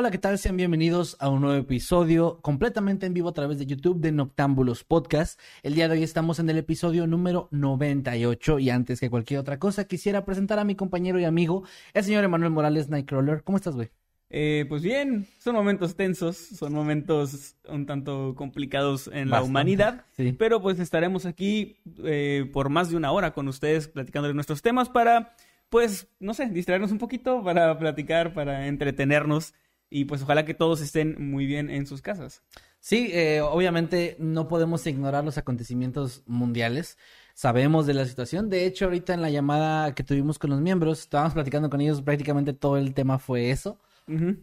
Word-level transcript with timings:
Hola, 0.00 0.10
¿qué 0.10 0.16
tal? 0.16 0.38
Sean 0.38 0.56
bienvenidos 0.56 1.18
a 1.20 1.28
un 1.28 1.42
nuevo 1.42 1.58
episodio 1.58 2.40
completamente 2.40 3.04
en 3.04 3.12
vivo 3.12 3.28
a 3.28 3.34
través 3.34 3.58
de 3.58 3.66
YouTube 3.66 4.00
de 4.00 4.12
Noctámbulos 4.12 4.82
Podcast. 4.82 5.38
El 5.62 5.74
día 5.74 5.88
de 5.88 5.98
hoy 5.98 6.02
estamos 6.02 6.38
en 6.38 6.48
el 6.48 6.56
episodio 6.56 7.06
número 7.06 7.48
98 7.50 8.60
y 8.60 8.70
antes 8.70 8.98
que 8.98 9.10
cualquier 9.10 9.40
otra 9.40 9.58
cosa 9.58 9.84
quisiera 9.84 10.24
presentar 10.24 10.58
a 10.58 10.64
mi 10.64 10.74
compañero 10.74 11.20
y 11.20 11.24
amigo, 11.24 11.64
el 11.92 12.02
señor 12.02 12.24
Emanuel 12.24 12.50
Morales 12.50 12.88
Nightcrawler. 12.88 13.42
¿Cómo 13.44 13.58
estás, 13.58 13.74
güey? 13.74 13.90
Eh, 14.30 14.64
pues 14.70 14.80
bien, 14.80 15.26
son 15.38 15.54
momentos 15.54 15.94
tensos, 15.94 16.34
son 16.34 16.72
momentos 16.72 17.56
un 17.68 17.84
tanto 17.84 18.34
complicados 18.34 19.10
en 19.12 19.28
la 19.28 19.42
humanidad, 19.42 20.06
sí. 20.16 20.32
pero 20.32 20.62
pues 20.62 20.80
estaremos 20.80 21.26
aquí 21.26 21.76
eh, 22.04 22.48
por 22.54 22.70
más 22.70 22.88
de 22.88 22.96
una 22.96 23.12
hora 23.12 23.34
con 23.34 23.48
ustedes 23.48 23.86
platicando 23.86 24.28
de 24.28 24.34
nuestros 24.34 24.62
temas 24.62 24.88
para, 24.88 25.36
pues, 25.68 26.08
no 26.20 26.32
sé, 26.32 26.48
distraernos 26.48 26.90
un 26.90 26.96
poquito, 26.96 27.44
para 27.44 27.78
platicar, 27.78 28.32
para 28.32 28.66
entretenernos 28.66 29.52
y 29.90 30.04
pues 30.06 30.22
ojalá 30.22 30.44
que 30.44 30.54
todos 30.54 30.80
estén 30.80 31.16
muy 31.30 31.46
bien 31.46 31.68
en 31.68 31.86
sus 31.86 32.00
casas. 32.00 32.42
Sí, 32.78 33.10
eh, 33.12 33.42
obviamente 33.42 34.16
no 34.18 34.48
podemos 34.48 34.86
ignorar 34.86 35.24
los 35.24 35.36
acontecimientos 35.36 36.22
mundiales. 36.26 36.96
Sabemos 37.34 37.86
de 37.86 37.94
la 37.94 38.06
situación. 38.06 38.48
De 38.48 38.64
hecho, 38.66 38.86
ahorita 38.86 39.12
en 39.12 39.22
la 39.22 39.30
llamada 39.30 39.94
que 39.94 40.04
tuvimos 40.04 40.38
con 40.38 40.50
los 40.50 40.60
miembros, 40.60 41.00
estábamos 41.00 41.34
platicando 41.34 41.68
con 41.68 41.80
ellos, 41.80 42.00
prácticamente 42.02 42.52
todo 42.54 42.78
el 42.78 42.94
tema 42.94 43.18
fue 43.18 43.50
eso. 43.50 43.78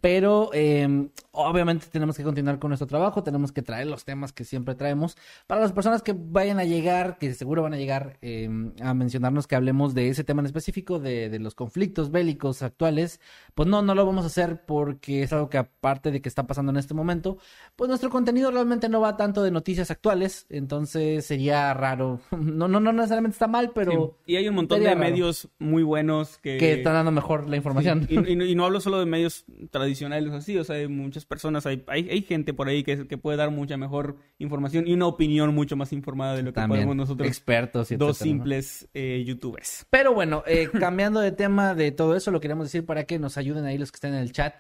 Pero 0.02 0.50
eh, 0.54 1.10
obviamente 1.32 1.88
tenemos 1.92 2.16
que 2.16 2.24
continuar 2.24 2.58
con 2.60 2.70
nuestro 2.70 2.88
trabajo, 2.88 3.24
tenemos 3.24 3.52
que 3.52 3.62
traer 3.62 3.88
los 3.88 4.06
temas 4.06 4.32
que 4.32 4.44
siempre 4.46 4.76
traemos. 4.76 5.18
Para 5.46 5.60
las 5.62 5.74
personas 5.74 6.02
que 6.02 6.16
vayan 6.18 6.58
a 6.60 6.64
llegar, 6.64 7.18
que 7.18 7.34
seguro 7.34 7.64
van 7.64 7.74
a 7.74 7.78
llegar 7.78 8.18
eh, 8.22 8.50
a 8.82 8.94
mencionarnos 8.94 9.46
que 9.46 9.56
hablemos 9.56 9.94
de 9.94 10.10
ese 10.10 10.24
tema 10.24 10.40
en 10.42 10.46
específico, 10.46 11.00
de, 11.00 11.30
de 11.30 11.40
los 11.40 11.54
conflictos 11.54 12.12
bélicos 12.12 12.62
actuales, 12.62 13.20
pues 13.56 13.68
no, 13.68 13.82
no 13.82 13.94
lo 13.94 14.06
vamos 14.06 14.24
a 14.24 14.28
hacer 14.28 14.64
porque 14.66 15.24
es 15.24 15.34
algo 15.34 15.50
que 15.50 15.58
aparte 15.58 16.12
de 16.12 16.22
que 16.22 16.30
está 16.30 16.48
pasando 16.48 16.72
en 16.72 16.78
este 16.78 16.94
momento, 16.94 17.38
pues 17.76 17.90
nuestro 17.90 18.10
contenido 18.10 18.52
realmente 18.52 18.88
no 18.90 19.02
va 19.02 19.18
tanto 19.18 19.44
de 19.44 19.52
noticias 19.52 19.92
actuales, 19.92 20.46
entonces 20.50 21.26
sería 21.26 21.74
raro. 21.74 22.20
No, 22.58 22.68
no, 22.68 22.80
no 22.80 22.92
necesariamente 22.94 23.36
está 23.36 23.48
mal, 23.48 23.72
pero 23.76 24.16
Sí, 24.26 24.34
Y 24.34 24.36
hay 24.38 24.48
un 24.48 24.56
montón 24.56 24.80
de 24.80 24.88
raro. 24.88 25.00
medios 25.00 25.50
muy 25.60 25.84
buenos 25.84 26.38
que... 26.40 26.58
que 26.58 26.74
están 26.76 26.94
dando 26.94 27.12
mejor 27.12 27.48
la 27.50 27.58
información. 27.58 28.08
Y, 28.10 28.18
y- 28.34 28.52
y 28.52 28.56
no 28.56 28.66
hablo 28.66 28.80
solo 28.80 29.00
de 29.00 29.06
medios 29.06 29.46
tradicionales 29.72 30.34
así, 30.34 30.58
o 30.58 30.64
sea, 30.64 30.76
hay 30.76 30.88
muchas 30.88 31.26
personas, 31.26 31.66
hay, 31.66 31.84
hay, 31.88 32.10
hay 32.10 32.22
gente 32.22 32.54
por 32.54 32.68
ahí 32.68 32.84
que, 32.84 33.08
que 33.08 33.18
puede 33.18 33.38
dar 33.38 33.50
mucha 33.52 33.78
mejor 33.78 34.18
información 34.40 34.88
y 34.88 34.94
una 34.94 35.08
opinión 35.08 35.54
mucho 35.56 35.76
más 35.76 35.94
informada 35.94 36.36
de 36.36 36.44
lo 36.44 36.52
que 36.52 36.56
También 36.56 36.82
podemos 36.82 36.96
nosotros, 36.96 37.28
expertos 37.28 37.92
y 37.92 37.96
dos 37.96 38.18
etcétera, 38.18 38.28
¿no? 38.28 38.36
simples 38.36 38.90
eh, 38.94 39.24
youtubers. 39.26 39.86
Pero 39.90 40.14
bueno, 40.14 40.44
eh, 40.48 40.70
cambiando 40.80 41.20
de 41.20 41.32
tema 41.32 41.76
de 41.76 41.92
todo 41.92 42.16
eso, 42.16 42.32
lo 42.32 42.42
queremos 42.42 42.66
decir 42.66 42.86
para 42.86 43.06
que 43.06 43.20
nos 43.20 43.38
ayuden 43.38 43.66
ahí 43.66 43.78
los 43.78 43.92
que 43.92 43.98
estén 43.98 44.14
en 44.14 44.20
el 44.20 44.32
chat. 44.32 44.56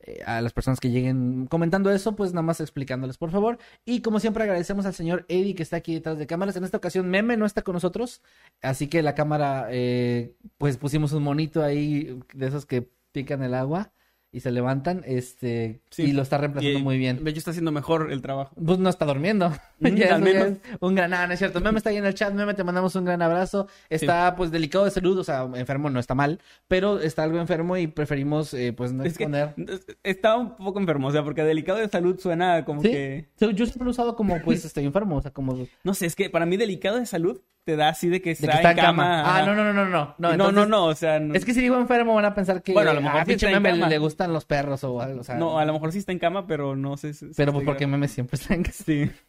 eh, 0.00 0.22
a 0.24 0.40
las 0.40 0.54
personas 0.54 0.80
que 0.80 0.90
lleguen 0.90 1.46
comentando 1.46 1.90
eso, 1.90 2.16
pues 2.16 2.32
nada 2.32 2.42
más 2.42 2.60
explicándoles, 2.60 3.18
por 3.18 3.30
favor. 3.30 3.58
Y 3.84 4.00
como 4.00 4.18
siempre, 4.20 4.42
agradecemos 4.44 4.86
al 4.86 4.94
señor 4.94 5.26
Eddie 5.28 5.54
que 5.54 5.62
está 5.62 5.76
aquí 5.76 5.92
detrás 5.94 6.18
de 6.18 6.26
cámaras. 6.26 6.56
En 6.56 6.64
esta 6.64 6.78
ocasión, 6.78 7.10
Meme 7.10 7.36
no 7.36 7.44
está 7.44 7.60
con 7.62 7.74
nosotros, 7.74 8.22
así 8.62 8.86
que 8.88 9.02
la 9.02 9.14
cámara, 9.14 9.68
eh, 9.70 10.34
pues 10.56 10.78
pusimos 10.78 11.12
un 11.12 11.22
monito 11.22 11.62
ahí 11.62 12.18
de 12.32 12.46
esos 12.46 12.64
que 12.64 12.88
pican 13.12 13.42
el 13.42 13.52
agua 13.52 13.92
y 14.32 14.40
se 14.40 14.50
levantan, 14.52 15.02
este, 15.06 15.80
Sí. 15.90 16.02
y 16.04 16.12
lo 16.12 16.22
está 16.22 16.38
reemplazando 16.38 16.78
Y, 16.78 16.82
muy 16.82 16.98
bien. 16.98 17.24
De 17.24 17.30
hecho, 17.30 17.38
está 17.38 17.50
haciendo 17.50 17.72
mejor 17.72 18.12
el 18.12 18.22
trabajo. 18.22 18.54
Pues 18.64 18.78
no 18.78 18.88
está 18.88 19.04
durmiendo. 19.04 19.50
Mm, 19.80 19.86
Ya 19.96 20.14
al 20.14 20.22
menos. 20.22 20.46
es 20.48 20.58
un 20.80 20.94
gran, 20.94 21.12
ah, 21.14 21.26
no 21.26 21.32
es 21.32 21.38
cierto. 21.40 21.60
Meme 21.60 21.78
está 21.78 21.90
ahí 21.90 21.96
en 21.96 22.06
el 22.06 22.14
chat. 22.14 22.32
Meme, 22.32 22.54
te 22.54 22.62
mandamos 22.62 22.94
un 22.94 23.04
gran 23.04 23.20
abrazo. 23.22 23.66
Está, 23.88 24.36
pues, 24.36 24.50
delicado 24.50 24.84
de 24.84 24.90
salud. 24.92 25.18
O 25.18 25.24
sea, 25.24 25.48
enfermo 25.54 25.90
no 25.90 25.98
está 25.98 26.14
mal. 26.14 26.38
Pero 26.68 27.00
está 27.00 27.24
algo 27.24 27.38
enfermo 27.40 27.76
y 27.76 27.86
preferimos, 27.88 28.54
eh, 28.54 28.72
pues, 28.72 28.92
no 28.92 29.02
Es 29.04 29.14
exponer. 29.14 29.54
es- 29.56 29.84
está 30.04 30.36
un 30.36 30.56
poco 30.56 30.78
enfermo, 30.78 31.08
o 31.08 31.12
sea, 31.12 31.24
porque 31.24 31.42
delicado 31.42 31.78
de 31.78 31.88
salud 31.88 32.18
suena 32.20 32.64
como 32.64 32.82
Sí. 32.82 32.90
que... 32.90 33.28
Yo 33.40 33.66
siempre 33.66 33.84
lo 33.84 33.86
he 33.86 33.90
usado 33.90 34.14
como, 34.14 34.40
pues, 34.42 34.64
estoy 34.64 34.84
enfermo. 34.86 35.16
O 35.16 35.22
sea, 35.22 35.32
como 35.32 35.66
No 35.82 35.94
sé, 35.94 36.06
es 36.06 36.14
que 36.14 36.30
para 36.30 36.46
mí 36.46 36.56
delicado 36.56 36.98
de 36.98 37.06
salud 37.06 37.40
te 37.64 37.76
da 37.76 37.88
así 37.90 38.08
de 38.08 38.20
que 38.22 38.30
está, 38.32 38.48
que 38.48 38.56
está 38.56 38.70
en 38.72 38.76
cama. 38.76 39.22
Ah, 39.38 39.44
no, 39.46 39.54
no, 39.54 39.64
no, 39.64 39.72
no, 39.72 39.84
no. 39.84 39.90
No, 39.90 40.14
No, 40.18 40.30
entonces- 40.32 40.54
no, 40.54 40.66
no, 40.66 40.84
o 40.86 40.94
sea... 40.94 41.20
no- 41.20 41.34
Es 41.34 41.44
que 41.44 41.54
si 41.54 41.60
digo 41.60 41.76
enfermo 41.78 42.14
van 42.14 42.24
a 42.24 42.34
pensar 42.34 42.62
que. 42.62 42.72
Bueno, 42.72 42.90
a 42.90 42.94
lo 42.94 43.00
mejor 43.02 43.20
ah, 43.20 43.24
sí 43.24 43.28
pinche 43.32 43.46
está 43.46 43.56
en 43.56 43.62
meme 43.62 43.78
cama. 43.78 43.88
le 43.90 43.98
gustan 43.98 44.32
los 44.32 44.44
perros 44.44 44.82
o 44.84 45.00
algo. 45.00 45.20
O 45.20 45.24
sea, 45.24 45.36
No, 45.36 45.58
a 45.58 45.64
lo 45.64 45.72
mejor 45.72 45.92
sí 45.92 45.98
está 45.98 46.12
en 46.12 46.18
cama, 46.18 46.46
pero 46.46 46.74
no 46.76 46.96
sé 46.96 47.12
si... 47.14 47.26
Pero 47.36 47.52
pues 47.52 47.64
porque 47.64 47.86
meme 47.86 48.08
siempre 48.08 48.36
está 48.36 48.54
en 48.54 48.62
casa. 48.62 48.84
Sí. 48.84 49.10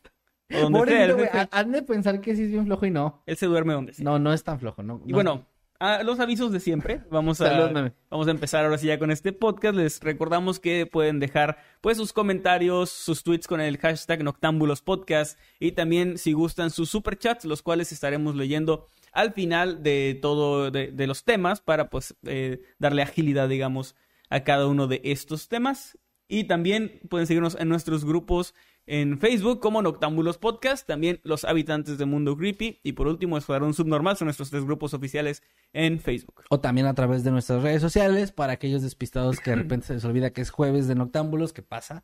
O 0.53 0.69
donde 0.69 0.91
sea, 0.91 1.05
él, 1.05 1.15
se- 1.17 1.47
Han 1.51 1.71
de 1.71 1.81
pensar 1.81 2.19
que 2.19 2.35
sí 2.35 2.43
es 2.43 2.51
bien 2.51 2.65
flojo 2.65 2.85
y 2.85 2.91
no. 2.91 3.23
él 3.25 3.37
se 3.37 3.45
duerme 3.45 3.71
donde 3.71 3.93
sea. 3.93 4.03
No, 4.03 4.19
no 4.19 4.33
es 4.33 4.43
tan 4.43 4.59
flojo. 4.59 4.83
No, 4.83 5.01
Y 5.05 5.11
no. 5.11 5.15
bueno, 5.15 5.45
a 5.81 6.03
los 6.03 6.19
avisos 6.19 6.51
de 6.51 6.59
siempre. 6.59 7.01
Vamos 7.09 7.41
a, 7.41 7.91
vamos 8.11 8.27
a 8.27 8.31
empezar 8.31 8.63
ahora 8.63 8.77
sí 8.77 8.85
ya 8.85 8.99
con 8.99 9.09
este 9.09 9.33
podcast. 9.33 9.75
Les 9.75 9.99
recordamos 9.99 10.59
que 10.59 10.85
pueden 10.85 11.19
dejar 11.19 11.57
pues 11.81 11.97
sus 11.97 12.13
comentarios, 12.13 12.91
sus 12.91 13.23
tweets 13.23 13.47
con 13.47 13.59
el 13.59 13.79
hashtag 13.79 14.23
Noctámbulos 14.23 14.83
Podcast 14.83 15.39
y 15.59 15.71
también 15.71 16.19
si 16.19 16.33
gustan 16.33 16.69
sus 16.69 16.91
superchats, 16.91 17.45
los 17.45 17.63
cuales 17.63 17.91
estaremos 17.91 18.35
leyendo 18.35 18.85
al 19.11 19.33
final 19.33 19.81
de 19.81 20.19
todo 20.21 20.69
de, 20.69 20.91
de 20.91 21.07
los 21.07 21.23
temas 21.23 21.61
para 21.61 21.89
pues 21.89 22.15
eh, 22.27 22.61
darle 22.77 23.01
agilidad, 23.01 23.49
digamos, 23.49 23.95
a 24.29 24.43
cada 24.43 24.67
uno 24.67 24.85
de 24.85 25.01
estos 25.03 25.47
temas. 25.47 25.97
Y 26.27 26.43
también 26.43 27.01
pueden 27.09 27.25
seguirnos 27.25 27.57
en 27.59 27.69
nuestros 27.69 28.05
grupos 28.05 28.53
en 28.93 29.19
Facebook 29.19 29.61
como 29.61 29.81
Noctámbulos 29.81 30.37
Podcast, 30.37 30.85
también 30.85 31.21
los 31.23 31.45
habitantes 31.45 31.97
de 31.97 32.03
Mundo 32.03 32.35
Creepy 32.35 32.81
y 32.83 32.91
por 32.91 33.07
último 33.07 33.37
Escuadrón 33.37 33.73
Subnormal 33.73 34.17
son 34.17 34.25
nuestros 34.25 34.49
tres 34.49 34.65
grupos 34.65 34.93
oficiales 34.93 35.43
en 35.71 36.01
Facebook. 36.01 36.43
O 36.49 36.59
también 36.59 36.87
a 36.87 36.93
través 36.93 37.23
de 37.23 37.31
nuestras 37.31 37.63
redes 37.63 37.81
sociales, 37.81 38.33
para 38.33 38.51
aquellos 38.51 38.81
despistados 38.81 39.39
que 39.39 39.51
de 39.51 39.55
repente 39.55 39.87
se 39.87 39.93
les 39.93 40.03
olvida 40.03 40.31
que 40.31 40.41
es 40.41 40.49
jueves 40.49 40.89
de 40.89 40.95
Noctámbulos, 40.95 41.53
que 41.53 41.61
pasa. 41.61 42.03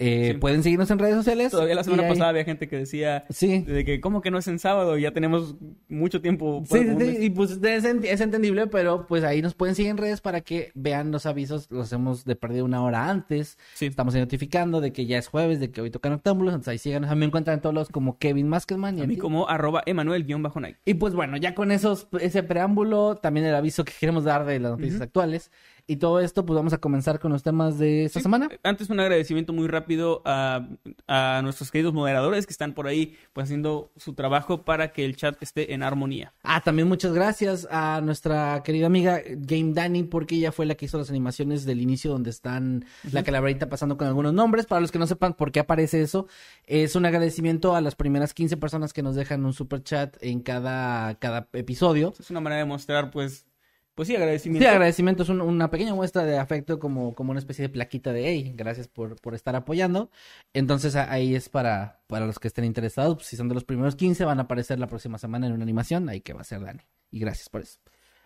Eh, 0.00 0.30
Sí. 0.32 0.38
Pueden 0.38 0.62
seguirnos 0.64 0.90
en 0.90 0.98
redes 0.98 1.14
sociales. 1.14 1.52
Todavía 1.52 1.76
la 1.76 1.82
y 1.82 1.84
semana 1.84 2.02
ahí- 2.02 2.08
pasada 2.08 2.30
había 2.30 2.44
gente 2.44 2.66
que 2.66 2.76
decía 2.76 3.24
Sí. 3.30 3.60
de 3.60 3.84
que 3.84 4.00
¿cómo 4.00 4.22
que 4.22 4.32
no 4.32 4.38
es 4.38 4.48
en 4.48 4.58
sábado? 4.58 4.98
Ya 4.98 5.12
tenemos 5.12 5.54
mucho 5.88 6.20
tiempo. 6.20 6.64
Sí, 6.66 6.78
sí, 6.80 6.96
sí, 6.98 7.16
y 7.20 7.30
pues 7.30 7.52
es, 7.52 7.84
ent- 7.84 8.04
es 8.04 8.20
entendible, 8.20 8.66
pero 8.66 9.06
pues 9.06 9.22
ahí 9.22 9.40
nos 9.40 9.54
pueden 9.54 9.76
seguir 9.76 9.92
en 9.92 9.96
redes 9.98 10.20
para 10.20 10.40
que 10.40 10.72
vean 10.74 11.12
los 11.12 11.26
avisos, 11.26 11.68
los 11.70 11.92
hemos 11.92 12.24
de 12.24 12.34
perdido 12.34 12.64
una 12.64 12.82
hora 12.82 13.08
antes, 13.08 13.56
Sí. 13.74 13.86
estamos 13.86 14.14
notificando 14.16 14.80
de 14.80 14.92
que 14.92 15.06
ya 15.06 15.16
es 15.18 15.28
jueves, 15.28 15.60
de 15.60 15.70
que 15.70 15.80
hoy 15.80 15.90
tocan 15.90 16.10
Noctámbulos, 16.12 16.54
entonces 16.54 16.72
ahí 16.72 16.78
síganos, 16.78 17.08
a 17.10 17.14
mí 17.14 17.20
me 17.20 17.26
encuentran 17.26 17.54
en 17.54 17.60
todos 17.60 17.74
los 17.74 17.88
como 17.88 18.18
Kevin 18.18 18.48
Maskelman 18.48 18.98
y 18.98 19.02
A 19.02 19.06
mí 19.06 19.16
como 19.16 19.48
arroba 19.48 19.82
Emanuel-Night. 19.86 20.76
Y 20.84 20.94
pues 20.94 21.14
bueno, 21.14 21.36
ya 21.36 21.54
con 21.54 21.70
esos, 21.70 22.08
ese 22.20 22.42
preámbulo, 22.42 23.16
también 23.22 23.46
el 23.46 23.54
aviso 23.54 23.84
que 23.84 23.92
queremos 23.98 24.24
dar 24.24 24.44
de 24.44 24.58
las 24.58 24.72
noticias 24.72 25.00
actuales 25.00 25.52
y 25.86 25.96
todo 25.96 26.20
esto, 26.20 26.46
pues 26.46 26.56
vamos 26.56 26.72
a 26.72 26.78
comenzar 26.78 27.20
con 27.20 27.32
los 27.32 27.42
temas 27.42 27.78
de 27.78 28.04
esta 28.06 28.20
Sí, 28.20 28.22
semana. 28.22 28.48
Antes 28.62 28.88
un 28.90 29.00
agradecimiento 29.00 29.52
muy 29.52 29.68
rápido 29.68 30.22
a, 30.24 30.66
a 31.06 31.40
nuestros 31.42 31.70
queridos 31.70 31.92
moderadores 31.92 32.46
que 32.46 32.52
están 32.52 32.72
por 32.72 32.86
ahí 32.86 33.16
pues 33.32 33.44
haciendo 33.44 33.92
su 33.96 34.14
trabajo 34.14 34.64
para 34.64 34.92
que 34.92 35.04
el 35.04 35.16
chat 35.16 35.42
esté 35.42 35.74
en 35.74 35.82
armonía. 35.82 36.32
Ah, 36.42 36.60
también 36.62 36.88
muchas 36.88 37.12
gracias 37.12 37.68
a 37.70 38.00
nuestra 38.02 38.62
querida 38.62 38.86
amiga 38.86 39.20
Game 39.26 39.72
Dani, 39.74 40.04
porque 40.04 40.36
ella 40.36 40.52
fue 40.52 40.66
la 40.66 40.74
que 40.74 40.86
hizo 40.86 40.98
las 40.98 41.10
animaciones 41.10 41.64
del 41.64 41.80
inicio 41.80 42.10
donde 42.10 42.30
están 42.30 42.84
la 43.12 43.22
calaverita 43.22 43.68
pasando 43.68 43.96
con 43.96 44.06
algunos 44.06 44.32
nombres. 44.32 44.66
Para 44.66 44.80
los 44.80 44.90
que 44.90 44.98
no 44.98 45.06
sepan 45.06 45.34
por 45.34 45.52
qué 45.52 45.60
aparece 45.60 46.00
eso, 46.00 46.26
es 46.66 46.96
un 46.96 47.04
agradecimiento 47.06 47.76
a 47.76 47.80
las 47.80 47.94
primeras 47.94 48.32
15 48.34 48.56
personas 48.56 48.92
que 48.92 49.02
nos 49.02 49.16
dejan 49.16 49.44
un 49.44 49.52
super 49.52 49.82
chat 49.82 50.16
en 50.20 50.40
cada, 50.40 51.14
cada 51.18 51.48
episodio. 51.52 52.14
Es 52.18 52.30
una 52.30 52.40
manera 52.40 52.60
de 52.60 52.66
mostrar 52.66 53.10
pues 53.10 53.46
pues 53.94 54.08
sí, 54.08 54.16
agradecimiento. 54.16 54.64
Sí, 54.68 54.72
agradecimiento 54.72 55.22
es 55.22 55.28
un- 55.28 55.40
una 55.40 55.70
pequeña 55.70 55.94
muestra 55.94 56.24
de 56.24 56.38
afecto 56.38 56.78
como, 56.78 57.14
como 57.14 57.30
una 57.30 57.38
especie 57.40 57.62
de 57.62 57.68
plaquita 57.68 58.12
de, 58.12 58.28
hey, 58.28 58.52
gracias 58.56 58.88
por, 58.88 59.20
por 59.20 59.34
estar 59.34 59.54
apoyando. 59.56 60.10
Entonces 60.52 60.96
ahí 60.96 61.34
es 61.34 61.48
para, 61.48 62.02
para 62.06 62.26
los 62.26 62.38
que 62.38 62.48
estén 62.48 62.64
interesados. 62.64 63.14
Pues, 63.16 63.26
si 63.28 63.36
son 63.36 63.48
de 63.48 63.54
los 63.54 63.64
primeros 63.64 63.96
15, 63.96 64.24
van 64.24 64.38
a 64.38 64.42
aparecer 64.42 64.78
la 64.78 64.86
próxima 64.86 65.18
semana 65.18 65.46
en 65.46 65.52
una 65.52 65.62
animación. 65.62 66.08
Ahí 66.08 66.20
que 66.20 66.32
va 66.32 66.40
a 66.40 66.44
ser 66.44 66.60
Dani. 66.60 66.80
Y 67.10 67.18
gracias 67.20 67.48
por 67.48 67.60
eso. 67.62 67.78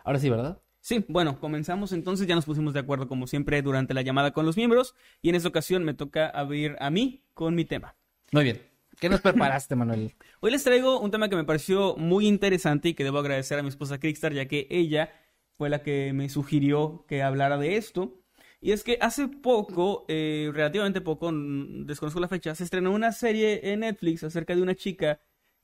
Ahora 0.05 0.19
sí, 0.19 0.31
¿verdad? 0.31 0.61
Sí, 0.81 1.05
bueno, 1.09 1.38
comenzamos 1.41 1.93
entonces, 1.93 2.26
ya 2.26 2.35
nos 2.35 2.47
pusimos 2.47 2.73
de 2.73 2.81
acuerdo 2.81 3.09
como 3.09 3.26
siempre 3.26 3.61
durante 3.62 3.93
la 3.94 4.03
llamada 4.03 4.31
con 4.31 4.47
los 4.47 4.56
miembros 4.56 4.94
y 5.20 5.29
en 5.29 5.35
esta 5.35 5.49
ocasión 5.49 5.85
me 5.85 5.93
toca 5.93 6.29
abrir 6.29 6.76
a 6.81 6.88
mí 6.88 7.25
con 7.35 7.55
mi 7.55 7.65
tema. 7.65 7.97
Muy 8.32 8.44
bien. 8.44 8.62
¿Qué 8.99 9.09
nos 9.09 9.20
preparaste, 9.20 9.75
Manuel? 9.76 10.15
Hoy 10.41 10.50
les 10.50 10.65
traigo 10.65 11.00
un 11.00 11.11
tema 11.11 11.29
que 11.29 11.37
me 11.37 11.44
pareció 11.44 11.94
muy 11.97 12.26
interesante 12.26 12.88
y 12.88 12.94
que 12.94 13.05
debo 13.05 13.19
agradecer 13.19 13.59
a 13.59 13.62
mi 13.62 13.69
esposa 13.69 13.99
Crickstar 14.00 14.32
ya 14.32 14.47
que 14.47 14.67
ella 14.70 15.11
fue 15.58 15.69
la 15.69 15.82
que 15.82 16.12
me 16.14 16.28
sugirió 16.31 17.05
que 17.08 17.22
hablara 17.22 17.58
de 17.58 17.76
esto. 17.76 18.22
Y 18.60 18.72
es 18.72 18.84
que 18.84 18.99
hace 19.00 19.28
poco, 19.28 20.05
eh, 20.08 20.50
relativamente 20.52 21.00
poco, 21.00 21.31
desconozco 21.32 22.20
la 22.20 22.28
fecha, 22.28 22.55
se 22.55 22.64
estrenó 22.64 22.93
una 22.93 23.12
serie 23.12 23.72
en 23.72 23.81
Netflix 23.81 24.25
acerca 24.25 24.55
de 24.56 24.62
una 24.62 24.75
chica 24.75 25.20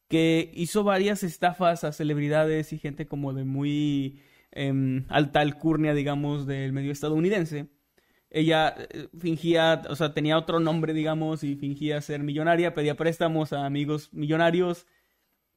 que 0.09 0.51
hizo 0.55 0.85
varias 0.85 1.23
estafas 1.23 1.85
a 1.85 1.93
celebridades 1.93 2.73
y 2.73 2.79
gente 2.79 3.07
como 3.07 3.33
de 3.33 3.45
muy 3.45 4.21
em, 4.53 5.07
alta 5.09 5.41
alcurnia, 5.41 5.95
digamos, 5.95 6.47
del 6.47 6.73
medio 6.73 6.93
estadounidense. 6.93 7.69
Ella 8.31 8.75
eh, 8.91 9.09
fingía, 9.19 9.83
o 9.89 9.97
sea, 9.97 10.15
tenía 10.15 10.39
otro 10.39 10.61
nombre, 10.61 10.93
digamos, 10.93 11.45
y 11.45 11.57
fingía 11.57 12.01
ser 12.01 12.23
millonaria, 12.23 12.75
pedía 12.75 12.97
préstamos 12.97 13.53
a 13.53 13.67
amigos 13.67 14.13
millonarios 14.13 14.87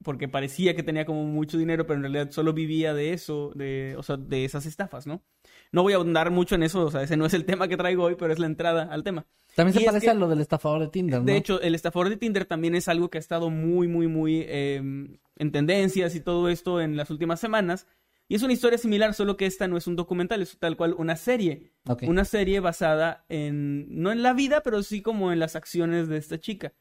porque 0.04 0.28
parecía 0.28 0.76
que 0.76 0.84
tenía 0.84 1.06
como 1.06 1.24
mucho 1.26 1.58
dinero, 1.58 1.86
pero 1.88 1.98
en 1.98 2.04
realidad 2.04 2.32
solo 2.32 2.54
vivía 2.54 2.94
de 2.94 3.14
eso, 3.14 3.52
de, 3.56 3.96
o 3.98 4.04
sea, 4.04 4.16
de 4.18 4.46
esas 4.46 4.66
estafas, 4.66 5.08
¿no? 5.08 5.24
No 5.72 5.84
voy 5.84 5.94
a 5.94 5.98
ahondar 5.98 6.30
mucho 6.32 6.56
en 6.56 6.64
eso, 6.64 6.86
o 6.86 6.92
sea, 6.92 7.02
ese 7.04 7.18
no 7.18 7.26
es 7.26 7.34
el 7.34 7.46
tema 7.46 7.68
que 7.68 7.78
traigo 7.78 8.04
hoy, 8.04 8.16
pero 8.18 8.32
es 8.32 8.40
la 8.40 8.46
entrada 8.46 8.84
al 8.92 9.04
tema. 9.04 9.26
También 9.56 9.74
Y 9.76 9.80
se 9.80 9.84
es 9.84 9.86
parece 9.88 10.06
que- 10.06 10.12
a 10.12 10.14
lo 10.14 10.30
del 10.30 10.40
estafador 10.40 10.80
de 10.82 10.88
Tinder, 10.90 11.20
¿no? 11.20 11.26
De 11.26 11.36
hecho, 11.36 11.60
el 11.62 11.74
estafador 11.76 12.10
de 12.10 12.18
Tinder 12.18 12.46
también 12.46 12.76
es 12.76 12.88
algo 12.88 13.10
que 13.10 13.18
ha 13.18 13.20
estado 13.20 13.50
muy, 13.50 13.88
muy, 13.88 14.08
muy 14.08 14.44
eh, 14.48 14.78
en 14.78 15.52
tendencias 15.52 16.16
y 16.16 16.20
todo 16.20 16.48
esto 16.50 16.80
en 16.80 16.96
las 16.96 17.10
últimas 17.10 17.40
semanas. 17.40 17.88
Y 18.30 18.36
es 18.36 18.44
una 18.44 18.52
historia 18.54 18.78
similar, 18.78 19.14
solo 19.14 19.38
que 19.38 19.46
esta 19.46 19.68
no 19.70 19.78
es 19.78 19.88
un 19.88 19.96
documental, 19.96 20.42
es 20.42 20.58
tal 20.60 20.76
cual 20.78 20.94
una 20.98 21.16
serie. 21.16 21.72
Una 22.10 22.26
serie 22.26 22.60
basada 22.60 23.26
en, 23.30 23.86
no 24.02 24.12
en 24.12 24.22
la 24.22 24.34
vida, 24.34 24.62
pero 24.64 24.84
sí 24.84 25.02
como 25.02 25.32
en 25.32 25.40
las 25.40 25.56
acciones 25.56 26.08
de 26.10 26.18
esta 26.18 26.38
chica. 26.38 26.74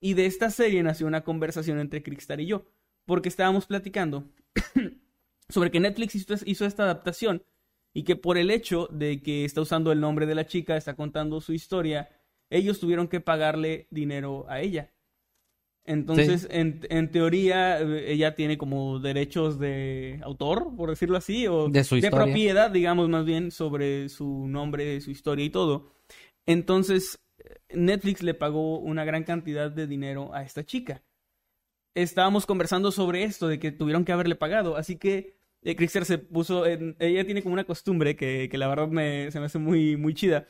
Y 0.00 0.14
de 0.14 0.26
esta 0.26 0.50
serie 0.50 0.82
nació 0.82 1.06
una 1.06 1.24
conversación 1.24 1.78
entre 1.78 2.02
Crickstar 2.02 2.40
y 2.40 2.46
yo, 2.46 2.66
porque 3.04 3.28
estábamos 3.28 3.66
platicando 3.66 4.30
sobre 5.48 5.70
que 5.70 5.80
Netflix 5.80 6.14
hizo, 6.14 6.34
hizo 6.44 6.66
esta 6.66 6.84
adaptación 6.84 7.42
y 7.94 8.02
que 8.02 8.16
por 8.16 8.36
el 8.36 8.50
hecho 8.50 8.88
de 8.92 9.22
que 9.22 9.44
está 9.44 9.62
usando 9.62 9.90
el 9.90 10.00
nombre 10.00 10.26
de 10.26 10.34
la 10.34 10.46
chica, 10.46 10.76
está 10.76 10.94
contando 10.94 11.40
su 11.40 11.54
historia, 11.54 12.10
ellos 12.50 12.78
tuvieron 12.78 13.08
que 13.08 13.20
pagarle 13.20 13.86
dinero 13.90 14.44
a 14.48 14.60
ella. 14.60 14.92
Entonces, 15.86 16.48
en, 16.50 16.80
en 16.90 17.10
teoría, 17.12 17.80
eh, 17.80 18.12
ella 18.12 18.34
tiene 18.34 18.58
como 18.58 18.98
derechos 18.98 19.58
de 19.60 20.20
autor, 20.24 20.74
por 20.76 20.90
decirlo 20.90 21.16
así, 21.16 21.46
o 21.46 21.68
De 21.68 21.84
su 21.84 21.96
historia. 21.96 22.24
propiedad, 22.24 22.70
digamos, 22.70 23.08
más 23.08 23.24
bien, 23.24 23.52
sobre 23.52 24.08
su 24.08 24.48
nombre, 24.48 25.00
su 25.00 25.12
historia 25.12 25.44
y 25.44 25.50
todo. 25.50 25.92
Entonces, 26.44 27.18
Netflix 27.70 28.22
le 28.22 28.34
pagó 28.34 28.78
una 28.78 29.04
gran 29.04 29.24
cantidad 29.24 29.70
de 29.70 29.86
dinero 29.86 30.34
a 30.34 30.42
esta 30.42 30.64
chica. 30.64 31.02
Estábamos 31.94 32.46
conversando 32.46 32.92
sobre 32.92 33.24
esto, 33.24 33.48
de 33.48 33.58
que 33.58 33.72
tuvieron 33.72 34.04
que 34.04 34.12
haberle 34.12 34.36
pagado, 34.36 34.76
así 34.76 34.96
que 34.96 35.38
eh, 35.62 35.88
se 35.88 36.18
puso 36.18 36.66
en... 36.66 36.96
Ella 36.98 37.24
tiene 37.24 37.42
como 37.42 37.54
una 37.54 37.64
costumbre 37.64 38.16
que, 38.16 38.48
que 38.50 38.58
la 38.58 38.68
verdad 38.68 38.88
me, 38.88 39.30
se 39.30 39.40
me 39.40 39.46
hace 39.46 39.58
muy, 39.58 39.96
muy 39.96 40.14
chida. 40.14 40.46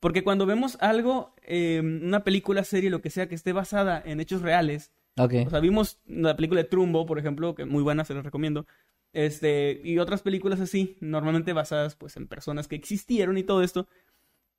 Porque 0.00 0.24
cuando 0.24 0.46
vemos 0.46 0.76
algo, 0.80 1.34
eh, 1.42 1.80
una 1.80 2.24
película, 2.24 2.64
serie, 2.64 2.90
lo 2.90 3.00
que 3.00 3.10
sea, 3.10 3.28
que 3.28 3.34
esté 3.34 3.52
basada 3.52 4.02
en 4.04 4.20
hechos 4.20 4.42
reales, 4.42 4.92
Ok. 5.18 5.34
o 5.46 5.50
sea, 5.50 5.60
vimos 5.60 6.00
la 6.06 6.36
película 6.36 6.62
de 6.62 6.68
Trumbo, 6.68 7.06
por 7.06 7.18
ejemplo, 7.18 7.54
que 7.54 7.64
muy 7.64 7.82
buena, 7.82 8.04
se 8.04 8.14
la 8.14 8.22
recomiendo. 8.22 8.66
Este, 9.12 9.80
y 9.82 9.98
otras 9.98 10.20
películas 10.20 10.60
así, 10.60 10.98
normalmente 11.00 11.54
basadas 11.54 11.96
pues 11.96 12.16
en 12.18 12.28
personas 12.28 12.68
que 12.68 12.76
existieron 12.76 13.38
y 13.38 13.42
todo 13.42 13.62
esto. 13.62 13.88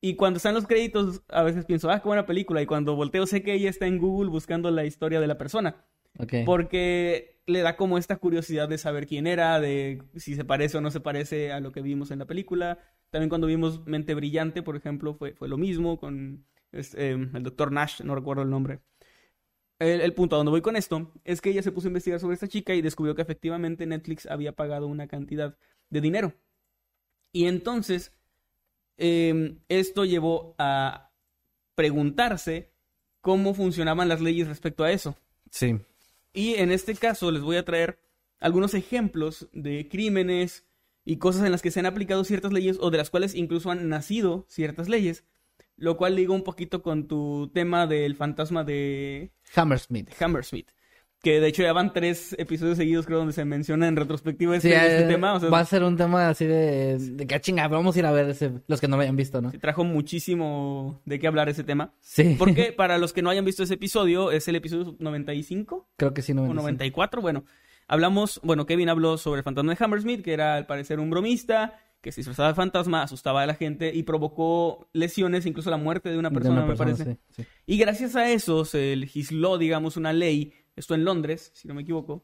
Y 0.01 0.15
cuando 0.15 0.37
están 0.37 0.53
los 0.53 0.67
créditos, 0.67 1.23
a 1.29 1.43
veces 1.43 1.65
pienso, 1.65 1.89
ah, 1.89 1.99
qué 1.99 2.07
buena 2.07 2.25
película. 2.25 2.61
Y 2.61 2.65
cuando 2.65 2.95
volteo 2.95 3.25
sé 3.25 3.41
que 3.41 3.53
ella 3.53 3.69
está 3.69 3.87
en 3.87 3.97
Google 3.97 4.29
buscando 4.29 4.69
la 4.69 4.85
historia 4.85 5.19
de 5.19 5.27
la 5.27 5.37
persona. 5.37 5.85
Porque 6.45 7.41
le 7.45 7.61
da 7.61 7.77
como 7.77 7.97
esta 7.97 8.17
curiosidad 8.17 8.67
de 8.67 8.77
saber 8.77 9.07
quién 9.07 9.27
era, 9.27 9.59
de 9.59 10.03
si 10.15 10.35
se 10.35 10.45
parece 10.45 10.77
o 10.77 10.81
no 10.81 10.91
se 10.91 10.99
parece 10.99 11.51
a 11.51 11.59
lo 11.59 11.71
que 11.71 11.81
vimos 11.81 12.11
en 12.11 12.19
la 12.19 12.25
película. 12.25 12.79
También 13.09 13.29
cuando 13.29 13.47
vimos 13.47 13.85
Mente 13.85 14.13
Brillante, 14.15 14.63
por 14.63 14.75
ejemplo, 14.75 15.13
fue, 15.13 15.33
fue 15.33 15.47
lo 15.47 15.57
mismo 15.57 15.99
con 15.99 16.45
este, 16.71 17.11
em, 17.11 17.35
el 17.35 17.43
doctor 17.43 17.71
Nash, 17.71 18.01
no 18.01 18.15
recuerdo 18.15 18.43
el 18.43 18.49
nombre. 18.49 18.81
El, 19.79 20.01
el 20.01 20.13
punto 20.13 20.35
a 20.35 20.37
donde 20.37 20.49
voy 20.49 20.61
con 20.61 20.75
esto 20.75 21.13
es 21.23 21.39
que 21.39 21.51
ella 21.51 21.61
se 21.61 21.71
puso 21.71 21.87
a 21.87 21.89
investigar 21.89 22.19
sobre 22.19 22.33
esta 22.33 22.47
chica 22.47 22.73
y 22.73 22.81
descubrió 22.81 23.15
que 23.15 23.21
efectivamente 23.21 23.85
Netflix 23.85 24.25
había 24.25 24.53
pagado 24.53 24.87
una 24.87 25.07
cantidad 25.07 25.57
de 25.89 26.01
dinero. 26.01 26.33
Y 27.31 27.45
entonces, 27.45 28.16
em, 28.97 29.59
esto 29.69 30.05
llevó 30.05 30.55
a 30.57 31.11
preguntarse 31.75 32.71
cómo 33.21 33.53
funcionaban 33.53 34.09
las 34.09 34.21
leyes 34.21 34.47
respecto 34.47 34.83
a 34.83 34.91
eso. 34.91 35.15
Sí. 35.51 35.79
Y 36.33 36.55
en 36.55 36.71
este 36.71 36.95
caso 36.95 37.31
les 37.31 37.41
voy 37.41 37.57
a 37.57 37.65
traer 37.65 37.99
algunos 38.39 38.73
ejemplos 38.73 39.47
de 39.53 39.87
crímenes 39.89 40.65
y 41.03 41.17
cosas 41.17 41.45
en 41.45 41.51
las 41.51 41.61
que 41.61 41.71
se 41.71 41.79
han 41.79 41.85
aplicado 41.85 42.23
ciertas 42.23 42.51
leyes 42.51 42.77
o 42.79 42.91
de 42.91 42.97
las 42.97 43.09
cuales 43.09 43.33
incluso 43.33 43.71
han 43.71 43.89
nacido 43.89 44.45
ciertas 44.49 44.89
leyes, 44.89 45.23
lo 45.77 45.97
cual 45.97 46.15
liga 46.15 46.33
un 46.33 46.43
poquito 46.43 46.81
con 46.81 47.07
tu 47.07 47.49
tema 47.53 47.87
del 47.87 48.15
fantasma 48.15 48.63
de 48.63 49.31
Hammersmith. 49.55 50.09
Hammersmith, 50.21 50.69
que 51.23 51.39
de 51.41 51.47
hecho 51.47 51.63
ya 51.63 51.73
van 51.73 51.93
tres 51.93 52.35
episodios 52.37 52.77
seguidos 52.77 53.05
creo 53.05 53.17
donde 53.17 53.33
se 53.33 53.43
menciona 53.43 53.87
en 53.87 53.95
retrospectiva 53.95 54.55
este, 54.55 54.69
Sí, 54.69 54.75
este 54.75 55.05
eh, 55.05 55.07
tema, 55.07 55.33
o 55.33 55.39
sea, 55.39 55.49
va 55.49 55.59
a 55.59 55.65
ser 55.65 55.83
un 55.83 55.97
tema 55.97 56.29
así 56.29 56.45
de, 56.45 56.97
de 56.99 57.25
que 57.27 57.35
"Ah, 57.35 57.41
chinga, 57.41 57.67
vamos 57.67 57.95
a 57.95 57.99
ir 57.99 58.05
a 58.05 58.11
ver 58.11 58.29
ese, 58.29 58.51
los 58.67 58.79
que 58.79 58.87
no 58.87 58.97
lo 58.97 59.01
hayan 59.01 59.15
visto, 59.15 59.41
¿no? 59.41 59.49
se 59.51 59.57
trajo 59.57 59.83
muchísimo 59.83 61.01
de 61.05 61.19
qué 61.19 61.27
hablar 61.27 61.49
ese 61.49 61.63
tema. 61.63 61.93
Sí. 62.01 62.35
Porque 62.37 62.71
para 62.77 62.97
los 62.97 63.13
que 63.13 63.21
no 63.21 63.29
hayan 63.29 63.45
visto 63.45 63.63
ese 63.63 63.75
episodio, 63.75 64.31
es 64.31 64.47
el 64.47 64.55
episodio 64.55 64.95
95 64.99 65.89
Creo 65.97 66.13
que 66.13 66.21
sí, 66.21 66.33
no 66.33 66.43
o 66.43 66.53
94, 66.53 67.21
bueno. 67.21 67.45
Hablamos, 67.87 68.41
bueno, 68.43 68.65
Kevin 68.65 68.89
habló 68.89 69.17
sobre 69.17 69.39
el 69.39 69.43
fantasma 69.43 69.73
de 69.73 69.83
Hammersmith, 69.83 70.21
que 70.21 70.33
era 70.33 70.55
al 70.55 70.65
parecer 70.65 70.99
un 70.99 71.09
bromista, 71.09 71.79
que 72.01 72.11
se 72.11 72.19
disfrazaba 72.19 72.49
de 72.49 72.55
fantasma, 72.55 73.01
asustaba 73.01 73.43
a 73.43 73.45
la 73.45 73.55
gente 73.55 73.91
y 73.93 74.03
provocó 74.03 74.89
lesiones, 74.93 75.45
incluso 75.45 75.69
la 75.69 75.77
muerte 75.77 76.09
de 76.09 76.17
una 76.17 76.29
persona, 76.29 76.65
me 76.65 76.75
parece. 76.75 77.05
sí, 77.05 77.17
sí. 77.29 77.45
Y 77.65 77.77
gracias 77.77 78.15
a 78.17 78.29
eso 78.29 78.65
se 78.65 78.95
legisló, 78.97 79.57
digamos, 79.57 79.95
una 79.95 80.11
ley, 80.11 80.51
esto 80.77 80.95
en 80.95 81.03
Londres, 81.03 81.51
si 81.53 81.67
no 81.67 81.73
me 81.73 81.81
equivoco, 81.81 82.23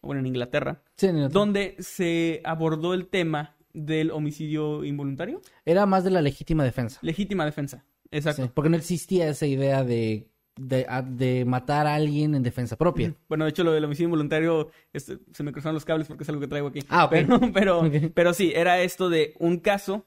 o 0.00 0.06
bueno, 0.06 0.20
en 0.20 0.26
Inglaterra, 0.26 0.82
Sí, 0.96 1.06
en 1.08 1.16
el- 1.18 1.28
donde 1.30 1.74
se 1.80 2.40
abordó 2.44 2.94
el 2.94 3.08
tema 3.08 3.56
del 3.72 4.12
homicidio 4.12 4.84
involuntario, 4.84 5.40
Era 5.64 5.84
más 5.86 6.04
de 6.04 6.10
la 6.10 6.22
legítima 6.22 6.62
defensa. 6.62 7.00
legítima 7.02 7.44
defensa. 7.44 7.84
Exacto. 8.12 8.44
Sí, 8.44 8.50
porque 8.54 8.70
no 8.70 8.76
existía 8.76 9.28
esa 9.28 9.46
idea 9.46 9.82
de, 9.82 10.28
de, 10.56 11.44
matar 11.44 11.88
a 11.88 11.94
alguien 11.96 12.36
en 12.36 12.44
defensa 12.44 12.76
propia. 12.76 13.12
Bueno, 13.28 13.44
de 13.44 13.50
hecho, 13.50 13.64
lo 13.64 13.72
del 13.72 13.84
homicidio 13.84 14.04
involuntario 14.06 14.70
este, 14.92 15.18
se 15.32 15.42
me 15.42 15.50
cruzaron 15.50 15.74
los 15.74 15.84
cables 15.84 16.06
porque 16.06 16.22
es 16.22 16.28
algo 16.28 16.40
que 16.40 16.46
traigo 16.46 16.68
aquí. 16.68 16.80
Ah, 16.88 17.06
ok. 17.06 17.14
Pero, 17.52 17.82
pero 18.14 18.34
sí, 18.34 18.52
era 18.54 18.80
esto 18.80 19.08
de 19.08 19.34
un 19.40 19.58
caso 19.58 20.06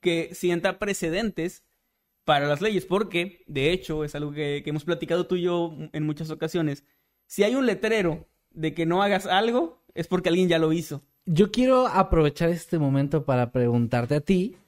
que 0.00 0.30
sienta 0.34 0.78
precedentes 0.78 1.64
para 2.24 2.46
las 2.46 2.62
leyes, 2.62 2.86
porque, 2.86 3.42
de 3.46 3.72
hecho, 3.72 4.04
es 4.04 4.14
algo 4.14 4.32
que, 4.32 4.62
que 4.64 4.70
hemos 4.70 4.84
platicado 4.84 5.26
tú 5.26 5.36
y 5.36 5.42
yo 5.42 5.76
en 5.92 6.04
muchas 6.06 6.30
ocasiones. 6.30 6.84
Si 7.32 7.44
hay 7.44 7.54
un 7.54 7.64
letrero 7.64 8.26
de 8.50 8.74
que 8.74 8.84
no 8.84 9.02
hagas 9.02 9.24
algo, 9.24 9.82
es 9.94 10.06
porque 10.06 10.28
alguien 10.28 10.50
ya 10.50 10.58
lo 10.58 10.70
hizo. 10.74 11.00
Yo 11.24 11.50
quiero 11.50 11.86
aprovechar 11.86 12.50
este 12.50 12.78
momento 12.78 13.24
para 13.24 13.52
preguntarte 13.52 14.16
a 14.16 14.20
ti 14.20 14.58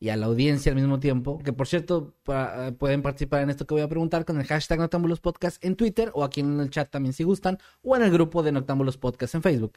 y 0.00 0.08
a 0.08 0.16
la 0.16 0.26
audiencia 0.26 0.72
al 0.72 0.76
mismo 0.76 0.98
tiempo, 0.98 1.38
que 1.38 1.52
por 1.52 1.68
cierto 1.68 2.14
pa- 2.24 2.72
pueden 2.76 3.02
participar 3.02 3.42
en 3.42 3.50
esto 3.50 3.68
que 3.68 3.74
voy 3.74 3.84
a 3.84 3.88
preguntar 3.88 4.24
con 4.24 4.40
el 4.40 4.48
hashtag 4.48 4.80
Noctámbulos 4.80 5.20
Podcast 5.20 5.64
en 5.64 5.76
Twitter 5.76 6.10
o 6.12 6.24
aquí 6.24 6.40
en 6.40 6.58
el 6.58 6.70
chat 6.70 6.90
también 6.90 7.12
si 7.12 7.22
gustan, 7.22 7.56
o 7.82 7.94
en 7.94 8.02
el 8.02 8.10
grupo 8.10 8.42
de 8.42 8.50
Noctámbulos 8.50 8.96
Podcast 8.96 9.36
en 9.36 9.42
Facebook. 9.42 9.74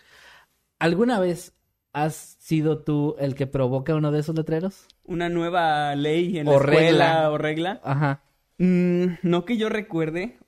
¿Alguna 0.80 1.20
vez 1.20 1.54
has 1.94 2.38
sido 2.40 2.80
tú 2.80 3.16
el 3.20 3.36
que 3.36 3.46
provoca 3.46 3.94
uno 3.94 4.12
de 4.12 4.20
esos 4.22 4.34
letreros? 4.36 4.88
Una 5.04 5.30
nueva 5.30 5.94
ley 5.96 6.40
en 6.40 6.48
la 6.48 6.56
escuela 6.56 6.80
regla. 6.80 7.30
o 7.30 7.38
regla. 7.38 7.82
Ajá. 7.84 8.24
Mm, 8.58 9.06
no 9.22 9.46
que 9.46 9.58
yo 9.58 9.70
recuerde. 9.70 10.40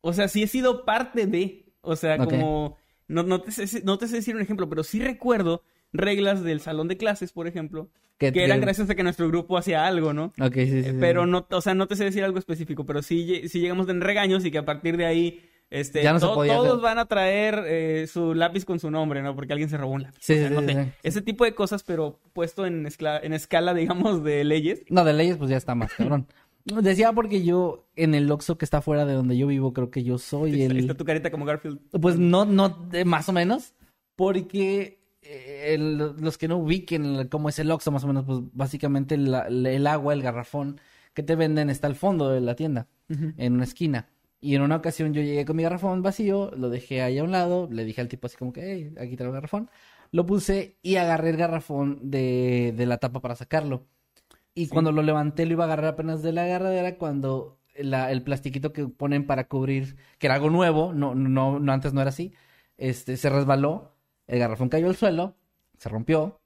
O 0.00 0.12
sea, 0.12 0.28
sí 0.28 0.42
he 0.42 0.46
sido 0.46 0.84
parte 0.84 1.26
de. 1.26 1.72
O 1.80 1.96
sea, 1.96 2.18
como. 2.18 2.76
No, 3.08 3.22
no, 3.24 3.40
te 3.40 3.50
sé, 3.50 3.82
no 3.84 3.98
te 3.98 4.06
sé 4.06 4.16
decir 4.16 4.36
un 4.36 4.42
ejemplo, 4.42 4.68
pero 4.68 4.84
sí 4.84 5.00
recuerdo 5.00 5.62
reglas 5.92 6.44
del 6.44 6.60
salón 6.60 6.86
de 6.86 6.96
clases, 6.96 7.32
por 7.32 7.48
ejemplo, 7.48 7.90
Que, 8.18 8.32
que 8.32 8.44
eran 8.44 8.60
gracias 8.60 8.88
a 8.88 8.94
que 8.94 9.02
nuestro 9.02 9.26
grupo 9.26 9.58
hacía 9.58 9.84
algo, 9.86 10.12
¿no? 10.12 10.32
Ok, 10.40 10.54
sí, 10.54 10.66
sí, 10.84 10.88
Eh. 10.90 10.96
Pero 11.00 11.26
no, 11.26 11.44
o 11.50 11.60
sea, 11.60 11.74
no 11.74 11.88
te 11.88 11.96
sé 11.96 12.04
decir 12.04 12.22
algo 12.22 12.38
específico, 12.38 12.86
pero 12.86 13.02
sí, 13.02 13.48
sí 13.48 13.58
llegamos 13.58 13.88
en 13.88 14.00
regaños 14.00 14.44
y 14.44 14.52
que 14.52 14.58
a 14.58 14.64
partir 14.64 14.96
de 14.96 15.06
ahí 15.06 15.40
Este, 15.70 16.02
Ya 16.02 16.12
no 16.12 16.18
to- 16.18 16.34
todos 16.34 16.66
hacer. 16.66 16.80
van 16.80 16.98
a 16.98 17.06
traer 17.06 17.62
eh, 17.66 18.06
su 18.08 18.34
lápiz 18.34 18.64
con 18.64 18.80
su 18.80 18.90
nombre, 18.90 19.22
¿no? 19.22 19.36
Porque 19.36 19.52
alguien 19.52 19.68
se 19.70 19.76
robó 19.76 19.92
un 19.94 20.02
lápiz. 20.02 20.18
Sí, 20.20 20.32
O 20.32 20.36
sea, 20.36 20.48
sí, 20.48 20.54
no 20.54 20.60
sí. 20.84 20.90
Ese 21.04 21.22
tipo 21.22 21.44
de 21.44 21.54
cosas, 21.54 21.84
pero 21.84 22.18
puesto 22.32 22.66
en, 22.66 22.86
en 22.88 23.32
escala, 23.32 23.72
digamos, 24.14 24.24
de 24.24 24.42
leyes. 24.44 24.82
No, 24.88 25.04
de 25.04 25.12
leyes, 25.12 25.36
pues 25.36 25.48
ya 25.50 25.56
está 25.56 25.74
más 25.76 25.92
cabrón. 25.94 26.26
Decía 26.82 27.12
porque 27.12 27.42
yo, 27.42 27.88
en 27.96 28.14
el 28.14 28.30
Oxxo 28.30 28.56
que 28.58 28.64
está 28.64 28.80
fuera 28.82 29.04
de 29.06 29.14
donde 29.14 29.36
yo 29.36 29.46
vivo, 29.46 29.72
creo 29.72 29.90
que 29.90 30.02
yo 30.02 30.18
soy 30.18 30.62
el... 30.62 30.78
está 30.78 30.94
tu 30.96 31.04
carita 31.04 31.30
como 31.30 31.44
Garfield. 31.44 31.80
Pues 32.00 32.18
no, 32.18 32.44
no, 32.44 32.88
eh, 32.92 33.04
más 33.04 33.28
o 33.28 33.32
menos, 33.32 33.74
porque 34.16 35.00
eh, 35.22 35.74
el- 35.74 35.96
los 35.96 36.38
que 36.38 36.48
no 36.48 36.58
ubiquen 36.58 37.28
cómo 37.28 37.48
es 37.48 37.58
el 37.58 37.70
Oxxo, 37.70 37.90
más 37.90 38.04
o 38.04 38.06
menos, 38.06 38.24
pues 38.24 38.38
básicamente 38.52 39.16
la- 39.16 39.46
el 39.48 39.86
agua, 39.86 40.12
el 40.12 40.22
garrafón 40.22 40.80
que 41.14 41.22
te 41.22 41.34
venden 41.36 41.70
está 41.70 41.86
al 41.86 41.96
fondo 41.96 42.28
de 42.30 42.40
la 42.40 42.54
tienda, 42.54 42.86
en 43.08 43.54
una 43.54 43.64
esquina. 43.64 44.08
Y 44.40 44.54
en 44.54 44.62
una 44.62 44.76
ocasión 44.76 45.12
yo 45.12 45.20
llegué 45.20 45.44
con 45.44 45.56
mi 45.56 45.62
garrafón 45.64 46.02
vacío, 46.02 46.50
lo 46.56 46.70
dejé 46.70 47.02
ahí 47.02 47.18
a 47.18 47.24
un 47.24 47.30
lado, 47.32 47.68
le 47.70 47.84
dije 47.84 48.00
al 48.00 48.08
tipo 48.08 48.26
así 48.26 48.36
como 48.36 48.52
que, 48.52 48.62
hey, 48.62 48.94
aquí 48.98 49.16
traigo 49.16 49.32
el 49.32 49.36
garrafón. 49.36 49.68
Lo 50.12 50.24
puse 50.26 50.76
y 50.82 50.96
agarré 50.96 51.30
el 51.30 51.36
garrafón 51.36 51.98
de, 52.10 52.72
de 52.76 52.86
la 52.86 52.98
tapa 52.98 53.20
para 53.20 53.34
sacarlo. 53.36 53.86
Y 54.54 54.68
cuando 54.68 54.92
lo 54.92 55.02
levanté 55.02 55.46
lo 55.46 55.52
iba 55.52 55.64
a 55.64 55.66
agarrar 55.66 55.94
apenas 55.94 56.22
de 56.22 56.32
la 56.32 56.44
agarradera 56.44 56.98
cuando 56.98 57.58
la- 57.76 58.10
el 58.12 58.22
plastiquito 58.22 58.72
que 58.72 58.86
ponen 58.88 59.26
para 59.26 59.48
cubrir, 59.48 59.96
que 60.18 60.26
era 60.26 60.34
algo 60.36 60.50
nuevo, 60.50 60.92
no, 60.92 61.14
no, 61.14 61.58
no 61.60 61.72
antes 61.72 61.92
no 61.94 62.00
era 62.00 62.10
así, 62.10 62.34
este, 62.76 63.16
se 63.16 63.30
resbaló, 63.30 63.94
el 64.26 64.38
garrafón 64.38 64.68
cayó 64.68 64.88
al 64.88 64.96
suelo, 64.96 65.36
se 65.78 65.88
rompió 65.88 66.40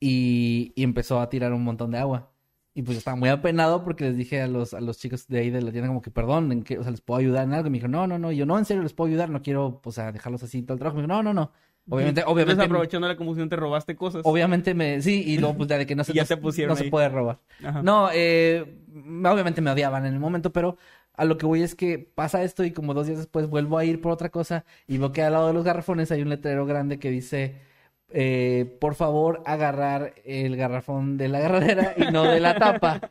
y, 0.00 0.72
y 0.76 0.82
empezó 0.84 1.20
a 1.20 1.28
tirar 1.28 1.52
un 1.52 1.64
montón 1.64 1.90
de 1.92 1.98
agua. 1.98 2.32
Y 2.74 2.82
pues 2.82 2.94
yo 2.96 2.98
estaba 3.00 3.16
muy 3.16 3.28
apenado 3.30 3.84
porque 3.84 4.04
les 4.04 4.16
dije 4.16 4.40
a 4.42 4.46
los, 4.48 4.74
a 4.74 4.80
los 4.80 4.98
chicos 4.98 5.26
de 5.28 5.40
ahí 5.40 5.50
de 5.50 5.60
la 5.62 5.72
tienda 5.72 5.88
como 5.88 6.02
que 6.02 6.10
perdón, 6.10 6.52
¿en 6.52 6.62
qué? 6.62 6.78
o 6.78 6.82
sea, 6.82 6.92
¿les 6.92 7.00
puedo 7.00 7.18
ayudar 7.20 7.44
en 7.44 7.54
algo? 7.54 7.66
Y 7.68 7.70
me 7.70 7.74
dijeron, 7.76 7.92
no, 7.92 8.06
no, 8.06 8.18
no, 8.18 8.32
Y 8.32 8.36
yo 8.36 8.46
no, 8.46 8.58
en 8.58 8.64
serio, 8.64 8.82
les 8.82 8.94
puedo 8.94 9.08
ayudar, 9.08 9.30
no 9.30 9.42
quiero, 9.42 9.80
pues, 9.82 9.98
a 9.98 10.12
dejarlos 10.12 10.42
así 10.44 10.62
todo 10.62 10.74
el 10.74 10.78
trabajo. 10.80 10.96
Me 10.96 11.02
dijo, 11.02 11.08
no, 11.14 11.22
no, 11.22 11.34
no. 11.34 11.52
Obviamente, 11.88 12.20
Entonces, 12.20 12.32
obviamente, 12.32 12.64
aprovechando 12.64 13.08
la 13.08 13.16
confusión, 13.16 13.48
te 13.48 13.56
robaste 13.56 13.96
cosas. 13.96 14.22
obviamente 14.24 14.74
me, 14.74 15.02
sí, 15.02 15.24
y 15.26 15.38
luego 15.38 15.56
pues 15.56 15.68
de 15.68 15.86
que 15.86 15.96
no 15.96 16.04
se, 16.04 16.12
ya 16.12 16.24
te 16.24 16.36
pusieron 16.36 16.70
no 16.70 16.76
se 16.76 16.88
puede 16.90 17.08
robar. 17.08 17.40
Ajá. 17.64 17.82
No, 17.82 18.10
eh, 18.12 18.64
obviamente 19.24 19.60
me 19.60 19.70
odiaban 19.70 20.06
en 20.06 20.14
el 20.14 20.20
momento, 20.20 20.52
pero 20.52 20.76
a 21.14 21.24
lo 21.24 21.36
que 21.36 21.46
voy 21.46 21.62
es 21.62 21.74
que 21.74 21.98
pasa 21.98 22.42
esto 22.42 22.64
y 22.64 22.70
como 22.72 22.94
dos 22.94 23.06
días 23.06 23.18
después 23.18 23.48
vuelvo 23.48 23.76
a 23.78 23.84
ir 23.84 24.00
por 24.00 24.12
otra 24.12 24.28
cosa 24.30 24.64
y 24.86 24.98
veo 24.98 25.12
que 25.12 25.22
al 25.22 25.32
lado 25.32 25.48
de 25.48 25.52
los 25.52 25.64
garrafones 25.64 26.10
hay 26.12 26.22
un 26.22 26.28
letrero 26.28 26.64
grande 26.64 26.98
que 26.98 27.10
dice, 27.10 27.56
eh, 28.10 28.76
por 28.80 28.94
favor, 28.94 29.42
agarrar 29.44 30.14
el 30.24 30.56
garrafón 30.56 31.16
de 31.18 31.28
la 31.28 31.38
agarradera 31.40 31.94
y 31.96 32.10
no 32.12 32.24
de 32.24 32.40
la 32.40 32.56
tapa. 32.56 33.10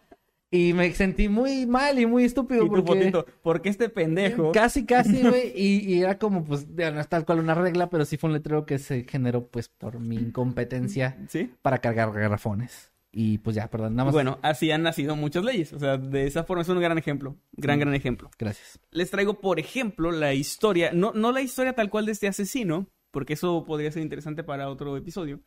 Y 0.51 0.73
me 0.73 0.91
sentí 0.93 1.29
muy 1.29 1.67
mal 1.67 1.99
y 1.99 2.07
muy 2.07 2.23
estúpido 2.23 2.63
Y 2.65 2.69
tu 2.69 2.83
porque... 2.83 2.87
fotito, 2.87 3.25
porque 3.43 3.69
este 3.69 3.89
pendejo. 3.89 4.51
Casi, 4.51 4.85
casi, 4.85 5.21
güey. 5.27 5.53
Y, 5.55 5.93
y 5.93 6.01
era 6.01 6.17
como, 6.17 6.43
pues, 6.43 6.67
no 6.67 6.99
es 6.99 7.07
tal 7.07 7.25
cual 7.25 7.39
una 7.39 7.53
regla, 7.53 7.89
pero 7.89 8.03
sí 8.05 8.17
fue 8.17 8.29
un 8.29 8.33
letrero 8.33 8.65
que 8.65 8.79
se 8.79 9.03
generó, 9.03 9.45
pues, 9.47 9.69
por 9.69 9.99
mi 9.99 10.15
incompetencia 10.15 11.17
¿Sí? 11.27 11.51
para 11.61 11.77
cargar 11.79 12.11
garrafones. 12.11 12.91
Y 13.11 13.39
pues 13.39 13.55
ya, 13.55 13.69
perdón, 13.69 13.95
nada 13.95 14.05
más. 14.05 14.13
bueno, 14.13 14.37
así 14.43 14.69
han 14.69 14.83
nacido 14.83 15.15
muchas 15.15 15.43
leyes. 15.43 15.73
O 15.73 15.79
sea, 15.79 15.97
de 15.97 16.27
esa 16.27 16.43
forma 16.43 16.61
es 16.61 16.69
un 16.69 16.79
gran 16.79 16.97
ejemplo. 16.97 17.35
Gran, 17.53 17.79
gran 17.79 17.95
ejemplo. 17.95 18.29
Gracias. 18.37 18.79
Les 18.91 19.09
traigo, 19.09 19.39
por 19.41 19.59
ejemplo, 19.59 20.11
la 20.11 20.33
historia, 20.33 20.91
no, 20.93 21.11
no 21.13 21.31
la 21.31 21.41
historia 21.41 21.73
tal 21.73 21.89
cual 21.89 22.05
de 22.05 22.11
este 22.11 22.27
asesino, 22.27 22.87
porque 23.11 23.33
eso 23.33 23.65
podría 23.65 23.91
ser 23.91 24.03
interesante 24.03 24.43
para 24.43 24.69
otro 24.69 24.95
episodio, 24.95 25.39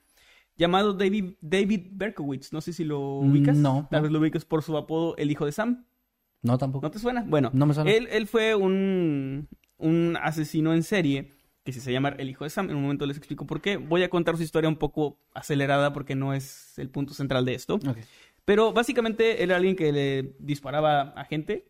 llamado 0.57 0.93
David, 0.95 1.35
David 1.41 1.89
Berkowitz. 1.93 2.53
No 2.53 2.61
sé 2.61 2.73
si 2.73 2.85
lo 2.85 3.01
ubicas. 3.19 3.57
No, 3.57 3.89
Tal 3.91 4.01
no. 4.01 4.03
vez 4.05 4.13
lo 4.13 4.19
ubicas 4.21 4.45
por 4.45 4.63
su 4.63 4.77
apodo, 4.77 5.17
el 5.17 5.31
hijo 5.31 5.45
de 5.47 5.53
Sam. 5.53 5.85
No, 6.43 6.59
tampoco. 6.59 6.87
¿No 6.87 6.91
te 6.91 6.99
suena? 6.99 7.25
Bueno, 7.27 7.51
No 7.53 7.67
me 7.67 7.75
suena. 7.75 7.91
Él, 7.91 8.09
él 8.11 8.27
fue 8.27 8.55
un, 8.55 9.49
un 9.79 10.19
asesino 10.21 10.75
en 10.75 10.83
serie 10.83 11.31
que 11.65 11.73
se 11.73 11.93
llama 11.93 12.09
El 12.19 12.29
Hijo 12.29 12.43
de 12.45 12.51
Sam. 12.51 12.71
En 12.71 12.77
un 12.77 12.83
momento 12.83 13.07
les 13.07 13.17
explico 13.17 13.47
por 13.47 13.61
qué. 13.61 13.77
Voy 13.77 14.03
a 14.03 14.11
contar 14.11 14.37
su 14.37 14.43
historia 14.43 14.69
un 14.69 14.77
poco 14.77 15.19
acelerada 15.35 15.93
porque 15.93 16.17
no 16.17 16.35
es 16.35 16.77
el 16.79 16.91
punto 16.91 17.15
central 17.15 17.45
de 17.45 17.55
esto. 17.55 17.79
Pero 18.45 18.73
básicamente 18.73 19.45
era 19.45 19.55
alguien 19.57 19.77
que 19.77 19.93
le 19.93 20.35
disparaba 20.41 21.11
a 21.11 21.25
gente 21.25 21.69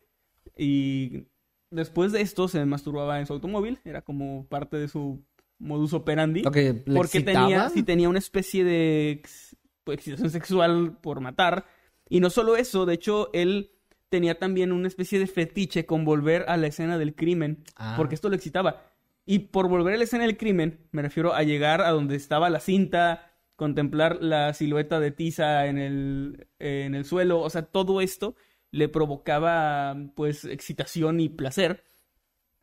y 0.57 1.25
después 1.71 2.13
de 2.13 2.23
esto 2.23 2.49
se 2.49 2.65
masturbaba 2.65 3.21
en 3.21 3.27
su 3.27 3.35
automóvil. 3.35 3.79
Era 3.85 4.01
como 4.01 4.47
parte 4.47 4.79
de 4.79 4.89
su 4.89 5.23
modus 5.63 5.93
operandi. 5.93 6.43
¿le 6.43 6.75
Porque 6.75 7.19
excitaba? 7.19 7.47
tenía, 7.47 7.69
sí 7.71 7.83
tenía 7.83 8.09
una 8.09 8.19
especie 8.19 8.65
de 8.65 9.11
ex- 9.11 9.57
pues, 9.85 9.99
excitación 9.99 10.31
sexual 10.31 10.99
por 11.01 11.21
matar. 11.21 11.67
Y 12.09 12.21
no 12.21 12.31
solo 12.31 12.57
eso, 12.57 12.85
de 12.85 12.95
hecho, 12.95 13.31
él 13.33 13.71
tenía 14.09 14.39
también 14.39 14.73
una 14.73 14.89
especie 14.89 15.19
de 15.19 15.27
fetiche 15.27 15.87
con 15.87 16.05
volver 16.05 16.45
a 16.49 16.57
la 16.59 16.67
escena 16.67 16.99
del 16.99 17.15
crimen. 17.15 17.65
Ah. 17.77 17.95
Porque 17.97 18.15
esto 18.15 18.29
lo 18.29 18.37
excitaba. 18.37 18.83
Y 19.25 19.39
por 19.39 19.69
volver 19.69 19.95
a 19.95 19.97
la 19.97 20.05
escena 20.05 20.25
del 20.25 20.37
crimen, 20.37 20.81
me 20.91 21.01
refiero 21.01 21.33
a 21.33 21.43
llegar 21.45 21.81
a 21.81 21.91
donde 21.91 22.17
estaba 22.17 22.51
la 22.51 22.61
cinta, 22.61 23.31
contemplar 23.57 24.19
la 24.21 24.53
silueta 24.53 24.99
de 25.01 25.13
Tiza 25.13 25.67
en 25.67 25.79
el, 25.79 26.49
en 26.59 26.95
el 26.95 27.05
suelo. 27.05 27.41
O 27.41 27.49
sea, 27.49 27.63
todo 27.63 28.01
esto 28.01 28.35
le 28.73 28.89
provocaba, 28.89 29.97
pues, 30.17 30.45
excitación 30.45 31.21
y 31.21 31.29
placer. 31.29 31.85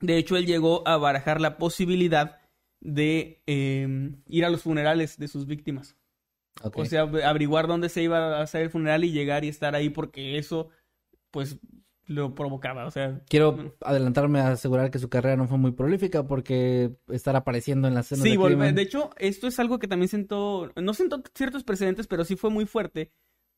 De 0.01 0.17
hecho, 0.17 0.37
él 0.37 0.45
llegó 0.45 0.87
a 0.87 0.97
barajar 0.97 1.41
la 1.41 1.57
posibilidad 1.57 2.37
de 2.81 3.41
eh, 3.47 4.11
ir 4.27 4.45
a 4.45 4.49
los 4.49 4.63
funerales 4.63 5.17
de 5.17 5.27
sus 5.27 5.45
víctimas. 5.45 5.97
Ok. 6.63 6.79
O 6.79 6.85
sea, 6.85 7.01
averiguar 7.03 7.67
dónde 7.67 7.89
se 7.89 8.01
iba 8.03 8.37
a 8.37 8.41
hacer 8.41 8.63
el 8.63 8.69
funeral 8.69 9.03
y 9.03 9.11
llegar 9.11 9.45
y 9.45 9.47
estar 9.49 9.75
ahí 9.75 9.89
porque 9.89 10.37
eso, 10.37 10.69
pues, 11.31 11.57
lo 12.05 12.33
provocaba. 12.35 12.85
O 12.85 12.91
sea, 12.91 13.21
Quiero 13.29 13.75
adelantarme 13.81 14.39
a 14.39 14.49
asegurar 14.51 14.91
que 14.91 14.99
su 14.99 15.09
carrera 15.09 15.37
no 15.37 15.47
fue 15.47 15.57
muy 15.57 15.71
prolífica 15.71 16.25
porque 16.27 16.91
estar 17.09 17.35
apareciendo 17.35 17.87
en 17.87 17.93
la 17.93 17.99
escena 18.01 18.23
sí, 18.23 18.31
de 18.31 18.37
crimen- 18.37 18.75
de 18.75 18.81
hecho, 18.81 19.11
esto 19.17 19.47
es 19.47 19.59
algo 19.59 19.79
que 19.79 19.87
también 19.87 20.09
sentó, 20.09 20.71
no 20.75 20.93
sentó 20.93 21.21
ciertos 21.35 21.63
precedentes, 21.63 22.07
pero 22.07 22.25
sí 22.25 22.35
fue 22.35 22.49
muy 22.49 22.65
fuerte 22.65 23.11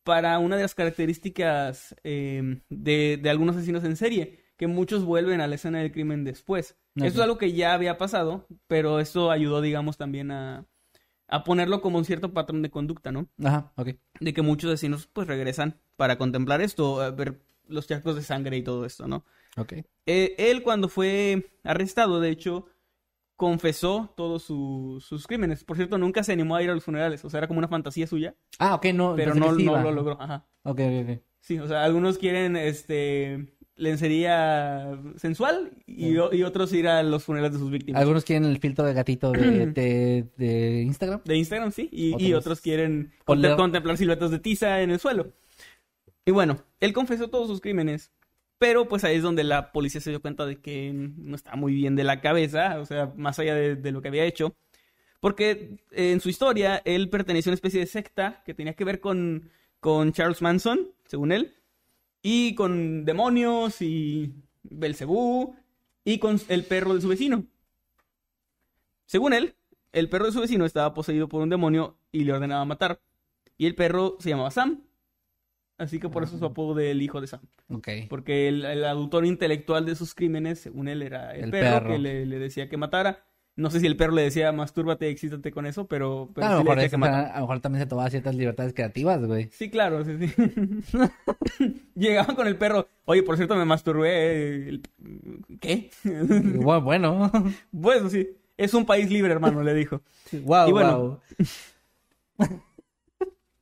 para 0.04 0.38
una 0.40 0.58
de 0.58 0.63
las 0.63 0.75
características 0.75 1.96
eh, 2.04 2.62
de, 2.70 3.20
de 3.22 3.30
algunos 3.30 3.56
asesinos 3.56 3.84
en 3.84 3.96
serie, 3.96 4.40
que 4.62 4.68
muchos 4.68 5.03
vuelven 5.03 5.41
a 5.41 5.48
la 5.48 5.56
escena 5.56 5.80
del 5.80 5.91
crimen 5.91 6.24
después. 6.24 6.77
Ok. 6.96 7.06
Esto 7.08 7.18
es 7.18 7.24
algo 7.24 7.39
que 7.39 7.51
ya 7.53 7.74
había 7.74 7.98
pasado, 7.98 8.46
pero 8.68 9.00
esto 9.00 9.32
ayudó, 9.32 9.60
digamos, 9.60 9.98
también 9.98 10.30
a, 10.30 10.68
a 11.27 11.44
ponerlo 11.44 11.82
como 11.82 11.98
un 11.98 12.06
cierto 12.06 12.32
patrón 12.32 12.62
de 12.62 12.70
conducta, 12.70 13.12
¿no? 13.12 13.27
Ajá, 13.44 13.74
ok. 13.75 13.89
De 14.20 14.34
que 14.36 14.44
muchos 14.44 14.70
asesinos 14.72 15.08
pues 15.08 15.27
regresan 15.27 15.82
para 15.96 16.20
contemplar 16.20 16.62
esto, 16.62 17.01
a 17.01 17.10
ver 17.10 17.41
los 17.68 17.88
charcos 17.88 18.15
de 18.15 18.22
sangre 18.22 18.56
y 18.56 18.62
todo 18.62 18.86
esto, 18.86 19.08
¿no? 19.08 19.25
Ok. 19.58 19.74
Eh, 20.06 20.36
él 20.38 20.62
cuando 20.62 20.89
fue 20.89 21.50
arrestado, 21.63 22.20
de 22.20 22.30
hecho, 22.30 22.68
confesó 23.36 24.13
todos 24.15 24.44
su- 24.44 25.03
sus 25.03 25.25
crímenes. 25.25 25.63
Por 25.63 25.75
cierto, 25.77 25.98
nunca 25.98 26.22
se 26.24 26.34
animó 26.34 26.56
a 26.56 26.62
ir 26.62 26.70
a 26.70 26.75
los 26.75 26.84
funerales, 26.84 27.25
o 27.25 27.32
sea, 27.32 27.39
era 27.39 27.48
como 27.48 27.58
una 27.58 27.68
fantasía 27.68 28.06
suya, 28.06 28.36
Ah, 28.60 28.75
ok, 28.75 28.86
no. 28.94 29.15
pero 29.15 29.34
no, 29.34 29.51
no 29.53 29.82
lo 29.82 29.91
logró. 29.91 30.22
Ajá. 30.22 30.46
Ok, 30.62 30.82
ok, 30.82 31.10
ok. 31.10 31.20
Sí, 31.39 31.58
o 31.58 31.68
sea, 31.68 31.84
algunos 31.84 32.20
quieren 32.20 32.56
este 32.56 33.58
lencería 33.75 35.00
sensual 35.18 35.72
y, 35.88 36.18
otros 36.18 36.72
ir 36.74 36.88
a 36.88 37.04
los 37.04 37.24
funerales 37.24 37.54
de 37.54 37.60
sus 37.60 37.72
víctimas. 37.72 38.00
Algunos 38.01 38.24
quieren 38.25 38.46
el 38.46 38.60
filtro 38.60 38.86
de 38.86 38.94
gatito 38.94 39.32
de, 39.32 39.68
de, 39.68 40.25
de 40.38 40.82
Instagram. 40.84 41.22
De 41.25 41.36
Instagram, 41.38 41.72
sí, 41.72 41.90
y, 41.92 42.16
y 42.24 42.34
Otros- 42.34 42.62
quieren 42.62 43.12
contem- 43.25 43.56
contemplar 43.56 43.98
siluetas 43.98 44.32
de 44.32 44.40
tiza 44.40 44.82
en 44.82 44.92
el 44.92 45.00
suelo. 45.00 45.32
Y 46.25 46.32
bueno, 46.32 46.60
él 46.80 46.94
confesó 46.94 47.30
todos 47.30 47.48
sus 47.48 47.62
crímenes, 47.62 48.12
pero 48.60 48.88
pues 48.88 49.04
ahí 49.04 49.16
es 49.18 49.24
donde 49.24 49.44
la 49.44 49.72
policía 49.72 50.01
se 50.01 50.12
dio 50.12 50.22
cuenta 50.22 50.46
de 50.46 50.58
que 50.58 50.92
no 50.94 51.36
estaba 51.36 51.56
muy 51.56 51.74
bien 51.74 51.96
de 51.96 52.04
la 52.04 52.22
cabeza, 52.22 52.80
o 52.80 52.86
sea, 52.86 53.12
más 53.16 53.40
allá 53.40 53.56
de, 53.56 53.75
de 53.75 53.92
lo 53.92 54.01
que 54.04 54.10
había 54.10 54.25
hecho, 54.25 54.56
porque 55.20 55.78
en 55.92 56.20
su 56.20 56.30
historia 56.30 56.82
él 56.86 57.10
perteneció 57.10 57.50
a 57.50 57.51
una 57.51 57.56
especie 57.56 57.80
de 57.80 57.88
secta 57.88 58.44
que 58.46 58.54
tenía 58.54 58.74
que 58.75 58.84
ver 58.84 59.00
con, 59.00 59.50
con 59.80 60.13
Charles 60.13 60.42
Manson, 60.44 60.90
según 61.08 61.32
él, 61.32 61.56
y 62.22 62.56
con 62.56 63.06
demonios 63.06 63.82
y 63.82 64.34
Belcebú 64.63 65.56
y 66.04 66.20
con 66.20 66.40
el 66.50 66.63
perro 66.66 66.94
de 66.96 67.01
su 67.01 67.08
vecino. 67.08 67.46
Según 69.06 69.34
él, 69.34 69.56
el 69.92 70.10
perro 70.10 70.25
de 70.25 70.32
su 70.32 70.40
vecino 70.42 70.66
estaba 70.66 70.94
poseído 70.94 71.28
por 71.28 71.42
un 71.42 71.50
demonio 71.50 71.98
y 72.12 72.24
le 72.24 72.34
ordenaba 72.34 72.63
matar. 72.66 73.01
Y 73.58 73.66
el 73.68 73.75
perro 73.75 74.18
se 74.20 74.30
llamaba 74.30 74.51
Sam. 74.51 74.84
Así 75.78 76.00
que 76.00 76.10
por 76.10 76.24
eso 76.24 76.38
su 76.38 76.46
apodo 76.46 76.75
del 76.75 77.01
hijo 77.01 77.22
de 77.22 77.28
Sam. 77.28 77.42
Porque 78.08 78.48
el, 78.48 78.63
el 78.66 78.86
autor 78.86 79.25
intelectual 79.25 79.86
de 79.86 79.96
sus 79.96 80.13
crímenes, 80.13 80.60
según 80.60 80.88
él, 80.88 81.01
era 81.01 81.36
el, 81.36 81.46
El 81.46 81.51
perro, 81.51 81.80
perro. 81.80 81.94
que 81.94 82.00
le, 82.00 82.25
le 82.25 82.40
decía 82.40 82.70
que 82.70 82.78
matara. 82.78 83.25
No 83.58 83.70
sé 83.70 83.79
si 83.81 83.86
el 83.88 83.98
perro 83.98 84.13
le 84.13 84.22
decía 84.24 84.51
mastúrbate, 84.53 85.10
excítate 85.10 85.51
con 85.51 85.65
eso, 85.65 85.86
pero, 85.86 86.29
pero 86.34 86.48
a, 86.48 86.51
lo 86.53 86.60
mejor 86.60 86.75
decía 86.77 86.86
es- 86.86 86.91
que 86.91 86.98
matara. 86.98 87.31
a 87.31 87.36
lo 87.36 87.41
mejor 87.41 87.60
también 87.60 87.84
se 87.84 87.89
tomaba 87.89 88.10
ciertas 88.10 88.34
libertades 88.36 88.74
creativas, 88.74 89.24
güey. 89.25 89.50
Sí, 89.51 89.70
claro, 89.70 90.03
sí, 90.05 90.17
sí. 90.17 90.34
Llegaban 91.96 92.36
con 92.36 92.48
el 92.48 92.55
perro. 92.58 92.88
Oye, 93.05 93.24
por 93.24 93.36
cierto, 93.36 93.55
me 93.55 93.65
masturbé. 93.65 94.10
eh, 94.10 94.70
el- 94.70 94.81
¿Qué? 95.60 95.91
Bueno, 96.03 96.81
bueno. 96.81 97.31
bueno, 97.72 98.10
sí. 98.10 98.29
Es 98.58 98.74
un 98.74 98.86
país 98.86 99.10
libre, 99.10 99.31
hermano, 99.34 99.63
le 99.63 99.74
dijo. 99.74 100.01
wow, 100.43 100.70
Y 100.70 100.72
bueno, 100.72 101.20
wow. 102.38 102.50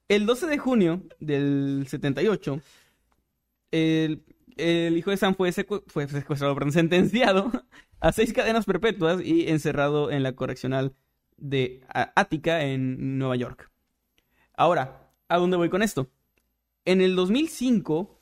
El 0.08 0.26
12 0.26 0.48
de 0.48 0.58
junio 0.58 1.04
del 1.20 1.86
78, 1.88 2.60
el- 3.72 4.24
el 4.58 4.98
hijo 4.98 5.12
de 5.12 5.18
Sam 5.18 5.36
fue, 5.36 5.50
secu- 5.52 5.84
fue 5.88 6.08
secuestrado, 6.08 6.54
perdón, 6.56 6.72
sentenciado 6.74 7.52
a 8.00 8.12
seis 8.12 8.34
cadenas 8.34 8.66
perpetuas 8.66 9.22
y 9.24 9.50
encerrado 9.50 10.12
en 10.12 10.24
la 10.24 10.34
correccional 10.34 10.96
de 11.38 11.82
Ática 11.90 12.64
en 12.64 13.18
Nueva 13.18 13.36
York. 13.36 13.72
Ahora, 14.56 15.12
¿a 15.28 15.38
dónde 15.38 15.58
voy 15.58 15.70
con 15.70 15.82
esto? 15.82 16.10
En 16.86 17.02
el 17.02 17.16
2005, 17.16 18.20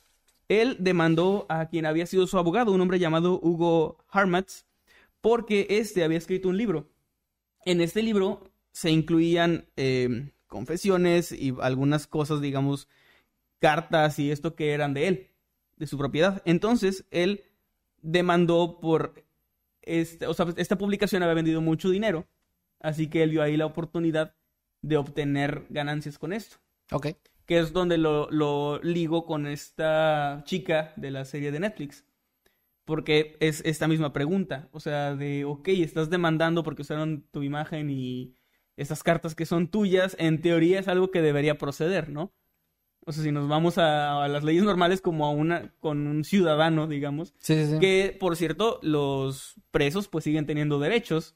él 0.48 0.76
demandó 0.80 1.46
a 1.48 1.68
quien 1.68 1.86
había 1.86 2.06
sido 2.06 2.26
su 2.26 2.38
abogado, 2.38 2.72
un 2.72 2.80
hombre 2.80 2.98
llamado 2.98 3.40
Hugo 3.42 4.04
Harmatz, 4.10 4.66
porque 5.20 5.66
este 5.70 6.04
había 6.04 6.18
escrito 6.18 6.48
un 6.48 6.56
libro. 6.56 6.90
En 7.64 7.80
este 7.80 8.02
libro 8.02 8.50
se 8.72 8.90
incluían 8.90 9.68
eh, 9.76 10.32
confesiones 10.46 11.32
y 11.32 11.54
algunas 11.60 12.06
cosas, 12.06 12.40
digamos, 12.40 12.88
cartas 13.58 14.18
y 14.18 14.30
esto 14.30 14.54
que 14.54 14.72
eran 14.72 14.94
de 14.94 15.08
él, 15.08 15.30
de 15.76 15.86
su 15.86 15.98
propiedad. 15.98 16.42
Entonces, 16.44 17.04
él 17.10 17.44
demandó 18.02 18.80
por... 18.80 19.27
Este, 19.88 20.26
o 20.26 20.34
sea, 20.34 20.46
esta 20.56 20.78
publicación 20.78 21.22
había 21.22 21.34
vendido 21.34 21.60
mucho 21.60 21.90
dinero, 21.90 22.26
así 22.80 23.08
que 23.08 23.22
él 23.22 23.30
vio 23.30 23.42
ahí 23.42 23.56
la 23.56 23.66
oportunidad 23.66 24.34
de 24.82 24.96
obtener 24.96 25.64
ganancias 25.70 26.18
con 26.18 26.32
esto 26.32 26.58
Ok. 26.92 27.08
que 27.46 27.58
es 27.58 27.72
donde 27.72 27.98
lo, 27.98 28.30
lo 28.30 28.78
ligo 28.82 29.24
con 29.26 29.46
esta 29.46 30.42
chica 30.44 30.92
de 30.96 31.10
la 31.10 31.24
serie 31.24 31.50
de 31.50 31.60
Netflix. 31.60 32.04
Porque 32.84 33.36
es 33.40 33.62
esta 33.66 33.86
misma 33.88 34.12
pregunta. 34.12 34.68
O 34.72 34.80
sea, 34.80 35.14
de, 35.14 35.44
ok, 35.44 35.68
estás 35.68 36.08
demandando 36.10 36.62
porque 36.62 36.82
usaron 36.82 37.22
tu 37.30 37.42
imagen 37.42 37.90
y 37.90 38.34
estas 38.76 39.02
cartas 39.02 39.34
que 39.34 39.44
son 39.46 39.68
tuyas, 39.68 40.16
en 40.18 40.40
teoría 40.40 40.80
es 40.80 40.88
algo 40.88 41.10
que 41.10 41.20
debería 41.22 41.58
proceder, 41.58 42.08
¿no? 42.10 42.32
O 43.08 43.12
sea, 43.12 43.24
si 43.24 43.32
nos 43.32 43.48
vamos 43.48 43.78
a, 43.78 44.22
a 44.22 44.28
las 44.28 44.44
leyes 44.44 44.64
normales 44.64 45.00
como 45.00 45.24
a 45.24 45.30
una, 45.30 45.72
con 45.80 46.06
un 46.06 46.24
ciudadano, 46.24 46.86
digamos, 46.86 47.32
Sí, 47.38 47.54
sí, 47.54 47.72
sí. 47.72 47.78
que 47.78 48.14
por 48.20 48.36
cierto, 48.36 48.78
los 48.82 49.54
presos 49.70 50.08
pues 50.08 50.24
siguen 50.24 50.44
teniendo 50.44 50.78
derechos, 50.78 51.34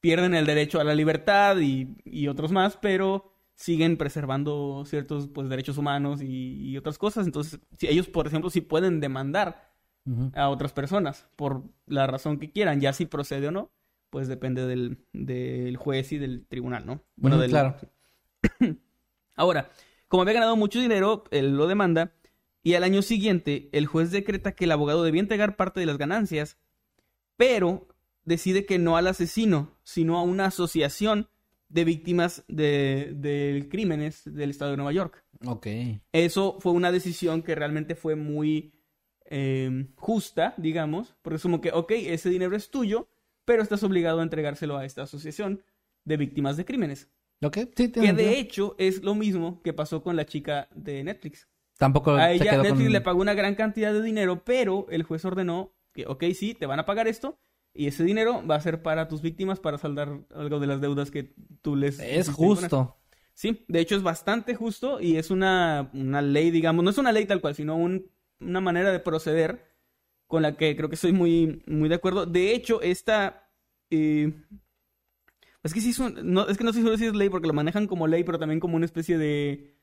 pierden 0.00 0.34
el 0.34 0.46
derecho 0.46 0.80
a 0.80 0.84
la 0.84 0.94
libertad 0.94 1.58
y, 1.58 1.96
y 2.04 2.28
otros 2.28 2.52
más, 2.52 2.76
pero 2.76 3.34
siguen 3.56 3.96
preservando 3.96 4.84
ciertos 4.86 5.26
pues 5.26 5.48
derechos 5.48 5.78
humanos 5.78 6.22
y, 6.22 6.70
y 6.70 6.76
otras 6.76 6.96
cosas. 6.96 7.26
Entonces, 7.26 7.58
si 7.76 7.88
ellos, 7.88 8.06
por 8.06 8.28
ejemplo, 8.28 8.48
sí 8.48 8.60
pueden 8.60 9.00
demandar 9.00 9.68
a 10.34 10.48
otras 10.48 10.72
personas 10.72 11.26
por 11.36 11.64
la 11.86 12.06
razón 12.06 12.38
que 12.38 12.50
quieran, 12.52 12.80
ya 12.80 12.92
si 12.92 13.06
procede 13.06 13.48
o 13.48 13.50
no, 13.50 13.70
pues 14.10 14.28
depende 14.28 14.66
del, 14.66 15.04
del 15.12 15.76
juez 15.76 16.12
y 16.12 16.18
del 16.18 16.46
tribunal, 16.46 16.86
¿no? 16.86 17.02
Bueno, 17.16 17.36
del, 17.38 17.50
claro. 17.50 17.76
Ahora, 19.36 19.70
como 20.10 20.22
había 20.22 20.34
ganado 20.34 20.56
mucho 20.56 20.80
dinero, 20.80 21.22
él 21.30 21.56
lo 21.56 21.68
demanda 21.68 22.12
y 22.64 22.74
al 22.74 22.82
año 22.82 23.00
siguiente 23.00 23.68
el 23.70 23.86
juez 23.86 24.10
decreta 24.10 24.56
que 24.56 24.64
el 24.64 24.72
abogado 24.72 25.04
debía 25.04 25.20
entregar 25.20 25.54
parte 25.54 25.78
de 25.78 25.86
las 25.86 25.98
ganancias, 25.98 26.58
pero 27.36 27.86
decide 28.24 28.66
que 28.66 28.80
no 28.80 28.96
al 28.96 29.06
asesino, 29.06 29.78
sino 29.84 30.18
a 30.18 30.22
una 30.22 30.46
asociación 30.46 31.28
de 31.68 31.84
víctimas 31.84 32.42
de, 32.48 33.12
de 33.14 33.68
crímenes 33.70 34.22
del 34.24 34.50
estado 34.50 34.72
de 34.72 34.78
Nueva 34.78 34.92
York. 34.92 35.24
Ok. 35.46 35.68
Eso 36.10 36.58
fue 36.58 36.72
una 36.72 36.90
decisión 36.90 37.42
que 37.42 37.54
realmente 37.54 37.94
fue 37.94 38.16
muy 38.16 38.72
eh, 39.26 39.86
justa, 39.94 40.54
digamos, 40.56 41.14
porque 41.22 41.36
es 41.36 41.42
como 41.42 41.60
que, 41.60 41.70
ok, 41.70 41.92
ese 41.92 42.30
dinero 42.30 42.56
es 42.56 42.72
tuyo, 42.72 43.08
pero 43.44 43.62
estás 43.62 43.84
obligado 43.84 44.18
a 44.18 44.24
entregárselo 44.24 44.76
a 44.76 44.84
esta 44.84 45.02
asociación 45.02 45.62
de 46.04 46.16
víctimas 46.16 46.56
de 46.56 46.64
crímenes. 46.64 47.08
Ok, 47.42 47.58
sí, 47.76 47.90
Que 47.92 48.12
de 48.12 48.38
hecho 48.38 48.74
es 48.78 49.02
lo 49.02 49.14
mismo 49.14 49.62
que 49.62 49.72
pasó 49.72 50.02
con 50.02 50.16
la 50.16 50.26
chica 50.26 50.68
de 50.74 51.02
Netflix. 51.04 51.48
Tampoco 51.78 52.12
A 52.12 52.32
ella 52.32 52.50
quedó 52.52 52.62
Netflix 52.62 52.84
con- 52.84 52.92
le 52.92 53.00
pagó 53.00 53.20
una 53.20 53.34
gran 53.34 53.54
cantidad 53.54 53.92
de 53.92 54.02
dinero, 54.02 54.44
pero 54.44 54.86
el 54.90 55.02
juez 55.02 55.24
ordenó 55.24 55.72
que, 55.92 56.06
ok, 56.06 56.24
sí, 56.34 56.54
te 56.54 56.66
van 56.66 56.78
a 56.78 56.86
pagar 56.86 57.08
esto 57.08 57.38
y 57.72 57.86
ese 57.86 58.04
dinero 58.04 58.46
va 58.46 58.56
a 58.56 58.60
ser 58.60 58.82
para 58.82 59.08
tus 59.08 59.22
víctimas 59.22 59.60
para 59.60 59.78
saldar 59.78 60.20
algo 60.34 60.60
de 60.60 60.66
las 60.66 60.80
deudas 60.80 61.10
que 61.10 61.32
tú 61.62 61.76
les... 61.76 61.98
Es 61.98 62.28
justo. 62.28 62.96
Sí, 63.32 63.64
de 63.68 63.80
hecho 63.80 63.96
es 63.96 64.02
bastante 64.02 64.54
justo 64.54 65.00
y 65.00 65.16
es 65.16 65.30
una, 65.30 65.90
una 65.94 66.20
ley, 66.20 66.50
digamos, 66.50 66.84
no 66.84 66.90
es 66.90 66.98
una 66.98 67.12
ley 67.12 67.24
tal 67.24 67.40
cual, 67.40 67.54
sino 67.54 67.76
un- 67.76 68.10
una 68.40 68.60
manera 68.60 68.92
de 68.92 69.00
proceder 69.00 69.64
con 70.26 70.42
la 70.42 70.56
que 70.56 70.76
creo 70.76 70.88
que 70.88 70.94
estoy 70.96 71.12
muy, 71.12 71.62
muy 71.66 71.88
de 71.88 71.94
acuerdo. 71.94 72.26
De 72.26 72.54
hecho, 72.54 72.82
esta... 72.82 73.50
eh, 73.90 74.32
es 75.62 75.74
que 75.74 75.80
no, 76.22 76.48
es 76.48 76.56
que 76.56 76.64
no 76.64 76.70
es 76.70 77.14
ley 77.14 77.28
porque 77.28 77.46
lo 77.46 77.52
manejan 77.52 77.86
como 77.86 78.06
ley, 78.06 78.24
pero 78.24 78.38
también 78.38 78.60
como 78.60 78.76
una 78.76 78.86
especie 78.86 79.18
de, 79.18 79.74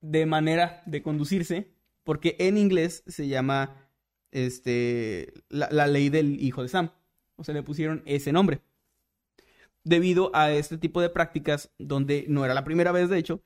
de 0.00 0.26
manera 0.26 0.82
de 0.86 1.02
conducirse, 1.02 1.72
porque 2.04 2.36
en 2.38 2.56
inglés 2.56 3.02
se 3.06 3.28
llama 3.28 3.90
este, 4.30 5.32
la, 5.48 5.68
la 5.70 5.86
ley 5.86 6.08
del 6.08 6.40
hijo 6.42 6.62
de 6.62 6.68
Sam. 6.68 6.90
O 7.36 7.44
sea, 7.44 7.54
le 7.54 7.62
pusieron 7.62 8.02
ese 8.06 8.32
nombre 8.32 8.62
debido 9.86 10.34
a 10.34 10.50
este 10.50 10.78
tipo 10.78 11.00
de 11.00 11.10
prácticas 11.10 11.70
donde 11.78 12.24
no 12.28 12.44
era 12.44 12.54
la 12.54 12.64
primera 12.64 12.90
vez, 12.90 13.08
de 13.08 13.18
hecho, 13.18 13.40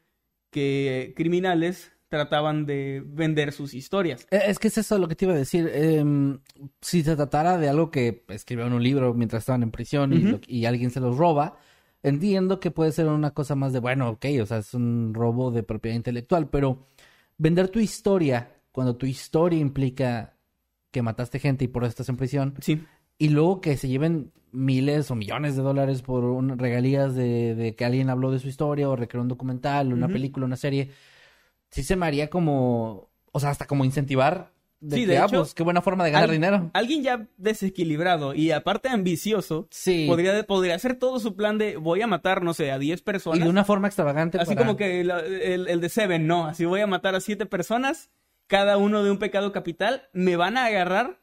que 0.50 1.12
criminales 1.14 1.92
trataban 2.10 2.66
de 2.66 3.02
vender 3.06 3.52
sus 3.52 3.72
historias. 3.72 4.26
Eh, 4.30 4.42
Es 4.48 4.58
que 4.58 4.68
es 4.68 4.76
eso 4.76 4.98
lo 4.98 5.08
que 5.08 5.14
te 5.14 5.24
iba 5.24 5.32
a 5.32 5.38
decir. 5.38 5.70
Em, 5.72 6.40
si 6.80 7.02
se 7.02 7.16
tratara 7.16 7.56
de 7.56 7.68
algo 7.68 7.90
que 7.90 8.24
escribieron 8.28 8.72
un 8.74 8.82
libro 8.82 9.14
mientras 9.14 9.42
estaban 9.42 9.62
en 9.62 9.70
prisión 9.70 10.40
y, 10.46 10.64
alguien 10.66 10.90
se 10.90 11.00
los 11.00 11.16
roba, 11.16 11.56
entiendo 12.02 12.58
que 12.60 12.72
puede 12.72 12.90
ser 12.92 13.06
una 13.06 13.30
cosa 13.30 13.54
más 13.54 13.72
de, 13.72 13.78
bueno, 13.78 14.10
ok, 14.10 14.26
o 14.42 14.46
sea, 14.46 14.58
es 14.58 14.74
un 14.74 15.12
robo 15.14 15.52
de 15.52 15.62
propiedad 15.62 15.96
intelectual, 15.96 16.48
pero 16.50 16.88
vender 17.38 17.68
tu 17.68 17.78
historia, 17.78 18.56
cuando 18.72 18.96
tu 18.96 19.06
historia 19.06 19.60
implica 19.60 20.36
que 20.90 21.02
mataste 21.02 21.38
gente 21.38 21.64
y 21.64 21.68
por 21.68 21.84
eso 21.84 21.90
estás 21.90 22.08
en 22.08 22.16
prisión, 22.16 22.54
Sí, 22.60 22.82
y 23.18 23.28
luego 23.28 23.60
que 23.60 23.76
se 23.76 23.86
lleven 23.86 24.32
miles 24.50 25.12
o 25.12 25.14
millones 25.14 25.54
de 25.54 25.62
dólares 25.62 26.02
por 26.02 26.24
un- 26.24 26.58
regalías 26.58 27.14
de, 27.14 27.54
de 27.54 27.76
que 27.76 27.84
alguien 27.84 28.10
habló 28.10 28.32
de 28.32 28.40
su 28.40 28.48
historia 28.48 28.88
o 28.88 28.96
recreó 28.96 29.22
un 29.22 29.28
documental, 29.28 29.92
una 29.92 30.08
película, 30.08 30.46
una 30.46 30.56
serie, 30.56 30.90
sí 31.70 31.82
se 31.82 31.96
me 31.96 32.06
haría 32.06 32.28
como, 32.30 33.10
o 33.32 33.40
sea, 33.40 33.50
hasta 33.50 33.66
como 33.66 33.84
incentivar 33.84 34.52
de 34.80 34.96
Sí, 34.96 35.02
que, 35.02 35.08
de 35.08 35.18
ah, 35.18 35.26
hecho, 35.26 35.40
pues 35.42 35.52
qué 35.54 35.62
buena 35.62 35.82
forma 35.82 36.04
de 36.04 36.10
ganar 36.10 36.30
al- 36.30 36.34
dinero. 36.34 36.70
alguien 36.72 37.02
ya 37.02 37.26
desequilibrado 37.36 38.34
y 38.34 38.50
aparte 38.50 38.88
ambicioso 38.88 39.68
Sí, 39.70 40.06
podría, 40.08 40.42
podría 40.44 40.74
hacer 40.74 40.94
todo 40.94 41.20
su 41.20 41.36
plan 41.36 41.58
de 41.58 41.76
voy 41.76 42.00
a 42.02 42.06
matar, 42.06 42.42
no 42.42 42.54
sé, 42.54 42.70
a 42.70 42.78
10 42.78 43.00
y 43.00 43.02
personas. 43.02 43.40
de 43.40 43.48
una 43.48 43.64
forma 43.64 43.88
extravagante 43.88 44.38
Así 44.38 44.54
para- 44.54 44.66
como 44.66 44.76
que 44.78 45.00
el, 45.00 45.68
el 45.68 45.80
de 45.80 45.88
Seven, 45.90 46.26
no. 46.26 46.46
Así 46.46 46.64
voy 46.64 46.80
a 46.80 46.86
matar 46.86 47.14
a 47.14 47.20
siete 47.20 47.44
personas, 47.46 48.10
cada 48.46 48.78
uno 48.78 49.02
de 49.04 49.10
un 49.10 49.18
pecado 49.18 49.52
capital. 49.52 50.08
Me 50.14 50.36
van 50.36 50.56
a 50.56 50.64
agarrar 50.64 51.20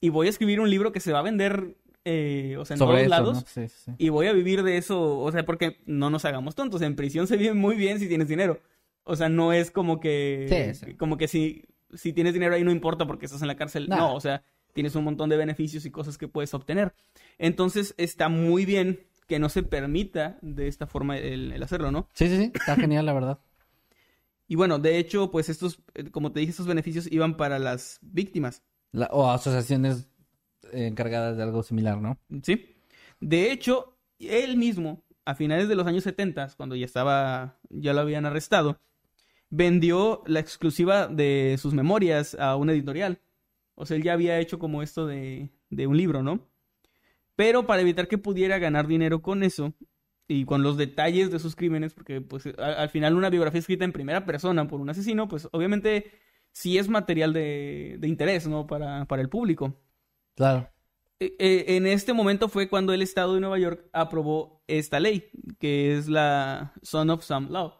y 0.00 0.10
voy 0.10 0.26
a 0.26 0.30
escribir 0.30 0.60
un 0.60 0.70
libro 0.70 0.92
que 0.92 1.00
se 1.00 1.10
va 1.12 1.20
a 1.20 1.22
vender, 1.22 1.76
eh, 2.04 2.56
o 2.58 2.64
sea, 2.66 2.74
en 2.74 2.78
sobre 2.78 2.98
todos 2.98 3.00
eso, 3.00 3.10
lados. 3.10 3.34
¿no? 3.36 3.40
Sí, 3.48 3.68
sí, 3.68 3.74
sí. 3.86 3.92
Y 3.98 4.10
voy 4.10 4.26
a 4.26 4.32
vivir 4.32 4.62
de 4.62 4.76
eso, 4.76 5.18
o 5.18 5.32
sea, 5.32 5.44
porque 5.46 5.78
no 5.86 6.10
nos 6.10 6.24
hagamos 6.26 6.54
tontos. 6.54 6.82
En 6.82 6.94
prisión 6.94 7.26
se 7.26 7.36
vive 7.38 7.54
muy 7.54 7.74
bien 7.74 7.98
si 7.98 8.06
tienes 8.06 8.28
dinero. 8.28 8.60
O 9.08 9.16
sea, 9.16 9.28
no 9.28 9.52
es 9.52 9.70
como 9.70 10.00
que. 10.00 10.74
Sí, 10.74 10.86
sí. 10.86 10.94
Como 10.94 11.16
que 11.16 11.28
si, 11.28 11.64
si 11.94 12.12
tienes 12.12 12.34
dinero 12.34 12.54
ahí 12.54 12.62
no 12.64 12.70
importa 12.70 13.06
porque 13.06 13.26
estás 13.26 13.42
en 13.42 13.48
la 13.48 13.56
cárcel. 13.56 13.88
No, 13.88 14.14
o 14.14 14.20
sea, 14.20 14.42
tienes 14.74 14.94
un 14.94 15.04
montón 15.04 15.28
de 15.30 15.36
beneficios 15.36 15.84
y 15.86 15.90
cosas 15.90 16.18
que 16.18 16.28
puedes 16.28 16.52
obtener. 16.54 16.94
Entonces 17.38 17.94
está 17.96 18.28
muy 18.28 18.64
bien 18.64 19.00
que 19.26 19.38
no 19.38 19.48
se 19.48 19.62
permita 19.62 20.38
de 20.42 20.68
esta 20.68 20.86
forma 20.86 21.18
el- 21.18 21.52
el 21.52 21.62
hacerlo, 21.62 21.90
¿no? 21.90 22.08
Sí, 22.14 22.28
sí, 22.28 22.36
sí, 22.36 22.52
está 22.54 22.76
genial, 22.76 23.06
la 23.06 23.12
verdad. 23.12 23.38
Y 24.46 24.54
bueno, 24.56 24.78
de 24.78 24.98
hecho, 24.98 25.30
pues 25.30 25.48
estos, 25.48 25.82
eh, 25.94 26.10
como 26.10 26.32
te 26.32 26.40
dije, 26.40 26.50
estos 26.50 26.66
beneficios 26.66 27.10
iban 27.12 27.36
para 27.36 27.58
las 27.58 27.98
víctimas, 28.02 28.62
La- 28.92 29.08
o 29.12 29.30
asociaciones 29.30 30.08
encargadas 30.72 31.36
de 31.36 31.42
algo 31.42 31.62
similar, 31.62 31.98
¿no? 32.00 32.18
¿sí? 32.42 32.76
De 33.20 33.52
hecho, 33.52 33.98
él 34.18 34.56
mismo, 34.56 35.04
a 35.26 35.34
finales 35.34 35.68
de 35.68 35.74
los 35.76 35.86
años 35.86 36.04
70, 36.04 36.48
cuando 36.56 36.76
ya 36.76 36.86
estaba, 36.86 37.58
ya 37.68 37.92
lo 37.92 38.00
habían 38.00 38.24
arrestado, 38.26 38.80
vendió 39.50 40.22
la 40.26 40.40
exclusiva 40.40 41.06
de 41.08 41.56
sus 41.58 41.74
memorias 41.74 42.34
a 42.38 42.56
una 42.56 42.72
editorial. 42.72 43.20
O 43.74 43.86
sea, 43.86 43.96
él 43.96 44.02
ya 44.02 44.12
había 44.12 44.38
hecho 44.40 44.58
como 44.58 44.82
esto 44.82 45.06
de, 45.06 45.50
de 45.70 45.86
un 45.86 45.96
libro, 45.96 46.22
¿no? 46.22 46.48
Pero 47.36 47.66
para 47.66 47.82
evitar 47.82 48.08
que 48.08 48.18
pudiera 48.18 48.58
ganar 48.58 48.86
dinero 48.86 49.22
con 49.22 49.42
eso 49.42 49.72
y 50.26 50.44
con 50.44 50.62
los 50.62 50.76
detalles 50.76 51.30
de 51.30 51.38
sus 51.38 51.54
crímenes, 51.56 51.94
porque 51.94 52.20
pues 52.20 52.44
al 52.58 52.90
final 52.90 53.14
una 53.14 53.30
biografía 53.30 53.60
escrita 53.60 53.84
en 53.84 53.92
primera 53.92 54.26
persona 54.26 54.66
por 54.66 54.80
un 54.80 54.90
asesino, 54.90 55.28
pues 55.28 55.48
obviamente 55.52 56.10
sí 56.52 56.76
es 56.76 56.88
material 56.88 57.32
de, 57.32 57.96
de 57.98 58.08
interés, 58.08 58.46
¿no? 58.48 58.66
Para, 58.66 59.04
para 59.06 59.22
el 59.22 59.28
público. 59.28 59.80
Claro. 60.34 60.68
Eh, 61.20 61.34
eh, 61.38 61.76
en 61.76 61.86
este 61.86 62.12
momento 62.12 62.48
fue 62.48 62.68
cuando 62.68 62.92
el 62.92 63.02
estado 63.02 63.34
de 63.34 63.40
Nueva 63.40 63.58
York 63.58 63.88
aprobó 63.92 64.62
esta 64.66 65.00
ley, 65.00 65.30
que 65.58 65.96
es 65.96 66.08
la 66.08 66.74
Son 66.82 67.10
of 67.10 67.24
Sam 67.24 67.48
Law, 67.50 67.77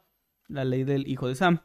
la 0.48 0.64
ley 0.64 0.84
del 0.84 1.06
hijo 1.08 1.28
de 1.28 1.34
Sam, 1.34 1.60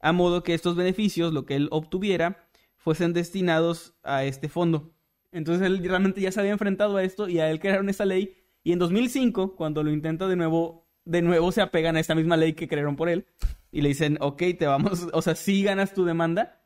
a 0.00 0.12
modo 0.12 0.42
que 0.42 0.54
estos 0.54 0.76
beneficios, 0.76 1.32
lo 1.32 1.44
que 1.46 1.56
él 1.56 1.68
obtuviera, 1.70 2.46
fuesen 2.76 3.12
destinados 3.12 3.94
a 4.02 4.24
este 4.24 4.48
fondo. 4.48 4.92
Entonces 5.32 5.66
él 5.66 5.78
realmente 5.84 6.20
ya 6.20 6.32
se 6.32 6.40
había 6.40 6.52
enfrentado 6.52 6.96
a 6.96 7.02
esto 7.04 7.28
y 7.28 7.38
a 7.38 7.50
él 7.50 7.60
crearon 7.60 7.88
esta 7.88 8.04
ley 8.04 8.34
y 8.64 8.72
en 8.72 8.78
2005, 8.78 9.54
cuando 9.56 9.82
lo 9.82 9.90
intenta 9.92 10.26
de 10.28 10.36
nuevo, 10.36 10.86
de 11.04 11.22
nuevo 11.22 11.52
se 11.52 11.60
apegan 11.62 11.96
a 11.96 12.00
esta 12.00 12.14
misma 12.14 12.36
ley 12.36 12.54
que 12.54 12.68
crearon 12.68 12.96
por 12.96 13.08
él 13.08 13.26
y 13.72 13.80
le 13.82 13.88
dicen, 13.88 14.16
ok, 14.20 14.42
te 14.58 14.66
vamos, 14.66 15.06
o 15.12 15.22
sea, 15.22 15.34
sí 15.34 15.62
ganas 15.62 15.94
tu 15.94 16.04
demanda, 16.04 16.62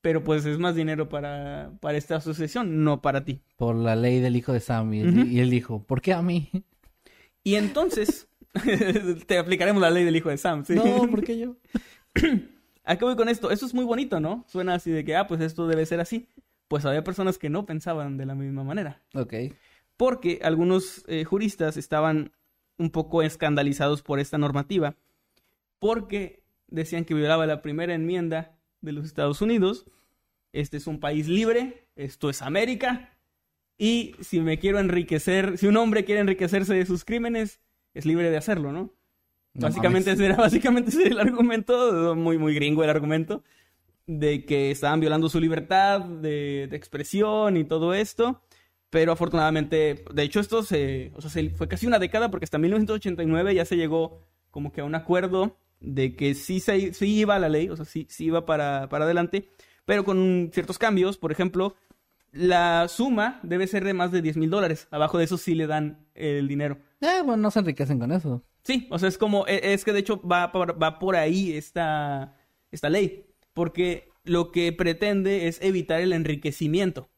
pero 0.00 0.22
pues 0.22 0.44
es 0.46 0.58
más 0.58 0.74
dinero 0.76 1.08
para, 1.08 1.72
para 1.80 1.96
esta 1.98 2.16
asociación, 2.16 2.84
no 2.84 3.00
para 3.02 3.24
ti. 3.24 3.40
Por 3.56 3.74
la 3.74 3.96
ley 3.96 4.20
del 4.20 4.36
hijo 4.36 4.52
de 4.52 4.60
Sam. 4.60 4.92
Y, 4.94 5.00
él- 5.00 5.18
Ujú. 5.18 5.26
y 5.26 5.40
él 5.40 5.50
dijo, 5.50 5.82
¿por 5.82 6.00
qué 6.02 6.12
a 6.12 6.20
mí? 6.22 6.50
Y 7.42 7.54
entonces, 7.56 8.28
te 9.26 9.38
aplicaremos 9.38 9.80
la 9.80 9.90
ley 9.90 10.04
del 10.04 10.16
hijo 10.16 10.28
de 10.28 10.36
Sam, 10.36 10.64
¿sí? 10.64 10.74
No, 10.74 11.08
¿por 11.10 11.22
qué 11.24 11.38
yo? 11.38 11.56
¿A 12.84 12.96
qué 12.96 13.04
voy 13.04 13.16
con 13.16 13.28
esto? 13.28 13.50
Eso 13.50 13.66
es 13.66 13.74
muy 13.74 13.84
bonito, 13.84 14.20
¿no? 14.20 14.44
Suena 14.46 14.74
así 14.74 14.90
de 14.90 15.04
que, 15.04 15.16
ah, 15.16 15.26
pues 15.26 15.40
esto 15.40 15.66
debe 15.66 15.86
ser 15.86 16.00
así. 16.00 16.28
Pues 16.68 16.84
había 16.84 17.02
personas 17.02 17.38
que 17.38 17.48
no 17.48 17.66
pensaban 17.66 18.16
de 18.16 18.26
la 18.26 18.34
misma 18.34 18.62
manera. 18.62 19.02
Ok. 19.14 19.34
Porque 19.96 20.40
algunos 20.42 21.04
eh, 21.08 21.24
juristas 21.24 21.76
estaban 21.76 22.32
un 22.76 22.90
poco 22.90 23.22
escandalizados 23.22 24.02
por 24.02 24.18
esta 24.20 24.38
normativa. 24.38 24.96
Porque 25.78 26.42
decían 26.68 27.04
que 27.04 27.14
violaba 27.14 27.46
la 27.46 27.62
primera 27.62 27.94
enmienda 27.94 28.58
de 28.80 28.92
los 28.92 29.06
Estados 29.06 29.40
Unidos. 29.40 29.86
Este 30.52 30.76
es 30.76 30.86
un 30.86 31.00
país 31.00 31.26
libre, 31.26 31.88
esto 31.96 32.28
es 32.28 32.42
América. 32.42 33.16
Y 33.78 34.14
si 34.20 34.40
me 34.40 34.58
quiero 34.58 34.78
enriquecer, 34.78 35.58
si 35.58 35.66
un 35.66 35.76
hombre 35.76 36.04
quiere 36.04 36.20
enriquecerse 36.20 36.74
de 36.74 36.86
sus 36.86 37.04
crímenes, 37.04 37.60
es 37.94 38.06
libre 38.06 38.30
de 38.30 38.36
hacerlo, 38.36 38.72
¿no? 38.72 38.92
No 39.54 39.66
básicamente 39.68 40.10
ese 40.12 40.26
era 40.26 40.36
básicamente 40.38 40.90
ese 40.90 41.02
era 41.06 41.10
el 41.12 41.20
argumento, 41.20 42.14
muy, 42.16 42.38
muy 42.38 42.54
gringo 42.54 42.84
el 42.84 42.90
argumento, 42.90 43.42
de 44.06 44.44
que 44.44 44.70
estaban 44.70 45.00
violando 45.00 45.28
su 45.28 45.40
libertad 45.40 46.00
de, 46.02 46.66
de 46.70 46.76
expresión 46.76 47.56
y 47.56 47.64
todo 47.64 47.94
esto. 47.94 48.42
Pero 48.90 49.12
afortunadamente, 49.12 50.04
de 50.12 50.22
hecho, 50.22 50.40
esto 50.40 50.62
se, 50.62 51.12
o 51.16 51.20
sea, 51.20 51.30
se- 51.30 51.50
fue 51.50 51.68
casi 51.68 51.86
una 51.86 51.98
década 51.98 52.30
porque 52.30 52.44
hasta 52.44 52.58
1989 52.58 53.54
ya 53.54 53.64
se 53.64 53.76
llegó 53.76 54.20
como 54.50 54.72
que 54.72 54.82
a 54.82 54.84
un 54.84 54.94
acuerdo 54.94 55.56
de 55.80 56.14
que 56.14 56.34
sí, 56.34 56.60
se, 56.60 56.92
sí 56.94 57.16
iba 57.18 57.38
la 57.38 57.48
ley, 57.48 57.68
o 57.68 57.76
sea, 57.76 57.84
sí, 57.84 58.06
sí 58.08 58.26
iba 58.26 58.46
para, 58.46 58.88
para 58.88 59.04
adelante, 59.04 59.48
pero 59.84 60.04
con 60.04 60.50
ciertos 60.52 60.78
cambios. 60.78 61.18
Por 61.18 61.32
ejemplo, 61.32 61.74
la 62.34 62.88
suma 62.88 63.40
debe 63.42 63.66
ser 63.66 63.84
de 63.84 63.94
más 63.94 64.10
de 64.12 64.20
10 64.22 64.36
mil 64.36 64.50
dólares. 64.50 64.88
Abajo 64.90 65.18
de 65.18 65.24
eso 65.24 65.38
sí 65.38 65.54
le 65.54 65.66
dan 65.66 66.06
el 66.14 66.48
dinero. 66.48 66.78
Eh, 67.00 67.22
bueno, 67.24 67.36
no 67.38 67.50
se 67.50 67.60
enriquecen 67.60 67.98
con 67.98 68.12
eso. 68.12 68.42
Sí, 68.62 68.88
o 68.90 68.98
sea, 68.98 69.08
es 69.08 69.18
como, 69.18 69.46
e- 69.46 69.72
es 69.74 69.84
que 69.84 69.92
de 69.92 70.00
hecho 70.00 70.20
va 70.26 70.50
por, 70.52 70.82
va 70.82 70.98
por 70.98 71.16
ahí 71.16 71.52
esta, 71.52 72.36
esta 72.70 72.88
ley, 72.90 73.26
porque 73.52 74.08
lo 74.24 74.50
que 74.52 74.72
pretende 74.72 75.48
es 75.48 75.60
evitar 75.62 76.00
el 76.00 76.12
enriquecimiento. 76.12 77.08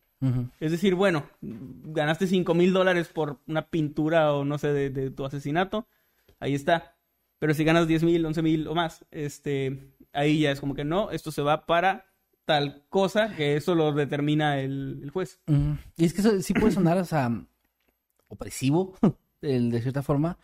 Es 0.58 0.72
decir, 0.72 0.94
bueno, 0.96 1.24
ganaste 1.40 2.26
5 2.26 2.52
mil 2.54 2.72
dólares 2.72 3.06
por 3.08 3.38
una 3.46 3.68
pintura 3.68 4.32
o 4.32 4.44
no 4.44 4.58
sé, 4.58 4.72
de, 4.72 4.90
de 4.90 5.10
tu 5.10 5.24
asesinato, 5.24 5.86
ahí 6.40 6.54
está. 6.54 6.96
Pero 7.38 7.54
si 7.54 7.62
ganas 7.64 7.86
10 7.86 8.02
mil, 8.02 8.24
11 8.26 8.42
mil 8.42 8.66
o 8.66 8.74
más, 8.74 9.04
este, 9.12 9.92
ahí 10.12 10.40
ya 10.40 10.50
es 10.50 10.58
como 10.58 10.74
que 10.74 10.84
no, 10.84 11.10
esto 11.12 11.30
se 11.30 11.42
va 11.42 11.66
para 11.66 12.05
tal 12.46 12.84
cosa 12.88 13.34
que 13.36 13.56
eso 13.56 13.74
lo 13.74 13.92
determina 13.92 14.60
el, 14.60 15.00
el 15.02 15.10
juez. 15.10 15.40
Y 15.96 16.04
es 16.04 16.14
que 16.14 16.22
eso 16.22 16.40
sí 16.40 16.54
puede 16.54 16.72
sonar, 16.72 16.96
o 16.96 17.04
sea, 17.04 17.30
opresivo, 18.28 18.94
de 19.42 19.82
cierta 19.82 20.02
forma, 20.02 20.38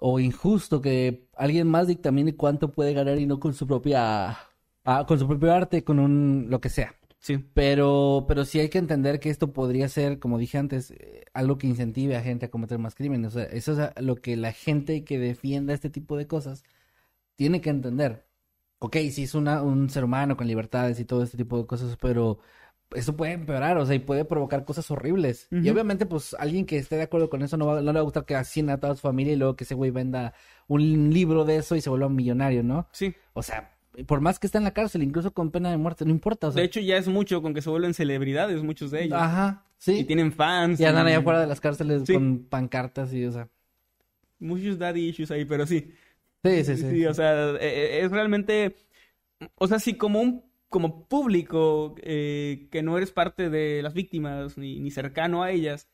o 0.00 0.18
injusto 0.18 0.80
que 0.80 1.28
alguien 1.36 1.68
más 1.68 1.86
dictamine 1.86 2.34
cuánto 2.34 2.72
puede 2.72 2.92
ganar 2.92 3.18
y 3.18 3.26
no 3.26 3.38
con 3.38 3.54
su 3.54 3.66
propia, 3.66 4.36
ah, 4.84 5.06
con 5.06 5.18
su 5.18 5.28
propio 5.28 5.52
arte, 5.52 5.84
con 5.84 5.98
un, 6.00 6.46
lo 6.48 6.60
que 6.60 6.70
sea. 6.70 6.94
Sí. 7.18 7.44
Pero, 7.54 8.24
pero 8.28 8.44
sí 8.44 8.60
hay 8.60 8.68
que 8.68 8.78
entender 8.78 9.20
que 9.20 9.30
esto 9.30 9.52
podría 9.52 9.88
ser, 9.88 10.18
como 10.18 10.38
dije 10.38 10.58
antes, 10.58 10.92
eh, 10.92 11.24
algo 11.34 11.58
que 11.58 11.66
incentive 11.66 12.16
a 12.16 12.22
gente 12.22 12.46
a 12.46 12.50
cometer 12.50 12.78
más 12.78 12.94
crímenes. 12.94 13.34
O 13.34 13.38
sea, 13.40 13.44
eso 13.44 13.72
es 13.72 14.02
lo 14.02 14.16
que 14.16 14.36
la 14.36 14.52
gente 14.52 15.04
que 15.04 15.18
defienda 15.18 15.74
este 15.74 15.90
tipo 15.90 16.16
de 16.16 16.26
cosas 16.26 16.62
tiene 17.34 17.60
que 17.60 17.70
entender. 17.70 18.26
Ok, 18.78 18.96
sí 19.10 19.22
es 19.24 19.34
una, 19.34 19.62
un 19.62 19.88
ser 19.90 20.04
humano 20.04 20.36
con 20.36 20.46
libertades 20.46 21.00
y 21.00 21.04
todo 21.04 21.22
este 21.22 21.36
tipo 21.36 21.58
de 21.58 21.66
cosas, 21.66 21.96
pero 22.00 22.38
eso 22.94 23.16
puede 23.16 23.32
empeorar, 23.32 23.78
o 23.78 23.86
sea, 23.86 23.94
y 23.96 24.00
puede 24.00 24.24
provocar 24.24 24.64
cosas 24.64 24.90
horribles. 24.90 25.48
Y 25.50 25.68
obviamente, 25.70 26.06
pues, 26.06 26.34
alguien 26.38 26.66
que 26.66 26.76
esté 26.76 26.96
de 26.96 27.02
acuerdo 27.02 27.28
con 27.30 27.42
eso 27.42 27.56
no, 27.56 27.66
va- 27.66 27.80
no 27.80 27.92
le 27.92 27.94
va 27.94 28.00
a 28.00 28.02
gustar 28.02 28.24
que 28.26 28.36
asesine 28.36 28.72
a 28.72 28.78
toda 28.78 28.94
su 28.94 29.00
familia 29.00 29.32
y 29.32 29.36
luego 29.36 29.56
que 29.56 29.64
ese 29.64 29.74
güey 29.74 29.90
venda 29.90 30.34
un 30.68 31.10
libro 31.12 31.44
de 31.44 31.56
eso 31.56 31.74
y 31.74 31.80
se 31.80 31.90
vuelva 31.90 32.06
un 32.06 32.14
millonario, 32.14 32.62
¿no? 32.62 32.86
Sí. 32.92 33.14
O 33.32 33.42
sea, 33.42 33.72
por 34.06 34.20
más 34.20 34.38
que 34.38 34.46
esté 34.46 34.58
en 34.58 34.64
la 34.64 34.72
cárcel, 34.72 35.02
incluso 35.02 35.32
con 35.32 35.50
pena 35.50 35.70
de 35.70 35.78
muerte, 35.78 36.04
no 36.04 36.10
importa. 36.10 36.48
O 36.48 36.52
sea, 36.52 36.60
De 36.60 36.66
hecho, 36.66 36.80
ya 36.80 36.96
es 36.98 37.08
mucho 37.08 37.40
con 37.42 37.54
que 37.54 37.62
se 37.62 37.70
vuelven 37.70 37.94
celebridades, 37.94 38.62
muchos 38.62 38.90
de 38.90 39.04
ellos. 39.04 39.18
Ajá, 39.18 39.64
sí. 39.78 40.00
Y 40.00 40.04
tienen 40.04 40.32
fans. 40.32 40.78
Y 40.78 40.84
andan 40.84 41.06
y 41.06 41.10
allá 41.10 41.18
afuera 41.20 41.40
de 41.40 41.46
las 41.46 41.60
cárceles 41.60 42.02
Sí. 42.06 42.12
con 42.12 42.46
pancartas 42.48 43.12
y, 43.14 43.24
o 43.24 43.32
sea. 43.32 43.48
Muchos 44.38 44.78
daddy 44.78 45.08
issues 45.08 45.30
ahí, 45.30 45.44
pero 45.46 45.66
sí. 45.66 45.92
Sí, 46.46 46.64
sí, 46.64 46.76
sí. 46.76 47.06
o 47.06 47.14
sea, 47.14 47.50
eh, 47.52 47.58
eh, 47.60 48.00
es 48.04 48.10
realmente. 48.10 48.76
O 49.56 49.68
sea, 49.68 49.78
si 49.78 49.94
como 49.94 50.20
un 50.20 50.44
como 50.68 51.08
público 51.08 51.94
eh, 52.02 52.68
que 52.70 52.82
no 52.82 52.96
eres 52.96 53.12
parte 53.12 53.50
de 53.50 53.82
las 53.82 53.94
víctimas 53.94 54.58
ni, 54.58 54.80
ni 54.80 54.90
cercano 54.90 55.42
a 55.42 55.50
ellas, 55.50 55.88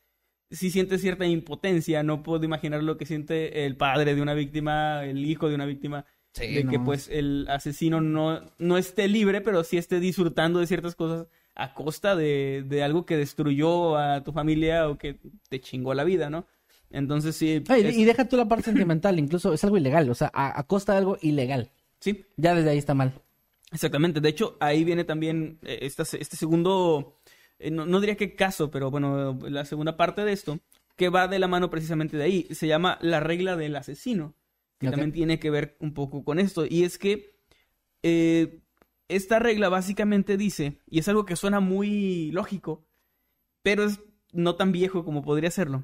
si 0.51 0.71
sientes 0.71 1.01
cierta 1.01 1.25
impotencia, 1.25 2.03
no 2.03 2.23
puedo 2.23 2.43
imaginar 2.45 2.83
lo 2.83 2.97
que 2.97 3.05
siente 3.05 3.65
el 3.65 3.77
padre 3.77 4.15
de 4.15 4.21
una 4.21 4.33
víctima, 4.33 5.05
el 5.05 5.25
hijo 5.25 5.49
de 5.49 5.55
una 5.55 5.65
víctima, 5.65 6.05
Sí, 6.33 6.47
de 6.53 6.65
que 6.65 6.79
pues 6.79 7.09
el 7.09 7.47
asesino 7.49 8.01
no, 8.01 8.41
no 8.57 8.77
esté 8.77 9.07
libre, 9.07 9.41
pero 9.41 9.63
sí 9.63 9.77
esté 9.77 9.99
disfrutando 9.99 10.59
de 10.59 10.67
ciertas 10.67 10.95
cosas 10.95 11.27
a 11.55 11.75
costa 11.75 12.15
de, 12.15 12.63
de 12.67 12.83
algo 12.83 13.05
que 13.05 13.17
destruyó 13.17 13.97
a 13.97 14.23
tu 14.23 14.31
familia 14.31 14.89
o 14.89 14.97
que 14.97 15.19
te 15.49 15.61
chingó 15.61 15.93
la 15.93 16.03
vida, 16.03 16.31
¿no? 16.31 16.47
Entonces 16.93 17.35
sí. 17.35 17.61
Ay, 17.67 17.81
es- 17.87 17.97
Y 17.97 18.05
deja 18.05 18.29
tú 18.29 18.37
la 18.37 18.47
parte 18.47 18.65
sentimental, 18.65 19.19
incluso 19.19 19.51
es 19.53 19.61
algo 19.65 19.77
ilegal, 19.77 20.09
o 20.09 20.15
sea, 20.15 20.31
a, 20.33 20.57
a 20.57 20.63
costa 20.63 20.93
de 20.93 20.99
algo 20.99 21.17
ilegal. 21.21 21.71
sí, 21.99 22.25
Ya 22.37 22.55
desde 22.55 22.69
ahí 22.69 22.77
está 22.77 22.93
mal. 22.93 23.11
Exactamente, 23.71 24.21
de 24.21 24.29
hecho 24.29 24.55
ahí 24.61 24.83
viene 24.85 25.03
también 25.03 25.57
eh, 25.63 25.79
esta 25.81 26.03
este 26.03 26.37
segundo, 26.37 27.17
eh, 27.59 27.71
no, 27.71 27.85
no 27.87 27.99
diría 27.99 28.15
que 28.15 28.35
caso, 28.35 28.69
pero 28.71 28.91
bueno, 28.91 29.37
la 29.49 29.65
segunda 29.65 29.97
parte 29.97 30.23
de 30.23 30.31
esto, 30.31 30.59
que 30.95 31.09
va 31.09 31.27
de 31.27 31.39
la 31.39 31.47
mano 31.47 31.71
precisamente 31.71 32.15
de 32.15 32.23
ahí, 32.23 32.47
se 32.51 32.67
llama 32.67 32.99
la 33.01 33.19
regla 33.19 33.55
del 33.55 33.75
asesino, 33.75 34.35
que 34.77 34.89
también 34.91 35.11
tiene 35.11 35.39
que 35.39 35.49
ver 35.49 35.75
un 35.79 35.93
poco 35.95 36.23
con 36.23 36.37
esto, 36.39 36.65
y 36.69 36.83
es 36.83 36.99
que 36.99 37.33
eh, 38.03 38.59
esta 39.07 39.39
regla 39.39 39.69
básicamente 39.69 40.37
dice, 40.37 40.77
y 40.87 40.99
es 40.99 41.07
algo 41.07 41.25
que 41.25 41.35
suena 41.35 41.59
muy 41.59 42.29
lógico, 42.31 42.85
pero 43.63 43.83
es 43.85 43.99
no 44.33 44.55
tan 44.55 44.71
viejo 44.71 45.03
como 45.03 45.23
podría 45.23 45.49
serlo, 45.49 45.83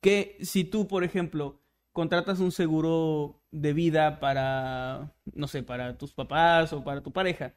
que 0.00 0.36
si 0.40 0.64
tú, 0.64 0.86
por 0.86 1.04
ejemplo, 1.04 1.60
contratas 1.92 2.40
un 2.40 2.52
seguro 2.52 3.42
de 3.50 3.72
vida 3.72 4.20
para, 4.20 5.14
no 5.34 5.48
sé, 5.48 5.62
para 5.62 5.98
tus 5.98 6.12
papás 6.12 6.72
o 6.72 6.84
para 6.84 7.02
tu 7.02 7.12
pareja, 7.12 7.54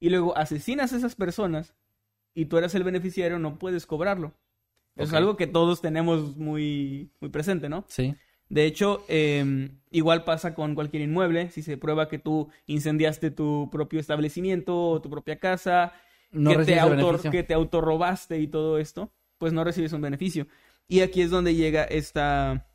y 0.00 0.10
luego 0.10 0.36
asesinas 0.36 0.92
a 0.92 0.96
esas 0.96 1.14
personas 1.14 1.74
y 2.34 2.46
tú 2.46 2.58
eres 2.58 2.74
el 2.74 2.84
beneficiario, 2.84 3.38
no 3.38 3.58
puedes 3.58 3.86
cobrarlo. 3.86 4.34
Eso 4.96 5.08
es 5.08 5.12
algo 5.14 5.36
que 5.36 5.46
todos 5.46 5.80
tenemos 5.82 6.36
muy, 6.36 7.10
muy 7.20 7.30
presente, 7.30 7.68
¿no? 7.68 7.84
Sí. 7.88 8.14
De 8.48 8.64
hecho, 8.64 9.04
eh, 9.08 9.70
igual 9.90 10.24
pasa 10.24 10.54
con 10.54 10.74
cualquier 10.74 11.02
inmueble. 11.02 11.50
Si 11.50 11.62
se 11.62 11.76
prueba 11.76 12.08
que 12.08 12.18
tú 12.18 12.48
incendiaste 12.66 13.30
tu 13.30 13.68
propio 13.70 14.00
establecimiento 14.00 14.90
o 14.90 15.02
tu 15.02 15.10
propia 15.10 15.38
casa, 15.38 15.92
No 16.30 16.50
que, 16.50 16.64
te 16.64 17.30
que 17.30 17.42
te 17.42 17.54
autorrobaste 17.54 18.38
y 18.38 18.46
todo 18.46 18.78
esto, 18.78 19.12
pues 19.38 19.52
no 19.52 19.64
recibes 19.64 19.92
un 19.92 20.00
beneficio. 20.00 20.46
Y 20.88 21.00
aquí 21.00 21.22
es 21.22 21.30
donde 21.30 21.54
llega 21.54 21.84
esta, 21.84 22.68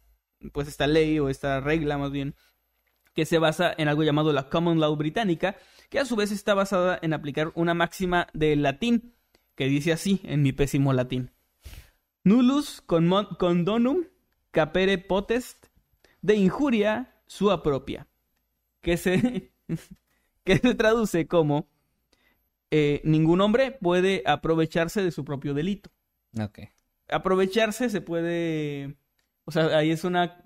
pues 0.53 0.67
esta 0.67 0.87
ley 0.87 1.19
o 1.19 1.29
esta 1.29 1.59
regla 1.59 1.97
más 1.97 2.11
bien, 2.11 2.35
que 3.13 3.25
se 3.25 3.37
basa 3.37 3.73
en 3.77 3.87
algo 3.87 4.03
llamado 4.03 4.33
la 4.33 4.49
Common 4.49 4.79
Law 4.79 4.95
británica, 4.95 5.57
que 5.89 5.99
a 5.99 6.05
su 6.05 6.15
vez 6.15 6.31
está 6.31 6.53
basada 6.53 6.99
en 7.01 7.13
aplicar 7.13 7.51
una 7.55 7.73
máxima 7.73 8.27
del 8.33 8.63
latín, 8.63 9.13
que 9.55 9.65
dice 9.65 9.91
así 9.91 10.21
en 10.23 10.41
mi 10.41 10.51
pésimo 10.51 10.93
latín. 10.93 11.31
Nullus 12.23 12.81
condonum 12.81 14.05
capere 14.51 14.97
potest 14.97 15.67
de 16.21 16.35
injuria 16.35 17.15
sua 17.25 17.63
propia, 17.63 18.07
que 18.81 18.97
se, 18.97 19.53
que 20.43 20.57
se 20.57 20.75
traduce 20.75 21.27
como 21.27 21.67
eh, 22.69 23.01
ningún 23.03 23.41
hombre 23.41 23.71
puede 23.71 24.23
aprovecharse 24.25 25.03
de 25.03 25.11
su 25.11 25.25
propio 25.25 25.53
delito. 25.53 25.91
Ok. 26.39 26.59
Aprovecharse 27.11 27.89
se 27.89 28.01
puede, 28.01 28.97
o 29.45 29.51
sea, 29.51 29.77
ahí 29.77 29.91
es 29.91 30.03
una, 30.03 30.43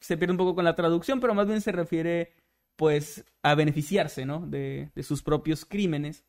se 0.00 0.16
pierde 0.16 0.32
un 0.32 0.38
poco 0.38 0.54
con 0.54 0.64
la 0.64 0.76
traducción, 0.76 1.20
pero 1.20 1.34
más 1.34 1.46
bien 1.46 1.60
se 1.60 1.72
refiere 1.72 2.34
pues 2.76 3.24
a 3.42 3.54
beneficiarse, 3.54 4.24
¿no? 4.26 4.46
De, 4.46 4.90
de 4.94 5.02
sus 5.02 5.22
propios 5.22 5.64
crímenes, 5.64 6.24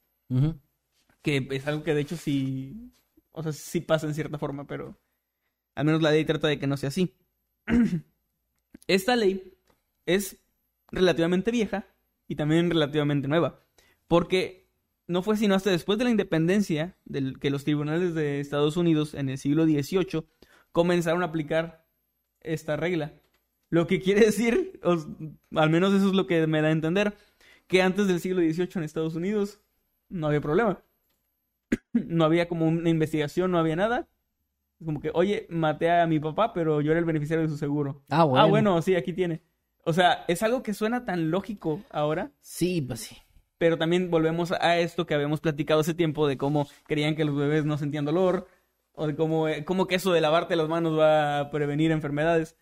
que 1.22 1.48
es 1.52 1.68
algo 1.68 1.84
que 1.84 1.94
de 1.94 2.02
hecho 2.02 2.18
sí, 2.18 2.92
o 3.32 3.44
sea, 3.44 3.52
sí 3.52 3.82
pasa 3.82 4.08
en 4.08 4.16
cierta 4.16 4.38
forma, 4.38 4.66
pero 4.66 4.98
al 5.76 5.86
menos 5.86 6.02
la 6.02 6.12
ley 6.12 6.26
trata 6.26 6.48
de 6.48 6.60
que 6.60 6.68
no 6.68 6.78
sea 6.78 6.90
así. 6.90 7.16
Esta 8.88 9.16
ley 9.16 9.54
es 10.06 10.38
relativamente 10.92 11.52
vieja 11.52 11.86
y 12.28 12.36
también 12.36 12.70
relativamente 12.70 13.28
nueva, 13.28 13.60
porque 14.08 14.69
no 15.10 15.24
fue 15.24 15.38
sino 15.38 15.56
hasta 15.56 15.72
después 15.72 15.98
de 15.98 16.04
la 16.06 16.12
independencia 16.12 16.96
del, 17.04 17.40
que 17.40 17.50
los 17.50 17.64
tribunales 17.64 18.14
de 18.14 18.40
Estados 18.40 18.78
Unidos 18.78 19.16
en 19.16 19.30
el 19.30 19.40
siglo 19.40 19.66
XVIII 19.66 20.24
comenzaron 20.72 21.24
a 21.24 21.26
aplicar 21.26 21.88
esta 22.42 22.78
regla. 22.78 23.14
Lo 23.72 23.88
que 23.88 24.02
quiere 24.02 24.22
decir, 24.22 24.80
o 24.84 24.98
al 25.56 25.70
menos 25.72 25.96
eso 25.96 26.10
es 26.10 26.14
lo 26.14 26.28
que 26.28 26.46
me 26.46 26.62
da 26.62 26.68
a 26.68 26.72
entender, 26.72 27.18
que 27.66 27.82
antes 27.82 28.08
del 28.08 28.20
siglo 28.20 28.42
XVIII 28.42 28.70
en 28.76 28.84
Estados 28.84 29.16
Unidos 29.16 29.60
no 30.10 30.28
había 30.28 30.42
problema. 30.42 30.84
no 31.94 32.24
había 32.24 32.48
como 32.48 32.68
una 32.68 32.90
investigación, 32.90 33.50
no 33.50 33.58
había 33.58 33.76
nada. 33.76 34.08
Como 34.86 35.02
que, 35.02 35.10
oye, 35.16 35.48
maté 35.50 35.90
a 35.90 36.06
mi 36.06 36.20
papá, 36.20 36.54
pero 36.54 36.82
yo 36.82 36.92
era 36.92 37.00
el 37.00 37.06
beneficiario 37.06 37.44
de 37.48 37.50
su 37.50 37.58
seguro. 37.58 38.04
Ah, 38.10 38.26
bueno. 38.26 38.46
Ah, 38.46 38.48
bueno, 38.48 38.82
sí, 38.84 38.96
aquí 38.96 39.12
tiene. 39.12 39.42
O 39.86 39.92
sea, 39.92 40.24
es 40.28 40.44
algo 40.44 40.62
que 40.62 40.76
suena 40.76 41.04
tan 41.04 41.32
lógico 41.32 41.82
ahora, 41.90 42.32
Sí, 42.42 42.80
pues 42.80 43.00
sí. 43.00 43.18
Pero 43.60 43.78
también 43.78 44.10
volvemos 44.10 44.52
a 44.52 44.80
esto 44.80 45.06
que 45.06 45.14
habíamos 45.14 45.40
platicado 45.42 45.82
hace 45.82 45.94
tiempo 45.94 46.28
de 46.28 46.38
cómo 46.38 46.68
creían 46.88 47.16
que 47.16 47.26
los 47.26 47.36
bebés 47.36 47.66
no 47.66 47.78
sentían 47.78 48.06
dolor, 48.06 48.48
o 48.94 49.06
de 49.06 49.16
cómo, 49.16 49.48
eh, 49.48 49.64
cómo 49.64 49.86
que 49.86 49.96
eso 49.96 50.12
de 50.12 50.22
lavarte 50.22 50.56
las 50.56 50.68
manos 50.68 50.98
va 50.98 51.40
a 51.40 51.52
prevenir 51.52 51.92
enfermedades. 51.92 52.56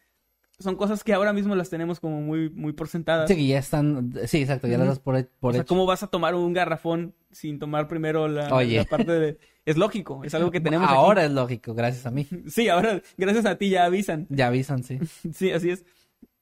Son 0.59 0.75
cosas 0.75 1.03
que 1.03 1.13
ahora 1.13 1.33
mismo 1.33 1.55
las 1.55 1.69
tenemos 1.69 1.99
como 1.99 2.19
muy, 2.19 2.49
muy 2.49 2.73
por 2.73 2.87
sentadas. 2.87 3.29
Sí, 3.29 3.35
que 3.35 3.45
ya 3.47 3.59
están. 3.59 4.11
Sí, 4.25 4.41
exacto, 4.41 4.67
ya 4.67 4.79
las 4.79 4.87
das 4.87 4.99
por, 4.99 5.23
por 5.39 5.51
o 5.51 5.53
sea, 5.53 5.61
hecho. 5.61 5.67
¿cómo 5.67 5.85
vas 5.85 6.01
a 6.01 6.07
tomar 6.07 6.33
un 6.35 6.51
garrafón 6.51 7.13
sin 7.31 7.59
tomar 7.59 7.87
primero 7.87 8.27
la, 8.27 8.53
Oye. 8.53 8.77
la 8.77 8.85
parte 8.85 9.11
de... 9.11 9.37
Es 9.65 9.77
lógico, 9.77 10.23
es 10.23 10.33
algo 10.33 10.49
que 10.49 10.59
tenemos 10.61 10.87
aquí. 10.87 10.97
Ahora 10.97 11.25
es 11.25 11.31
lógico, 11.31 11.75
gracias 11.75 12.07
a 12.07 12.11
mí. 12.11 12.25
Sí, 12.47 12.69
ahora, 12.69 13.01
gracias 13.17 13.45
a 13.45 13.55
ti 13.59 13.69
ya 13.69 13.85
avisan. 13.85 14.25
Ya 14.29 14.47
avisan, 14.47 14.83
sí. 14.83 14.97
Sí, 15.33 15.51
así 15.51 15.69
es. 15.69 15.85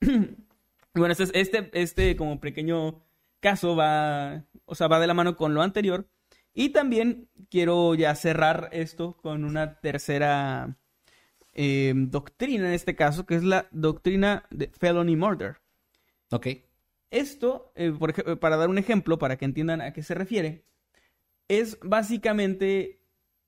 bueno, 0.94 1.12
este, 1.12 1.24
es- 1.24 1.30
este, 1.34 1.70
este 1.74 2.16
como 2.16 2.40
pequeño 2.40 3.02
caso 3.40 3.76
va, 3.76 4.44
o 4.64 4.74
sea, 4.74 4.88
va 4.88 5.00
de 5.00 5.06
la 5.06 5.14
mano 5.14 5.36
con 5.36 5.54
lo 5.54 5.62
anterior. 5.62 6.08
Y 6.54 6.70
también 6.70 7.28
quiero 7.50 7.94
ya 7.94 8.14
cerrar 8.14 8.70
esto 8.72 9.16
con 9.18 9.44
una 9.44 9.78
tercera 9.80 10.78
eh, 11.52 11.92
doctrina 11.96 12.66
en 12.68 12.74
este 12.74 12.96
caso, 12.96 13.26
que 13.26 13.34
es 13.36 13.44
la 13.44 13.68
doctrina 13.72 14.46
de 14.50 14.68
felony 14.68 15.16
murder. 15.16 15.58
Ok. 16.30 16.46
Esto, 17.10 17.72
eh, 17.76 17.92
por 17.98 18.10
ej- 18.10 18.38
para 18.38 18.56
dar 18.56 18.68
un 18.68 18.78
ejemplo, 18.78 19.18
para 19.18 19.36
que 19.36 19.44
entiendan 19.44 19.80
a 19.80 19.92
qué 19.92 20.02
se 20.02 20.14
refiere, 20.14 20.64
es 21.48 21.78
básicamente 21.82 23.00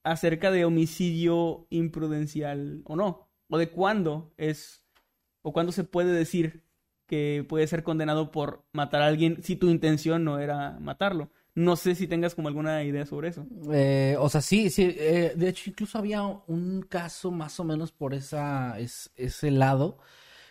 acerca 0.04 0.50
de 0.50 0.64
homicidio 0.64 1.66
imprudencial 1.70 2.82
o 2.84 2.94
no, 2.96 3.28
o 3.48 3.58
de 3.58 3.70
cuándo 3.70 4.32
es, 4.36 4.84
o 5.42 5.52
cuándo 5.52 5.72
se 5.72 5.84
puede 5.84 6.12
decir 6.12 6.62
que 7.08 7.44
puede 7.48 7.66
ser 7.66 7.82
condenado 7.82 8.30
por 8.30 8.62
matar 8.72 9.02
a 9.02 9.06
alguien 9.06 9.42
si 9.42 9.56
tu 9.56 9.68
intención 9.70 10.22
no 10.22 10.38
era 10.38 10.78
matarlo. 10.80 11.30
No 11.54 11.74
sé 11.74 11.96
si 11.96 12.06
tengas 12.06 12.36
como 12.36 12.46
alguna 12.46 12.84
idea 12.84 13.04
sobre 13.04 13.30
eso. 13.30 13.44
Eh, 13.72 14.14
o 14.20 14.28
sea, 14.28 14.40
sí, 14.40 14.70
sí. 14.70 14.94
eh, 14.96 15.32
de 15.34 15.48
hecho, 15.48 15.68
incluso 15.70 15.98
había 15.98 16.22
un 16.22 16.82
caso 16.88 17.32
más 17.32 17.58
o 17.58 17.64
menos 17.64 17.90
por 17.90 18.14
esa, 18.14 18.78
es- 18.78 19.10
ese 19.16 19.50
lado. 19.50 19.98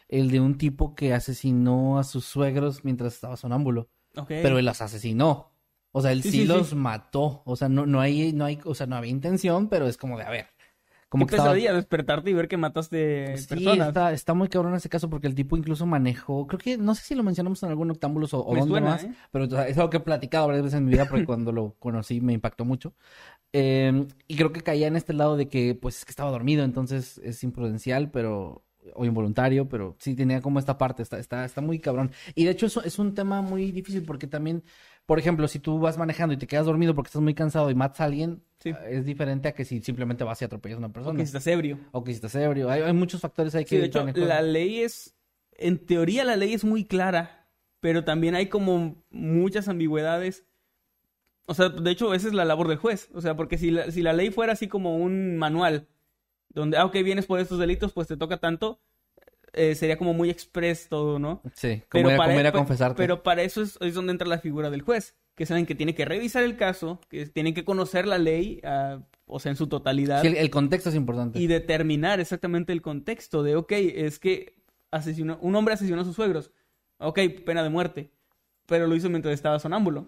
El 0.09 0.31
de 0.31 0.39
un 0.41 0.57
tipo 0.57 0.95
que 0.95 1.13
asesinó 1.13 1.99
a 1.99 2.03
sus 2.03 2.25
suegros 2.25 2.83
mientras 2.83 3.13
estaba 3.13 3.37
sonámbulo. 3.37 3.89
Ok. 4.17 4.27
Pero 4.27 4.57
él 4.59 4.65
los 4.65 4.81
asesinó. 4.81 5.51
O 5.93 6.01
sea, 6.01 6.11
él 6.11 6.23
sí, 6.23 6.31
sí. 6.31 6.45
los 6.45 6.73
mató. 6.75 7.41
O 7.45 7.55
sea, 7.55 7.69
no, 7.69 7.85
no 7.85 8.01
hay, 8.01 8.33
no 8.33 8.43
hay, 8.45 8.59
o 8.65 8.75
sea, 8.75 8.87
no 8.87 8.95
había 8.97 9.11
intención, 9.11 9.69
pero 9.69 9.87
es 9.87 9.95
como 9.97 10.17
de, 10.17 10.23
a 10.25 10.29
ver. 10.29 10.47
Como 11.09 11.25
Qué 11.25 11.29
que 11.31 11.35
estaba- 11.37 11.51
pesadilla 11.53 11.73
despertarte 11.73 12.29
y 12.29 12.33
ver 12.33 12.47
que 12.49 12.57
mataste 12.57 13.37
Sí, 13.37 13.47
personas. 13.47 13.87
está, 13.89 14.11
está 14.11 14.33
muy 14.33 14.49
cabrón 14.49 14.75
ese 14.75 14.89
caso 14.89 15.09
porque 15.09 15.27
el 15.27 15.35
tipo 15.35 15.55
incluso 15.55 15.85
manejó, 15.85 16.47
creo 16.47 16.59
que, 16.59 16.77
no 16.77 16.95
sé 16.95 17.03
si 17.03 17.15
lo 17.15 17.23
mencionamos 17.23 17.63
en 17.63 17.69
algún 17.69 17.89
octámbulos 17.91 18.33
o, 18.33 18.45
o 18.45 18.53
dónde 18.53 18.67
suena, 18.69 18.89
más, 18.91 19.03
¿eh? 19.05 19.11
pero 19.31 19.45
o 19.45 19.49
sea, 19.49 19.67
es 19.69 19.77
algo 19.77 19.89
que 19.89 19.97
he 19.97 20.01
platicado 20.01 20.47
varias 20.47 20.65
veces 20.65 20.77
en 20.79 20.85
mi 20.85 20.91
vida 20.91 21.05
porque 21.05 21.25
cuando 21.25 21.51
lo 21.53 21.75
conocí 21.79 22.19
me 22.19 22.33
impactó 22.33 22.65
mucho. 22.65 22.93
Eh, 23.53 24.05
y 24.27 24.35
creo 24.35 24.51
que 24.51 24.61
caía 24.61 24.87
en 24.87 24.97
este 24.97 25.13
lado 25.13 25.37
de 25.37 25.47
que, 25.47 25.73
pues, 25.75 25.99
es 25.99 26.05
que 26.05 26.11
estaba 26.11 26.29
dormido, 26.31 26.65
entonces 26.65 27.19
es 27.23 27.41
imprudencial, 27.43 28.11
pero, 28.11 28.63
o 28.97 29.05
involuntario, 29.05 29.69
pero 29.69 29.95
sí 29.99 30.15
tenía 30.15 30.41
como 30.41 30.59
esta 30.59 30.77
parte, 30.77 31.03
está, 31.03 31.19
está, 31.19 31.45
está 31.45 31.61
muy 31.61 31.79
cabrón. 31.79 32.11
Y 32.35 32.45
de 32.45 32.51
hecho 32.51 32.65
eso 32.65 32.83
es 32.83 32.99
un 32.99 33.13
tema 33.13 33.41
muy 33.41 33.71
difícil 33.71 34.03
porque 34.03 34.27
también, 34.27 34.63
por 35.05 35.19
ejemplo, 35.19 35.47
si 35.47 35.59
tú 35.59 35.79
vas 35.79 35.97
manejando 35.97 36.33
y 36.33 36.37
te 36.37 36.47
quedas 36.47 36.65
dormido 36.65 36.95
porque 36.95 37.07
estás 37.09 37.21
muy 37.21 37.33
cansado 37.33 37.69
y 37.69 37.75
matas 37.75 38.01
a 38.01 38.05
alguien, 38.05 38.43
Sí. 38.59 38.71
es 38.89 39.05
diferente 39.05 39.47
a 39.49 39.51
que 39.53 39.65
si 39.65 39.81
simplemente 39.81 40.23
vas 40.23 40.41
y 40.41 40.45
atropellas 40.45 40.77
a 40.77 40.79
una 40.79 40.91
persona. 40.91 41.11
Porque 41.13 41.25
si 41.25 41.29
estás 41.29 41.45
ebrio. 41.45 41.79
O 41.91 42.03
que 42.03 42.11
si 42.11 42.15
estás 42.15 42.33
ebrio. 42.35 42.69
Hay, 42.71 42.81
hay 42.81 42.93
muchos 42.93 43.21
factores 43.21 43.53
ahí 43.53 43.63
que 43.65 43.69
Sí, 43.69 43.77
de 43.77 43.85
hecho, 43.85 44.03
la 44.15 44.41
ley 44.41 44.79
es, 44.79 45.15
en 45.51 45.77
teoría 45.77 46.23
la 46.23 46.35
ley 46.37 46.53
es 46.53 46.65
muy 46.65 46.83
clara, 46.83 47.47
pero 47.79 48.03
también 48.03 48.33
hay 48.33 48.47
como 48.47 49.03
muchas 49.11 49.67
ambigüedades. 49.67 50.43
O 51.45 51.53
sea, 51.53 51.69
de 51.69 51.91
hecho, 51.91 52.13
esa 52.13 52.27
es 52.27 52.33
la 52.33 52.45
labor 52.45 52.67
del 52.67 52.77
juez. 52.77 53.09
O 53.13 53.21
sea, 53.21 53.35
porque 53.35 53.57
si 53.59 53.69
la, 53.71 53.91
si 53.91 54.01
la 54.01 54.13
ley 54.13 54.31
fuera 54.31 54.53
así 54.53 54.67
como 54.67 54.97
un 54.97 55.37
manual, 55.37 55.87
donde, 56.49 56.77
ah, 56.77 56.85
ok, 56.85 56.93
vienes 57.03 57.25
por 57.27 57.39
estos 57.39 57.59
delitos, 57.59 57.93
pues 57.93 58.07
te 58.07 58.17
toca 58.17 58.37
tanto, 58.37 58.81
eh, 59.53 59.75
sería 59.75 59.97
como 59.97 60.13
muy 60.13 60.29
express 60.29 60.87
todo, 60.89 61.19
¿no? 61.19 61.41
Sí, 61.55 61.81
como, 61.89 62.09
ir, 62.09 62.15
a- 62.15 62.25
como 62.25 62.39
ir 62.39 62.47
a 62.47 62.51
pe- 62.51 62.57
confesarte. 62.57 62.97
pero 62.97 63.23
para 63.23 63.41
eso 63.43 63.61
es, 63.61 63.77
es 63.81 63.93
donde 63.93 64.11
entra 64.11 64.27
la 64.27 64.39
figura 64.39 64.69
del 64.69 64.81
juez, 64.81 65.15
que 65.35 65.45
saben 65.45 65.65
que 65.65 65.75
tiene 65.75 65.95
que 65.95 66.05
revisar 66.05 66.43
el 66.43 66.57
caso, 66.57 66.99
que 67.09 67.25
tienen 67.27 67.53
que 67.53 67.63
conocer 67.65 68.07
la 68.07 68.17
ley, 68.17 68.59
ah, 68.63 68.99
o 69.25 69.39
sea, 69.39 69.49
en 69.51 69.55
su 69.55 69.67
totalidad 69.67 70.21
Sí, 70.21 70.27
el, 70.27 70.37
el 70.37 70.49
contexto 70.49 70.89
es 70.89 70.95
importante. 70.95 71.39
y 71.39 71.47
determinar 71.47 72.19
exactamente 72.19 72.73
el 72.73 72.81
contexto 72.81 73.43
de, 73.43 73.55
ok, 73.55 73.71
es 73.73 74.19
que 74.19 74.55
asesinó, 74.91 75.37
un 75.41 75.55
hombre 75.55 75.73
asesinó 75.73 76.01
a 76.01 76.05
sus 76.05 76.15
suegros, 76.15 76.51
ok, 76.99 77.19
pena 77.45 77.63
de 77.63 77.69
muerte, 77.69 78.11
pero 78.65 78.87
lo 78.87 78.95
hizo 78.95 79.09
mientras 79.09 79.33
estaba 79.33 79.59
sonámbulo. 79.59 80.07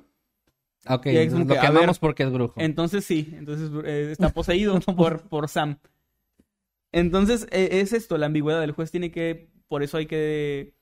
Ok, 0.88 1.08
es 1.08 1.34
lo 1.34 1.46
que, 1.46 1.54
que 1.54 1.60
a 1.60 1.68
amamos 1.68 1.98
ver, 1.98 2.02
porque 2.02 2.24
es 2.24 2.32
brujo. 2.32 2.54
Entonces 2.58 3.04
sí, 3.04 3.34
entonces 3.38 3.70
eh, 3.86 4.10
está 4.12 4.30
poseído 4.30 4.80
por, 4.96 5.22
por 5.28 5.50
Sam. 5.50 5.78
Entonces 6.92 7.48
eh, 7.52 7.70
es 7.82 7.94
esto, 7.94 8.18
la 8.18 8.26
ambigüedad 8.28 8.62
del 8.62 8.72
juez 8.72 8.92
tiene 8.92 9.12
que, 9.12 9.52
por 9.68 9.84
eso 9.84 9.98
hay 9.98 10.06
que 10.08 10.74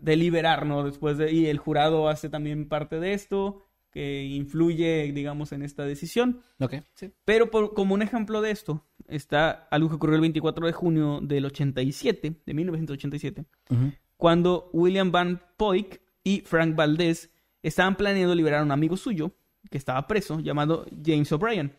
deliberar, 0.00 0.66
¿no? 0.66 0.84
Después 0.84 1.18
de, 1.18 1.32
y 1.32 1.46
el 1.46 1.58
jurado 1.58 2.08
hace 2.08 2.28
también 2.28 2.68
parte 2.68 3.00
de 3.00 3.12
esto, 3.12 3.62
que 3.90 4.22
influye, 4.24 5.10
digamos, 5.12 5.50
en 5.50 5.62
esta 5.62 5.84
decisión. 5.84 6.42
Ok, 6.60 6.74
sí. 6.94 7.12
Pero 7.24 7.50
por- 7.50 7.74
como 7.74 7.94
un 7.94 8.02
ejemplo 8.02 8.40
de 8.40 8.52
esto, 8.52 8.86
está 9.08 9.50
algo 9.72 9.88
que 9.88 9.96
ocurrió 9.96 10.14
el 10.14 10.20
24 10.20 10.64
de 10.66 10.72
junio 10.72 11.18
del 11.20 11.44
87, 11.46 12.36
de 12.46 12.54
1987, 12.54 13.44
Ujú. 13.70 13.92
cuando 14.16 14.70
William 14.72 15.10
Van 15.10 15.42
Poyck 15.56 16.00
y 16.22 16.42
Frank 16.42 16.76
Valdez 16.76 17.32
estaban 17.64 17.96
planeando 17.96 18.34
liberar 18.36 18.60
a 18.60 18.64
un 18.64 18.70
amigo 18.70 18.96
suyo 18.96 19.32
que 19.70 19.76
estaba 19.78 20.06
preso, 20.06 20.38
llamado 20.38 20.86
James 21.04 21.30
O'Brien. 21.32 21.72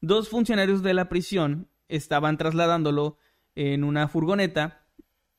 Dos 0.00 0.28
funcionarios 0.28 0.82
de 0.82 0.94
la 0.94 1.08
prisión 1.08 1.68
estaban 1.94 2.36
trasladándolo 2.38 3.18
en 3.54 3.84
una 3.84 4.08
furgoneta 4.08 4.86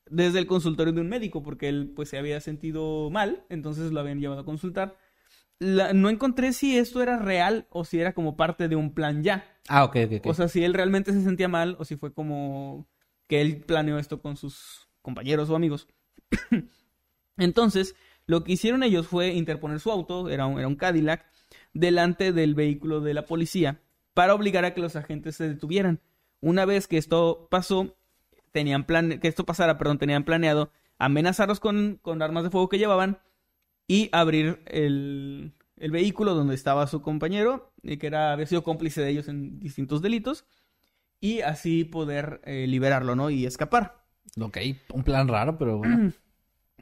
desde 0.10 0.40
el 0.40 0.48
consultorio 0.48 0.94
de 0.94 1.02
un 1.02 1.10
médico, 1.10 1.42
porque 1.44 1.70
él 1.70 1.92
pues 1.96 2.10
se 2.10 2.18
había 2.18 2.40
sentido 2.42 3.10
mal, 3.10 3.46
entonces 3.50 3.92
lo 3.92 4.00
habían 4.00 4.20
llevado 4.20 4.42
a 4.42 4.46
consultar. 4.46 4.96
La- 5.60 5.94
no 5.94 6.10
encontré 6.10 6.54
si 6.54 6.78
esto 6.78 7.02
era 7.02 7.18
real 7.18 7.68
o 7.70 7.86
si 7.86 8.00
era 8.00 8.14
como 8.14 8.36
parte 8.36 8.68
de 8.68 8.76
un 8.76 8.94
plan 8.94 9.24
ya. 9.24 9.46
Ah, 9.70 9.84
ok, 9.86 9.96
ok, 10.06 10.12
ok. 10.20 10.28
O 10.28 10.34
sea, 10.34 10.48
si 10.48 10.64
él 10.64 10.74
realmente 10.74 11.14
se 11.14 11.24
sentía 11.24 11.48
mal 11.48 11.76
o 11.80 11.86
si 11.86 11.96
fue 11.96 12.14
como 12.14 12.88
que 13.28 13.42
él 13.42 13.62
planeó 13.62 13.98
esto 13.98 14.22
con 14.22 14.36
sus 14.38 14.90
compañeros 15.02 15.50
o 15.50 15.56
amigos. 15.56 15.88
Entonces, 17.38 17.96
lo 18.26 18.44
que 18.44 18.54
hicieron 18.54 18.84
ellos 18.84 19.08
fue 19.08 19.30
interponer 19.34 19.80
su 19.80 19.92
auto, 19.92 20.30
era 20.30 20.46
un, 20.46 20.60
era 20.60 20.68
un 20.68 20.76
Cadillac, 20.76 21.26
delante 21.74 22.32
del 22.34 22.56
vehículo 22.56 23.02
de 23.02 23.14
la 23.14 23.26
policía 23.26 23.82
para 24.14 24.36
obligar 24.36 24.66
a 24.66 24.74
que 24.74 24.82
los 24.82 24.96
agentes 24.96 25.36
se 25.38 25.48
detuvieran. 25.50 26.02
Una 26.44 26.66
vez 26.66 26.90
que 26.90 26.98
esto 26.98 27.48
pasó, 27.50 27.96
tenían 28.52 28.86
plan 28.86 29.18
que 29.22 29.30
esto 29.30 29.46
pasara, 29.46 29.78
perdón, 29.78 29.98
tenían 29.98 30.26
planeado 30.26 30.72
amenazarlos 31.00 31.62
con, 31.62 32.00
con 32.02 32.22
armas 32.22 32.44
de 32.44 32.50
fuego 32.50 32.68
que 32.68 32.78
llevaban 32.78 33.20
y 33.88 34.10
abrir 34.12 34.62
el, 34.66 35.54
el 35.78 35.92
vehículo 35.92 36.34
donde 36.34 36.54
estaba 36.54 36.86
su 36.88 37.02
compañero, 37.02 37.72
y 37.82 37.96
que 37.96 38.08
era, 38.08 38.34
había 38.34 38.46
sido 38.46 38.62
cómplice 38.62 39.00
de 39.00 39.12
ellos 39.12 39.30
en 39.30 39.58
distintos 39.62 40.02
delitos, 40.02 40.44
y 41.22 41.40
así 41.40 41.86
poder 41.86 42.42
eh, 42.44 42.68
liberarlo, 42.68 43.16
¿no? 43.16 43.30
Y 43.30 43.46
escapar. 43.46 44.04
Ok, 44.38 44.58
un 44.92 45.04
plan 45.04 45.30
raro, 45.30 45.58
pero 45.58 45.78
bueno. 45.78 46.12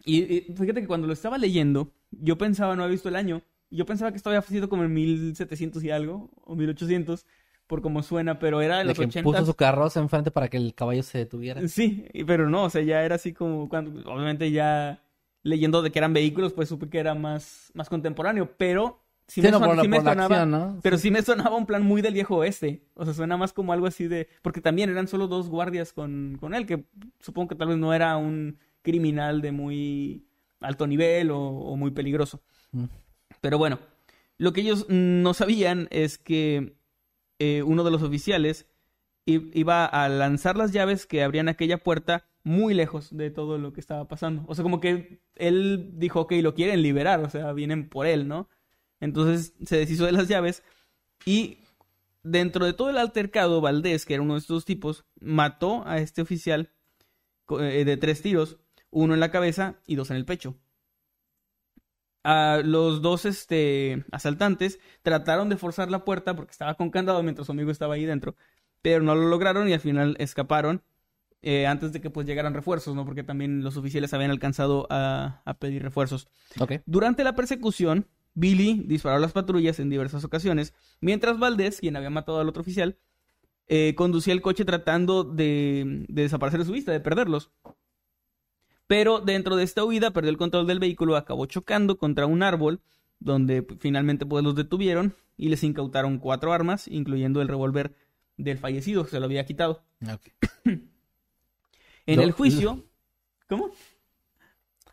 Y, 0.04 0.24
y 0.24 0.42
fíjate 0.58 0.82
que 0.82 0.88
cuando 0.88 1.06
lo 1.06 1.14
estaba 1.14 1.38
leyendo, 1.38 1.94
yo 2.10 2.36
pensaba, 2.36 2.76
no 2.76 2.82
había 2.82 2.94
visto 2.94 3.08
el 3.10 3.16
año, 3.16 3.44
yo 3.70 3.86
pensaba 3.86 4.10
que 4.10 4.18
esto 4.18 4.32
había 4.32 4.42
sido 4.42 4.68
como 4.68 4.84
en 4.84 4.92
1700 4.94 5.84
y 5.84 5.92
algo, 5.92 6.32
o 6.44 6.56
1800, 6.56 7.28
por 7.72 7.82
cómo 7.82 8.04
suena, 8.04 8.38
pero 8.38 8.60
era 8.62 8.80
de 8.80 8.84
de 8.84 8.90
los 8.90 8.98
que 8.98 9.06
80. 9.06 9.24
puso 9.24 9.46
su 9.46 9.54
carroza 9.54 10.02
enfrente 10.02 10.30
para 10.30 10.50
que 10.50 10.58
el 10.58 10.76
caballo 10.76 11.04
se 11.04 11.20
detuviera. 11.20 11.66
Sí, 11.70 12.06
pero 12.28 12.50
no, 12.50 12.66
o 12.66 12.70
sea, 12.70 12.82
ya 12.82 13.02
era 13.06 13.16
así 13.16 13.32
como 13.32 13.70
cuando, 13.70 13.92
obviamente 14.12 14.52
ya 14.52 15.02
leyendo 15.42 15.82
de 15.82 15.90
que 15.90 16.00
eran 16.00 16.12
vehículos, 16.12 16.52
pues 16.52 16.68
supe 16.68 16.90
que 16.90 17.00
era 17.00 17.16
más, 17.16 17.72
más 17.74 17.88
contemporáneo, 17.88 18.52
pero 18.58 19.00
sí 19.26 19.40
Sí, 19.40 19.42
me, 19.42 19.52
no, 19.52 19.60
sí 19.60 19.88
sonaba, 19.88 20.26
acción, 20.26 20.52
¿no? 20.52 20.80
pero 20.84 20.98
sí 20.98 21.12
me 21.12 21.22
sonaba 21.22 21.56
un 21.56 21.66
plan 21.66 21.82
muy 21.82 22.02
del 22.02 22.14
viejo 22.14 22.36
oeste, 22.36 22.84
o 22.94 23.06
sea, 23.06 23.14
suena 23.14 23.38
más 23.38 23.54
como 23.54 23.72
algo 23.72 23.88
así 23.88 24.10
de, 24.10 24.28
porque 24.42 24.60
también 24.60 24.90
eran 24.90 25.08
solo 25.08 25.30
dos 25.30 25.48
guardias 25.48 25.94
con, 25.94 26.38
con 26.42 26.54
él, 26.54 26.66
que 26.66 26.84
supongo 27.22 27.48
que 27.48 27.56
tal 27.56 27.70
vez 27.70 27.78
no 27.78 27.94
era 27.94 28.18
un 28.18 28.58
criminal 28.82 29.40
de 29.42 29.54
muy 29.54 30.26
alto 30.60 30.88
nivel 30.88 31.32
o, 31.32 31.40
o 31.40 31.78
muy 31.78 31.92
peligroso. 31.92 32.42
Mm. 32.74 32.84
Pero 33.40 33.58
bueno, 33.58 33.80
lo 34.38 34.52
que 34.52 34.60
ellos 34.60 34.88
no 34.90 35.34
sabían 35.34 35.88
es 35.90 36.18
que 36.18 36.74
eh, 37.44 37.64
uno 37.64 37.84
de 37.84 37.90
los 37.90 38.04
oficiales 38.04 38.68
iba 39.26 39.84
a 39.84 40.10
lanzar 40.10 40.58
las 40.58 40.74
llaves 40.74 41.08
que 41.08 41.24
abrían 41.24 41.50
aquella 41.50 41.80
puerta 41.80 42.28
muy 42.44 42.76
lejos 42.76 43.16
de 43.18 43.32
todo 43.32 43.58
lo 43.58 43.74
que 43.74 43.80
estaba 43.80 44.08
pasando. 44.08 44.44
O 44.48 44.54
sea, 44.54 44.62
como 44.62 44.80
que 44.80 45.24
él 45.36 45.90
dijo, 45.94 46.22
ok, 46.22 46.34
lo 46.44 46.54
quieren 46.54 46.84
liberar, 46.84 47.20
o 47.22 47.32
sea, 47.32 47.52
vienen 47.54 47.90
por 47.90 48.06
él, 48.06 48.28
¿no? 48.28 48.48
Entonces 49.00 49.56
se 49.66 49.78
deshizo 49.78 50.06
de 50.06 50.12
las 50.12 50.28
llaves 50.28 50.62
y 51.26 51.58
dentro 52.22 52.64
de 52.64 52.74
todo 52.74 52.92
el 52.92 53.00
altercado, 53.00 53.60
Valdés, 53.60 54.06
que 54.06 54.14
era 54.14 54.22
uno 54.22 54.36
de 54.36 54.42
estos 54.42 54.64
tipos, 54.64 55.06
mató 55.20 55.84
a 55.88 55.98
este 55.98 56.22
oficial 56.22 56.70
eh, 57.60 57.86
de 57.86 57.98
tres 57.98 58.22
tiros, 58.22 58.60
uno 58.92 59.16
en 59.16 59.20
la 59.20 59.32
cabeza 59.32 59.80
y 59.88 59.96
dos 59.96 60.12
en 60.12 60.18
el 60.18 60.26
pecho. 60.26 60.56
A 62.24 62.62
los 62.64 63.02
dos 63.02 63.26
este, 63.26 64.06
asaltantes 64.12 64.80
trataron 65.02 65.50
de 65.50 65.58
forzar 65.58 65.90
la 65.90 66.06
puerta 66.06 66.36
porque 66.36 66.52
estaba 66.52 66.76
con 66.76 66.92
candado 66.92 67.24
mientras 67.24 67.48
su 67.48 67.52
amigo 67.52 67.72
estaba 67.72 67.96
ahí 67.96 68.06
dentro, 68.06 68.36
pero 68.82 69.04
no 69.04 69.16
lo 69.16 69.28
lograron 69.28 69.68
y 69.68 69.74
al 69.74 69.80
final 69.80 70.16
escaparon 70.20 70.84
eh, 71.42 71.66
antes 71.66 71.92
de 71.94 72.02
que 72.02 72.12
pues 72.12 72.28
llegaran 72.28 72.54
refuerzos, 72.54 72.96
¿no? 72.96 73.06
Porque 73.06 73.24
también 73.24 73.64
los 73.64 73.76
oficiales 73.76 74.14
habían 74.14 74.30
alcanzado 74.30 74.86
a, 74.92 75.42
a 75.46 75.54
pedir 75.56 75.82
refuerzos. 75.82 76.28
Durante 76.86 77.24
la 77.24 77.34
persecución, 77.34 78.08
Billy 78.36 78.84
disparó 78.86 79.16
a 79.16 79.20
las 79.20 79.32
patrullas 79.32 79.80
en 79.80 79.90
diversas 79.90 80.24
ocasiones, 80.24 80.76
mientras 81.00 81.40
Valdés, 81.40 81.80
quien 81.80 81.96
había 81.96 82.12
matado 82.12 82.40
al 82.40 82.48
otro 82.48 82.62
oficial, 82.62 82.98
eh, 83.68 83.96
conducía 83.96 84.34
el 84.34 84.42
coche 84.42 84.66
tratando 84.66 85.24
de, 85.24 86.06
de 86.08 86.22
desaparecer 86.22 86.60
de 86.60 86.66
su 86.68 86.74
vista, 86.74 86.92
de 86.92 87.00
perderlos. 87.00 87.52
Pero 88.92 89.22
dentro 89.22 89.56
de 89.56 89.64
esta 89.64 89.86
huida 89.86 90.12
perdió 90.12 90.30
el 90.32 90.36
control 90.38 90.68
del 90.68 90.80
vehículo, 90.80 91.16
acabó 91.16 91.46
chocando 91.46 91.98
contra 91.98 92.26
un 92.26 92.44
árbol, 92.44 92.82
donde 93.20 93.64
pues, 93.64 93.80
finalmente 93.80 94.26
pues, 94.26 94.44
los 94.44 94.54
detuvieron 94.54 95.16
y 95.38 95.48
les 95.48 95.64
incautaron 95.64 96.18
cuatro 96.20 96.52
armas, 96.52 96.90
incluyendo 96.90 97.42
el 97.42 97.48
revólver 97.48 97.94
del 98.36 98.58
fallecido, 98.58 99.06
que 99.06 99.12
se 99.12 99.20
lo 99.22 99.28
había 99.28 99.46
quitado. 99.46 99.82
En 102.06 102.18
Lo- 102.18 102.24
el 102.24 102.32
juicio... 102.34 102.84
¿Cómo? 103.48 103.70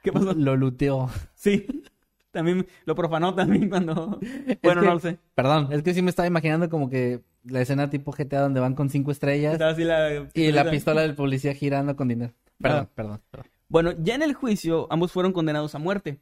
¿Qué 0.02 0.12
pasó? 0.12 0.32
Lo 0.32 0.54
luteó. 0.56 1.10
Sí. 1.34 1.66
También 2.30 2.68
lo 2.84 2.94
profanó 2.94 3.34
también 3.34 3.68
cuando... 3.68 4.20
Bueno, 4.62 4.80
que- 4.82 4.86
no 4.86 4.94
lo 4.94 5.00
sé. 5.00 5.18
Perdón, 5.34 5.70
es 5.72 5.82
que 5.82 5.92
sí 5.94 6.02
me 6.02 6.10
estaba 6.10 6.28
imaginando 6.28 6.68
como 6.68 6.88
que 6.88 7.22
la 7.42 7.62
escena 7.62 7.90
tipo 7.90 8.12
GTA 8.12 8.42
donde 8.42 8.60
van 8.60 8.74
con 8.76 8.90
cinco 8.90 9.10
estrellas 9.10 9.60
así 9.60 9.82
la... 9.82 10.28
y 10.34 10.52
la 10.52 10.70
pistola 10.70 11.00
del 11.00 11.16
policía 11.16 11.52
girando 11.54 11.96
con 11.96 12.06
dinero. 12.06 12.32
Perdón, 12.60 12.84
Ah. 12.84 12.90
perdón, 12.94 13.20
perdón. 13.30 13.50
Bueno, 13.68 13.92
ya 13.98 14.14
en 14.14 14.22
el 14.22 14.34
juicio, 14.34 14.86
ambos 14.90 15.12
fueron 15.12 15.32
condenados 15.32 15.74
a 15.74 15.78
muerte. 15.78 16.20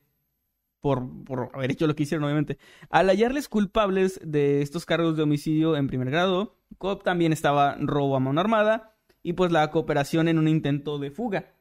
Por, 0.81 1.25
por 1.25 1.51
haber 1.55 1.73
hecho 1.73 1.87
lo 1.87 1.97
que 1.97 2.05
hicieron, 2.05 2.25
obviamente. 2.25 2.59
Al 2.91 3.09
hallarles 3.09 3.49
culpables 3.49 4.21
de 4.23 4.63
estos 4.63 4.85
cargos 4.87 5.17
de 5.17 5.23
homicidio 5.25 5.77
en 5.77 5.89
primer 5.89 6.11
grado, 6.11 6.57
Cobb 6.79 7.03
también 7.03 7.33
estaba 7.33 7.77
robo 7.81 8.15
a 8.17 8.21
mano 8.21 8.41
armada 8.41 8.95
y 9.23 9.33
pues 9.33 9.51
la 9.51 9.69
cooperación 9.71 10.29
en 10.29 10.39
un 10.39 10.47
intento 10.49 10.99
de 10.99 11.11
fuga. 11.11 11.55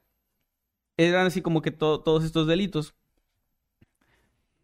Eran 0.98 1.26
así 1.28 1.42
como 1.42 1.62
que 1.62 1.72
to- 1.72 2.02
todos 2.02 2.24
estos 2.24 2.46
delitos. 2.48 2.94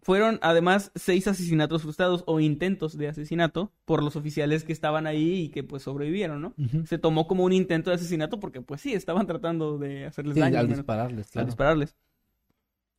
Fueron 0.04 0.40
además 0.42 0.92
seis 0.96 1.28
asesinatos 1.28 1.84
frustrados 1.84 2.24
o 2.26 2.40
intentos 2.40 2.98
de 2.98 3.08
asesinato 3.08 3.72
por 3.86 4.02
los 4.04 4.16
oficiales 4.16 4.64
que 4.64 4.74
estaban 4.74 5.06
ahí 5.06 5.42
y 5.44 5.50
que 5.50 5.64
pues 5.64 5.84
sobrevivieron, 5.84 6.42
¿no? 6.42 6.56
Se 6.86 6.98
tomó 6.98 7.28
como 7.28 7.44
un 7.44 7.54
intento 7.54 7.92
de 7.92 7.98
asesinato 7.98 8.40
porque 8.40 8.62
pues 8.62 8.82
sí, 8.82 8.94
estaban 8.94 9.28
tratando 9.28 9.78
de 9.78 10.06
hacerles 10.06 10.34
Sí, 10.34 10.40
daño. 10.40 10.56
al 10.56 10.60
al 10.62 10.66
menos 10.68 10.78
dispararles, 10.80 11.26
al 11.28 11.32
claro. 11.32 11.46
dispararles. 11.46 11.96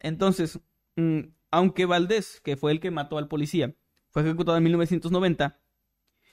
Entonces, 0.01 0.61
mm, 0.97 1.21
aunque 1.51 1.87
Valdés, 1.87 2.41
que 2.41 2.57
fue 2.57 2.73
el 2.73 2.81
que 2.81 2.91
mató 2.91 3.19
al 3.19 3.29
policía, 3.29 3.75
fue 4.11 4.23
ejecutado 4.23 4.57
en 4.59 4.65
1990, 4.65 5.59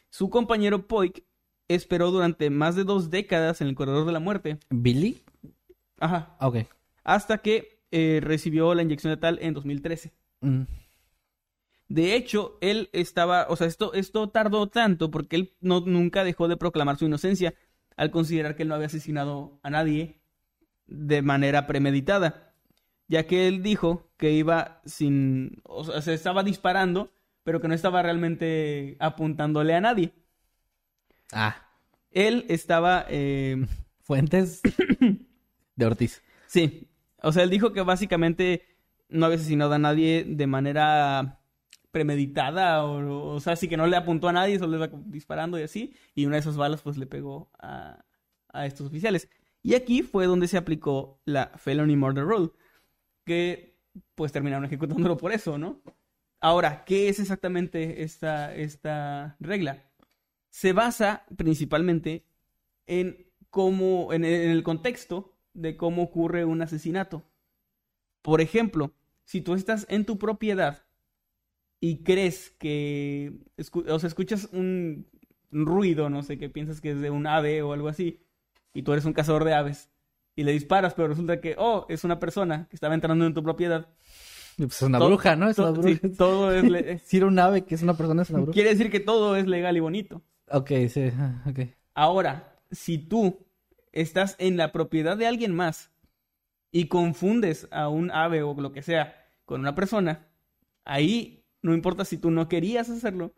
su 0.10 0.30
compañero 0.30 0.88
Poik 0.88 1.24
esperó 1.68 2.12
durante 2.12 2.50
más 2.50 2.76
de 2.76 2.84
dos 2.84 3.10
décadas 3.10 3.62
en 3.62 3.68
el 3.68 3.76
corredor 3.76 4.06
de 4.06 4.12
la 4.12 4.20
muerte. 4.20 4.60
¿Billy? 4.70 5.22
Ajá. 6.00 6.36
Ah, 6.40 6.48
Ok. 6.48 6.58
Hasta 7.04 7.40
que 7.40 7.80
eh, 7.92 8.20
recibió 8.22 8.76
la 8.76 8.84
inyección 8.84 9.12
letal 9.12 9.40
en 9.42 9.54
2013. 9.54 10.14
Mm. 10.41 10.63
De 11.89 12.15
hecho, 12.15 12.58
él 12.62 12.89
estaba, 12.93 13.47
o 13.49 13.56
sea, 13.56 13.65
esto, 13.65 13.93
esto 13.93 14.30
tardó 14.30 14.67
tanto 14.67 15.10
porque 15.10 15.36
él 15.36 15.54
no, 15.60 15.82
nunca 15.82 16.23
dejó 16.23 16.47
de 16.47 16.56
proclamar 16.56 16.97
su 16.97 17.06
inocencia 17.06 17.56
al 17.97 18.12
considerar 18.12 18.56
que 18.56 18.63
él 18.63 18.69
no 18.69 18.75
había 18.75 18.88
asesinado 18.88 19.60
a 19.63 19.69
nadie 19.71 20.21
de 20.86 21.21
manera 21.21 21.67
premeditada, 21.67 22.54
ya 23.08 23.25
que 23.25 23.47
él 23.47 23.63
dijo 23.63 24.12
que 24.17 24.32
iba 24.32 24.82
sin, 24.86 25.62
o 25.63 25.84
sea, 25.84 26.02
se 26.02 26.13
estaba 26.13 26.43
disparando, 26.43 27.12
pero 27.43 27.60
que 27.60 27.67
no 27.67 27.73
estaba 27.73 28.04
realmente 28.04 28.95
apuntándole 28.99 29.73
a 29.73 29.82
nadie. 29.82 30.13
Ah, 31.32 31.56
Él 32.12 32.45
estaba, 32.49 33.06
eh, 33.10 33.65
Fuentes 33.99 34.62
de 35.75 35.86
Ortiz. 35.86 36.21
Sí, 36.47 36.89
o 37.21 37.32
sea, 37.32 37.43
él 37.43 37.49
dijo 37.49 37.73
que 37.73 37.82
básicamente 37.82 38.63
no 39.10 39.26
había 39.26 39.38
asesinado 39.38 39.74
a 39.74 39.80
nadie 39.80 40.24
de 40.28 40.48
manera 40.48 41.41
premeditada, 41.91 42.86
o, 42.86 43.36
o 43.36 43.39
sea, 43.39 43.56
sí 43.56 43.67
que 43.67 43.78
no 43.78 43.88
le 43.88 43.98
apuntó 43.98 44.30
a 44.30 44.34
nadie, 44.34 44.60
solo 44.60 44.78
le 44.78 44.86
iba 44.86 45.02
disparando 45.08 45.60
y 45.60 45.63
así, 45.63 45.93
y 46.15 46.26
una 46.26 46.36
de 46.36 46.41
esas 46.41 46.58
balas 46.58 46.82
pues 46.82 46.98
le 46.98 47.08
pegó 47.08 47.50
a, 47.60 48.06
a 48.50 48.65
estos 48.65 48.88
oficiales. 48.88 49.30
Y 49.62 49.76
aquí 49.76 50.04
fue 50.04 50.26
donde 50.26 50.48
se 50.48 50.58
aplicó 50.58 51.19
la 51.26 51.52
Felony 51.58 51.95
Murder 51.98 52.26
Rule, 52.26 52.52
que 53.26 53.78
pues 54.15 54.32
terminaron 54.32 54.65
ejecutándolo 54.65 55.17
por 55.17 55.32
eso, 55.32 55.58
¿no? 55.58 55.82
Ahora, 56.41 56.86
¿qué 56.86 57.10
es 57.10 57.19
exactamente 57.19 58.04
esta, 58.04 58.56
esta 58.56 59.36
regla? 59.39 59.84
Se 60.50 60.72
basa 60.72 61.26
principalmente 61.36 62.26
en 62.88 63.28
cómo, 63.50 64.13
en 64.13 64.24
el 64.24 64.63
contexto 64.63 65.36
de 65.54 65.76
cómo 65.76 66.04
ocurre 66.04 66.45
un 66.45 66.62
asesinato. 66.62 67.24
Por 68.22 68.41
ejemplo, 68.41 68.93
si 69.30 69.42
tú 69.42 69.54
estás 69.54 69.86
en 69.89 70.06
tu 70.06 70.18
propiedad 70.18 70.84
y 71.80 72.02
crees 72.04 72.50
que, 72.58 73.32
escu- 73.58 73.88
o 73.88 74.00
sea, 74.00 74.08
escuchas 74.08 74.50
un, 74.54 75.06
ruido, 75.52 76.10
no 76.10 76.24
sé, 76.24 76.39
que 76.39 76.50
piensas 76.50 76.82
que 76.82 76.92
es 76.92 77.00
de 77.00 77.12
un 77.12 77.28
ave 77.28 77.62
o 77.62 77.74
algo 77.74 77.89
así, 77.89 78.24
y 78.74 78.82
tú 78.82 78.92
eres 78.92 79.06
un 79.06 79.13
cazador 79.13 79.44
de 79.46 79.54
aves, 79.54 79.89
y 80.36 80.44
le 80.46 80.52
disparas, 80.52 80.96
pero 80.96 81.10
resulta 81.10 81.42
que, 81.42 81.54
oh, 81.60 81.86
es 81.89 82.04
una 82.04 82.20
persona 82.20 82.68
que 82.72 82.76
estaba 82.76 82.96
entrando 82.96 83.24
en 83.28 83.36
tu 83.36 83.44
propiedad. 83.44 83.88
Pues 84.58 84.78
es 84.78 84.82
una 84.82 84.98
Todo- 84.98 85.10
bruja, 85.10 85.36
¿no? 85.36 85.48
Es 85.48 85.60
una 85.60 85.74
sí, 85.76 85.94
bruja. 85.94 86.15
todo 86.18 86.52
es... 86.52 86.63
le- 86.68 86.98
Si 87.06 87.18
era 87.18 87.28
un 87.28 87.38
ave 87.38 87.65
que 87.65 87.76
es 87.76 87.84
una 87.84 87.96
persona, 87.96 88.24
es 88.24 88.32
una 88.32 88.39
bruja. 88.39 88.54
quiere 88.54 88.72
decir 88.72 88.89
que 88.89 89.00
todo 89.00 89.36
es 89.36 89.46
legal 89.46 89.78
y 89.78 89.80
bonito. 89.80 90.24
Ok, 90.52 90.72
sí, 90.89 91.12
ok. 91.48 91.60
Ahora, 91.94 92.56
si 92.72 92.98
tú 92.98 93.46
estás 93.92 94.36
en 94.39 94.58
la 94.58 94.72
propiedad 94.72 95.18
de 95.18 95.28
alguien 95.28 95.56
más 95.56 95.92
y 96.72 96.88
confundes 96.88 97.68
a 97.72 97.90
un 97.90 98.12
ave 98.12 98.44
o 98.44 98.54
lo 98.54 98.72
que 98.72 98.82
sea 98.82 99.16
con 99.46 99.62
una 99.62 99.76
persona, 99.76 100.28
ahí 100.86 101.44
no 101.62 101.74
importa 101.74 102.06
si 102.06 102.18
tú 102.18 102.32
no 102.32 102.48
querías 102.48 102.90
hacerlo, 102.90 103.34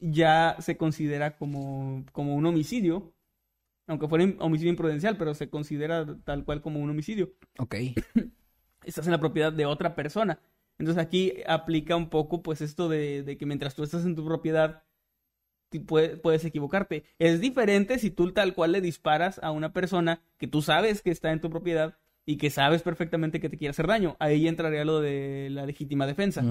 ya 0.00 0.56
se 0.60 0.76
considera 0.76 1.36
como, 1.36 2.04
como 2.12 2.34
un 2.34 2.46
homicidio, 2.46 3.12
aunque 3.86 4.08
fuera 4.08 4.24
un 4.24 4.36
homicidio 4.40 4.70
imprudencial, 4.70 5.16
pero 5.16 5.34
se 5.34 5.50
considera 5.50 6.06
tal 6.24 6.44
cual 6.44 6.62
como 6.62 6.80
un 6.80 6.90
homicidio. 6.90 7.32
Ok. 7.58 7.74
Estás 8.84 9.06
en 9.06 9.12
la 9.12 9.20
propiedad 9.20 9.52
de 9.52 9.66
otra 9.66 9.94
persona. 9.94 10.40
Entonces 10.78 11.02
aquí 11.02 11.34
aplica 11.46 11.96
un 11.96 12.08
poco 12.08 12.42
pues 12.42 12.60
esto 12.60 12.88
de, 12.88 13.22
de 13.22 13.36
que 13.36 13.46
mientras 13.46 13.74
tú 13.74 13.82
estás 13.82 14.04
en 14.04 14.14
tu 14.14 14.24
propiedad, 14.24 14.84
puedes 15.86 16.44
equivocarte. 16.44 17.04
Es 17.18 17.40
diferente 17.40 17.98
si 17.98 18.10
tú 18.10 18.32
tal 18.32 18.54
cual 18.54 18.72
le 18.72 18.80
disparas 18.80 19.40
a 19.42 19.50
una 19.50 19.72
persona 19.72 20.22
que 20.38 20.46
tú 20.46 20.62
sabes 20.62 21.02
que 21.02 21.10
está 21.10 21.32
en 21.32 21.40
tu 21.40 21.50
propiedad 21.50 21.98
y 22.30 22.36
que 22.36 22.50
sabes 22.50 22.82
perfectamente 22.82 23.40
que 23.40 23.48
te 23.48 23.56
quiere 23.56 23.70
hacer 23.70 23.86
daño. 23.86 24.14
Ahí 24.18 24.46
entraría 24.48 24.84
lo 24.84 25.00
de 25.00 25.48
la 25.50 25.64
legítima 25.64 26.06
defensa, 26.06 26.44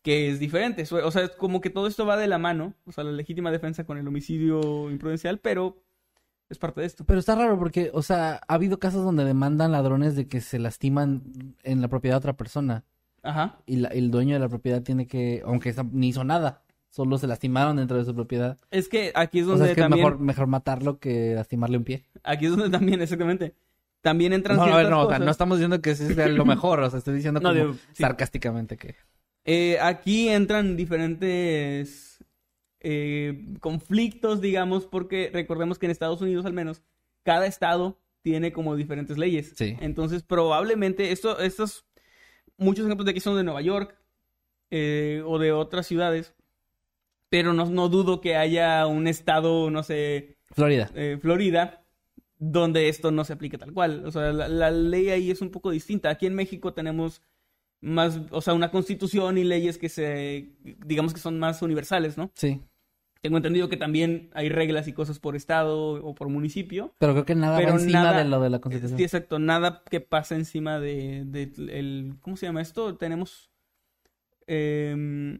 que 0.00 0.30
es 0.30 0.38
diferente. 0.40 0.82
O 0.90 1.10
sea, 1.10 1.24
es 1.24 1.30
como 1.32 1.60
que 1.60 1.68
todo 1.68 1.86
esto 1.86 2.06
va 2.06 2.16
de 2.16 2.26
la 2.26 2.38
mano, 2.38 2.72
o 2.86 2.92
sea, 2.92 3.04
la 3.04 3.12
legítima 3.12 3.50
defensa 3.50 3.84
con 3.84 3.98
el 3.98 4.08
homicidio 4.08 4.90
imprudencial, 4.90 5.40
pero 5.40 5.82
es 6.48 6.56
parte 6.56 6.80
de 6.80 6.86
esto. 6.86 7.04
Pero 7.04 7.18
está 7.18 7.34
raro 7.34 7.58
porque, 7.58 7.90
o 7.92 8.00
sea, 8.00 8.40
ha 8.48 8.54
habido 8.54 8.78
casos 8.78 9.04
donde 9.04 9.26
demandan 9.26 9.72
ladrones 9.72 10.16
de 10.16 10.26
que 10.26 10.40
se 10.40 10.58
lastiman 10.58 11.22
en 11.64 11.82
la 11.82 11.88
propiedad 11.88 12.14
de 12.14 12.18
otra 12.20 12.36
persona. 12.38 12.84
Ajá. 13.22 13.58
Y 13.66 13.76
la- 13.76 13.88
el 13.88 14.10
dueño 14.10 14.32
de 14.32 14.40
la 14.40 14.48
propiedad 14.48 14.82
tiene 14.82 15.06
que, 15.06 15.42
aunque 15.44 15.74
ni 15.92 16.08
hizo 16.08 16.24
nada, 16.24 16.62
solo 16.88 17.18
se 17.18 17.26
lastimaron 17.26 17.76
dentro 17.76 17.98
de 17.98 18.06
su 18.06 18.14
propiedad. 18.14 18.56
Es 18.70 18.88
que 18.88 19.12
aquí 19.14 19.40
es 19.40 19.44
O 19.46 19.50
donde 19.50 19.64
sea, 19.64 19.72
es 19.72 19.76
que 19.76 19.82
también... 19.82 20.02
mejor, 20.02 20.18
mejor 20.20 20.46
matarlo 20.46 20.98
que 20.98 21.34
lastimarle 21.34 21.76
un 21.76 21.84
pie. 21.84 22.04
Aquí 22.22 22.46
es 22.46 22.52
donde 22.56 22.70
también, 22.70 23.02
exactamente. 23.02 23.54
También 24.04 24.34
entran 24.34 24.58
No, 24.58 24.64
ciertas 24.64 24.90
no, 24.90 24.98
o 24.98 25.02
sea, 25.04 25.14
cosas. 25.14 25.24
no 25.24 25.30
estamos 25.30 25.56
diciendo 25.56 25.80
que 25.80 25.92
ese 25.92 26.14
sea 26.14 26.28
lo 26.28 26.44
mejor, 26.54 26.78
o 26.80 26.90
sea, 26.90 26.98
estoy 26.98 27.14
diciendo 27.14 27.40
No, 27.40 27.48
como 27.48 27.60
digo, 27.60 27.74
sí. 27.94 28.02
sarcásticamente 28.02 28.76
que... 28.76 28.96
Eh, 29.46 29.78
aquí 29.80 30.28
entran 30.28 30.76
diferentes 30.76 32.22
eh, 32.80 33.46
conflictos, 33.60 34.42
digamos, 34.42 34.84
porque 34.84 35.30
recordemos 35.32 35.78
que 35.78 35.86
en 35.86 35.90
Estados 35.92 36.20
Unidos 36.20 36.44
al 36.44 36.52
menos, 36.52 36.82
cada 37.22 37.46
estado 37.46 37.98
tiene 38.20 38.52
como 38.52 38.76
diferentes 38.76 39.16
leyes. 39.16 39.54
Sí. 39.56 39.74
Entonces, 39.80 40.22
probablemente, 40.22 41.10
esto, 41.10 41.38
estos, 41.38 41.86
muchos 42.58 42.84
ejemplos 42.84 43.06
de 43.06 43.12
aquí 43.12 43.20
son 43.20 43.38
de 43.38 43.44
Nueva 43.44 43.62
York 43.62 43.96
eh, 44.70 45.22
o 45.24 45.38
de 45.38 45.52
otras 45.52 45.86
ciudades, 45.86 46.34
pero 47.30 47.54
no, 47.54 47.64
no 47.64 47.88
dudo 47.88 48.20
que 48.20 48.36
haya 48.36 48.86
un 48.86 49.06
estado, 49.08 49.70
no 49.70 49.82
sé, 49.82 50.36
Florida. 50.52 50.90
Florida, 51.22 51.83
donde 52.46 52.88
esto 52.88 53.10
no 53.10 53.24
se 53.24 53.32
aplica 53.32 53.56
tal 53.58 53.72
cual. 53.72 54.04
O 54.06 54.10
sea, 54.10 54.32
la, 54.32 54.48
la 54.48 54.70
ley 54.70 55.08
ahí 55.10 55.30
es 55.30 55.40
un 55.40 55.50
poco 55.50 55.70
distinta. 55.70 56.10
Aquí 56.10 56.26
en 56.26 56.34
México 56.34 56.74
tenemos 56.74 57.22
más, 57.80 58.20
o 58.30 58.40
sea, 58.40 58.54
una 58.54 58.70
constitución 58.70 59.38
y 59.38 59.44
leyes 59.44 59.78
que 59.78 59.88
se, 59.88 60.50
digamos 60.84 61.14
que 61.14 61.20
son 61.20 61.38
más 61.38 61.62
universales, 61.62 62.16
¿no? 62.18 62.30
Sí. 62.34 62.60
Tengo 63.22 63.38
entendido 63.38 63.70
que 63.70 63.78
también 63.78 64.28
hay 64.34 64.50
reglas 64.50 64.86
y 64.88 64.92
cosas 64.92 65.18
por 65.18 65.34
estado 65.36 65.94
o 66.04 66.14
por 66.14 66.28
municipio. 66.28 66.94
Pero 66.98 67.12
creo 67.14 67.24
que 67.24 67.34
nada 67.34 67.56
Pero 67.56 67.70
va 67.72 67.78
encima 67.80 68.02
nada- 68.02 68.18
de 68.18 68.24
lo 68.28 68.40
de 68.42 68.50
la 68.50 68.58
Constitución. 68.60 68.98
Sí, 68.98 69.04
exacto, 69.04 69.38
nada 69.38 69.82
que 69.90 70.00
pasa 70.00 70.34
encima 70.34 70.78
de, 70.78 71.24
de 71.24 71.50
el, 71.78 72.16
¿cómo 72.20 72.36
se 72.36 72.44
llama 72.44 72.60
esto? 72.60 72.96
Tenemos 72.96 73.50
em, 74.46 75.38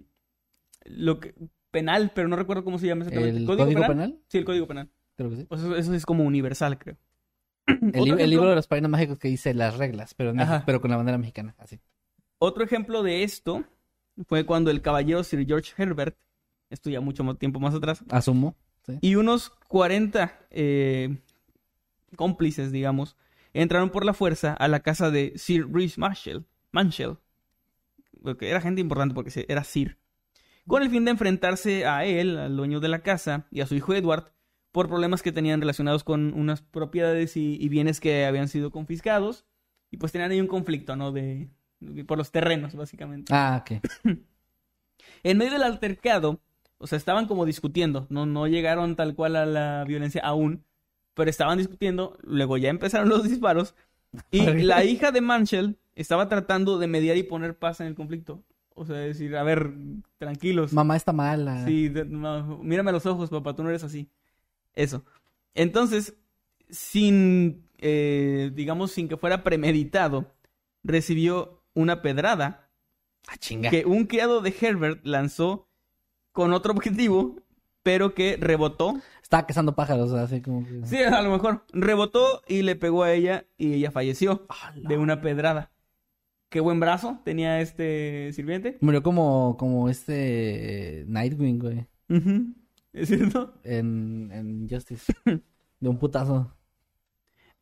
lo 0.86 1.20
que 1.20 1.34
penal, 1.70 2.12
pero 2.14 2.28
no 2.28 2.36
recuerdo 2.36 2.64
cómo 2.64 2.78
se 2.78 2.86
llama 2.86 3.02
exactamente. 3.04 3.40
¿El 3.40 3.46
Código 3.46 3.86
Penal? 3.86 4.18
Sí, 4.28 4.38
el 4.38 4.44
Código 4.44 4.66
Penal. 4.66 4.88
Creo 5.16 5.30
que 5.30 5.36
sí. 5.36 5.46
O 5.48 5.56
sea, 5.56 5.76
eso 5.78 5.94
es 5.94 6.04
como 6.06 6.24
universal, 6.24 6.78
creo. 6.78 6.96
El, 7.66 8.04
li- 8.04 8.26
libro 8.26 8.48
de 8.48 8.54
los 8.56 8.66
padrinos 8.66 8.90
mágicos 8.90 9.18
que 9.18 9.28
dice 9.28 9.54
las 9.54 9.76
reglas, 9.76 10.14
pero. 10.14 10.34
México- 10.34 10.62
pero 10.66 10.80
con 10.80 10.90
la 10.90 10.96
bandera 10.96 11.18
mexicana, 11.18 11.54
así. 11.58 11.80
Otro 12.38 12.64
ejemplo 12.64 13.02
de 13.02 13.22
esto 13.22 13.64
fue 14.26 14.44
cuando 14.44 14.70
el 14.70 14.82
caballero 14.82 15.22
Sir 15.24 15.46
George 15.46 15.72
Herbert, 15.76 16.16
esto 16.70 16.90
ya 16.90 17.00
mucho 17.00 17.24
más 17.24 17.38
tiempo 17.38 17.58
más 17.60 17.74
atrás, 17.74 18.02
Asumo. 18.10 18.54
Sí. 18.86 18.98
y 19.00 19.14
unos 19.14 19.50
40 19.68 20.46
eh, 20.50 21.16
cómplices, 22.16 22.70
digamos, 22.70 23.16
entraron 23.54 23.90
por 23.90 24.04
la 24.04 24.12
fuerza 24.12 24.52
a 24.52 24.68
la 24.68 24.80
casa 24.80 25.10
de 25.10 25.32
Sir 25.36 25.66
Reese 25.72 25.98
Marshall, 25.98 26.44
Manshell, 26.70 27.16
porque 28.22 28.50
era 28.50 28.60
gente 28.60 28.80
importante 28.82 29.14
porque 29.14 29.46
era 29.48 29.64
Sir, 29.64 29.96
con 30.66 30.82
el 30.82 30.90
fin 30.90 31.04
de 31.06 31.12
enfrentarse 31.12 31.86
a 31.86 32.04
él, 32.04 32.36
al 32.36 32.56
dueño 32.56 32.80
de 32.80 32.88
la 32.88 32.98
casa, 33.02 33.46
y 33.50 33.62
a 33.62 33.66
su 33.66 33.74
hijo 33.74 33.94
Edward, 33.94 34.32
por 34.74 34.88
problemas 34.88 35.22
que 35.22 35.30
tenían 35.30 35.60
relacionados 35.60 36.02
con 36.02 36.34
unas 36.34 36.60
propiedades 36.60 37.36
y, 37.36 37.56
y 37.60 37.68
bienes 37.68 38.00
que 38.00 38.26
habían 38.26 38.48
sido 38.48 38.72
confiscados, 38.72 39.44
y 39.92 39.98
pues 39.98 40.10
tenían 40.10 40.32
ahí 40.32 40.40
un 40.40 40.48
conflicto, 40.48 40.96
¿no? 40.96 41.12
De, 41.12 41.48
de- 41.78 42.04
por 42.04 42.18
los 42.18 42.32
terrenos, 42.32 42.74
básicamente. 42.74 43.32
Ah, 43.32 43.62
ok. 43.62 43.80
En 45.22 45.38
medio 45.38 45.52
del 45.52 45.62
altercado, 45.62 46.40
o 46.78 46.88
sea, 46.88 46.98
estaban 46.98 47.26
como 47.26 47.46
discutiendo, 47.46 48.06
no, 48.10 48.26
no 48.26 48.48
llegaron 48.48 48.96
tal 48.96 49.14
cual 49.14 49.36
a 49.36 49.46
la 49.46 49.84
violencia 49.86 50.20
aún, 50.22 50.64
pero 51.14 51.30
estaban 51.30 51.58
discutiendo, 51.58 52.18
luego 52.22 52.56
ya 52.58 52.68
empezaron 52.68 53.08
los 53.08 53.22
disparos, 53.22 53.76
y 54.32 54.40
la 54.64 54.84
hija 54.84 55.12
de 55.12 55.20
Manchel 55.20 55.78
estaba 55.94 56.28
tratando 56.28 56.78
de 56.78 56.88
mediar 56.88 57.16
y 57.16 57.22
poner 57.22 57.56
paz 57.56 57.80
en 57.80 57.86
el 57.86 57.94
conflicto. 57.94 58.42
O 58.74 58.84
sea, 58.84 58.96
decir, 58.96 59.36
a 59.36 59.44
ver, 59.44 59.72
tranquilos. 60.18 60.72
Mamá 60.72 60.96
está 60.96 61.12
mala. 61.12 61.64
Sí, 61.64 61.92
mírame 62.60 62.90
a 62.90 62.92
los 62.92 63.06
ojos, 63.06 63.30
papá, 63.30 63.54
tú 63.54 63.62
no 63.62 63.68
eres 63.68 63.84
así. 63.84 64.08
Eso. 64.74 65.04
Entonces, 65.54 66.14
sin, 66.68 67.68
eh, 67.78 68.50
digamos, 68.54 68.92
sin 68.92 69.08
que 69.08 69.16
fuera 69.16 69.44
premeditado, 69.44 70.32
recibió 70.82 71.62
una 71.74 72.02
pedrada 72.02 72.70
Ah, 73.28 73.36
chinga. 73.38 73.70
que 73.70 73.84
un 73.86 74.04
criado 74.06 74.40
de 74.42 74.54
Herbert 74.60 75.00
lanzó 75.04 75.68
con 76.32 76.52
otro 76.52 76.72
objetivo, 76.72 77.36
pero 77.82 78.14
que 78.14 78.36
rebotó. 78.38 79.00
Estaba 79.22 79.46
cazando 79.46 79.74
pájaros, 79.74 80.12
así 80.12 80.40
como 80.42 80.66
que... 80.66 80.84
Sí, 80.86 81.02
a 81.02 81.22
lo 81.22 81.30
mejor 81.30 81.64
rebotó 81.72 82.42
y 82.46 82.62
le 82.62 82.76
pegó 82.76 83.02
a 83.04 83.12
ella 83.12 83.46
y 83.56 83.74
ella 83.74 83.90
falleció 83.90 84.46
de 84.76 84.98
una 84.98 85.20
pedrada. 85.20 85.70
Qué 86.50 86.60
buen 86.60 86.78
brazo 86.80 87.18
tenía 87.24 87.60
este 87.60 88.32
sirviente. 88.32 88.78
Murió 88.80 89.02
como, 89.02 89.56
como 89.58 89.88
este 89.88 91.00
eh, 91.00 91.04
Nightwing, 91.08 91.58
güey. 91.58 91.86
Ujú. 92.08 92.54
¿Es 92.94 93.08
cierto? 93.08 93.52
En, 93.64 94.30
en 94.32 94.68
Justice. 94.68 95.12
De 95.80 95.88
un 95.88 95.98
putazo. 95.98 96.56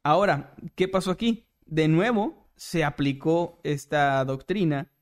Ahora, 0.05 0.55
¿qué 0.77 0.87
pasó 0.87 1.11
aquí? 1.11 1.47
De 1.67 1.89
nuevo 1.89 2.49
se 2.55 2.85
aplicó 2.85 3.59
esta 3.65 4.25
doctrina 4.25 4.93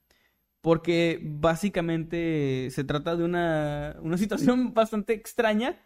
porque 0.61 1.21
básicamente 1.23 2.69
se 2.71 2.85
trata 2.85 3.17
de 3.17 3.25
una, 3.25 3.97
una 4.01 4.17
situación 4.17 4.73
bastante 4.75 5.13
extraña, 5.15 5.77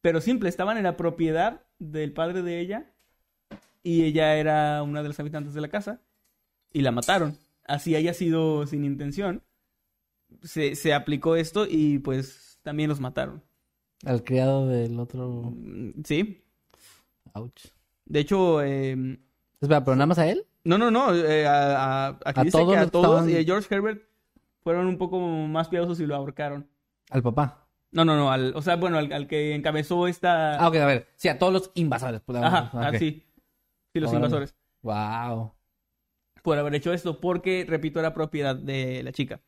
pero 0.00 0.20
simple. 0.20 0.48
Estaban 0.48 0.76
en 0.76 0.84
la 0.84 0.96
propiedad 0.96 1.64
del 1.78 2.12
padre 2.12 2.42
de 2.42 2.60
ella 2.60 2.92
y 3.82 4.04
ella 4.04 4.36
era 4.36 4.82
una 4.84 5.02
de 5.02 5.08
las 5.08 5.18
habitantes 5.18 5.54
de 5.54 5.60
la 5.60 5.68
casa 5.68 6.00
y 6.72 6.82
la 6.82 6.92
mataron. 6.92 7.36
Así 7.64 7.96
haya 7.96 8.14
sido 8.14 8.66
sin 8.66 8.84
intención. 8.84 9.42
Se, 10.42 10.76
se 10.76 10.94
aplicó 10.94 11.34
esto 11.34 11.66
y 11.68 11.98
pues 11.98 12.60
también 12.62 12.88
los 12.88 13.00
mataron. 13.00 13.42
Al 14.04 14.24
criado 14.24 14.66
del 14.68 14.98
otro... 14.98 15.52
Mm, 15.54 16.02
Sí. 16.04 16.44
Ouch. 17.34 17.66
De 18.04 18.20
hecho, 18.20 18.62
eh, 18.62 19.18
Espera, 19.60 19.84
¿pero 19.84 19.94
nada 19.96 20.06
más 20.06 20.18
a 20.18 20.28
él? 20.28 20.44
No, 20.64 20.76
no, 20.78 20.90
no. 20.90 21.14
eh, 21.14 21.46
a, 21.46 22.06
a- 22.08 22.18
aquí 22.24 22.40
A 22.40 22.44
dice 22.44 22.58
todos 22.58 22.72
que 22.72 22.78
a 22.78 22.86
todos 22.88 23.06
estaban- 23.06 23.30
y 23.30 23.36
a 23.36 23.44
George 23.44 23.74
Herbert 23.74 24.02
fueron 24.62 24.86
un 24.86 24.98
poco 24.98 25.18
más 25.20 25.68
piadosos 25.68 25.98
y 26.00 26.06
lo 26.06 26.14
ahorcaron. 26.14 26.68
Al 27.10 27.22
papá. 27.22 27.66
No, 27.92 28.04
no, 28.04 28.16
no. 28.16 28.30
Al, 28.30 28.52
o 28.56 28.62
sea, 28.62 28.76
bueno, 28.76 28.98
al, 28.98 29.12
al 29.12 29.26
que 29.26 29.54
encabezó 29.54 30.06
esta. 30.08 30.56
Ah, 30.62 30.68
ok, 30.68 30.76
a 30.76 30.86
ver. 30.86 31.08
Sí, 31.16 31.28
a 31.28 31.38
todos 31.38 31.52
los 31.52 31.70
invasores. 31.74 32.20
pues, 32.24 32.38
Ajá, 32.42 32.70
ah, 32.72 32.88
así. 32.88 33.24
Sí, 33.92 34.00
los 34.00 34.10
Órale. 34.10 34.26
invasores. 34.26 34.54
Wow. 34.82 35.52
Por 36.42 36.58
haber 36.58 36.74
hecho 36.74 36.92
esto, 36.92 37.20
porque, 37.20 37.64
repito, 37.68 38.00
era 38.00 38.14
propiedad 38.14 38.56
de 38.56 39.02
la 39.02 39.12
chica. 39.12 39.40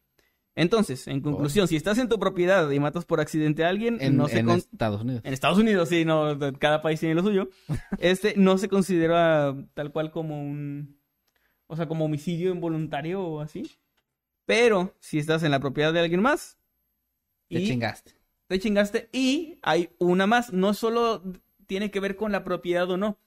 Entonces, 0.57 1.09
en 1.09 1.21
conclusión, 1.21 1.67
si 1.67 1.75
estás 1.75 1.99
en 1.99 2.09
tu 2.09 2.19
propiedad 2.19 2.71
y 2.71 2.79
matas 2.79 3.05
por 3.05 3.21
accidente 3.21 3.65
a 3.65 3.69
alguien, 3.71 3.99
En, 4.01 4.17
no 4.17 4.29
se 4.29 4.39
en 4.39 4.47
con- 4.47 4.59
Estados 4.59 5.03
Unidos. 5.03 5.23
En 5.25 5.33
Estados 5.33 5.59
Unidos, 5.59 5.89
sí, 5.89 6.05
no, 6.05 6.39
cada 6.61 6.81
país 6.81 7.01
tiene 7.01 7.15
lo 7.17 7.23
suyo. 7.23 7.49
Este 7.99 8.35
no 8.37 8.57
se 8.59 8.69
considera 8.69 9.55
tal 9.75 9.91
cual 9.91 10.13
como 10.13 10.41
un, 10.41 10.97
o 11.67 11.75
sea, 11.77 11.89
como 11.89 12.05
homicidio 12.05 12.53
involuntario 12.53 13.21
o 13.23 13.41
así. 13.41 13.69
Pero 14.47 14.95
si 15.01 15.19
estás 15.19 15.43
en 15.43 15.51
la 15.51 15.59
propiedad 15.61 15.93
de 15.93 16.01
alguien 16.01 16.21
más, 16.23 16.59
Te 17.49 17.61
y 17.61 17.67
chingaste. 17.67 18.13
te 18.47 18.59
chingaste 18.61 19.09
y 19.13 19.59
hay 19.63 19.91
una 19.99 20.27
más, 20.27 20.53
no 20.53 20.75
solo 20.75 21.23
tiene 21.67 21.91
que 21.91 21.99
ver 22.01 22.15
con 22.17 22.31
la 22.31 22.45
propiedad 22.45 22.89
o 22.91 22.97
no. 22.97 23.19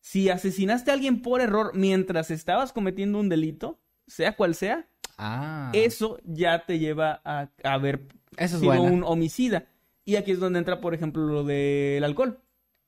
Si 0.00 0.28
asesinaste 0.28 0.90
a 0.90 0.94
alguien 0.94 1.20
por 1.22 1.40
error 1.40 1.72
mientras 1.74 2.30
estabas 2.30 2.72
cometiendo 2.72 3.18
un 3.18 3.28
delito, 3.28 3.80
sea 4.06 4.36
cual 4.36 4.54
sea, 4.54 4.86
Ah. 5.22 5.70
eso 5.74 6.18
ya 6.24 6.64
te 6.64 6.78
lleva 6.78 7.20
a, 7.24 7.50
a 7.62 7.72
haber 7.74 8.06
Eso 8.36 8.56
es 8.56 8.60
sido 8.62 8.66
buena. 8.74 8.82
un 8.82 9.04
homicida. 9.04 9.66
Y 10.04 10.16
aquí 10.16 10.30
es 10.32 10.40
donde 10.40 10.58
entra, 10.58 10.80
por 10.80 10.94
ejemplo, 10.94 11.24
lo 11.26 11.44
del 11.44 12.02
alcohol. 12.04 12.40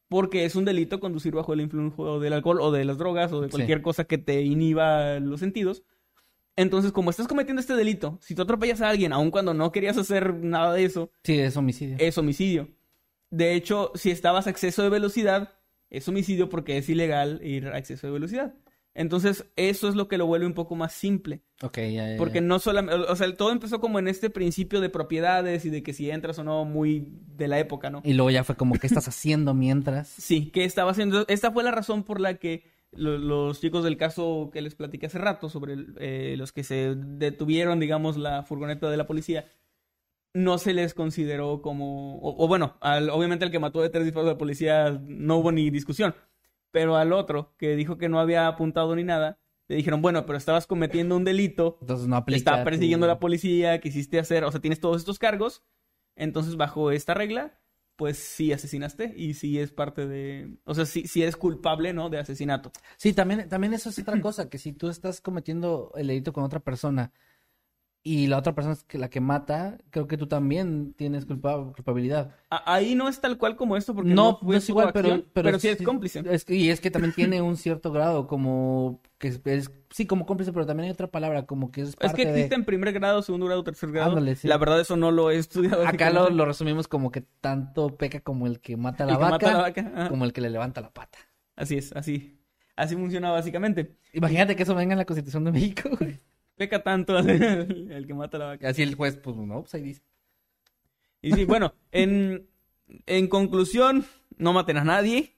Porque 0.08 0.44
es 0.44 0.56
un 0.56 0.64
delito 0.64 0.98
conducir 1.00 1.34
bajo 1.34 1.52
el 1.54 1.60
influjo 1.62 2.20
del 2.20 2.32
alcohol 2.34 2.60
o 2.60 2.70
de 2.72 2.84
las 2.84 2.98
drogas 2.98 3.32
o 3.32 3.40
de 3.40 3.48
Sí. 3.48 3.52
cualquier 3.52 3.82
cosa 3.82 4.04
que 4.04 4.18
te 4.18 4.42
inhiba 4.42 5.18
los 5.20 5.40
sentidos. 5.40 5.82
Entonces, 6.56 6.92
como 6.92 7.08
estás 7.10 7.28
cometiendo 7.28 7.60
este 7.60 7.74
delito, 7.74 8.18
si 8.20 8.34
tú 8.34 8.42
atropellas 8.42 8.82
a 8.82 8.90
alguien, 8.90 9.12
aun 9.14 9.30
cuando 9.30 9.54
no 9.54 9.72
querías 9.72 9.96
hacer 9.96 10.34
nada 10.34 10.74
de 10.74 10.84
eso, 10.84 11.10
Sí, 11.24 11.38
es 11.38 11.56
homicidio. 11.56 11.96
es 11.98 12.18
homicidio. 12.18 12.68
De 13.30 13.54
hecho, 13.54 13.90
si 13.94 14.10
estabas 14.10 14.46
a 14.46 14.50
exceso 14.50 14.82
de 14.82 14.90
velocidad, 14.90 15.54
es 15.88 16.06
homicidio 16.08 16.50
porque 16.50 16.76
es 16.76 16.88
ilegal 16.90 17.40
ir 17.42 17.68
a 17.68 17.78
exceso 17.78 18.06
de 18.06 18.12
velocidad. 18.12 18.54
Entonces, 18.94 19.46
eso 19.56 19.88
es 19.88 19.94
lo 19.94 20.06
que 20.08 20.18
lo 20.18 20.26
vuelve 20.26 20.46
un 20.46 20.52
poco 20.54 20.74
más 20.76 20.92
simple. 20.92 21.42
Ok, 21.62 21.78
ya, 21.78 21.84
ya, 21.92 22.10
ya. 22.12 22.16
Porque 22.18 22.40
no 22.40 22.58
solamente, 22.58 22.96
o 23.06 23.16
sea, 23.16 23.34
todo 23.36 23.50
empezó 23.52 23.80
como 23.80 23.98
en 23.98 24.06
este 24.08 24.28
principio 24.30 24.80
de 24.80 24.90
propiedades 24.90 25.64
y 25.64 25.70
de 25.70 25.82
que 25.82 25.94
si 25.94 26.10
entras 26.10 26.38
o 26.38 26.44
no, 26.44 26.64
muy 26.64 27.06
de 27.36 27.48
la 27.48 27.58
época, 27.58 27.88
¿no? 27.88 28.02
Y 28.04 28.12
luego 28.12 28.30
ya 28.30 28.44
fue 28.44 28.56
como, 28.56 28.74
¿qué 28.74 28.86
estás 28.86 29.08
haciendo 29.08 29.54
mientras? 29.54 30.08
Sí, 30.18 30.50
¿qué 30.52 30.64
estaba 30.64 30.90
haciendo? 30.90 31.24
Esta 31.28 31.50
fue 31.52 31.62
la 31.64 31.70
razón 31.70 32.02
por 32.02 32.20
la 32.20 32.34
que 32.34 32.64
lo- 32.90 33.16
los 33.16 33.60
chicos 33.62 33.82
del 33.84 33.96
caso 33.96 34.50
que 34.52 34.60
les 34.60 34.74
platiqué 34.74 35.06
hace 35.06 35.18
rato, 35.18 35.48
sobre 35.48 35.76
eh, 35.98 36.34
los 36.36 36.52
que 36.52 36.62
se 36.62 36.94
detuvieron, 36.94 37.80
digamos, 37.80 38.18
la 38.18 38.42
furgoneta 38.42 38.90
de 38.90 38.96
la 38.98 39.06
policía, 39.06 39.46
no 40.34 40.58
se 40.58 40.72
les 40.74 40.94
consideró 40.94 41.62
como, 41.62 42.18
o, 42.18 42.44
o 42.44 42.48
bueno, 42.48 42.76
al- 42.80 43.08
obviamente 43.10 43.44
el 43.44 43.50
que 43.50 43.58
mató 43.58 43.80
de 43.80 43.88
tres 43.90 44.04
disparos 44.04 44.26
de 44.26 44.32
la 44.34 44.38
policía 44.38 45.00
no 45.06 45.36
hubo 45.38 45.52
ni 45.52 45.70
discusión, 45.70 46.14
pero 46.72 46.96
al 46.96 47.12
otro 47.12 47.54
que 47.58 47.76
dijo 47.76 47.98
que 47.98 48.08
no 48.08 48.18
había 48.20 48.48
apuntado 48.48 48.96
ni 48.96 49.04
nada, 49.04 49.38
le 49.68 49.76
dijeron, 49.76 50.02
bueno, 50.02 50.26
pero 50.26 50.36
estabas 50.38 50.66
cometiendo 50.66 51.16
un 51.16 51.24
delito 51.24 51.78
Entonces 51.80 52.08
no 52.08 52.24
te 52.24 52.34
estaba 52.34 52.64
persiguiendo 52.64 53.06
tu- 53.06 53.08
la 53.08 53.20
policía, 53.20 53.80
quisiste 53.80 54.18
hacer, 54.18 54.44
o 54.44 54.50
sea, 54.50 54.60
tienes 54.60 54.80
todos 54.80 54.96
estos 54.98 55.18
cargos, 55.20 55.62
entonces 56.16 56.56
bajo 56.56 56.90
esta 56.90 57.14
regla, 57.14 57.58
pues 57.96 58.18
sí 58.18 58.52
asesinaste 58.52 59.14
y 59.16 59.34
sí 59.34 59.58
es 59.58 59.70
parte 59.70 60.06
de, 60.06 60.56
o 60.64 60.74
sea, 60.74 60.86
sí, 60.86 61.06
sí 61.06 61.22
eres 61.22 61.36
culpable, 61.36 61.92
¿no? 61.92 62.10
De 62.10 62.18
asesinato. 62.18 62.72
Sí, 62.96 63.12
también, 63.12 63.48
también 63.48 63.72
eso 63.74 63.90
es 63.90 63.98
otra 63.98 64.20
cosa, 64.20 64.48
que 64.50 64.58
si 64.58 64.72
tú 64.72 64.88
estás 64.88 65.20
cometiendo 65.20 65.92
el 65.96 66.08
delito 66.08 66.32
con 66.32 66.44
otra 66.44 66.60
persona 66.60 67.12
y 68.04 68.26
la 68.26 68.38
otra 68.38 68.52
persona 68.54 68.72
es 68.74 68.82
que 68.82 68.98
la 68.98 69.08
que 69.08 69.20
mata, 69.20 69.78
creo 69.90 70.08
que 70.08 70.16
tú 70.16 70.26
también 70.26 70.92
tienes 70.94 71.24
culpa- 71.24 71.72
culpabilidad. 71.72 72.34
Ahí 72.50 72.96
no 72.96 73.08
es 73.08 73.20
tal 73.20 73.38
cual 73.38 73.54
como 73.54 73.76
esto 73.76 73.94
porque 73.94 74.10
No, 74.10 74.40
no, 74.42 74.48
no 74.50 74.54
es 74.56 74.68
igual, 74.68 74.90
pero, 74.92 75.22
pero, 75.32 75.56
sí 75.60 75.68
es 75.68 75.80
cómplice. 75.82 76.22
es 76.28 76.44
que- 76.44 76.56
y 76.56 76.70
es 76.70 76.80
que 76.80 76.90
también 76.90 77.14
tiene 77.14 77.40
un 77.42 77.56
cierto 77.56 77.92
grado, 77.92 78.26
como 78.26 79.00
que 79.18 79.28
es, 79.28 79.40
es- 79.44 79.70
sí, 79.90 80.06
como 80.06 80.26
cómplice, 80.26 80.52
pero 80.52 80.66
también 80.66 80.86
hay 80.86 80.90
otra 80.92 81.06
palabra, 81.12 81.46
como 81.46 81.70
que 81.70 81.82
es 81.82 81.96
Es 82.00 82.12
que 82.12 82.24
de... 82.26 82.32
existe 82.32 82.56
en 82.56 82.64
primer 82.64 82.92
grado, 82.92 83.22
segundo 83.22 83.46
grado, 83.46 83.62
tercer 83.62 83.92
grado. 83.92 84.10
Ándale, 84.10 84.34
sí. 84.34 84.48
La 84.48 84.58
verdad 84.58 84.80
eso 84.80 84.96
no 84.96 85.12
lo 85.12 85.30
he 85.30 85.36
estudiado. 85.36 85.86
Acá 85.86 86.10
lo, 86.10 86.28
lo 86.30 86.44
resumimos 86.44 86.88
como 86.88 87.12
que 87.12 87.20
tanto 87.40 87.96
peca 87.96 88.18
como 88.20 88.48
el 88.48 88.58
que 88.60 88.76
mata 88.76 89.04
a 89.04 89.06
la 89.06 89.12
El 89.12 89.18
que 89.18 89.22
vaca, 89.22 89.32
mata 89.34 89.52
la 89.52 89.62
vaca, 89.62 90.08
como 90.08 90.24
el 90.24 90.32
que 90.32 90.40
le 90.40 90.50
levanta 90.50 90.80
la 90.80 90.90
pata. 90.92 91.18
Así 91.54 91.76
es, 91.76 91.92
así. 91.94 92.38
Así 92.74 92.96
funciona 92.96 93.30
básicamente. 93.30 93.96
Imagínate 94.12 94.56
que 94.56 94.64
eso 94.64 94.74
venga 94.74 94.92
en 94.94 94.98
la 94.98 95.04
Constitución 95.04 95.44
de 95.44 95.52
México, 95.52 95.88
güey. 96.00 96.18
Peca 96.62 96.82
tanto 96.82 97.18
el, 97.18 97.90
el 97.90 98.06
que 98.06 98.14
mata 98.14 98.36
a 98.36 98.40
la 98.40 98.46
vaca. 98.46 98.68
Así 98.68 98.82
el 98.82 98.94
juez, 98.94 99.16
pues 99.16 99.36
no, 99.36 99.60
pues 99.62 99.74
ahí 99.74 99.82
dice. 99.82 100.02
Y 101.20 101.32
sí, 101.32 101.44
bueno, 101.44 101.74
en, 101.90 102.48
en 103.06 103.28
conclusión, 103.28 104.04
no 104.36 104.52
maten 104.52 104.76
a 104.78 104.84
nadie 104.84 105.36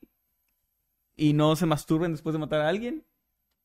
y 1.16 1.32
no 1.32 1.56
se 1.56 1.66
masturben 1.66 2.12
después 2.12 2.32
de 2.32 2.38
matar 2.38 2.60
a 2.62 2.68
alguien, 2.68 3.04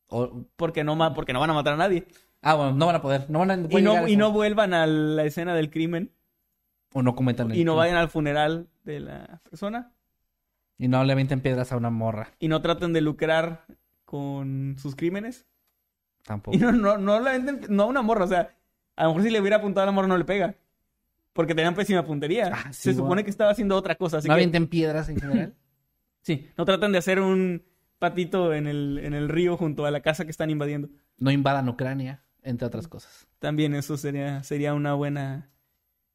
O- 0.08 0.46
porque 0.56 0.84
no, 0.84 0.98
porque 1.14 1.34
no 1.34 1.40
van 1.40 1.50
a 1.50 1.54
matar 1.54 1.74
a 1.74 1.78
nadie. 1.78 2.08
ah, 2.42 2.56
bueno, 2.56 2.74
no 2.74 2.86
van 2.86 2.96
a 2.96 3.02
poder. 3.02 3.30
No 3.30 3.40
van 3.40 3.52
a 3.52 3.56
Y 3.56 3.82
no, 3.82 4.08
y 4.08 4.16
no 4.18 4.32
vuelvan 4.32 4.74
a 4.74 4.86
la 4.88 5.24
escena 5.26 5.54
del 5.56 5.70
crimen 5.70 6.12
O 6.94 7.02
no 7.04 7.16
cometan 7.16 7.52
el 7.52 7.58
y 7.58 7.64
no 7.64 7.72
crimen. 7.74 7.78
vayan 7.78 7.98
al 7.98 8.10
funeral 8.10 8.70
de 8.84 9.00
la 9.00 9.42
persona 9.50 9.94
Y 10.78 10.88
no 10.88 11.04
le 11.04 11.14
avienten 11.14 11.42
piedras 11.42 11.72
a 11.72 11.78
una 11.78 11.90
morra. 11.90 12.32
y 12.40 12.48
no 12.48 12.62
traten 12.62 12.94
de 12.94 13.02
lucrar 13.02 13.66
con 14.06 14.76
sus 14.78 14.96
crímenes. 14.96 15.46
Tampoco. 16.30 16.56
Y 16.56 16.60
no, 16.60 16.72
no, 16.72 17.00
no 17.00 17.20
la 17.20 17.32
venden, 17.32 17.62
no 17.70 17.84
a 17.84 17.86
una 17.88 18.04
morra, 18.04 18.26
o 18.26 18.28
sea, 18.28 18.56
a 18.96 19.04
lo 19.04 19.10
mejor 19.10 19.24
si 19.24 19.30
le 19.32 19.42
hubiera 19.42 19.58
apuntado 19.58 19.82
a 19.82 19.86
la 19.88 19.92
morra 19.92 20.08
no 20.08 20.18
le 20.18 20.26
pega. 20.26 20.56
Porque 21.34 21.56
tenían 21.56 21.74
pésima 21.74 22.06
puntería. 22.06 22.52
Ah, 22.54 22.72
sí, 22.72 22.92
Se 22.92 22.94
supone 22.94 23.24
que 23.24 23.32
estaba 23.32 23.50
haciendo 23.50 23.76
otra 23.76 23.96
cosa, 23.96 24.18
así 24.18 24.28
no 24.28 24.34
que 24.34 24.36
avienten 24.36 24.68
piedras 24.68 25.10
en 25.10 25.20
general. 25.20 25.56
sí, 26.22 26.48
no 26.56 26.66
traten 26.66 26.92
de 26.92 27.00
hacer 27.00 27.20
un 27.20 27.64
patito 27.98 28.54
en 28.54 28.68
el, 28.68 29.00
en 29.04 29.16
el 29.16 29.28
río 29.28 29.58
junto 29.58 29.88
a 29.88 29.92
la 29.92 30.02
casa 30.02 30.24
que 30.26 30.32
están 30.32 30.52
invadiendo. 30.52 30.90
no 31.18 31.32
invadan 31.32 31.68
Ucrania, 31.68 32.24
entre 32.44 32.68
otras 32.68 32.88
cosas. 32.88 33.28
También 33.40 33.74
eso 33.74 33.98
sería, 33.98 34.44
sería 34.44 34.76
una 34.76 34.94
buena, 34.94 35.50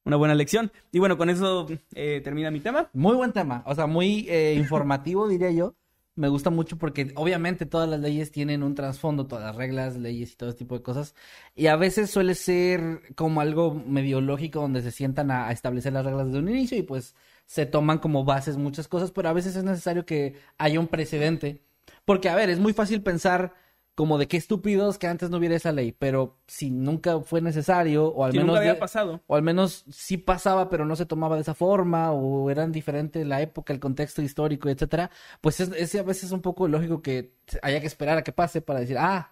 una 0.05 0.15
buena 0.15 0.37
lección. 0.37 0.71
Y 0.93 1.01
bueno, 1.01 1.17
con 1.17 1.29
eso 1.29 1.67
eh, 1.95 2.21
termina 2.23 2.53
mi 2.53 2.61
tema. 2.61 2.89
Muy 2.93 3.17
buen 3.17 3.33
tema, 3.33 3.65
o 3.67 3.75
sea, 3.75 3.89
muy 3.89 4.27
eh, 4.29 4.55
informativo, 4.59 5.27
diría 5.27 5.51
yo. 5.51 5.75
Me 6.17 6.29
gusta 6.29 6.51
mucho 6.51 6.79
porque 6.79 7.13
obviamente 7.17 7.67
todas 7.67 7.89
las 7.89 7.99
leyes 7.99 8.31
tienen 8.31 8.63
un 8.63 8.77
trasfondo, 8.77 9.27
todas 9.27 9.45
las 9.45 9.57
reglas, 9.57 9.97
leyes 9.97 10.33
y 10.33 10.37
todo 10.37 10.55
tipo 10.55 10.77
de 10.77 10.83
cosas. 10.83 11.15
Y 11.57 11.67
a 11.67 11.77
veces 11.77 12.11
suele 12.11 12.37
ser 12.37 13.01
como 13.17 13.41
algo 13.41 13.75
medio 13.75 14.21
lógico 14.21 14.61
donde 14.61 14.83
se 14.83 14.93
sientan 14.93 15.33
a, 15.33 15.49
a 15.49 15.53
establecer 15.53 15.93
las 15.93 16.05
reglas 16.05 16.27
desde 16.27 16.39
un 16.39 16.49
inicio 16.49 16.79
y 16.79 16.83
pues 16.83 17.17
se 17.47 17.67
toman 17.67 17.99
como 17.99 18.25
bases 18.25 18.57
muchas 18.57 18.87
cosas, 18.87 19.11
pero 19.11 19.29
a 19.29 19.33
veces 19.33 19.57
es 19.57 19.65
necesario 19.65 20.07
que 20.07 20.37
haya 20.57 20.79
un 20.79 20.87
precedente. 20.89 21.63
Porque, 22.05 22.29
a 22.29 22.37
ver, 22.37 22.51
es 22.51 22.61
muy 22.61 22.73
fácil 22.73 23.03
pensar 23.03 23.55
como 23.95 24.19
de 24.19 24.27
qué 24.29 24.37
estúpidos 24.37 24.99
que 24.99 25.07
antes 25.07 25.31
no 25.31 25.37
hubiera 25.39 25.55
esa 25.57 25.71
ley, 25.73 25.93
pero 25.93 26.37
si 26.49 26.71
nunca 26.71 27.21
fue 27.21 27.41
necesario, 27.41 28.07
o 28.09 28.25
al 28.25 28.33
Si 28.33 28.39
menos... 28.39 28.49
nunca 28.49 28.61
había 28.61 28.75
de- 28.75 28.79
pasado. 28.81 29.21
o 29.27 29.37
al 29.37 29.43
menos 29.43 29.85
sí 29.91 30.17
pasaba, 30.19 30.69
pero 30.69 30.85
no 30.85 30.97
se 30.97 31.07
tomaba 31.07 31.37
de 31.37 31.43
esa 31.43 31.55
forma, 31.55 32.11
o 32.13 32.51
eran 32.51 32.73
diferentes 32.73 33.25
la 33.27 33.41
época, 33.41 33.73
el 33.73 33.81
contexto 33.81 34.21
histórico, 34.23 34.69
etcétera, 34.69 35.11
pues 35.41 35.61
es, 35.61 35.71
es 35.73 35.95
a 35.95 36.03
veces 36.03 36.33
un 36.33 36.41
poco 36.43 36.67
lógico 36.69 37.03
que 37.03 37.35
haya 37.63 37.81
que 37.81 37.87
esperar 37.87 38.19
a 38.19 38.25
que 38.25 38.33
pase 38.33 38.61
para 38.61 38.81
decir, 38.81 38.97
ah, 38.99 39.31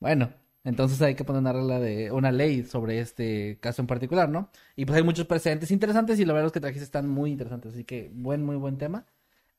bueno, 0.00 0.30
entonces 0.64 1.00
hay 1.02 1.14
que 1.14 1.24
poner 1.24 1.40
una 1.40 1.52
regla 1.52 1.78
de, 1.80 2.10
una 2.12 2.32
ley 2.32 2.64
sobre 2.64 3.00
este 3.00 3.58
caso 3.60 3.82
en 3.82 3.86
particular, 3.86 4.28
¿no? 4.28 4.50
Y 4.76 4.84
pues 4.86 4.96
hay 4.96 5.02
muchos 5.02 5.26
precedentes 5.26 5.70
interesantes 5.70 6.18
y 6.20 6.24
la 6.24 6.32
verdad 6.32 6.46
es 6.48 6.52
que 6.52 6.60
trajiste 6.60 6.84
están 6.84 7.08
muy 7.08 7.30
interesantes, 7.32 7.72
así 7.74 7.84
que 7.84 8.10
buen, 8.14 8.44
muy 8.44 8.56
buen 8.56 8.78
tema. 8.78 9.06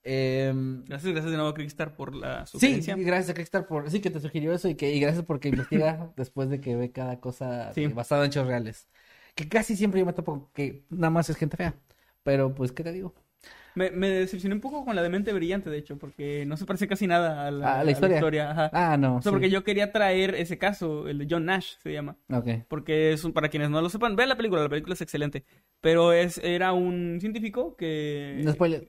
Em, 0.06 0.84
Gracias, 0.86 1.12
gracias 1.12 1.32
de 1.32 1.38
nuevo 1.38 1.50
a 1.50 1.54
Crickstar 1.56 1.96
por 1.96 2.16
la 2.16 2.46
Sí, 2.46 2.60
sugerencia. 2.60 2.96
gracias 2.96 3.30
a 3.32 3.34
Crickstar 3.34 3.68
por, 3.68 3.90
sí 3.90 4.02
que 4.02 4.12
te 4.12 4.20
sugirió 4.20 4.54
eso 4.54 4.70
y 4.70 4.76
que, 4.76 4.94
y 4.94 5.00
gracias 5.00 5.26
porque 5.26 5.50
investiga 5.50 6.12
después 6.16 6.50
de 6.50 6.62
que 6.62 6.76
ve 6.76 6.92
cada 6.92 7.20
cosa 7.20 7.74
Sí. 7.74 7.84
eh, 7.84 7.88
basada 7.88 8.24
en 8.24 8.28
hechos 8.30 8.46
reales. 8.48 8.88
Que 9.34 9.50
casi 9.50 9.76
siempre 9.76 10.00
yo 10.00 10.06
me 10.06 10.14
topo 10.14 10.50
que 10.54 10.84
nada 10.90 11.10
más 11.10 11.30
es 11.30 11.38
gente 11.38 11.58
fea. 11.58 11.76
Pero 12.24 12.54
pues, 12.54 12.72
¿qué 12.72 12.84
te 12.84 12.92
digo? 12.92 13.14
Me, 13.76 13.92
me 13.92 14.10
decepcioné 14.10 14.56
un 14.56 14.62
poco 14.62 14.86
con 14.86 14.96
la 14.96 15.04
de 15.04 15.10
mente 15.10 15.34
brillante, 15.34 15.70
de 15.70 15.78
hecho, 15.78 15.98
porque 15.98 16.46
no 16.46 16.56
se 16.56 16.66
parece 16.66 16.88
casi 16.88 17.08
nada 17.08 17.46
a 17.48 17.52
la, 17.52 17.80
¿A 17.82 17.84
la 17.84 17.92
historia? 17.92 18.52
ajá. 18.52 18.70
Ah, 18.74 18.96
no. 18.96 19.18
O 19.18 19.22
sea, 19.22 19.32
sí. 19.32 19.34
porque 19.36 19.50
yo 19.50 19.66
quería 19.66 19.92
traer 19.92 20.34
ese 20.36 20.58
caso, 20.58 21.10
el 21.10 21.18
de 21.18 21.28
John 21.30 21.44
Nash 21.46 21.74
se 21.84 21.92
llama. 21.92 22.16
Ok. 22.32 22.48
Porque 22.70 23.12
es 23.12 23.26
un, 23.26 23.34
para 23.34 23.50
quienes 23.50 23.70
no 23.70 23.82
lo 23.82 23.90
sepan, 23.90 24.16
vean 24.16 24.30
la 24.30 24.38
película, 24.38 24.62
la 24.64 24.70
película 24.70 24.94
es 24.94 25.02
excelente. 25.02 25.44
Pero 25.82 26.14
es, 26.14 26.38
era 26.38 26.72
un 26.72 27.18
científico 27.20 27.76
que. 27.76 28.40
No 28.46 28.54
spoiler. 28.54 28.88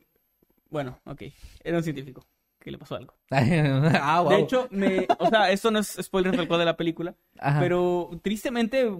Bueno, 0.70 1.00
ok. 1.04 1.22
Era 1.62 1.78
un 1.78 1.82
científico 1.82 2.26
que 2.58 2.70
le 2.70 2.78
pasó 2.78 2.96
algo. 2.96 3.14
ah, 3.30 4.22
wow. 4.22 4.30
De 4.30 4.40
hecho, 4.40 4.66
me, 4.70 5.06
o 5.18 5.28
sea, 5.28 5.52
esto 5.52 5.70
no 5.70 5.78
es 5.78 5.96
spoiler 6.02 6.36
tal 6.36 6.48
cual 6.48 6.58
de 6.58 6.64
la 6.66 6.76
película. 6.76 7.14
Ajá. 7.38 7.60
Pero 7.60 8.10
tristemente, 8.22 8.90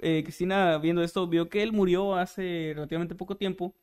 eh, 0.00 0.22
Cristina, 0.22 0.78
viendo 0.78 1.02
esto, 1.02 1.28
vio 1.28 1.48
que 1.50 1.62
él 1.62 1.72
murió 1.72 2.16
hace 2.16 2.72
relativamente 2.74 3.14
poco 3.14 3.36
tiempo 3.36 3.74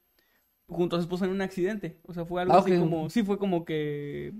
junto 0.67 0.95
a 0.95 0.99
su 0.99 1.03
esposa 1.03 1.25
en 1.25 1.31
un 1.31 1.41
accidente. 1.41 1.99
O 2.03 2.13
sea, 2.13 2.25
fue 2.25 2.41
algo 2.41 2.55
Ah, 2.55 2.59
así 2.59 2.77
como, 2.77 3.09
sí, 3.09 3.23
fue 3.23 3.37
como 3.37 3.63
que 3.63 4.33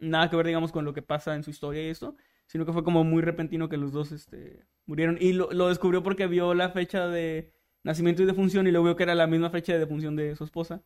nada 0.00 0.28
que 0.28 0.36
ver, 0.36 0.46
digamos, 0.46 0.72
con 0.72 0.84
lo 0.84 0.92
que 0.92 1.02
pasa 1.02 1.34
en 1.34 1.44
su 1.44 1.50
historia 1.50 1.82
y 1.82 1.88
esto, 1.88 2.16
sino 2.46 2.66
que 2.66 2.72
fue 2.72 2.84
como 2.84 3.04
muy 3.04 3.22
repentino 3.22 3.68
que 3.68 3.76
los 3.76 3.92
dos 3.92 4.12
este, 4.12 4.64
murieron. 4.86 5.18
Y 5.20 5.34
lo, 5.34 5.52
lo 5.52 5.68
descubrió 5.68 6.02
porque 6.02 6.26
vio 6.26 6.52
la 6.52 6.70
fecha 6.70 7.06
de 7.06 7.52
nacimiento 7.84 8.22
y 8.22 8.26
defunción 8.26 8.66
y 8.66 8.72
luego 8.72 8.86
vio 8.86 8.96
que 8.96 9.04
era 9.04 9.14
la 9.14 9.28
misma 9.28 9.50
fecha 9.50 9.72
de 9.72 9.78
defunción 9.78 10.16
de 10.16 10.34
su 10.34 10.44
esposa. 10.44 10.82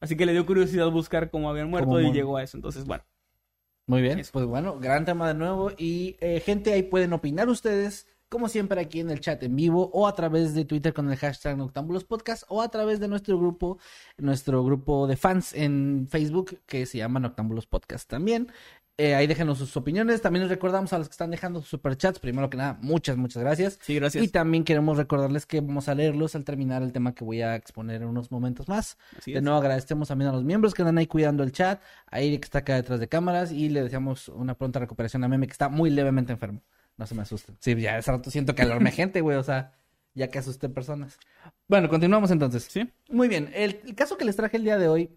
Así 0.00 0.16
que 0.16 0.26
le 0.26 0.32
dio 0.32 0.46
curiosidad 0.46 0.90
buscar 0.90 1.30
cómo 1.30 1.48
habían 1.48 1.70
muerto 1.70 1.90
Cómo 1.90 2.00
y 2.00 2.12
llegó 2.12 2.36
a 2.36 2.42
eso. 2.42 2.56
Entonces, 2.56 2.84
bueno. 2.84 3.04
Muy 3.88 4.02
bien, 4.02 4.18
Eso. 4.18 4.32
pues 4.32 4.46
bueno, 4.46 4.80
gran 4.80 5.04
tema 5.04 5.28
de 5.28 5.34
nuevo. 5.34 5.70
Y 5.76 6.16
eh, 6.20 6.40
gente, 6.40 6.72
ahí 6.72 6.82
pueden 6.82 7.12
opinar 7.12 7.48
ustedes, 7.48 8.08
como 8.28 8.48
siempre, 8.48 8.80
aquí 8.80 8.98
en 8.98 9.10
el 9.10 9.20
chat 9.20 9.40
en 9.44 9.54
vivo 9.54 9.90
o 9.92 10.08
a 10.08 10.14
través 10.14 10.54
de 10.54 10.64
Twitter 10.64 10.92
con 10.92 11.08
el 11.08 11.16
hashtag 11.16 11.56
Noctámbulos 11.56 12.02
Podcast 12.04 12.42
o 12.48 12.62
a 12.62 12.68
través 12.68 12.98
de 12.98 13.06
nuestro 13.06 13.38
grupo, 13.38 13.78
nuestro 14.18 14.64
grupo 14.64 15.06
de 15.06 15.16
fans 15.16 15.52
en 15.54 16.08
Facebook 16.10 16.58
que 16.66 16.84
se 16.84 16.98
llama 16.98 17.20
Noctámbulos 17.20 17.66
Podcast 17.66 18.10
también. 18.10 18.48
Eh, 18.98 19.14
ahí 19.14 19.26
déjenos 19.26 19.58
sus 19.58 19.76
opiniones. 19.76 20.22
También 20.22 20.44
les 20.44 20.50
recordamos 20.50 20.92
a 20.94 20.98
los 20.98 21.08
que 21.08 21.12
están 21.12 21.30
dejando 21.30 21.60
sus 21.60 21.68
superchats. 21.68 22.18
Primero 22.18 22.48
que 22.48 22.56
nada, 22.56 22.78
muchas, 22.80 23.18
muchas 23.18 23.42
gracias. 23.42 23.78
Sí, 23.82 23.94
gracias. 23.96 24.24
Y 24.24 24.28
también 24.28 24.64
queremos 24.64 24.96
recordarles 24.96 25.44
que 25.44 25.60
vamos 25.60 25.88
a 25.88 25.94
leerlos 25.94 26.34
al 26.34 26.44
terminar 26.44 26.82
el 26.82 26.92
tema 26.92 27.14
que 27.14 27.22
voy 27.22 27.42
a 27.42 27.56
exponer 27.56 28.00
en 28.00 28.08
unos 28.08 28.30
momentos 28.30 28.68
más. 28.68 28.96
Así 29.18 29.32
De 29.32 29.38
es. 29.38 29.44
nuevo 29.44 29.58
agradecemos 29.58 30.08
también 30.08 30.30
a 30.30 30.32
los 30.32 30.44
miembros 30.44 30.72
que 30.72 30.80
andan 30.80 30.96
ahí 30.96 31.06
cuidando 31.06 31.42
el 31.42 31.52
chat, 31.52 31.82
a 32.10 32.20
Eric 32.20 32.40
que 32.40 32.44
está 32.46 32.60
acá 32.60 32.74
detrás 32.76 32.98
de 32.98 33.06
cámaras 33.08 33.52
y 33.52 33.68
le 33.68 33.82
deseamos 33.82 34.28
una 34.28 34.54
pronta 34.56 34.78
recuperación 34.80 35.22
a 35.24 35.28
Meme 35.28 35.46
que 35.46 35.52
está 35.52 35.68
muy 35.68 35.90
levemente 35.90 36.32
enfermo. 36.32 36.62
No 36.96 37.06
se 37.06 37.14
me 37.14 37.20
asusten. 37.20 37.58
Sí, 37.60 37.74
ya 37.74 37.98
hace 37.98 38.10
rato 38.10 38.30
siento 38.30 38.54
que 38.54 38.62
alarmé 38.62 38.92
gente, 38.92 39.20
güey, 39.20 39.36
o 39.36 39.42
sea, 39.42 39.74
ya 40.14 40.28
que 40.28 40.38
asusté 40.38 40.70
personas. 40.70 41.18
Bueno, 41.68 41.90
continuamos 41.90 42.30
entonces. 42.30 42.66
Sí. 42.70 42.90
Muy 43.10 43.28
bien, 43.28 43.50
el, 43.54 43.78
el 43.84 43.94
caso 43.94 44.16
que 44.16 44.24
les 44.24 44.36
traje 44.36 44.56
el 44.56 44.64
día 44.64 44.78
de 44.78 44.88
hoy 44.88 45.10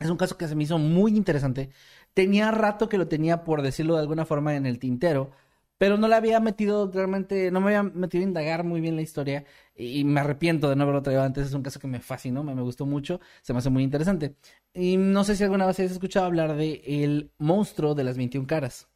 es 0.00 0.08
un 0.08 0.16
caso 0.16 0.36
que 0.38 0.48
se 0.48 0.54
me 0.54 0.62
hizo 0.64 0.78
muy 0.78 1.14
interesante. 1.16 1.70
Tenía 2.16 2.50
rato 2.50 2.88
que 2.88 2.96
lo 2.96 3.08
tenía, 3.08 3.44
por 3.44 3.60
decirlo 3.60 3.94
de 3.94 4.00
alguna 4.00 4.24
forma, 4.24 4.56
en 4.56 4.64
el 4.64 4.78
tintero, 4.78 5.32
pero 5.76 5.98
no 5.98 6.08
le 6.08 6.14
había 6.14 6.40
metido 6.40 6.90
realmente, 6.90 7.50
no 7.50 7.60
me 7.60 7.76
había 7.76 7.82
metido 7.82 8.24
a 8.24 8.26
indagar 8.26 8.64
muy 8.64 8.80
bien 8.80 8.96
la 8.96 9.02
historia 9.02 9.44
y 9.74 10.02
me 10.04 10.20
arrepiento 10.20 10.70
de 10.70 10.76
no 10.76 10.84
haberlo 10.84 11.02
traído 11.02 11.22
antes. 11.22 11.46
Es 11.48 11.52
un 11.52 11.62
caso 11.62 11.78
que 11.78 11.88
me 11.88 12.00
fascinó, 12.00 12.42
me, 12.42 12.54
me 12.54 12.62
gustó 12.62 12.86
mucho, 12.86 13.20
se 13.42 13.52
me 13.52 13.58
hace 13.58 13.68
muy 13.68 13.82
interesante. 13.82 14.34
Y 14.72 14.96
no 14.96 15.24
sé 15.24 15.36
si 15.36 15.44
alguna 15.44 15.66
vez 15.66 15.78
has 15.78 15.90
escuchado 15.90 16.24
hablar 16.24 16.56
de 16.56 16.80
el 16.86 17.32
monstruo 17.36 17.94
de 17.94 18.04
las 18.04 18.16
21 18.16 18.46
caras. 18.46 18.88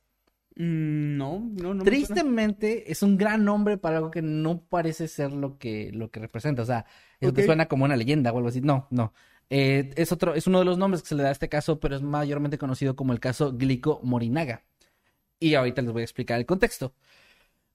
Mm, 0.57 1.19
no, 1.19 1.41
no, 1.41 1.75
no. 1.75 1.85
Tristemente, 1.85 2.91
es 2.91 3.03
un 3.03 3.19
gran 3.19 3.45
nombre 3.45 3.77
para 3.77 3.99
algo 3.99 4.11
que 4.11 4.23
no 4.23 4.63
parece 4.63 5.09
ser 5.09 5.33
lo 5.33 5.59
que, 5.59 5.93
lo 5.93 6.11
que 6.11 6.21
representa. 6.21 6.63
O 6.63 6.65
sea, 6.65 6.87
eso 7.21 7.35
te 7.35 7.45
suena 7.45 7.67
como 7.67 7.85
una 7.85 7.97
leyenda 7.97 8.33
o 8.33 8.39
algo 8.39 8.49
así. 8.49 8.63
No, 8.63 8.87
no. 8.89 9.13
Eh, 9.51 9.91
es 9.97 10.13
otro, 10.13 10.35
es 10.35 10.47
uno 10.47 10.61
de 10.61 10.65
los 10.65 10.79
nombres 10.79 11.03
que 11.03 11.09
se 11.09 11.15
le 11.17 11.25
da 11.25 11.31
a 11.31 11.33
este 11.33 11.49
caso, 11.49 11.81
pero 11.81 11.97
es 11.97 12.03
mayormente 12.03 12.57
conocido 12.57 12.97
como 12.97 13.13
el 13.13 13.21
caso 13.21 13.53
Glico 13.53 14.01
Morinaga. 14.03 14.63
Y 15.41 15.55
ahorita 15.55 15.83
les 15.83 15.93
voy 15.93 16.03
a 16.03 16.05
explicar 16.05 16.39
el 16.39 16.47
contexto. 16.47 16.95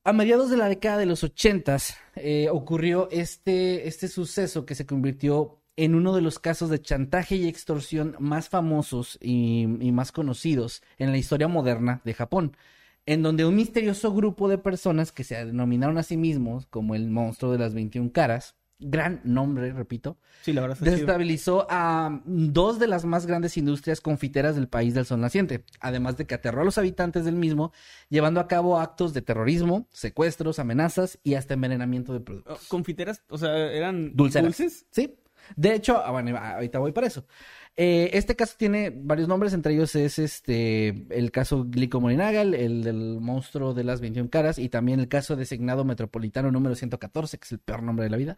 A 0.04 0.14
mediados 0.14 0.50
de 0.50 0.58
la 0.58 0.70
década 0.70 0.98
de 0.98 1.08
los 1.08 1.24
ochentas 1.24 1.98
eh, 2.16 2.48
ocurrió 2.52 3.10
este, 3.12 3.88
este 3.88 4.08
suceso 4.08 4.66
que 4.66 4.76
se 4.76 4.86
convirtió 4.86 5.60
en 5.78 5.96
uno 5.96 6.16
de 6.16 6.22
los 6.22 6.40
casos 6.40 6.70
de 6.70 6.82
chantaje 6.82 7.36
y 7.36 7.48
extorsión 7.48 8.16
más 8.20 8.48
famosos 8.48 9.18
y 9.20 9.66
más 9.68 10.12
conocidos 10.14 10.84
en 10.98 11.12
la 11.12 11.18
historia 11.18 11.48
moderna 11.50 12.02
de 12.06 12.14
Japón, 12.14 12.56
en 13.06 13.24
donde 13.24 13.46
un 13.46 13.56
misterioso 13.56 14.14
grupo 14.14 14.48
de 14.48 14.58
personas 14.58 15.12
que 15.12 15.24
se 15.24 15.44
denominaron 15.44 15.98
a 15.98 16.04
sí 16.04 16.18
mismos 16.18 16.66
como 16.68 16.96
el 16.96 17.10
monstruo 17.10 17.52
de 17.52 17.60
las 17.60 17.74
21 17.74 18.12
caras, 18.12 18.56
gran 18.80 19.22
nombre, 19.24 19.72
repito, 19.72 20.18
Sí, 20.42 20.52
la 20.54 20.62
verdad 20.62 20.78
es 20.78 20.80
que 20.84 20.86
sí. 20.90 20.92
desestabilizó 20.92 21.66
a 21.70 22.22
dos 22.26 22.78
de 22.78 22.88
las 22.88 23.06
más 23.06 23.26
grandes 23.26 23.56
industrias 23.58 24.02
confiteras 24.02 24.56
del 24.56 24.68
país 24.68 24.94
del 24.94 25.06
sol 25.06 25.22
naciente, 25.22 25.64
además 25.80 26.18
de 26.18 26.26
que 26.28 26.36
aterró 26.36 26.62
a 26.62 26.66
los 26.66 26.78
habitantes 26.78 27.26
del 27.26 27.36
mismo, 27.36 27.72
llevando 28.10 28.40
a 28.40 28.48
cabo 28.48 28.80
actos 28.80 29.14
de 29.14 29.22
terrorismo, 29.22 29.88
secuestros, 29.92 30.60
amenazas 30.60 31.20
y 31.24 31.36
hasta 31.36 31.54
envenenamiento 31.54 32.14
de 32.14 32.20
productos. 32.20 32.60
Oh, 32.64 32.68
Confiteras, 32.68 33.24
o 33.30 33.38
sea, 33.38 33.56
eran 33.72 34.16
Dulceras. 34.16 34.46
dulces. 34.58 34.86
Sí. 34.92 35.16
De 35.56 35.76
hecho, 35.76 36.02
ah, 36.04 36.10
bueno, 36.12 36.36
ahorita 36.38 36.80
voy 36.80 36.92
para 36.92 37.06
eso. 37.08 37.26
Eh, 37.78 38.12
este 38.14 38.38
caso 38.38 38.56
tiene 38.58 38.90
varios 38.90 39.28
nombres, 39.28 39.52
entre 39.54 39.74
ellos 39.74 39.96
es 39.96 40.18
este 40.18 41.06
el 41.10 41.32
caso 41.32 41.66
Glico 41.68 42.00
Morinaga, 42.00 42.42
el, 42.42 42.54
el 42.54 42.84
del 42.84 43.20
monstruo 43.20 43.74
de 43.74 43.84
las 43.84 44.00
21 44.00 44.30
caras, 44.30 44.60
y 44.60 44.70
también 44.70 45.02
el 45.02 45.10
caso 45.10 45.36
designado 45.36 45.84
metropolitano 45.84 46.52
número 46.52 46.76
114, 46.76 47.38
que 47.38 47.44
es 47.46 47.52
el 47.52 47.60
peor 47.60 47.84
nombre 47.84 48.06
de 48.06 48.10
la 48.12 48.18
vida. 48.18 48.38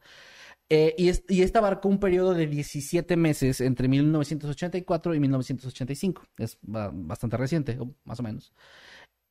Eh, 0.70 0.96
y, 0.98 1.10
es- 1.10 1.24
y 1.30 1.44
este 1.44 1.60
abarcó 1.60 1.90
un 1.90 2.00
periodo 2.00 2.34
de 2.34 2.48
17 2.48 3.18
meses 3.18 3.62
entre 3.62 3.88
1984 3.88 5.16
y 5.16 5.20
1985. 5.22 6.24
Es 6.38 6.58
ba- 6.64 6.92
bastante 6.94 7.38
reciente, 7.38 7.78
más 8.06 8.20
o 8.20 8.24
menos. 8.24 8.54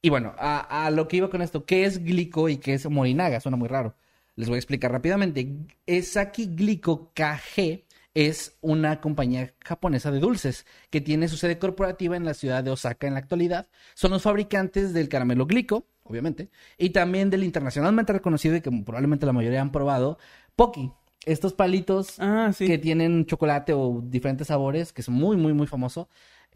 Y 0.02 0.11
bueno, 0.11 0.34
a, 0.38 0.86
a 0.86 0.90
lo 0.90 1.09
que 1.09 1.16
iba 1.18 1.30
con 1.30 1.42
esto, 1.42 1.64
¿qué 1.64 1.84
es 1.84 2.02
Glico 2.04 2.48
y 2.48 2.59
qué 2.59 2.74
es 2.74 2.88
Morinaga? 2.88 3.40
Suena 3.40 3.57
muy 3.57 3.68
raro. 3.68 3.96
Les 4.36 4.48
voy 4.48 4.57
a 4.57 4.59
explicar 4.59 4.92
rápidamente. 4.92 5.48
Esaki 5.86 6.46
Glico 6.54 7.12
KG 7.14 7.86
es 8.17 8.57
una 8.62 9.03
compañía 9.03 9.53
japonesa 9.62 10.11
de 10.11 10.21
dulces 10.21 10.64
que 10.89 11.03
tiene 11.03 11.29
su 11.29 11.37
sede 11.37 11.59
corporativa 11.59 12.17
en 12.17 12.25
la 12.25 12.33
ciudad 12.33 12.64
de 12.64 12.71
Osaka 12.71 13.07
en 13.07 13.12
la 13.12 13.21
actualidad. 13.21 13.69
Son 13.95 14.11
los 14.11 14.23
fabricantes 14.23 14.95
del 14.95 15.11
caramelo 15.11 15.45
Glico, 15.45 15.87
obviamente, 16.03 16.49
y 16.79 16.91
también 16.91 17.29
del 17.29 17.45
internacionalmente 17.45 18.14
reconocido 18.14 18.57
y 18.57 18.62
que 18.62 18.71
probablemente 18.71 19.27
la 19.27 19.35
mayoría 19.35 19.61
han 19.61 19.71
probado, 19.71 20.19
Pocky. 20.57 20.91
Estos 21.27 21.53
palitos 21.53 22.14
Ah, 22.19 22.53
sí. 22.55 22.67
que 22.67 22.79
tienen 22.79 23.27
chocolate 23.27 23.73
o 23.75 24.01
diferentes 24.03 24.47
sabores, 24.47 24.95
que 24.95 25.03
es 25.03 25.09
muy, 25.11 25.37
muy, 25.37 25.53
muy 25.53 25.67
famoso, 25.67 26.09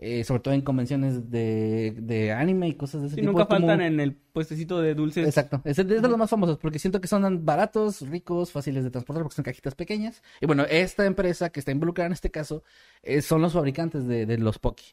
eh, 0.03 0.25
sobre 0.25 0.41
todo 0.41 0.55
en 0.55 0.63
convenciones 0.63 1.31
de, 1.31 1.95
de 2.01 2.33
anime 2.33 2.69
y 2.69 2.75
cosas 2.75 3.03
de 3.03 3.07
ese 3.09 3.17
Sí, 3.17 3.21
tipo. 3.21 3.33
nunca 3.33 3.45
como- 3.47 3.61
faltan 3.67 3.83
en 3.83 4.01
el 4.01 4.15
puestecito 4.15 4.81
de 4.81 4.95
dulces. 4.95 5.27
Exacto, 5.27 5.61
es 5.65 5.77
de, 5.77 5.83
es 5.97 6.01
de 6.03 6.09
los 6.09 6.17
más 6.17 6.31
famosos 6.31 6.57
porque 6.59 6.79
siento 6.79 7.01
que 7.03 7.09
son 7.09 7.45
baratos, 7.45 8.01
ricos, 8.09 8.51
fáciles 8.51 8.83
de 8.83 8.91
transportar 8.91 9.23
porque 9.23 9.37
son 9.37 9.45
cajitas 9.45 9.75
pequeñas. 9.75 10.23
Y 10.41 10.47
bueno, 10.47 10.65
esta 10.71 11.05
empresa 11.05 11.51
que 11.51 11.61
está 11.61 11.71
involucrada 11.73 12.07
en 12.07 12.13
este 12.15 12.31
caso 12.31 12.65
eh, 13.03 13.21
son 13.21 13.43
los 13.43 13.53
fabricantes 13.53 14.07
de, 14.07 14.25
de 14.25 14.39
los 14.39 14.59
Pocky. 14.59 14.87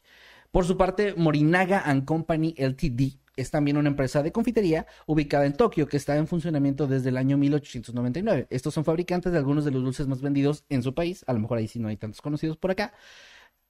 Por 0.50 0.64
su 0.66 0.76
parte, 0.76 1.14
Morinaga 1.16 1.80
and 1.84 2.04
Company 2.04 2.54
Ltd 2.58 3.18
es 3.36 3.50
también 3.50 3.76
una 3.76 3.88
empresa 3.88 4.22
de 4.22 4.32
confitería 4.32 4.86
ubicada 5.06 5.46
en 5.46 5.52
Tokio 5.52 5.86
que 5.86 5.96
está 5.96 6.16
en 6.16 6.26
funcionamiento 6.26 6.86
desde 6.86 7.10
el 7.10 7.16
año 7.16 7.38
1899. 7.38 8.46
Estos 8.50 8.74
son 8.74 8.84
fabricantes 8.84 9.30
de 9.32 9.38
algunos 9.38 9.64
de 9.64 9.70
los 9.70 9.82
dulces 9.82 10.06
más 10.08 10.20
vendidos 10.20 10.64
en 10.68 10.82
su 10.82 10.92
país, 10.94 11.24
a 11.28 11.32
lo 11.32 11.38
mejor 11.38 11.58
ahí 11.58 11.68
sí 11.68 11.78
no 11.78 11.88
hay 11.88 11.96
tantos 11.96 12.20
conocidos 12.20 12.56
por 12.56 12.72
acá. 12.72 12.92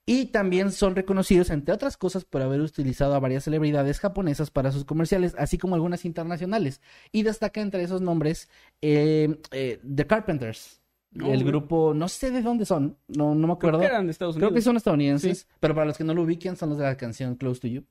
Y 0.08 0.26
también 0.26 0.72
son 0.72 0.96
reconocidos, 0.96 1.50
entre 1.50 1.74
otras 1.74 1.96
cosas, 1.98 2.24
por 2.24 2.40
haber 2.40 2.60
utilizado 2.62 3.14
a 3.14 3.18
varias 3.20 3.44
celebridades 3.44 4.00
japonesas 4.00 4.50
para 4.50 4.72
sus 4.72 4.84
comerciales, 4.86 5.34
así 5.38 5.58
como 5.58 5.74
algunas 5.74 6.06
internacionales. 6.06 6.80
Y 7.12 7.24
destaca 7.24 7.60
entre 7.60 7.82
esos 7.82 8.00
nombres 8.00 8.48
eh, 8.80 9.38
eh, 9.50 9.78
The 9.94 10.06
Carpenters, 10.06 10.80
el 11.14 11.44
grupo, 11.44 11.92
no 11.94 12.08
sé 12.08 12.30
de 12.30 12.40
dónde 12.40 12.64
son, 12.64 12.96
no, 13.08 13.34
no 13.34 13.34
me 13.34 13.42
Creo 13.44 13.52
acuerdo. 13.52 13.80
que 13.80 13.86
eran 13.86 14.06
de 14.06 14.12
Estados 14.12 14.36
Unidos. 14.36 14.48
Creo 14.50 14.56
que 14.56 14.62
son 14.62 14.76
estadounidenses, 14.78 15.46
pero 15.60 15.74
para 15.74 15.86
los 15.86 15.98
que 15.98 16.04
no 16.04 16.14
lo 16.14 16.22
ubiquen, 16.22 16.56
son 16.56 16.70
los 16.70 16.78
de 16.78 16.84
la 16.84 16.96
canción 16.96 17.34
Close 17.36 17.60
to 17.60 17.66
You. 17.68 17.84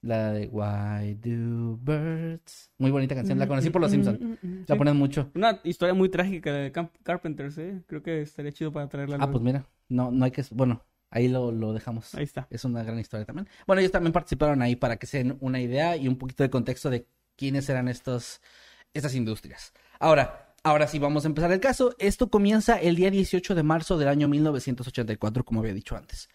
La 0.00 0.32
de 0.32 0.48
Why 0.48 1.14
Do 1.14 1.76
Birds. 1.80 2.72
Muy 2.78 2.90
bonita 2.90 3.14
canción, 3.14 3.38
la 3.38 3.46
conocí 3.46 3.70
por 3.70 3.80
los 3.82 3.90
Simpsons. 3.92 4.18
La 4.66 4.74
Sí. 4.74 4.78
ponen 4.78 4.96
mucho. 4.96 5.30
Una 5.36 5.60
historia 5.62 5.94
muy 5.94 6.08
trágica 6.08 6.52
de 6.52 6.72
Carpenters, 7.04 7.56
¿eh? 7.58 7.82
Creo 7.86 8.02
que 8.02 8.22
estaría 8.22 8.50
chido 8.50 8.72
para 8.72 8.88
traerla. 8.88 9.14
Ah, 9.14 9.18
luego. 9.18 9.32
pues 9.32 9.44
mira, 9.44 9.64
no, 9.88 10.10
no 10.10 10.24
hay 10.24 10.32
que. 10.32 10.42
Bueno, 10.50 10.82
ahí 11.12 11.28
lo, 11.28 11.52
lo 11.52 11.72
dejamos. 11.72 12.14
Ahí 12.14 12.24
está. 12.24 12.48
Es 12.50 12.64
una 12.64 12.82
gran 12.82 12.98
historia 12.98 13.24
también. 13.24 13.48
Bueno, 13.66 13.80
ellos 13.80 13.92
también 13.92 14.12
participaron 14.12 14.62
ahí 14.62 14.74
para 14.74 14.96
que 14.96 15.06
se 15.06 15.18
den 15.18 15.36
una 15.40 15.60
idea 15.60 15.96
y 15.96 16.08
un 16.08 16.16
poquito 16.16 16.42
de 16.42 16.50
contexto 16.50 16.90
de 16.90 17.06
quiénes 17.36 17.68
eran 17.68 17.86
estos, 17.88 18.40
estas 18.94 19.14
industrias. 19.14 19.72
Ahora, 20.00 20.54
ahora 20.64 20.88
sí 20.88 20.98
vamos 20.98 21.24
a 21.24 21.28
empezar 21.28 21.52
el 21.52 21.60
caso. 21.60 21.94
Esto 21.98 22.30
comienza 22.30 22.76
el 22.76 22.96
día 22.96 23.10
18 23.10 23.54
de 23.54 23.62
marzo 23.62 23.98
del 23.98 24.08
año 24.08 24.26
1984, 24.26 25.44
como 25.44 25.60
había 25.60 25.74
dicho 25.74 25.96
antes. 25.96 26.28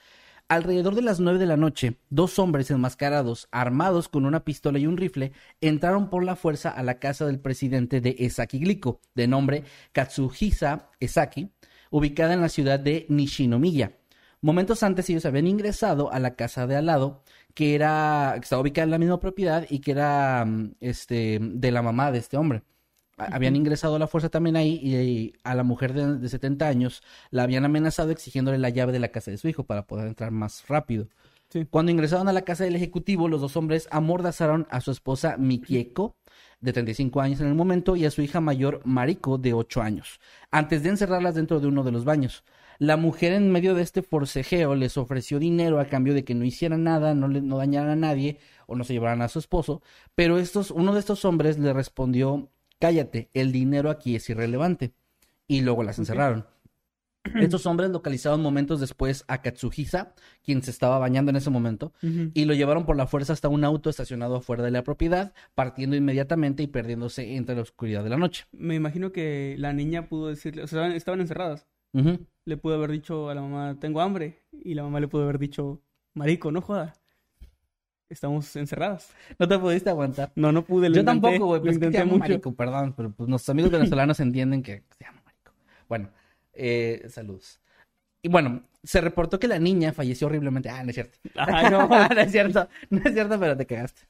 Alrededor 0.50 0.96
de 0.96 1.02
las 1.02 1.20
9 1.20 1.40
de 1.40 1.46
la 1.46 1.58
noche, 1.58 1.98
dos 2.10 2.40
hombres 2.40 2.72
enmascarados, 2.72 3.50
armados 3.52 4.08
con 4.08 4.26
una 4.26 4.46
pistola 4.46 4.80
y 4.80 4.88
un 4.88 4.96
rifle, 4.96 5.34
entraron 5.60 6.10
por 6.10 6.24
la 6.24 6.38
fuerza 6.38 6.70
a 6.70 6.84
la 6.84 7.00
casa 7.00 7.26
del 7.26 7.40
presidente 7.40 8.00
de 8.00 8.16
Esaki 8.18 8.60
Glico, 8.60 9.02
de 9.14 9.28
nombre 9.28 9.66
Katsuhisa 9.92 10.90
Esaki, 11.02 11.52
ubicada 11.90 12.34
en 12.34 12.40
la 12.40 12.48
ciudad 12.48 12.80
de 12.80 13.06
Nishinomiya. 13.10 13.98
Momentos 14.42 14.84
antes 14.84 15.10
ellos 15.10 15.26
habían 15.26 15.48
ingresado 15.48 16.12
a 16.12 16.20
la 16.20 16.36
casa 16.36 16.68
de 16.68 16.76
al 16.76 16.86
lado, 16.86 17.24
que 17.54 17.76
era, 17.76 18.34
que 18.36 18.44
estaba 18.44 18.62
ubicada 18.62 18.86
en 18.86 18.92
la 18.92 18.98
misma 19.00 19.20
propiedad 19.20 19.66
y 19.70 19.80
que 19.80 19.92
era 19.92 20.46
mm, 20.46 20.76
este 20.80 21.40
de 21.42 21.72
la 21.72 21.82
mamá 21.82 22.12
de 22.12 22.20
este 22.20 22.38
hombre. 22.38 22.64
Habían 23.18 23.56
ingresado 23.56 23.96
a 23.96 24.00
la 24.00 24.06
fuerza 24.06 24.30
también 24.30 24.56
ahí 24.56 24.80
y, 24.82 24.96
y 24.96 25.34
a 25.44 25.56
la 25.56 25.64
mujer 25.64 25.94
de, 25.94 26.18
de 26.20 26.30
70 26.30 26.68
años 26.68 27.02
la 27.32 27.44
habían 27.44 27.66
amenazado 27.66 28.12
exigiéndole 28.12 28.60
la 28.60 28.70
llave 28.70 28.92
de 28.92 29.00
la 29.00 29.08
casa 29.08 29.32
de 29.32 29.38
su 29.38 29.48
hijo 29.48 29.64
para 29.64 29.88
poder 29.88 30.08
entrar 30.08 30.30
más 30.30 30.68
rápido. 30.68 31.08
Sí. 31.50 31.66
Cuando 31.70 31.92
ingresaron 31.92 32.28
a 32.28 32.34
la 32.34 32.44
casa 32.44 32.66
del 32.66 32.76
ejecutivo, 32.76 33.28
los 33.30 33.42
dos 33.42 33.56
hombres 33.56 33.88
amordazaron 33.90 34.68
a 34.70 34.82
su 34.82 34.92
esposa 34.92 35.38
Mikieko, 35.38 36.16
de 36.60 36.74
35 36.74 37.22
años 37.22 37.40
en 37.40 37.48
el 37.48 37.56
momento, 37.56 37.96
y 37.96 38.06
a 38.06 38.12
su 38.12 38.22
hija 38.22 38.42
mayor 38.42 38.82
Mariko, 38.84 39.38
de 39.38 39.54
8 39.54 39.82
años, 39.82 40.20
antes 40.52 40.84
de 40.84 40.90
encerrarlas 40.90 41.36
dentro 41.36 41.60
de 41.60 41.68
uno 41.68 41.84
de 41.84 41.92
los 41.92 42.04
baños. 42.04 42.44
La 42.80 42.98
mujer 42.98 43.34
en 43.34 43.52
medio 43.52 43.74
de 43.76 43.82
este 43.84 44.02
forcejeo 44.02 44.76
les 44.76 44.98
ofreció 44.98 45.40
dinero 45.40 45.80
a 45.80 45.86
cambio 45.86 46.14
de 46.14 46.24
que 46.24 46.36
no 46.36 46.46
hicieran 46.46 46.84
nada, 46.84 47.14
no, 47.16 47.28
le, 47.28 47.42
no 47.42 47.58
dañaran 47.58 47.90
a 47.90 47.96
nadie 47.96 48.38
o 48.68 48.76
no 48.76 48.84
se 48.84 48.94
llevaran 48.94 49.22
a 49.22 49.28
su 49.30 49.40
esposo, 49.40 49.82
pero 50.16 50.38
estos, 50.38 50.72
uno 50.72 50.94
de 50.94 51.00
estos 51.00 51.26
hombres 51.26 51.58
le 51.58 51.74
respondió, 51.74 52.50
cállate, 52.80 53.30
el 53.34 53.52
dinero 53.52 53.90
aquí 53.90 54.16
es 54.16 54.30
irrelevante. 54.30 54.94
Y 55.48 55.62
luego 55.62 55.82
las 55.84 55.98
encerraron. 55.98 56.46
Estos 57.42 57.66
hombres 57.66 57.90
localizaron 57.90 58.42
momentos 58.42 58.80
después 58.80 59.26
a 59.28 59.42
Katsuhisa, 59.42 60.14
quien 60.46 60.62
se 60.64 60.72
estaba 60.72 60.98
bañando 60.98 61.30
en 61.30 61.36
ese 61.36 61.50
momento, 61.50 61.92
y 62.02 62.46
lo 62.46 62.54
llevaron 62.54 62.86
por 62.86 62.96
la 62.96 63.06
fuerza 63.08 63.34
hasta 63.34 63.50
un 63.50 63.66
auto 63.66 63.90
estacionado 63.90 64.38
afuera 64.38 64.64
de 64.64 64.72
la 64.72 64.84
propiedad, 64.84 65.34
partiendo 65.56 65.96
inmediatamente 65.98 66.64
y 66.64 66.68
perdiéndose 66.68 67.36
entre 67.36 67.56
la 67.56 67.62
oscuridad 67.64 68.04
de 68.04 68.10
la 68.12 68.18
noche. 68.18 68.46
Me 68.54 68.76
imagino 68.76 69.12
que 69.12 69.56
la 69.58 69.74
niña 69.74 70.08
pudo 70.08 70.28
decirle, 70.28 70.64
o 70.64 70.68
sea, 70.68 70.80
estaban- 70.96 70.96
estaban 70.96 71.22
Le 72.46 72.58
pudo 72.58 72.76
haber 72.76 72.92
dicho 72.92 73.30
a 73.30 73.36
la 73.36 73.42
mamá, 73.42 73.78
tengo 73.80 74.02
hambre. 74.02 74.40
Y 74.52 74.74
la 74.74 74.84
mamá 74.84 75.00
le 75.00 75.08
pudo 75.08 75.24
haber 75.24 75.40
dicho, 75.40 75.82
marico, 76.14 76.52
no 76.52 76.62
joda. 76.62 76.94
Estamos 78.10 78.56
encerradas. 78.56 79.14
No 79.38 79.48
te 79.48 79.60
pudiste 79.60 79.90
aguantar. 79.90 80.32
No, 80.36 80.52
no 80.54 80.64
pude. 80.64 80.88
lo 80.90 80.96
Yo 80.96 81.02
intenté, 81.02 81.30
tampoco, 81.30 81.48
güey, 81.48 81.60
Lo 81.60 81.64
pero 81.64 81.72
es 81.72 81.78
que 81.78 81.80
te 81.82 81.86
intenté 81.88 82.00
llamo 82.00 82.12
mucho. 82.14 82.30
marico, 82.30 82.56
perdón, 82.56 82.94
pero 82.96 83.12
pues 83.12 83.28
nuestros 83.28 83.50
amigos 83.54 83.72
venezolanos 83.72 84.20
entienden 84.22 84.64
que 84.64 84.84
se 84.98 85.04
llama 85.04 85.22
marico. 85.26 85.52
Bueno, 85.90 86.10
eh, 86.54 87.06
saludos. 87.10 87.60
Y 88.22 88.30
bueno, 88.30 88.64
se 88.84 89.02
reportó 89.02 89.40
que 89.40 89.48
la 89.50 89.60
niña 89.60 89.92
falleció 89.92 90.28
horriblemente. 90.28 90.70
Ah, 90.70 90.84
no 90.84 90.90
es 90.90 90.96
cierto. 90.96 91.18
Ay, 91.36 91.66
no. 91.72 91.88
no 91.88 92.22
es 92.22 92.32
cierto, 92.32 92.70
no 92.90 93.02
es 93.04 93.14
cierto, 93.14 93.38
pero 93.40 93.58
te 93.58 93.66
cagaste. 93.66 94.04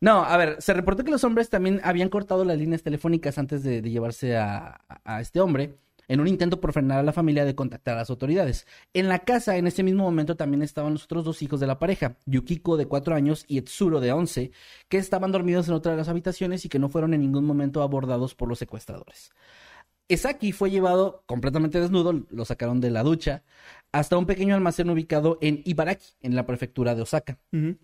No, 0.00 0.22
a 0.24 0.36
ver, 0.36 0.62
se 0.62 0.72
reportó 0.72 1.04
que 1.04 1.10
los 1.10 1.24
hombres 1.24 1.50
también 1.50 1.80
habían 1.84 2.08
cortado 2.08 2.44
las 2.44 2.56
líneas 2.56 2.82
telefónicas 2.82 3.36
antes 3.36 3.62
de, 3.64 3.82
de 3.82 3.90
llevarse 3.90 4.36
a, 4.36 4.80
a 5.04 5.20
este 5.20 5.40
hombre 5.40 5.74
en 6.10 6.18
un 6.18 6.26
intento 6.26 6.60
por 6.60 6.72
frenar 6.72 6.98
a 6.98 7.02
la 7.04 7.12
familia 7.12 7.44
de 7.44 7.54
contactar 7.54 7.94
a 7.94 8.00
las 8.00 8.10
autoridades. 8.10 8.66
En 8.94 9.08
la 9.08 9.20
casa, 9.20 9.56
en 9.56 9.68
ese 9.68 9.84
mismo 9.84 10.02
momento, 10.02 10.36
también 10.36 10.60
estaban 10.60 10.92
los 10.92 11.04
otros 11.04 11.24
dos 11.24 11.40
hijos 11.40 11.60
de 11.60 11.68
la 11.68 11.78
pareja, 11.78 12.16
Yukiko 12.26 12.76
de 12.76 12.86
4 12.86 13.14
años 13.14 13.44
y 13.46 13.58
Etsuro 13.58 14.00
de 14.00 14.10
11, 14.10 14.50
que 14.88 14.98
estaban 14.98 15.30
dormidos 15.30 15.68
en 15.68 15.74
otra 15.74 15.92
de 15.92 15.98
las 15.98 16.08
habitaciones 16.08 16.64
y 16.64 16.68
que 16.68 16.80
no 16.80 16.88
fueron 16.88 17.14
en 17.14 17.20
ningún 17.20 17.44
momento 17.44 17.80
abordados 17.80 18.34
por 18.34 18.48
los 18.48 18.58
secuestradores. 18.58 19.30
Esaki 20.08 20.50
fue 20.50 20.72
llevado 20.72 21.22
completamente 21.26 21.80
desnudo, 21.80 22.26
lo 22.28 22.44
sacaron 22.44 22.80
de 22.80 22.90
la 22.90 23.04
ducha, 23.04 23.44
hasta 23.92 24.16
un 24.16 24.26
pequeño 24.26 24.54
almacén 24.54 24.88
ubicado 24.90 25.38
en 25.40 25.62
Ibaraki, 25.64 26.06
en 26.22 26.36
la 26.36 26.46
prefectura 26.46 26.94
de 26.94 27.02
Osaka. 27.02 27.38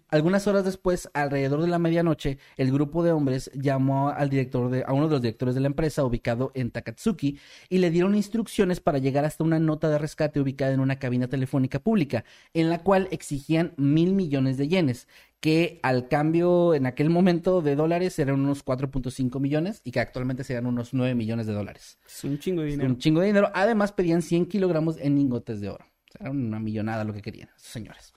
Algunas 0.08 0.46
horas 0.46 0.64
después, 0.64 1.10
alrededor 1.14 1.62
de 1.62 1.68
la 1.68 1.78
medianoche, 1.78 2.38
el 2.56 2.72
grupo 2.72 3.02
de 3.02 3.12
hombres 3.12 3.50
llamó 3.54 4.10
al 4.10 4.30
director 4.30 4.70
de, 4.70 4.84
a 4.86 4.92
uno 4.92 5.08
de 5.08 5.12
los 5.12 5.22
directores 5.22 5.54
de 5.54 5.60
la 5.60 5.66
empresa 5.66 6.04
ubicado 6.04 6.52
en 6.54 6.70
Takatsuki 6.70 7.38
y 7.68 7.78
le 7.78 7.90
dieron 7.90 8.14
instrucciones 8.14 8.80
para 8.80 8.98
llegar 8.98 9.24
hasta 9.24 9.44
una 9.44 9.58
nota 9.58 9.88
de 9.88 9.98
rescate 9.98 10.40
ubicada 10.40 10.72
en 10.72 10.80
una 10.80 10.98
cabina 10.98 11.28
telefónica 11.28 11.80
pública, 11.80 12.24
en 12.54 12.70
la 12.70 12.82
cual 12.82 13.08
exigían 13.10 13.74
mil 13.76 14.12
millones 14.12 14.56
de 14.58 14.68
yenes, 14.68 15.08
que 15.40 15.80
al 15.82 16.08
cambio 16.08 16.74
en 16.74 16.86
aquel 16.86 17.10
momento 17.10 17.62
de 17.62 17.76
dólares 17.76 18.18
eran 18.18 18.40
unos 18.40 18.64
4.5 18.64 19.40
millones 19.40 19.80
y 19.84 19.90
que 19.90 20.00
actualmente 20.00 20.44
serían 20.44 20.66
unos 20.66 20.94
9 20.94 21.14
millones 21.14 21.46
de 21.46 21.52
dólares. 21.52 21.98
Es 22.06 22.24
un 22.24 22.38
chingo 22.38 22.62
de 22.62 22.68
Es 22.68 22.74
dinero. 22.74 22.90
Un 22.90 22.98
chingo 22.98 23.20
de 23.20 23.26
dinero. 23.26 23.50
Además, 23.54 23.92
pedían 23.92 24.22
100 24.22 24.46
kilogramos 24.46 24.96
en 24.98 25.16
lingotes 25.16 25.60
de 25.60 25.68
oro. 25.70 25.84
Era 26.18 26.30
una 26.30 26.58
millonada 26.58 27.04
lo 27.04 27.12
que 27.12 27.22
querían, 27.22 27.48
señores. 27.56 28.12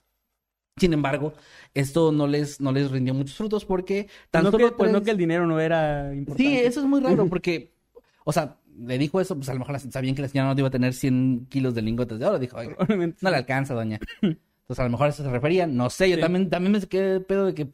Sin 0.76 0.92
embargo, 0.92 1.34
esto 1.74 2.10
no 2.12 2.26
les, 2.26 2.60
no 2.60 2.72
les 2.72 2.90
rindió 2.90 3.12
muchos 3.12 3.36
frutos 3.36 3.64
porque 3.64 4.08
tan 4.30 4.44
no 4.44 4.50
solo 4.50 4.70
que, 4.70 4.76
pues 4.76 4.90
no 4.92 5.02
que 5.02 5.10
el 5.10 5.18
dinero 5.18 5.46
no 5.46 5.60
era 5.60 6.14
importante. 6.14 6.42
Sí, 6.50 6.58
eso 6.58 6.80
es 6.80 6.86
muy 6.86 7.00
raro 7.00 7.26
porque, 7.28 7.72
o 8.24 8.32
sea, 8.32 8.56
le 8.78 8.96
dijo 8.96 9.20
eso, 9.20 9.36
pues 9.36 9.48
a 9.50 9.52
lo 9.52 9.58
mejor 9.58 9.78
sabían 9.78 10.14
que 10.14 10.22
la 10.22 10.28
señora 10.28 10.54
no 10.54 10.58
iba 10.58 10.68
a 10.68 10.70
tener 10.70 10.94
100 10.94 11.46
kilos 11.50 11.74
de 11.74 11.82
lingotes 11.82 12.18
de 12.18 12.24
oro. 12.26 12.38
Dijo, 12.38 12.56
"Oiga, 12.56 12.76
Probablemente. 12.76 13.18
no 13.20 13.30
le 13.30 13.36
alcanza, 13.36 13.74
doña. 13.74 13.98
Entonces, 14.22 14.78
a 14.78 14.84
lo 14.84 14.90
mejor 14.90 15.06
a 15.06 15.10
eso 15.10 15.22
se 15.22 15.30
referían. 15.30 15.76
No 15.76 15.90
sé, 15.90 16.08
yo 16.08 16.14
Sí. 16.16 16.20
también, 16.22 16.48
también 16.48 16.72
me 16.72 16.80
quedé 16.80 17.20
pedo 17.20 17.46
de 17.46 17.54
que... 17.54 17.68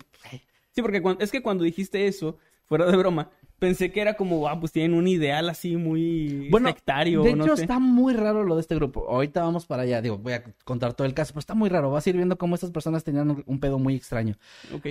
Sí, 0.72 0.82
porque 0.82 1.02
es 1.20 1.30
que 1.30 1.42
cuando 1.42 1.62
dijiste 1.64 2.06
eso, 2.06 2.38
fuera 2.66 2.86
de 2.86 2.96
broma, 2.96 3.30
pensé 3.58 3.90
que 3.90 4.00
era 4.00 4.14
como, 4.14 4.48
ah, 4.48 4.58
pues 4.60 4.72
tienen 4.72 4.94
un 4.94 5.08
ideal 5.08 5.48
así 5.48 5.76
muy 5.76 6.48
Bueno, 6.50 6.68
sectario, 6.68 7.22
de 7.22 7.34
no 7.34 7.44
hecho, 7.44 7.56
sé. 7.56 7.62
está 7.62 7.78
muy 7.78 8.12
raro 8.14 8.44
lo 8.44 8.54
de 8.56 8.60
este 8.60 8.74
grupo. 8.74 9.08
Ahorita 9.08 9.42
vamos 9.42 9.66
para 9.66 9.82
allá. 9.82 10.02
Digo, 10.02 10.18
voy 10.18 10.34
a 10.34 10.44
contar 10.64 10.92
todo 10.94 11.06
el 11.06 11.14
caso, 11.14 11.32
pero 11.32 11.40
está 11.40 11.54
muy 11.54 11.68
raro. 11.68 11.90
Vas 11.90 12.06
a 12.06 12.10
ir 12.10 12.16
viendo 12.16 12.36
cómo 12.36 12.54
estas 12.54 12.70
personas 12.70 13.02
tenían 13.04 13.30
un- 13.30 13.44
un 13.46 13.60
pedo 13.60 13.78
muy 13.78 13.94
extraño. 13.94 14.36
Ok. 14.74 14.88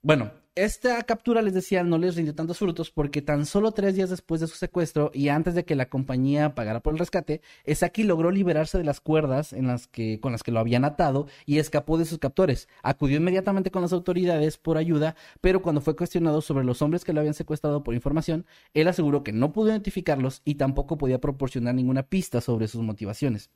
Bueno, 0.00 0.30
esta 0.54 1.02
captura, 1.02 1.42
les 1.42 1.54
decía, 1.54 1.82
no 1.82 1.98
les 1.98 2.14
rindió 2.14 2.34
tantos 2.34 2.58
frutos 2.58 2.90
porque 2.90 3.20
tan 3.20 3.46
solo 3.46 3.72
tres 3.72 3.96
días 3.96 4.10
después 4.10 4.40
de 4.40 4.46
su 4.46 4.56
secuestro 4.56 5.10
y 5.12 5.28
antes 5.28 5.54
de 5.54 5.64
que 5.64 5.74
la 5.74 5.88
compañía 5.88 6.54
pagara 6.54 6.80
por 6.80 6.92
el 6.92 7.00
rescate, 7.00 7.42
Esaki 7.64 8.04
logró 8.04 8.30
liberarse 8.30 8.78
de 8.78 8.84
las 8.84 9.00
cuerdas 9.00 9.52
en 9.52 9.66
las 9.66 9.88
que, 9.88 10.20
con 10.20 10.30
las 10.30 10.44
que 10.44 10.52
lo 10.52 10.60
habían 10.60 10.84
atado 10.84 11.26
y 11.46 11.58
escapó 11.58 11.98
de 11.98 12.04
sus 12.04 12.18
captores. 12.18 12.68
Acudió 12.82 13.16
inmediatamente 13.16 13.72
con 13.72 13.82
las 13.82 13.92
autoridades 13.92 14.56
por 14.56 14.78
ayuda, 14.78 15.16
pero 15.40 15.62
cuando 15.62 15.80
fue 15.80 15.96
cuestionado 15.96 16.40
sobre 16.42 16.64
los 16.64 16.80
hombres 16.80 17.04
que 17.04 17.12
lo 17.12 17.20
habían 17.20 17.34
secuestrado 17.34 17.82
por 17.82 17.94
información, 17.94 18.46
él 18.74 18.86
aseguró 18.86 19.24
que 19.24 19.32
no 19.32 19.52
pudo 19.52 19.70
identificarlos 19.70 20.42
y 20.44 20.56
tampoco 20.56 20.96
podía 20.96 21.20
proporcionar 21.20 21.74
ninguna 21.74 22.04
pista 22.04 22.40
sobre 22.40 22.68
sus 22.68 22.82
motivaciones. 22.82 23.50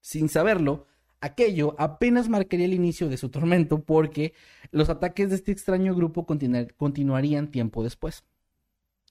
Sin 0.00 0.28
saberlo, 0.28 0.86
Aquello 1.20 1.74
apenas 1.78 2.28
marcaría 2.28 2.66
el 2.66 2.74
inicio 2.74 3.08
de 3.08 3.16
su 3.16 3.28
tormento 3.28 3.82
porque 3.82 4.34
los 4.70 4.88
ataques 4.88 5.30
de 5.30 5.36
este 5.36 5.52
extraño 5.52 5.94
grupo 5.94 6.26
continuarían 6.26 7.50
tiempo 7.50 7.82
después. 7.82 8.24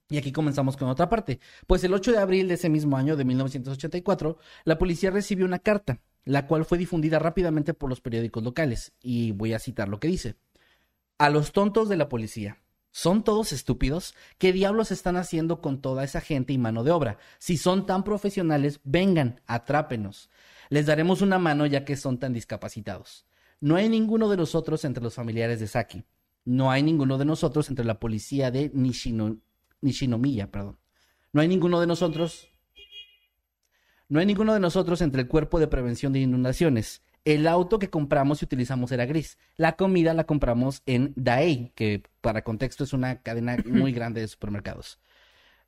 Y 0.10 0.18
aquí 0.18 0.32
comenzamos 0.32 0.78
con 0.78 0.88
otra 0.88 1.10
parte. 1.10 1.40
Pues 1.66 1.84
el 1.84 1.94
8 1.94 2.14
de 2.14 2.20
abril 2.20 2.48
de 2.48 2.54
ese 2.54 2.70
mismo 2.70 2.96
año 2.96 3.18
de 3.18 3.26
1984, 3.26 4.38
la 4.64 4.78
policía 4.78 5.12
recibió 5.12 5.46
una 5.46 5.60
carta, 5.60 6.00
la 6.24 6.48
cual 6.48 6.64
fue 6.64 6.78
difundida 6.78 7.20
rápidamente 7.20 7.74
por 7.74 7.90
los 7.90 8.00
periódicos 8.00 8.44
locales. 8.44 8.94
Y 9.02 9.34
voy 9.34 9.54
a 9.54 9.60
citar 9.60 9.90
lo 9.90 10.00
que 10.00 10.08
dice. 10.08 10.36
A 11.18 11.30
los 11.30 11.52
tontos 11.52 11.90
de 11.90 11.98
la 11.98 12.08
policía. 12.08 12.62
¿Son 12.92 13.24
todos 13.24 13.52
estúpidos? 13.52 14.16
¿Qué 14.38 14.54
diablos 14.54 14.92
están 14.92 15.18
haciendo 15.18 15.62
con 15.62 15.82
toda 15.82 16.04
esa 16.04 16.22
gente 16.22 16.54
y 16.54 16.58
mano 16.58 16.84
de 16.84 16.92
obra? 16.92 17.18
Si 17.38 17.58
son 17.58 17.86
tan 17.86 18.04
profesionales, 18.04 18.80
vengan, 18.86 19.42
atrápenos. 19.46 20.30
Les 20.70 20.86
daremos 20.86 21.22
una 21.22 21.40
mano 21.40 21.66
ya 21.66 21.86
que 21.86 21.96
son 21.96 22.20
tan 22.20 22.34
discapacitados. 22.34 23.26
No 23.60 23.76
hay 23.76 23.90
ninguno 23.90 24.30
de 24.30 24.38
nosotros 24.38 24.86
entre 24.86 25.04
los 25.04 25.16
familiares 25.16 25.60
de 25.60 25.68
Saki. 25.68 26.04
No 26.46 26.72
hay 26.72 26.84
ninguno 26.84 27.18
de 27.18 27.26
nosotros 27.26 27.70
entre 27.70 27.86
la 27.86 28.00
policía 28.00 28.52
de 28.52 28.72
Nishinomiya, 29.82 30.52
perdón. 30.52 30.78
No 31.34 31.42
hay 31.42 31.48
ninguno 31.48 31.80
de 31.80 31.88
nosotros. 31.88 32.50
No 34.10 34.20
hay 34.20 34.26
ninguno 34.26 34.54
de 34.54 34.60
nosotros 34.60 35.02
entre 35.02 35.22
el 35.22 35.28
cuerpo 35.28 35.60
de 35.60 35.68
prevención 35.68 36.14
de 36.14 36.20
inundaciones. 36.20 37.02
El 37.26 37.48
auto 37.48 37.80
que 37.80 37.90
compramos 37.90 38.42
y 38.42 38.46
utilizamos 38.46 38.92
era 38.94 39.06
gris. 39.06 39.38
La 39.58 39.76
comida 39.76 40.14
la 40.14 40.26
compramos 40.26 40.82
en 40.86 41.12
Daei, 41.18 41.74
que 41.76 42.04
para 42.22 42.44
contexto 42.46 42.86
es 42.86 42.94
una 42.94 43.22
cadena 43.22 43.58
muy 43.66 43.92
grande 43.92 44.22
de 44.22 44.28
supermercados. 44.30 45.00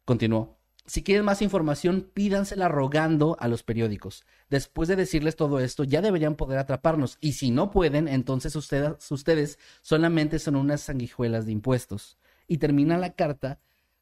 Continuó. 0.06 0.59
Si 0.90 1.04
quieren 1.04 1.24
más 1.24 1.44
información, 1.44 2.10
pídansela 2.16 2.68
rogando 2.68 3.38
a 3.40 3.48
los 3.48 3.62
periódicos. 3.62 4.26
Después 4.50 4.90
de 4.90 4.96
decirles 4.96 5.36
todo 5.36 5.60
esto, 5.60 5.84
ya 5.84 6.02
deberían 6.02 6.34
poder 6.34 6.58
atraparnos. 6.58 7.20
Y 7.22 7.34
si 7.34 7.52
no 7.52 7.70
pueden, 7.70 8.08
entonces 8.08 8.56
ustedes, 8.56 9.12
ustedes 9.12 9.60
solamente 9.82 10.40
son 10.40 10.56
unas 10.56 10.82
sanguijuelas 10.82 11.46
de 11.46 11.52
impuestos. 11.52 12.18
Y 12.48 12.58
termina 12.58 12.98
la 12.98 13.14
carta 13.14 13.60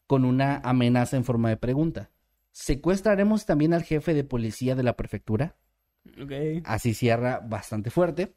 con 0.07 0.23
una 0.23 0.61
amenaza 0.63 1.17
en 1.17 1.25
forma 1.25 1.49
de 1.49 1.57
pregunta. 1.57 2.09
¿Secuestraremos 2.53 3.45
también 3.45 3.73
al 3.73 3.83
jefe 3.83 4.13
de 4.13 4.23
policía 4.23 4.73
de 4.73 4.83
la 4.83 4.95
prefectura? 4.95 5.57
Así 6.63 6.93
cierra 6.93 7.41
bastante 7.43 7.89
fuerte. 7.89 8.33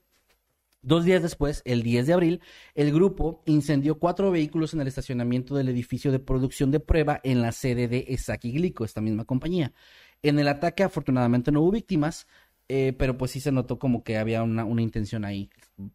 Dos 0.82 1.04
días 1.04 1.22
después, 1.22 1.60
el 1.66 1.82
10 1.82 2.06
de 2.06 2.12
abril, 2.14 2.40
el 2.74 2.90
grupo 2.90 3.42
incendió 3.44 3.98
cuatro 3.98 4.30
vehículos 4.30 4.72
en 4.72 4.80
el 4.80 4.88
estacionamiento 4.88 5.54
del 5.54 5.68
edificio 5.68 6.10
de 6.10 6.20
producción 6.20 6.70
de 6.70 6.80
prueba 6.80 7.20
en 7.22 7.42
la 7.42 7.52
sede 7.52 7.86
de 7.86 8.06
Esaki 8.08 8.50
Glico, 8.50 8.84
esta 8.84 9.02
misma 9.02 9.26
compañía. 9.26 9.74
En 10.22 10.38
el 10.38 10.48
ataque, 10.48 10.82
afortunadamente, 10.82 11.52
no 11.52 11.60
hubo 11.60 11.72
víctimas, 11.72 12.26
eh, 12.68 12.94
pero 12.98 13.18
pues 13.18 13.30
sí 13.32 13.40
se 13.40 13.52
notó 13.52 13.78
como 13.78 14.02
que 14.02 14.16
había 14.16 14.42
una, 14.42 14.64
una 14.64 14.80
intención 14.80 15.26
ahí 15.26 15.50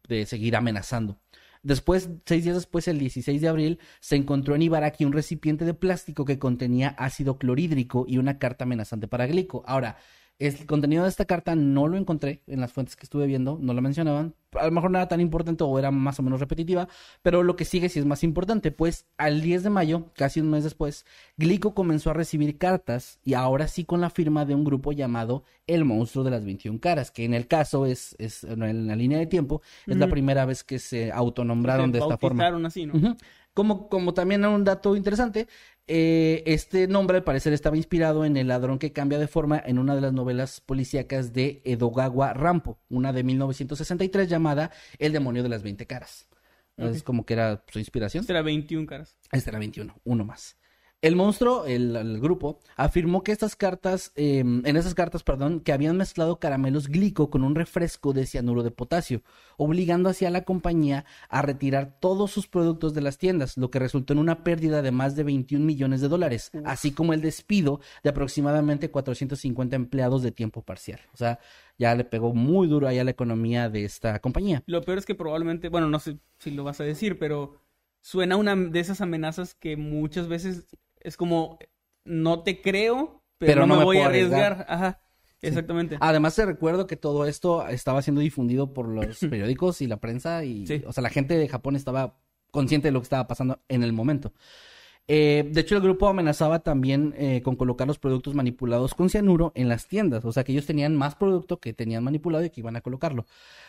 de 0.08 0.24
seguir 0.24 0.54
amenazando. 0.54 1.18
Después, 1.64 2.08
seis 2.24 2.44
días 2.44 2.54
después, 2.54 2.86
el 2.86 3.00
16 3.00 3.40
de 3.40 3.48
abril, 3.48 3.80
se 3.98 4.14
encontró 4.14 4.54
en 4.54 4.62
Ibaraki 4.62 5.04
un 5.04 5.12
recipiente 5.12 5.64
de 5.64 5.74
plástico 5.74 6.24
que 6.24 6.38
contenía 6.38 6.90
ácido 6.90 7.38
clorhídrico 7.38 8.04
y 8.06 8.18
una 8.18 8.38
carta 8.38 8.62
amenazante 8.62 9.08
para 9.08 9.26
Glico. 9.26 9.64
Ahora, 9.66 9.96
el 10.38 10.66
contenido 10.66 11.04
de 11.04 11.08
esta 11.08 11.24
carta 11.24 11.54
no 11.54 11.88
lo 11.88 11.96
encontré 11.96 12.42
en 12.46 12.60
las 12.60 12.72
fuentes 12.72 12.94
que 12.94 13.04
estuve 13.04 13.26
viendo, 13.26 13.58
no 13.60 13.72
lo 13.72 13.80
mencionaban. 13.80 14.34
A 14.52 14.66
lo 14.66 14.70
mejor 14.70 14.90
no 14.90 14.98
era 14.98 15.08
tan 15.08 15.20
importante 15.20 15.64
o 15.64 15.78
era 15.78 15.90
más 15.90 16.18
o 16.18 16.22
menos 16.22 16.40
repetitiva, 16.40 16.88
pero 17.22 17.42
lo 17.42 17.56
que 17.56 17.64
sigue 17.64 17.88
sí 17.88 17.98
es 17.98 18.04
más 18.04 18.22
importante, 18.22 18.70
pues 18.70 19.06
al 19.16 19.40
10 19.40 19.64
de 19.64 19.70
mayo, 19.70 20.12
casi 20.14 20.40
un 20.40 20.50
mes 20.50 20.64
después, 20.64 21.06
Glico 21.36 21.74
comenzó 21.74 22.10
a 22.10 22.14
recibir 22.14 22.58
cartas 22.58 23.18
y 23.24 23.34
ahora 23.34 23.66
sí 23.68 23.84
con 23.84 24.00
la 24.00 24.10
firma 24.10 24.44
de 24.44 24.54
un 24.54 24.64
grupo 24.64 24.92
llamado 24.92 25.44
El 25.66 25.84
Monstruo 25.84 26.24
de 26.24 26.30
las 26.30 26.44
21 26.44 26.80
Caras, 26.80 27.10
que 27.10 27.24
en 27.24 27.32
el 27.32 27.46
caso 27.46 27.86
es, 27.86 28.14
es 28.18 28.44
en 28.44 28.86
la 28.86 28.96
línea 28.96 29.18
de 29.18 29.26
tiempo, 29.26 29.62
es 29.86 29.96
la 29.96 30.08
primera 30.08 30.44
vez 30.44 30.64
que 30.64 30.78
se 30.78 31.12
autonombraron 31.12 31.92
de 31.92 31.98
esta 31.98 32.18
forma. 32.18 32.46
así, 32.66 32.86
¿no? 32.86 33.16
Como, 33.54 33.88
como 33.88 34.12
también 34.12 34.44
un 34.44 34.64
dato 34.64 34.96
interesante, 34.96 35.48
eh, 35.88 36.42
este 36.46 36.88
nombre 36.88 37.18
al 37.18 37.24
parecer 37.24 37.52
estaba 37.52 37.76
inspirado 37.76 38.24
en 38.24 38.36
el 38.36 38.48
ladrón 38.48 38.78
que 38.78 38.92
cambia 38.92 39.18
de 39.18 39.28
forma 39.28 39.62
en 39.64 39.78
una 39.78 39.94
de 39.94 40.00
las 40.00 40.12
novelas 40.12 40.60
policíacas 40.60 41.32
de 41.32 41.62
Edogawa 41.64 42.32
Rampo, 42.32 42.78
una 42.88 43.12
de 43.12 43.22
1963 43.22 44.28
llamada 44.28 44.72
El 44.98 45.12
demonio 45.12 45.42
de 45.42 45.48
las 45.48 45.62
20 45.62 45.86
caras. 45.86 46.28
Es 46.76 47.02
como 47.02 47.24
que 47.24 47.34
era 47.34 47.64
su 47.68 47.78
inspiración. 47.78 48.20
Este 48.20 48.32
era 48.32 48.42
21 48.42 48.86
caras. 48.86 49.16
Este 49.32 49.48
era 49.48 49.58
21, 49.58 49.98
uno 50.04 50.24
más. 50.24 50.56
El 51.02 51.14
monstruo, 51.14 51.66
el, 51.66 52.20
grupo, 52.20 52.58
afirmó 52.74 53.22
que 53.22 53.30
estas 53.30 53.54
cartas, 53.54 54.12
em, 54.16 54.64
en 54.64 54.76
esas 54.76 54.94
cartas, 54.94 55.22
perdón, 55.22 55.60
que 55.60 55.72
habían 55.72 55.98
mezclado 55.98 56.40
caramelos 56.40 56.88
glico 56.88 57.28
con 57.28 57.44
un 57.44 57.54
refresco 57.54 58.14
de 58.14 58.24
cianuro 58.24 58.62
de 58.62 58.70
potasio, 58.70 59.22
obligando 59.58 60.08
así 60.08 60.24
a 60.24 60.30
la 60.30 60.44
compañía 60.44 61.04
a 61.28 61.42
retirar 61.42 61.98
todos 62.00 62.30
sus 62.30 62.48
productos 62.48 62.94
de 62.94 63.02
las 63.02 63.18
tiendas, 63.18 63.58
lo 63.58 63.70
que 63.70 63.78
resultó 63.78 64.14
en 64.14 64.20
una 64.20 64.42
pérdida 64.42 64.80
de 64.80 64.90
más 64.90 65.14
de 65.16 65.24
21 65.24 65.64
millones 65.64 66.00
de 66.00 66.08
dólares, 66.08 66.50
así 66.64 66.92
como 66.92 67.12
el 67.12 67.20
despido 67.20 67.80
de 68.02 68.10
aproximadamente 68.10 68.90
450 68.90 69.76
empleados 69.76 70.22
de 70.22 70.32
tiempo 70.32 70.62
parcial. 70.62 71.00
O 71.12 71.16
sea, 71.18 71.38
ya 71.78 71.94
le 71.94 72.04
pegó 72.04 72.32
muy 72.32 72.68
duro 72.68 72.88
ahí 72.88 72.98
a 72.98 73.04
la 73.04 73.10
economía 73.10 73.68
de 73.68 73.84
esta 73.84 74.18
compañía. 74.20 74.62
Lo 74.66 74.82
peor 74.82 74.96
es 74.96 75.04
que 75.04 75.14
probablemente, 75.14 75.68
bueno, 75.68 75.90
no 75.90 75.98
sé 75.98 76.18
si 76.38 76.50
lo 76.50 76.64
vas 76.64 76.80
a 76.80 76.84
decir, 76.84 77.18
pero 77.18 77.60
suena 78.00 78.36
una 78.36 78.56
de 78.56 78.80
esas 78.80 79.00
amenazas 79.00 79.54
que 79.54 79.76
muchas 79.76 80.26
veces 80.26 80.76
es 81.06 81.16
como, 81.16 81.58
no 82.04 82.42
te 82.42 82.60
creo, 82.60 83.22
pero, 83.38 83.66
no, 83.66 83.78
me, 83.78 83.84
voy 83.84 83.98
a 83.98 84.06
arriesgar. 84.06 84.66
Ajá. 84.68 85.00
Exactamente. 85.40 85.96
Además, 86.00 86.34
te 86.34 86.44
recuerdo 86.44 86.86
que 86.86 86.96
todo 86.96 87.26
esto 87.26 87.66
estaba 87.68 88.02
siendo 88.02 88.20
difundido 88.20 88.72
por 88.72 88.88
los 88.88 89.18
periódicos 89.30 89.80
y 89.82 89.86
la 89.86 89.98
prensa 89.98 90.44
y, 90.44 90.64
o 90.86 90.92
sea, 90.92 91.02
la 91.02 91.10
gente 91.10 91.38
de 91.38 91.48
Japón 91.48 91.76
estaba 91.76 92.18
consciente 92.50 92.88
de 92.88 92.92
lo 92.92 93.00
que 93.00 93.04
estaba 93.04 93.28
pasando 93.28 93.60
en 93.68 93.84
el 93.84 93.92
momento. 93.92 94.32
Eh, 95.08 95.48
de 95.52 95.60
hecho, 95.60 95.76
el 95.76 95.82
grupo 95.82 96.08
amenazaba 96.08 96.60
también 96.60 97.14
eh, 97.16 97.40
con 97.42 97.54
colocar 97.54 97.86
los 97.86 97.98
productos 97.98 98.34
manipulados 98.34 98.92
con 98.94 99.08
cianuro 99.08 99.52
en 99.54 99.68
las 99.68 99.86
tiendas. 99.86 100.24
O 100.24 100.32
sea, 100.32 100.42
que 100.42 100.50
ellos 100.50 100.66
tenían 100.66 100.96
más 100.96 101.14
producto 101.14 101.60
que 101.60 101.72
tenían 101.72 102.02
manipulado 102.02 102.44
y 102.44 102.50
que 102.50 102.60
iban 102.60 102.74
a 102.74 102.80
colocarlo. 102.80 103.26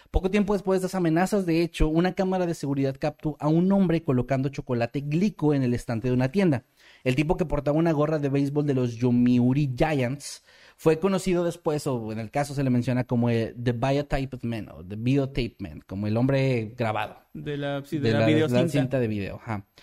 Poco 0.09 0.31
tiempo 0.31 0.53
después 0.53 0.81
de 0.81 0.87
esas 0.87 0.95
amenazas, 0.95 1.45
de 1.45 1.61
hecho, 1.61 1.89
una 1.89 2.13
cámara 2.13 2.47
de 2.47 2.55
seguridad 2.55 2.95
captó 2.99 3.37
a 3.39 3.49
un 3.49 3.71
hombre 3.71 4.01
colocando 4.01 4.49
chocolate 4.49 5.01
glico 5.01 5.53
en 5.53 5.61
el 5.61 5.75
estante 5.75 6.07
de 6.07 6.13
una 6.15 6.31
tienda. 6.31 6.63
El 7.07 7.15
tipo 7.15 7.37
que 7.37 7.45
portaba 7.45 7.77
una 7.77 7.93
gorra 7.93 8.19
de 8.19 8.27
béisbol 8.27 8.67
de 8.67 8.73
los 8.73 8.97
Yomiuri 8.97 9.73
Giants 9.77 10.43
fue 10.75 10.99
conocido 10.99 11.45
después, 11.45 11.87
o 11.87 12.11
en 12.11 12.19
el 12.19 12.31
caso 12.31 12.53
se 12.53 12.65
le 12.65 12.69
menciona 12.69 13.05
como 13.05 13.29
el, 13.29 13.55
The 13.63 13.71
Biotype 13.71 14.39
Man, 14.41 14.67
o 14.75 14.83
The 14.83 14.97
Videotape 14.97 15.55
Man, 15.59 15.81
como 15.87 16.07
el 16.07 16.17
hombre 16.17 16.73
grabado. 16.77 17.15
De 17.31 17.55
la, 17.55 17.79
de, 17.79 18.11
la, 18.11 18.67
cinta 18.67 18.99
de 18.99 19.07
video. 19.07 19.39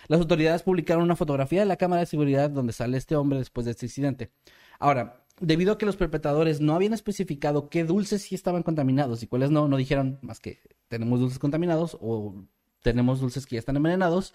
Las 0.09 0.21
autoridades 0.21 0.63
publicaron 0.65 1.03
una 1.03 1.17
fotografía 1.17 1.61
de 1.61 1.67
la 1.67 1.79
cámara 1.79 2.01
de 2.01 2.07
seguridad 2.07 2.51
donde 2.51 2.75
sale 2.75 2.99
este 2.99 3.17
hombre 3.17 3.39
después 3.39 3.65
de 3.65 3.71
este 3.71 3.87
incidente. 3.87 4.31
Ahora, 4.79 5.25
debido 5.41 5.73
a 5.73 5.79
que 5.79 5.87
los 5.87 5.97
perpetradores 5.97 6.61
no 6.61 6.75
habían 6.75 6.93
especificado 6.93 7.71
qué 7.71 7.85
dulces 7.85 8.21
sí 8.21 8.35
estaban 8.35 8.63
contaminados 8.63 9.23
y 9.23 9.29
cuáles 9.29 9.51
no, 9.51 9.67
no 9.67 9.79
dijeron 9.79 10.19
más 10.21 10.41
que 10.41 10.61
tenemos 10.89 11.21
dulces 11.21 11.39
contaminados 11.39 11.97
o 12.03 12.45
tenemos 12.83 13.21
dulces 13.21 13.47
que 13.47 13.57
ya 13.57 13.61
están 13.61 13.77
envenenados, 13.77 14.35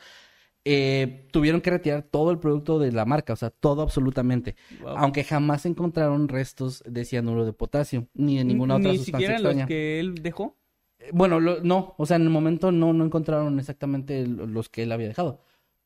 eh, 0.66 1.28
tuvieron 1.32 1.62
que 1.62 1.70
retirar 1.70 2.04
todo 2.04 2.32
el 2.32 2.40
producto 2.40 2.80
de 2.80 2.92
la 2.92 3.06
marca, 3.06 3.34
o 3.34 3.36
sea, 3.36 3.50
todo 3.50 3.82
absolutamente. 3.82 4.56
Aunque 4.86 5.24
jamás 5.24 5.66
encontraron 5.66 6.28
restos 6.28 6.84
de 6.86 7.06
cianuro 7.06 7.46
de 7.46 7.54
potasio, 7.54 8.08
ni 8.14 8.38
de 8.38 8.44
ninguna 8.44 8.76
otra 8.76 8.94
sustancia 8.94 9.32
extraña. 9.32 9.62
los 9.62 9.68
que 9.68 10.00
él 10.00 10.16
dejó? 10.16 10.58
Eh, 11.00 11.12
bueno, 11.14 11.40
no, 11.40 11.96
o 11.98 12.06
sea, 12.06 12.18
en 12.18 12.24
el 12.24 12.30
momento 12.30 12.72
no, 12.72 12.94
no 12.94 13.06
encontraron 13.06 13.58
exactamente 13.60 14.28
los 14.28 14.70
que 14.70 14.84
él 14.84 14.92
había 14.92 15.08
dejado. 15.08 15.42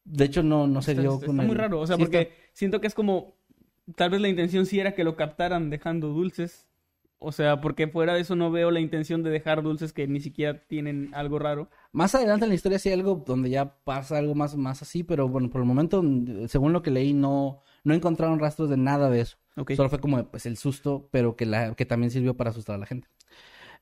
De 0.05 0.26
hecho, 0.26 0.43
no, 0.43 0.67
no 0.67 0.82
se 0.82 0.95
dio 0.95 1.19
con 1.21 1.36
muy 1.36 1.55
raro, 1.55 1.80
o 1.80 1.88
sea, 1.88 1.97
porque 1.97 2.34
siento 2.51 2.82
que 2.82 2.88
es 2.88 2.93
como, 2.93 3.38
tal 3.95 4.09
vez 4.09 4.21
la 4.21 4.28
intención 4.28 4.65
sí 4.65 4.80
era 4.80 4.95
que 4.95 5.03
lo 5.03 5.15
captaran 5.15 5.69
dejando 5.69 6.09
dulces, 6.09 6.67
o 7.24 7.32
sea, 7.32 7.61
porque 7.61 7.88
fuera 7.88 8.13
de 8.13 8.21
eso 8.21 8.36
no 8.36 8.51
veo 8.51 8.69
la 8.69 8.82
intención 8.82 9.24
de 9.24 9.30
dejar 9.30 9.63
dulces 9.63 9.93
que 9.93 10.07
ni 10.07 10.19
siquiera 10.19 10.65
tienen 10.67 11.09
algo 11.13 11.39
raro. 11.39 11.69
Más 11.93 12.13
adelante 12.15 12.45
en 12.45 12.49
la 12.49 12.55
historia 12.55 12.80
sí 12.80 12.89
hay 12.89 12.95
algo 12.95 13.24
donde 13.26 13.49
ya 13.49 13.78
pasa 13.84 14.17
algo 14.17 14.36
más, 14.36 14.57
más 14.57 14.82
así, 14.82 15.03
pero 15.03 15.30
bueno, 15.30 15.49
por 15.49 15.61
el 15.61 15.67
momento, 15.67 16.03
según 16.47 16.74
lo 16.74 16.82
que 16.82 16.91
leí, 16.91 17.13
no, 17.13 17.61
no 17.84 17.93
encontraron 17.93 18.39
rastros 18.39 18.69
de 18.69 18.78
nada 18.78 19.09
de 19.09 19.21
eso. 19.21 19.38
Solo 19.76 19.89
fue 19.89 19.99
como 19.99 20.24
pues 20.30 20.45
el 20.45 20.57
susto, 20.57 21.07
pero 21.11 21.36
que, 21.36 21.45
la, 21.45 21.76
que 21.76 21.86
también 21.86 22.11
sirvió 22.11 22.36
para 22.36 22.49
asustar 22.49 22.76
a 22.76 22.80
la 22.80 22.86
gente. 22.86 23.07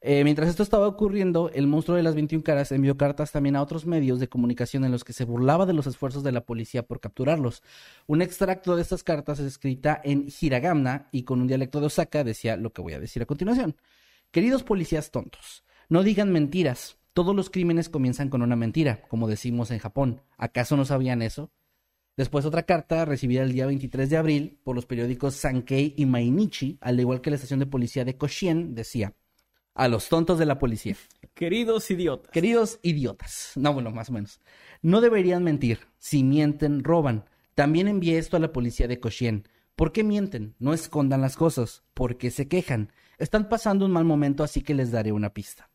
Eh, 0.03 0.23
mientras 0.23 0.49
esto 0.49 0.63
estaba 0.63 0.87
ocurriendo, 0.87 1.51
el 1.53 1.67
monstruo 1.67 1.95
de 1.95 2.01
las 2.01 2.15
21 2.15 2.43
caras 2.43 2.71
envió 2.71 2.97
cartas 2.97 3.31
también 3.31 3.55
a 3.55 3.61
otros 3.61 3.85
medios 3.85 4.19
de 4.19 4.27
comunicación 4.27 4.83
en 4.83 4.91
los 4.91 5.03
que 5.03 5.13
se 5.13 5.25
burlaba 5.25 5.67
de 5.67 5.73
los 5.73 5.85
esfuerzos 5.85 6.23
de 6.23 6.31
la 6.31 6.43
policía 6.43 6.81
por 6.81 6.99
capturarlos. 6.99 7.61
Un 8.07 8.23
extracto 8.23 8.75
de 8.75 8.81
estas 8.81 9.03
cartas 9.03 9.39
escrita 9.39 10.01
en 10.03 10.27
hiragana 10.41 11.07
y 11.11 11.21
con 11.21 11.39
un 11.39 11.47
dialecto 11.47 11.79
de 11.79 11.85
Osaka 11.85 12.23
decía 12.23 12.57
lo 12.57 12.73
que 12.73 12.81
voy 12.81 12.93
a 12.93 12.99
decir 12.99 13.21
a 13.21 13.27
continuación. 13.27 13.75
Queridos 14.31 14.63
policías 14.63 15.11
tontos, 15.11 15.63
no 15.87 16.01
digan 16.01 16.31
mentiras. 16.31 16.97
Todos 17.13 17.35
los 17.35 17.51
crímenes 17.51 17.89
comienzan 17.89 18.29
con 18.29 18.41
una 18.41 18.55
mentira, 18.55 19.03
como 19.07 19.27
decimos 19.27 19.69
en 19.69 19.79
Japón. 19.79 20.21
¿Acaso 20.37 20.77
no 20.77 20.85
sabían 20.85 21.21
eso? 21.21 21.51
Después 22.17 22.45
otra 22.45 22.63
carta 22.63 23.05
recibida 23.05 23.43
el 23.43 23.51
día 23.53 23.67
23 23.67 24.09
de 24.09 24.17
abril 24.17 24.59
por 24.63 24.75
los 24.75 24.87
periódicos 24.87 25.35
Sankei 25.35 25.93
y 25.95 26.05
Mainichi, 26.07 26.79
al 26.81 26.99
igual 26.99 27.21
que 27.21 27.29
la 27.29 27.35
estación 27.35 27.59
de 27.59 27.65
policía 27.67 28.03
de 28.03 28.17
Koshien, 28.17 28.73
decía 28.73 29.13
a 29.74 29.88
los 29.88 30.09
tontos 30.09 30.38
de 30.39 30.45
la 30.45 30.59
policía. 30.59 30.95
Queridos 31.34 31.89
idiotas. 31.91 32.32
Queridos 32.32 32.80
idiotas. 32.82 33.53
No, 33.55 33.74
bueno, 33.74 33.91
más 33.91 34.09
o 34.09 34.13
menos. 34.13 34.39
No 34.82 35.01
deberían 35.01 35.43
mentir. 35.43 35.80
Si 35.97 36.24
mienten, 36.24 36.84
roban. 36.84 37.26
También 37.55 37.88
envié 37.88 38.17
esto 38.17 38.38
a 38.38 38.39
la 38.39 38.51
policía 38.51 38.88
de 38.88 38.99
Koshien. 38.99 39.47
¿Por 39.76 39.91
qué 39.91 40.03
mienten? 40.03 40.55
No 40.59 40.74
escondan 40.74 41.22
las 41.22 41.36
cosas. 41.36 41.84
¿Por 41.93 42.17
qué 42.17 42.32
se 42.32 42.47
quejan? 42.47 42.91
Están 43.17 43.49
pasando 43.49 43.86
un 43.86 43.91
mal 43.91 44.05
momento, 44.05 44.43
así 44.43 44.61
que 44.61 44.74
les 44.74 44.91
daré 44.91 45.11
una 45.11 45.34
pista. 45.34 45.69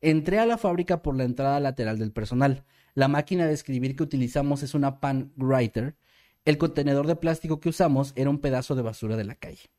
Entré 0.00 0.38
a 0.38 0.46
la 0.46 0.58
fábrica 0.58 1.02
por 1.02 1.16
la 1.16 1.24
entrada 1.24 1.60
lateral 1.60 1.98
del 1.98 2.12
personal. 2.12 2.64
La 2.94 3.08
máquina 3.08 3.46
de 3.46 3.54
escribir 3.54 3.96
que 3.96 4.02
utilizamos 4.02 4.62
es 4.62 4.74
una 4.74 5.00
pan 5.00 5.32
writer. 5.36 5.96
El 6.44 6.58
contenedor 6.58 7.06
de 7.06 7.16
plástico 7.16 7.58
que 7.58 7.70
usamos 7.70 8.12
era 8.16 8.30
un 8.30 8.38
pedazo 8.38 8.74
de 8.74 8.82
basura 8.82 9.16
de 9.16 9.24
la 9.24 9.34
calle. 9.34 9.70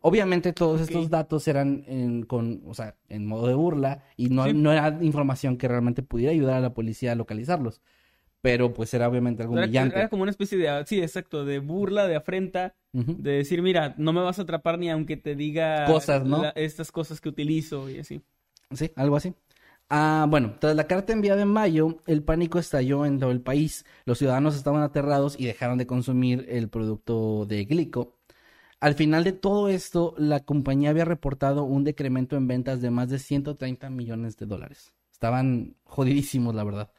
Obviamente 0.00 0.52
todos 0.52 0.80
estos 0.80 1.10
datos 1.10 1.48
eran 1.48 1.84
en, 1.88 2.22
con, 2.22 2.62
o 2.66 2.74
sea, 2.74 2.96
en 3.08 3.26
modo 3.26 3.48
de 3.48 3.54
burla 3.54 4.04
y 4.16 4.28
no, 4.28 4.52
no 4.52 4.72
era 4.72 4.96
información 5.02 5.56
que 5.56 5.66
realmente 5.68 6.02
pudiera 6.02 6.32
ayudar 6.32 6.56
a 6.56 6.60
la 6.60 6.74
policía 6.74 7.12
a 7.12 7.14
localizarlos. 7.16 7.80
Pero 8.40 8.72
pues 8.72 8.94
era 8.94 9.08
obviamente 9.08 9.42
algo 9.42 9.54
Era, 9.56 9.64
brillante. 9.66 9.98
era 9.98 10.08
como 10.08 10.22
una 10.22 10.30
especie 10.30 10.56
de, 10.58 10.84
sí, 10.86 11.00
exacto, 11.00 11.44
de 11.44 11.58
burla, 11.58 12.06
de 12.06 12.14
afrenta, 12.16 12.74
de 12.92 13.32
decir, 13.32 13.62
mira, 13.62 13.94
no 13.98 14.12
me 14.12 14.20
vas 14.22 14.38
a 14.38 14.42
atrapar 14.42 14.78
ni 14.78 14.90
aunque 14.90 15.16
te 15.16 15.34
diga 15.34 15.86
Cosas, 15.86 16.24
¿no? 16.24 16.42
la- 16.42 16.50
estas 16.50 16.92
cosas 16.92 17.20
que 17.20 17.28
utilizo 17.28 17.90
y 17.90 17.98
así. 17.98 18.22
Sí, 18.74 18.90
algo 18.96 19.16
así. 19.16 19.34
Ah, 19.90 20.26
bueno, 20.28 20.56
tras 20.60 20.76
la 20.76 20.86
carta 20.86 21.12
enviada 21.14 21.42
en 21.42 21.48
mayo, 21.48 22.02
el 22.06 22.22
pánico 22.22 22.58
estalló 22.58 23.06
en 23.06 23.18
todo 23.18 23.30
el 23.30 23.40
país. 23.40 23.86
Los 24.04 24.18
ciudadanos 24.18 24.54
estaban 24.56 24.82
aterrados 24.82 25.36
y 25.40 25.46
dejaron 25.46 25.78
de 25.78 25.86
consumir 25.86 26.44
el 26.48 26.68
producto 26.68 27.46
de 27.46 27.64
Glico. 27.64 28.17
Al 28.80 28.94
final 28.94 29.24
de 29.24 29.32
todo 29.32 29.68
esto, 29.68 30.14
la 30.18 30.40
compañía 30.44 30.90
había 30.90 31.04
reportado 31.04 31.64
un 31.64 31.82
decremento 31.82 32.36
en 32.36 32.46
ventas 32.46 32.80
de 32.80 32.90
más 32.90 33.08
de 33.08 33.18
130 33.18 33.90
millones 33.90 34.36
de 34.36 34.46
dólares. 34.46 34.92
Estaban 35.10 35.74
jodidísimos, 35.84 36.54
la 36.54 36.62
verdad. 36.62 36.92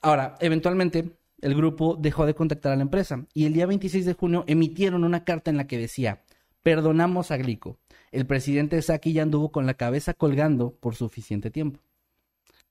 Ahora, 0.00 0.36
eventualmente, 0.40 1.18
el 1.40 1.54
grupo 1.56 1.96
dejó 1.96 2.24
de 2.24 2.34
contactar 2.34 2.72
a 2.72 2.76
la 2.76 2.82
empresa 2.82 3.26
y 3.34 3.46
el 3.46 3.52
día 3.52 3.66
26 3.66 4.04
de 4.04 4.14
junio 4.14 4.44
emitieron 4.46 5.02
una 5.02 5.24
carta 5.24 5.50
en 5.50 5.56
la 5.56 5.66
que 5.66 5.78
decía, 5.78 6.22
perdonamos 6.62 7.32
a 7.32 7.36
Glico. 7.36 7.78
El 8.12 8.26
presidente 8.26 8.80
Saki 8.80 9.12
ya 9.12 9.22
anduvo 9.22 9.50
con 9.50 9.66
la 9.66 9.74
cabeza 9.74 10.14
colgando 10.14 10.76
por 10.76 10.94
suficiente 10.94 11.50
tiempo. 11.50 11.80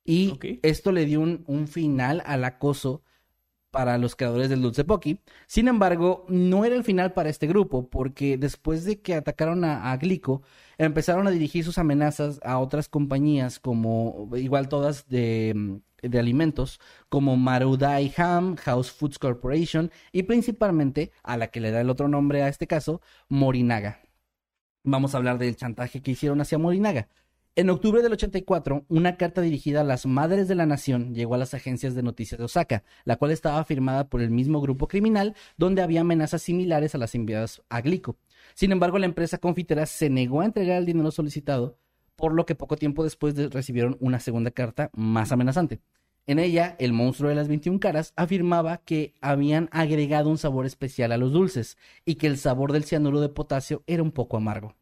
Y 0.05 0.39
esto 0.63 0.93
le 0.93 1.05
dio 1.05 1.19
un, 1.19 1.43
un 1.47 1.67
final 1.67 2.23
al 2.25 2.45
acoso 2.45 3.03
para 3.75 3.97
los 3.97 4.15
creadores 4.15 4.49
del 4.49 4.61
Dulce 4.61 4.85
Pocky. 4.85 5.19
Sin 5.47 5.67
embargo, 5.67 6.25
no 6.29 6.63
era 6.63 6.77
el 6.77 6.85
final 6.85 7.11
para 7.11 7.29
este 7.29 7.45
grupo, 7.45 7.89
porque 7.89 8.37
después 8.37 8.85
de 8.85 9.01
que 9.01 9.15
atacaron 9.15 9.65
a, 9.65 9.93
Glico, 9.97 10.43
empezaron 10.77 11.27
a 11.27 11.31
dirigir 11.31 11.65
sus 11.65 11.77
amenazas 11.77 12.39
a 12.45 12.59
otras 12.59 12.87
compañías, 12.87 13.59
como 13.59 14.29
igual 14.37 14.69
todas 14.69 15.09
de 15.09 15.81
alimentos, 16.13 16.79
como 17.09 17.35
Marudai 17.35 18.13
Ham, 18.15 18.55
House 18.55 18.91
Foods 18.91 19.19
Corporation 19.19 19.91
y 20.13 20.23
principalmente 20.23 21.11
a 21.21 21.35
la 21.35 21.47
que 21.47 21.59
le 21.59 21.71
da 21.71 21.81
el 21.81 21.89
otro 21.89 22.07
nombre 22.07 22.43
a 22.43 22.47
este 22.47 22.67
caso, 22.67 23.01
Morinaga. 23.27 23.99
Vamos 24.85 25.13
a 25.13 25.17
hablar 25.17 25.37
del 25.37 25.57
chantaje 25.57 26.01
que 26.01 26.11
hicieron 26.11 26.39
hacia 26.39 26.57
Morinaga. 26.57 27.09
En 27.57 27.69
octubre 27.69 28.01
del 28.01 28.11
84, 28.11 28.83
una 28.89 29.15
carta 29.15 29.39
dirigida 29.39 29.79
a 29.79 29.85
las 29.85 30.05
Madres 30.05 30.49
de 30.49 30.55
la 30.55 30.65
Nación 30.65 31.15
llegó 31.15 31.35
a 31.35 31.37
las 31.37 31.53
agencias 31.53 31.95
de 31.95 32.03
noticias 32.03 32.37
de 32.37 32.43
Osaka, 32.43 32.83
la 33.05 33.15
cual 33.15 33.31
estaba 33.31 33.63
firmada 33.63 34.09
por 34.09 34.21
el 34.21 34.29
mismo 34.29 34.59
grupo 34.59 34.89
criminal, 34.89 35.35
donde 35.57 35.81
había 35.81 36.01
amenazas 36.01 36.41
similares 36.41 36.95
a 36.95 36.97
las 36.97 37.15
enviadas 37.15 37.61
a 37.69 37.79
Glico. 37.79 38.17
Sin 38.55 38.73
embargo, 38.73 38.99
la 38.99 39.05
empresa 39.05 39.37
confitera 39.37 39.85
se 39.85 40.09
negó 40.09 40.41
a 40.41 40.45
entregar 40.45 40.79
el 40.79 40.85
dinero 40.85 41.11
solicitado, 41.11 41.77
por 42.17 42.33
lo 42.33 42.45
que 42.45 42.55
poco 42.55 42.75
tiempo 42.75 43.05
después 43.05 43.35
de- 43.35 43.47
recibieron 43.47 43.95
una 44.01 44.19
segunda 44.19 44.51
carta 44.51 44.89
más 44.93 45.31
amenazante. 45.31 45.79
En 46.27 46.39
ella, 46.39 46.75
el 46.77 46.91
monstruo 46.91 47.29
de 47.29 47.35
las 47.35 47.47
21 47.47 47.79
caras 47.79 48.11
afirmaba 48.17 48.79
que 48.79 49.13
habían 49.21 49.69
agregado 49.71 50.29
un 50.29 50.37
sabor 50.37 50.65
especial 50.65 51.13
a 51.13 51.17
los 51.17 51.31
dulces 51.31 51.77
y 52.03 52.15
que 52.15 52.27
el 52.27 52.37
sabor 52.37 52.73
del 52.73 52.83
cianuro 52.83 53.21
de 53.21 53.29
potasio 53.29 53.81
era 53.87 54.03
un 54.03 54.11
poco 54.11 54.35
amargo 54.35 54.75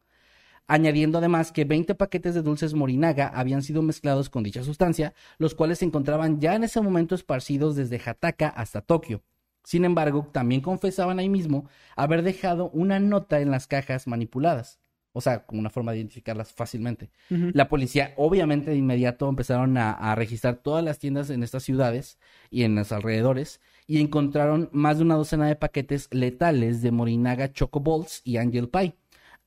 añadiendo 0.73 1.19
además 1.19 1.51
que 1.51 1.65
20 1.65 1.93
paquetes 1.93 2.33
de 2.33 2.41
dulces 2.41 2.73
Morinaga 2.73 3.27
habían 3.27 3.61
sido 3.61 3.83
mezclados 3.83 4.31
con 4.31 4.41
dicha 4.41 4.63
sustancia, 4.63 5.13
los 5.37 5.53
cuales 5.53 5.77
se 5.77 5.85
encontraban 5.85 6.41
ya 6.41 6.55
en 6.55 6.63
ese 6.63 6.81
momento 6.81 7.13
esparcidos 7.13 7.75
desde 7.75 8.01
Hataka 8.03 8.47
hasta 8.47 8.81
Tokio. 8.81 9.21
Sin 9.63 9.85
embargo, 9.85 10.27
también 10.31 10.61
confesaban 10.61 11.19
ahí 11.19 11.29
mismo 11.29 11.69
haber 11.95 12.23
dejado 12.23 12.71
una 12.71 12.99
nota 12.99 13.39
en 13.39 13.51
las 13.51 13.67
cajas 13.67 14.07
manipuladas, 14.07 14.79
o 15.11 15.21
sea, 15.21 15.45
como 15.45 15.59
una 15.59 15.69
forma 15.69 15.91
de 15.91 15.99
identificarlas 15.99 16.51
fácilmente. 16.53 17.11
La 17.29 17.69
policía, 17.69 18.15
obviamente, 18.17 18.71
de 18.71 18.77
inmediato 18.77 19.29
empezaron 19.29 19.77
a, 19.77 19.91
a 19.91 20.15
registrar 20.15 20.55
todas 20.55 20.83
las 20.83 20.97
tiendas 20.97 21.29
en 21.29 21.43
estas 21.43 21.61
ciudades 21.61 22.17
y 22.49 22.63
en 22.63 22.73
los 22.73 22.91
alrededores 22.91 23.61
y 23.85 24.01
encontraron 24.01 24.69
más 24.71 24.97
de 24.97 25.03
una 25.03 25.17
docena 25.17 25.45
de 25.45 25.55
paquetes 25.55 26.07
letales 26.09 26.81
de 26.81 26.89
Morinaga 26.89 27.53
Choco 27.53 27.79
Balls 27.79 28.21
y 28.23 28.37
Angel 28.37 28.69
Pie 28.69 28.95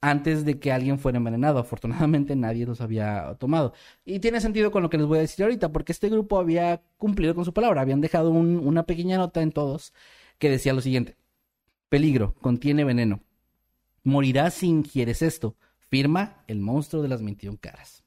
antes 0.01 0.45
de 0.45 0.59
que 0.59 0.73
alguien 0.73 0.99
fuera 0.99 1.19
envenenado. 1.19 1.59
Afortunadamente 1.59 2.37
nadie 2.37 2.67
los 2.67 2.81
había 2.81 3.37
tomado. 3.39 3.73
Y 4.05 4.21
tiene 4.21 4.41
sentido 4.41 4.71
con 4.71 4.83
lo 4.83 4.91
que 4.91 4.99
les 4.99 5.07
voy 5.07 5.19
a 5.19 5.23
decir 5.23 5.43
ahorita, 5.45 5.73
porque 5.73 5.93
este 5.93 6.09
grupo 6.09 6.39
había 6.39 6.83
cumplido 6.97 7.35
con 7.35 7.45
su 7.45 7.53
palabra. 7.53 7.81
Habían 7.81 8.01
dejado 8.01 8.31
un- 8.31 8.59
una 8.59 8.85
pequeña 8.85 9.17
nota 9.17 9.43
en 9.43 9.53
todos 9.53 9.93
que 10.39 10.51
decía 10.51 10.73
lo 10.73 10.81
siguiente. 10.81 11.17
Peligro, 11.89 12.35
contiene 12.41 12.85
veneno. 12.85 13.21
Morirás 14.03 14.55
si 14.55 14.67
ingieres 14.67 15.23
esto. 15.23 15.57
Firma 15.89 16.43
el 16.47 16.61
monstruo 16.61 17.03
de 17.03 17.09
las 17.09 17.23
21 17.23 17.59
caras. 17.61 18.05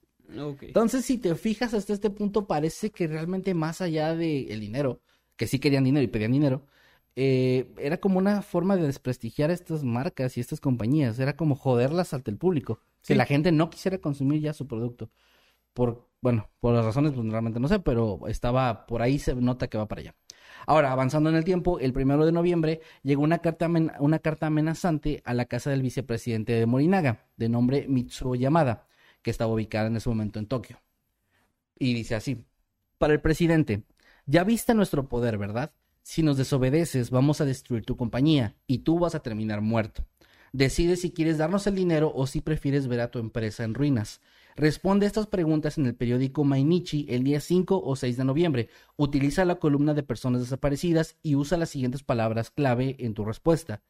Entonces, 0.68 1.06
si 1.06 1.18
te 1.18 1.34
fijas 1.36 1.74
hasta 1.74 1.94
este 1.94 2.10
punto, 2.10 2.46
parece 2.46 2.92
que 2.92 3.08
realmente 3.08 3.54
más 3.54 3.82
allá 3.82 4.16
del 4.16 4.60
dinero, 4.60 5.02
que 5.36 5.48
sí 5.48 5.60
querían 5.60 5.84
dinero 5.86 6.04
y 6.04 6.08
pedían 6.08 6.32
dinero, 6.34 6.66
eh, 7.16 7.74
era 7.78 7.98
como 7.98 8.18
una 8.18 8.42
forma 8.42 8.76
de 8.78 8.84
desprestigiar 8.84 9.52
estas 9.52 9.84
marcas 9.84 10.38
y 10.38 10.42
estas 10.42 10.60
compañías. 10.62 11.20
Era 11.20 11.36
como 11.36 11.56
joderlas 11.56 12.14
ante 12.14 12.32
el 12.32 12.38
público. 12.38 12.82
Que 13.06 13.16
la 13.16 13.26
gente 13.26 13.52
no 13.52 13.70
quisiera 13.70 13.98
consumir 13.98 14.42
ya 14.42 14.54
su 14.54 14.68
producto. 14.68 15.10
Por, 15.74 16.08
bueno, 16.22 16.50
por 16.60 16.74
las 16.74 16.86
razones, 16.86 17.14
pues 17.14 17.28
realmente 17.30 17.60
no 17.60 17.68
sé, 17.68 17.80
pero 17.80 18.28
estaba 18.28 18.86
por 18.86 19.02
ahí, 19.02 19.20
se 19.20 19.34
nota 19.36 19.68
que 19.68 19.78
va 19.78 19.88
para 19.88 20.02
allá. 20.02 20.16
Ahora, 20.68 20.92
avanzando 20.92 21.30
en 21.30 21.36
el 21.36 21.44
tiempo, 21.44 21.80
el 21.80 21.94
primero 21.94 22.26
de 22.26 22.32
noviembre 22.32 22.82
llegó 23.04 23.24
una 23.24 23.40
carta, 23.40 23.68
una 24.00 24.20
carta 24.20 24.48
amenazante 24.48 25.22
a 25.26 25.34
la 25.34 25.46
casa 25.46 25.70
del 25.70 25.82
vicepresidente 25.82 26.54
de 26.54 26.66
Morinaga, 26.66 27.28
de 27.38 27.50
nombre 27.50 27.88
Mitsuo 27.88 28.36
Yamada, 28.36 28.88
que 29.22 29.32
estaba 29.32 29.54
ubicada 29.54 29.88
en 29.88 29.96
ese 29.96 30.10
momento 30.10 30.40
en 30.40 30.48
Tokio. 30.48 30.82
Y 31.78 31.94
dice 31.94 32.16
así, 32.16 32.46
para 32.98 33.14
el 33.14 33.22
presidente, 33.22 33.84
ya 34.26 34.44
viste 34.44 34.74
nuestro 34.74 35.08
poder, 35.08 35.38
¿verdad? 35.38 35.72
Si 36.10 36.24
nos 36.24 36.38
desobedeces, 36.38 37.12
vamos 37.12 37.40
a 37.40 37.46
destruir 37.46 37.86
tu 37.86 37.96
compañía 37.96 38.56
y 38.66 38.80
tú 38.80 38.98
vas 38.98 39.14
a 39.14 39.20
terminar 39.20 39.62
muerto. 39.62 40.08
Decide 40.52 40.96
si 40.96 41.12
quieres 41.12 41.38
darnos 41.38 41.68
el 41.68 41.76
dinero 41.76 42.12
o 42.16 42.26
si 42.26 42.42
prefieres 42.42 42.88
ver 42.88 43.02
a 43.02 43.12
tu 43.12 43.20
empresa 43.20 43.64
en 43.64 43.76
ruinas. 43.76 44.20
Responde 44.56 45.06
estas 45.06 45.28
preguntas 45.28 45.78
en 45.78 45.86
el 45.86 45.94
periódico 45.94 46.44
Mainichi 46.44 47.06
el 47.10 47.24
día 47.24 47.40
5 47.40 47.84
o 47.86 47.96
6 47.96 48.18
de 48.18 48.26
noviembre. 48.26 48.70
Utiliza 48.98 49.46
la 49.46 49.60
columna 49.60 49.94
de 49.94 50.02
personas 50.02 50.42
desaparecidas 50.42 51.16
y 51.22 51.36
usa 51.36 51.60
las 51.60 51.70
siguientes 51.70 52.02
palabras 52.02 52.50
clave 52.50 52.96
en 52.98 53.14
tu 53.14 53.24
respuesta. 53.24 53.84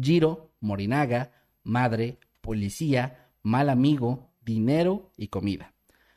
Giro, 0.00 0.54
Morinaga, 0.60 1.32
madre, 1.64 2.20
policía, 2.40 3.32
mal 3.42 3.68
amigo, 3.68 4.30
dinero 4.44 5.10
y 5.16 5.26
comida. 5.26 5.74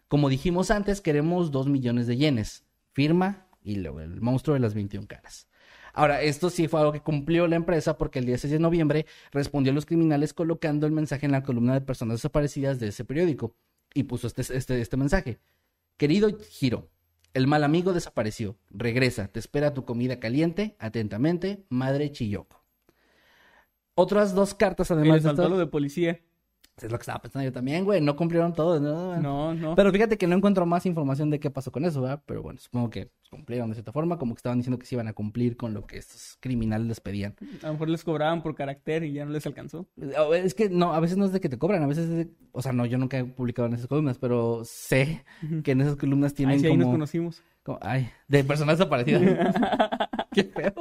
Como 0.08 0.30
dijimos 0.30 0.70
antes, 0.70 1.01
queremos 1.01 1.49
2 1.49 1.68
millones 1.68 2.05
de 2.05 2.18
yenes. 2.18 2.64
Firma 2.93 3.47
y 3.68 3.76
luego 3.76 3.99
el 3.99 4.22
monstruo 4.22 4.53
de 4.53 4.62
las 4.62 4.74
21 4.74 5.08
caras. 5.08 5.47
Ahora, 5.98 6.22
esto 6.22 6.52
sí 6.52 6.68
fue 6.68 6.80
algo 6.80 6.93
que 6.93 7.02
cumplió 7.02 7.48
la 7.48 7.56
empresa 7.56 7.98
porque 7.98 8.20
el 8.20 8.26
día 8.26 8.38
6 8.38 8.54
de 8.54 8.60
noviembre 8.60 9.08
respondió 9.32 9.72
a 9.72 9.74
los 9.74 9.88
criminales 9.88 10.32
colocando 10.32 10.86
el 10.86 10.91
mensaje 10.91 11.26
en 11.26 11.32
la 11.32 11.41
columna 11.41 11.74
de 11.74 11.82
personas 11.82 12.18
desaparecidas 12.18 12.80
de 12.80 12.89
ese 12.89 13.04
periódico 13.04 13.56
y 13.95 14.04
puso 14.04 14.28
este, 14.28 14.43
este, 14.56 14.80
este 14.80 14.95
mensaje. 14.95 15.39
Querido 15.98 16.30
Giro, 16.52 16.91
el 17.34 17.48
mal 17.48 17.64
amigo 17.64 17.93
desapareció. 17.93 18.60
Regresa, 18.70 19.30
te 19.30 19.39
espera 19.39 19.74
tu 19.74 19.86
comida 19.86 20.20
caliente. 20.20 20.76
Atentamente, 20.78 21.66
Madre 21.70 22.12
Chiyoko. 22.12 22.64
Otras 23.95 24.36
dos 24.36 24.54
cartas 24.54 24.91
además 24.91 25.24
le 25.24 25.34
de 25.34 25.50
lo 25.50 25.58
de 25.58 25.66
policía. 25.66 26.22
Es 26.82 26.91
lo 26.91 26.97
que 26.99 27.01
estaba 27.01 27.19
pensando 27.19 27.43
yo 27.43 27.51
también, 27.51 27.86
güey. 27.86 27.99
No 28.01 28.15
cumplieron 28.15 28.53
todo, 28.53 28.80
¿no? 28.80 29.19
No, 29.19 29.53
no. 29.55 29.73
Pero 29.75 29.91
fíjate 29.91 30.15
que 30.17 30.28
no 30.28 30.36
encuentro 30.36 30.63
más 30.67 30.86
información 30.86 31.32
de 31.32 31.39
qué 31.39 31.49
pasó 31.49 31.71
con 31.71 31.86
eso, 31.86 32.01
¿verdad? 32.01 32.21
Pero 32.28 32.43
bueno, 32.43 32.59
supongo 32.59 32.91
que 32.91 33.09
cumplieron 33.32 33.69
de 33.69 33.73
cierta 33.75 33.91
forma, 33.91 34.19
como 34.19 34.36
que 34.36 34.39
estaban 34.39 34.59
diciendo 34.59 34.78
que 34.78 34.86
se 34.86 34.93
iban 34.93 35.07
a 35.07 35.13
cumplir 35.13 35.57
con 35.57 35.73
lo 35.73 35.88
que 35.88 35.97
estos 35.97 36.38
criminales 36.39 36.86
les 36.88 36.99
pedían. 36.99 37.36
A 37.63 37.67
lo 37.67 37.73
mejor 37.73 37.89
les 37.89 38.03
cobraban 38.03 38.43
por 38.43 38.53
carácter 38.53 39.03
y 39.03 39.11
ya 39.13 39.25
no 39.25 39.32
les 39.32 39.45
alcanzó. 39.47 39.88
Es 40.36 40.53
que 40.53 40.69
no, 40.69 40.93
a 40.93 40.99
veces 40.99 41.17
no 41.17 41.25
es 41.25 41.32
de 41.32 41.39
que 41.39 41.49
te 41.49 41.57
cobran, 41.57 41.82
a 41.82 41.88
veces 41.88 42.05
es 42.09 42.15
de... 42.15 42.28
O 42.51 42.61
sea, 42.61 42.73
no, 42.73 42.86
yo 42.86 42.99
nunca 42.99 43.17
he 43.17 43.25
publicado 43.25 43.67
en 43.67 43.73
esas 43.73 43.88
columnas, 43.88 44.19
pero 44.19 44.61
sé 44.63 45.25
que 45.63 45.71
en 45.71 45.82
esas 45.82 45.95
columnas 45.95 46.36
tienen 46.36 46.53
Ay, 46.55 46.59
sí, 46.59 46.65
ahí 46.67 46.71
como... 46.73 46.84
nos 46.84 46.91
conocimos. 46.91 47.41
como- 47.63 47.80
Ay, 47.82 48.09
de 48.28 48.43
personas 48.43 48.78
desaparecidas. 48.78 49.23
qué 50.32 50.43
feo. 50.43 50.73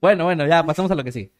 Bueno, 0.00 0.24
bueno, 0.24 0.46
ya, 0.46 0.64
pasamos 0.64 0.90
a 0.90 0.94
lo 0.94 1.02
que 1.04 1.12
sí. 1.12 1.32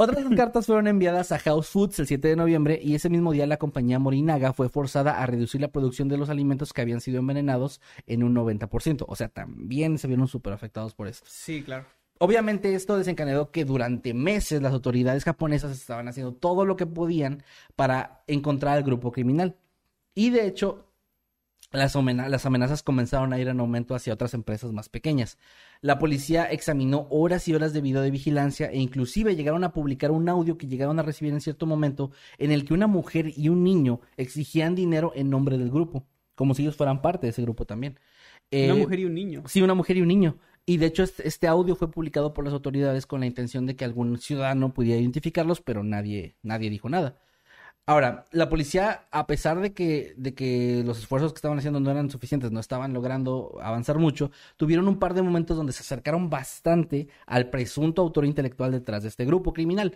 Otras 0.00 0.24
cartas 0.36 0.66
fueron 0.66 0.86
enviadas 0.86 1.32
a 1.32 1.40
House 1.40 1.70
Foods 1.70 1.98
el 1.98 2.06
7 2.06 2.28
de 2.28 2.36
noviembre 2.36 2.78
y 2.80 2.94
ese 2.94 3.10
mismo 3.10 3.32
día 3.32 3.48
la 3.48 3.56
compañía 3.56 3.98
Morinaga 3.98 4.52
fue 4.52 4.68
forzada 4.68 5.20
a 5.20 5.26
reducir 5.26 5.60
la 5.60 5.72
producción 5.72 6.06
de 6.06 6.16
los 6.16 6.30
alimentos 6.30 6.72
que 6.72 6.82
habían 6.82 7.00
sido 7.00 7.18
envenenados 7.18 7.80
en 8.06 8.22
un 8.22 8.32
90%. 8.32 9.06
O 9.08 9.16
sea, 9.16 9.28
también 9.28 9.98
se 9.98 10.06
vieron 10.06 10.28
súper 10.28 10.52
afectados 10.52 10.94
por 10.94 11.08
esto. 11.08 11.26
Sí, 11.28 11.64
claro. 11.64 11.84
Obviamente 12.20 12.76
esto 12.76 12.96
desencadenó 12.96 13.50
que 13.50 13.64
durante 13.64 14.14
meses 14.14 14.62
las 14.62 14.72
autoridades 14.72 15.24
japonesas 15.24 15.72
estaban 15.72 16.06
haciendo 16.06 16.32
todo 16.32 16.64
lo 16.64 16.76
que 16.76 16.86
podían 16.86 17.42
para 17.74 18.22
encontrar 18.28 18.76
al 18.76 18.84
grupo 18.84 19.10
criminal. 19.10 19.56
Y 20.14 20.30
de 20.30 20.46
hecho, 20.46 20.87
las, 21.70 21.96
amenazas 22.46 22.82
comenzaron 22.82 23.32
a 23.32 23.38
ir 23.38 23.48
en 23.48 23.60
aumento 23.60 23.94
hacia 23.94 24.14
otras 24.14 24.32
empresas 24.34 24.72
más 24.72 24.88
pequeñas. 24.88 25.38
La 25.80 25.98
policía 25.98 26.44
examinó 26.44 27.06
horas 27.10 27.46
y 27.48 27.54
horas 27.54 27.72
de 27.72 27.80
video 27.82 28.00
de 28.00 28.10
vigilancia 28.10 28.70
e 28.70 28.78
inclusive 28.78 29.36
llegaron 29.36 29.64
a 29.64 29.72
publicar 29.72 30.10
un 30.10 30.28
audio 30.28 30.56
que 30.56 30.66
llegaron 30.66 30.98
a 30.98 31.02
recibir 31.02 31.32
en 31.32 31.40
cierto 31.40 31.66
momento 31.66 32.10
en 32.38 32.52
el 32.52 32.64
que 32.64 32.74
una 32.74 32.86
mujer 32.86 33.32
y 33.36 33.48
un 33.50 33.64
niño 33.64 34.00
exigían 34.16 34.74
dinero 34.74 35.12
en 35.14 35.28
nombre 35.30 35.58
del 35.58 35.70
grupo, 35.70 36.06
como 36.34 36.54
si 36.54 36.62
ellos 36.62 36.76
fueran 36.76 37.02
parte 37.02 37.26
de 37.26 37.30
ese 37.30 37.42
grupo 37.42 37.66
también. 37.66 37.98
Una 38.62 38.74
Eh, 38.74 38.74
mujer 38.74 39.00
y 39.00 39.04
un 39.04 39.14
niño. 39.14 39.42
Sí, 39.46 39.60
una 39.62 39.74
mujer 39.74 39.98
y 39.98 40.00
un 40.00 40.08
niño. 40.08 40.38
Y 40.64 40.78
de 40.78 40.86
hecho 40.86 41.02
este, 41.02 41.26
este 41.28 41.46
audio 41.48 41.76
fue 41.76 41.90
publicado 41.90 42.34
por 42.34 42.44
las 42.44 42.52
autoridades 42.54 43.06
con 43.06 43.20
la 43.20 43.26
intención 43.26 43.66
de 43.66 43.76
que 43.76 43.84
algún 43.84 44.18
ciudadano 44.18 44.72
pudiera 44.72 45.00
identificarlos, 45.00 45.60
pero 45.60 45.82
nadie, 45.84 46.36
nadie 46.42 46.70
dijo 46.70 46.88
nada. 46.88 47.18
Ahora, 47.88 48.26
la 48.32 48.50
policía, 48.50 49.06
a 49.10 49.26
pesar 49.26 49.60
de 49.60 49.72
que, 49.72 50.12
de 50.18 50.34
que 50.34 50.82
los 50.84 50.98
esfuerzos 50.98 51.32
que 51.32 51.38
estaban 51.38 51.56
haciendo 51.56 51.80
no 51.80 51.90
eran 51.90 52.10
suficientes, 52.10 52.52
no 52.52 52.60
estaban 52.60 52.92
logrando 52.92 53.56
avanzar 53.62 53.98
mucho, 53.98 54.30
tuvieron 54.58 54.88
un 54.88 54.98
par 54.98 55.14
de 55.14 55.22
momentos 55.22 55.56
donde 55.56 55.72
se 55.72 55.80
acercaron 55.80 56.28
bastante 56.28 57.08
al 57.24 57.48
presunto 57.48 58.02
autor 58.02 58.26
intelectual 58.26 58.72
detrás 58.72 59.04
de 59.04 59.08
este 59.08 59.24
grupo 59.24 59.54
criminal. 59.54 59.94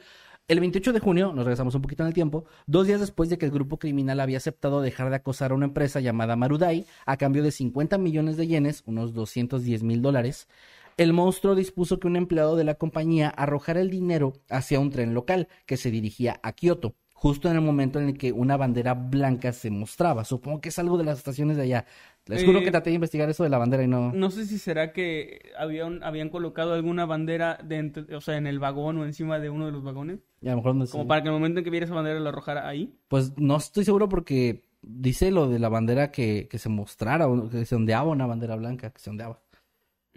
El 0.48 0.60
28 0.60 0.94
de 0.94 1.00
junio, 1.00 1.34
nos 1.34 1.44
regresamos 1.44 1.74
un 1.74 1.82
poquito 1.82 2.02
en 2.02 2.06
el 2.06 2.14
tiempo, 2.14 2.46
dos 2.66 2.86
días 2.86 2.98
después 2.98 3.28
de 3.28 3.36
que 3.36 3.44
el 3.44 3.52
grupo 3.52 3.78
criminal 3.78 4.20
había 4.20 4.38
aceptado 4.38 4.80
dejar 4.80 5.10
de 5.10 5.16
acosar 5.16 5.50
a 5.50 5.54
una 5.54 5.66
empresa 5.66 6.00
llamada 6.00 6.34
Marudai 6.34 6.86
a 7.04 7.18
cambio 7.18 7.42
de 7.42 7.50
50 7.50 7.98
millones 7.98 8.38
de 8.38 8.46
yenes, 8.46 8.84
unos 8.86 9.12
210 9.12 9.82
mil 9.82 10.00
dólares, 10.00 10.48
el 10.96 11.12
monstruo 11.12 11.54
dispuso 11.54 12.00
que 12.00 12.06
un 12.06 12.16
empleado 12.16 12.56
de 12.56 12.64
la 12.64 12.76
compañía 12.76 13.28
arrojara 13.28 13.82
el 13.82 13.90
dinero 13.90 14.32
hacia 14.48 14.80
un 14.80 14.88
tren 14.88 15.12
local 15.12 15.48
que 15.66 15.76
se 15.76 15.90
dirigía 15.90 16.40
a 16.42 16.52
Kioto, 16.52 16.94
justo 17.22 17.48
en 17.48 17.54
el 17.54 17.60
momento 17.60 18.00
en 18.00 18.08
el 18.08 18.18
que 18.18 18.32
una 18.32 18.56
bandera 18.56 18.94
blanca 18.94 19.52
se 19.52 19.70
mostraba. 19.70 20.24
Supongo 20.24 20.60
que 20.60 20.70
es 20.70 20.78
algo 20.80 20.98
de 20.98 21.04
las 21.04 21.18
estaciones 21.18 21.56
de 21.56 21.62
allá. 21.62 21.86
Les 22.26 22.44
juro 22.44 22.58
Eh, 22.58 22.64
que 22.64 22.72
traté 22.72 22.90
de 22.90 22.94
investigar 22.96 23.30
eso 23.30 23.44
de 23.44 23.48
la 23.48 23.58
bandera 23.58 23.84
y 23.84 23.86
no... 23.86 24.12
No 24.12 24.32
sé 24.32 24.44
si 24.44 24.58
será 24.58 24.92
que 24.92 25.52
habían, 25.56 26.02
habían 26.02 26.30
colocado 26.30 26.74
alguna 26.74 27.06
bandera 27.06 27.60
dentro, 27.62 28.04
o 28.16 28.20
sea, 28.20 28.36
en 28.38 28.48
el 28.48 28.58
vagón 28.58 28.98
o 28.98 29.04
encima 29.04 29.38
de 29.38 29.50
uno 29.50 29.66
de 29.66 29.70
los 29.72 29.84
vagones. 29.84 30.18
Y 30.40 30.48
a 30.48 30.50
lo 30.50 30.56
mejor 30.56 30.74
no 30.74 30.84
sé. 30.84 30.90
Como 30.90 31.06
para 31.06 31.22
que 31.22 31.28
el 31.28 31.34
momento 31.34 31.60
en 31.60 31.64
que 31.64 31.70
viera 31.70 31.86
esa 31.86 31.94
bandera 31.94 32.18
la 32.18 32.30
arrojara 32.30 32.66
ahí. 32.66 32.92
Pues 33.06 33.38
no 33.38 33.56
estoy 33.56 33.84
seguro 33.84 34.08
porque 34.08 34.64
dice 34.82 35.30
lo 35.30 35.48
de 35.48 35.60
la 35.60 35.68
bandera 35.68 36.10
que, 36.10 36.48
que 36.50 36.58
se 36.58 36.70
mostrara, 36.70 37.28
que 37.52 37.64
se 37.66 37.76
ondeaba 37.76 38.10
una 38.10 38.26
bandera 38.26 38.56
blanca, 38.56 38.90
que 38.90 38.98
se 38.98 39.10
ondeaba. 39.10 39.38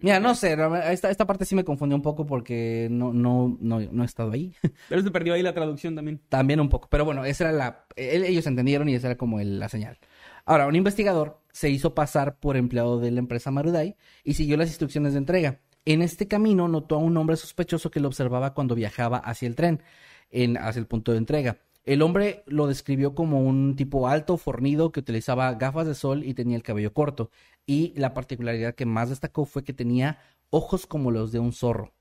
Mira, 0.02 0.20
no 0.20 0.36
sé, 0.36 0.58
esta, 0.91 1.10
esta 1.10 1.26
parte 1.26 1.46
sí 1.46 1.56
me 1.56 1.64
confundió 1.64 1.96
un 1.96 2.02
poco 2.02 2.26
porque 2.26 2.89
no, 2.91 3.14
no, 3.14 3.58
no, 3.62 3.80
no 3.80 4.04
he 4.04 4.06
estado 4.06 4.32
ahí. 4.32 4.54
Pero 4.89 5.02
se 5.02 5.10
perdió 5.10 5.34
ahí 5.34 5.41
la 5.41 5.54
traducción 5.54 5.96
también. 5.96 6.22
También 6.30 6.60
un 6.60 6.68
poco, 6.70 6.89
pero 6.89 7.06
bueno, 7.06 7.24
esa 7.24 7.46
era 7.46 7.54
la... 7.54 7.86
el- 7.96 8.26
ellos 8.26 8.46
entendieron 8.46 8.89
y 8.89 8.96
esa 8.96 9.08
era 9.08 9.18
como 9.18 9.39
el- 9.39 9.58
la 9.60 9.70
señal. 9.70 9.98
Ahora, 10.46 10.68
un 10.68 10.76
investigador 10.76 11.39
se 11.52 11.70
hizo 11.70 11.96
pasar 11.96 12.38
por 12.39 12.58
empleado 12.58 13.00
de 13.00 13.10
la 13.12 13.20
empresa 13.20 13.52
Marudai 13.52 13.96
y 14.24 14.34
siguió 14.34 14.58
las 14.58 14.68
instrucciones 14.68 15.14
de 15.14 15.20
entrega. 15.20 15.62
En 15.86 16.02
este 16.02 16.28
camino 16.28 16.68
notó 16.68 16.96
a 16.96 17.00
un 17.00 17.16
hombre 17.18 17.38
sospechoso 17.38 17.89
que 17.89 18.00
lo 18.02 18.10
observaba 18.10 18.54
cuando 18.54 18.76
viajaba 18.76 19.18
hacia 19.18 19.48
el 19.48 19.56
tren, 19.56 19.82
en, 20.30 20.58
hacia 20.58 20.80
el 20.80 20.88
punto 20.88 21.12
de 21.14 21.20
entrega. 21.20 21.58
El 21.86 22.02
hombre 22.02 22.43
lo 22.48 22.66
describió 22.68 23.14
como 23.14 23.41
un 23.41 23.76
tipo 23.76 24.08
alto, 24.08 24.38
fornido, 24.38 24.91
que 24.91 25.00
utilizaba 25.00 25.54
gafas 25.54 25.86
de 25.88 25.93
sol 25.93 26.24
y 26.24 26.34
tenía 26.34 26.58
el 26.58 26.64
cabello 26.64 26.93
corto. 26.93 27.30
Y 27.66 27.93
la 27.99 28.13
particularidad 28.13 28.76
que 28.76 28.86
más 28.86 29.09
destacó 29.09 29.45
fue 29.45 29.63
que 29.63 29.74
tenía 29.74 30.20
ojos 30.49 30.86
como 30.88 31.11
los 31.11 31.32
de 31.32 31.39
un 31.39 31.51
zorro. 31.53 31.93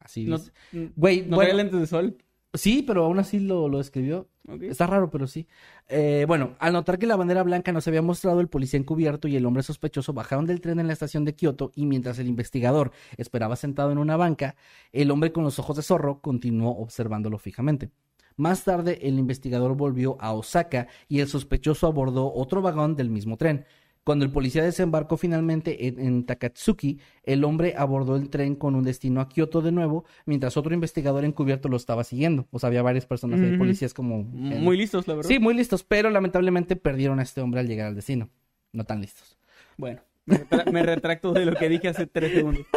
Así 0.00 0.26
No, 0.26 0.38
dice. 0.38 0.52
mm, 0.72 0.86
Güey, 0.96 1.22
¿no 1.26 1.36
bueno, 1.36 1.50
traía 1.50 1.54
lentes 1.54 1.80
de 1.80 1.86
sol. 1.86 2.18
sí, 2.54 2.82
pero 2.86 3.04
aún 3.04 3.18
así 3.18 3.38
lo, 3.40 3.68
lo 3.68 3.78
describió. 3.78 4.28
Ok. 4.48 4.62
Está 4.64 4.86
raro, 4.88 5.08
pero 5.10 5.26
sí. 5.28 5.46
Eh, 5.88 6.24
bueno, 6.26 6.56
al 6.58 6.72
notar 6.72 6.98
que 6.98 7.06
la 7.06 7.14
bandera 7.16 7.44
blanca 7.44 7.70
no 7.72 7.80
se 7.80 7.90
había 7.90 8.02
mostrado, 8.02 8.40
el 8.40 8.48
policía 8.48 8.80
encubierto 8.80 9.28
y 9.28 9.36
el 9.36 9.46
hombre 9.46 9.62
sospechoso 9.62 10.12
bajaron 10.12 10.46
del 10.46 10.60
tren 10.60 10.80
en 10.80 10.88
la 10.88 10.92
estación 10.94 11.24
de 11.24 11.34
Kioto 11.36 11.70
y 11.76 11.86
mientras 11.86 12.18
el 12.18 12.26
investigador 12.26 12.90
esperaba 13.16 13.54
sentado 13.56 13.92
en 13.92 13.98
una 13.98 14.16
banca, 14.16 14.56
el 14.90 15.10
hombre 15.12 15.32
con 15.32 15.44
los 15.44 15.58
ojos 15.60 15.76
de 15.76 15.82
zorro 15.82 16.20
continuó 16.20 16.72
observándolo 16.78 17.38
fijamente. 17.38 17.90
Más 18.36 18.64
tarde, 18.64 18.98
el 19.02 19.18
investigador 19.18 19.76
volvió 19.76 20.16
a 20.20 20.32
Osaka 20.32 20.88
y 21.06 21.20
el 21.20 21.28
sospechoso 21.28 21.86
abordó 21.86 22.32
otro 22.34 22.62
vagón 22.62 22.96
del 22.96 23.10
mismo 23.10 23.36
tren. 23.36 23.64
Cuando 24.04 24.24
el 24.24 24.32
policía 24.32 24.64
desembarcó 24.64 25.16
finalmente 25.16 25.86
en, 25.86 26.00
en 26.00 26.24
Takatsuki, 26.26 26.98
el 27.22 27.44
hombre 27.44 27.74
abordó 27.76 28.16
el 28.16 28.30
tren 28.30 28.56
con 28.56 28.74
un 28.74 28.82
destino 28.82 29.20
a 29.20 29.28
Kioto 29.28 29.62
de 29.62 29.70
nuevo, 29.70 30.04
mientras 30.26 30.56
otro 30.56 30.74
investigador 30.74 31.24
encubierto 31.24 31.68
lo 31.68 31.76
estaba 31.76 32.02
siguiendo. 32.02 32.48
O 32.50 32.58
sea, 32.58 32.66
había 32.66 32.82
varias 32.82 33.06
personas 33.06 33.40
ahí, 33.40 33.50
Ujú. 33.50 33.58
policías 33.58 33.94
como... 33.94 34.24
Muy 34.24 34.76
listos, 34.76 35.06
la 35.06 35.14
verdad. 35.14 35.28
Sí, 35.28 35.38
muy 35.38 35.54
listos, 35.54 35.84
pero 35.84 36.10
lamentablemente 36.10 36.74
perdieron 36.74 37.20
a 37.20 37.22
este 37.22 37.40
hombre 37.40 37.60
al 37.60 37.68
llegar 37.68 37.86
al 37.88 37.94
destino. 37.94 38.28
No 38.72 38.84
tan 38.84 39.00
listos. 39.00 39.38
Bueno, 39.76 40.00
me, 40.26 40.38
retra- 40.38 40.72
me 40.72 40.82
retracto 40.82 41.32
de 41.32 41.44
lo 41.46 41.54
que 41.54 41.68
dije 41.68 41.88
hace 41.88 42.06
tres 42.06 42.32
segundos. 42.32 42.66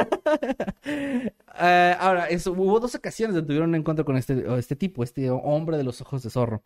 Eh, 1.58 1.96
ahora, 2.00 2.28
eso, 2.28 2.52
hubo 2.52 2.80
dos 2.82 2.96
ocasiones 2.96 3.34
donde 3.34 3.48
tuvieron 3.48 3.70
un 3.70 3.76
encuentro 3.76 4.04
con 4.04 4.18
este, 4.18 4.44
este 4.58 4.76
tipo, 4.76 5.04
este 5.04 5.30
hombre 5.30 5.78
de 5.78 5.84
los 5.86 6.02
ojos 6.02 6.22
de 6.22 6.30
zorro. 6.30 6.62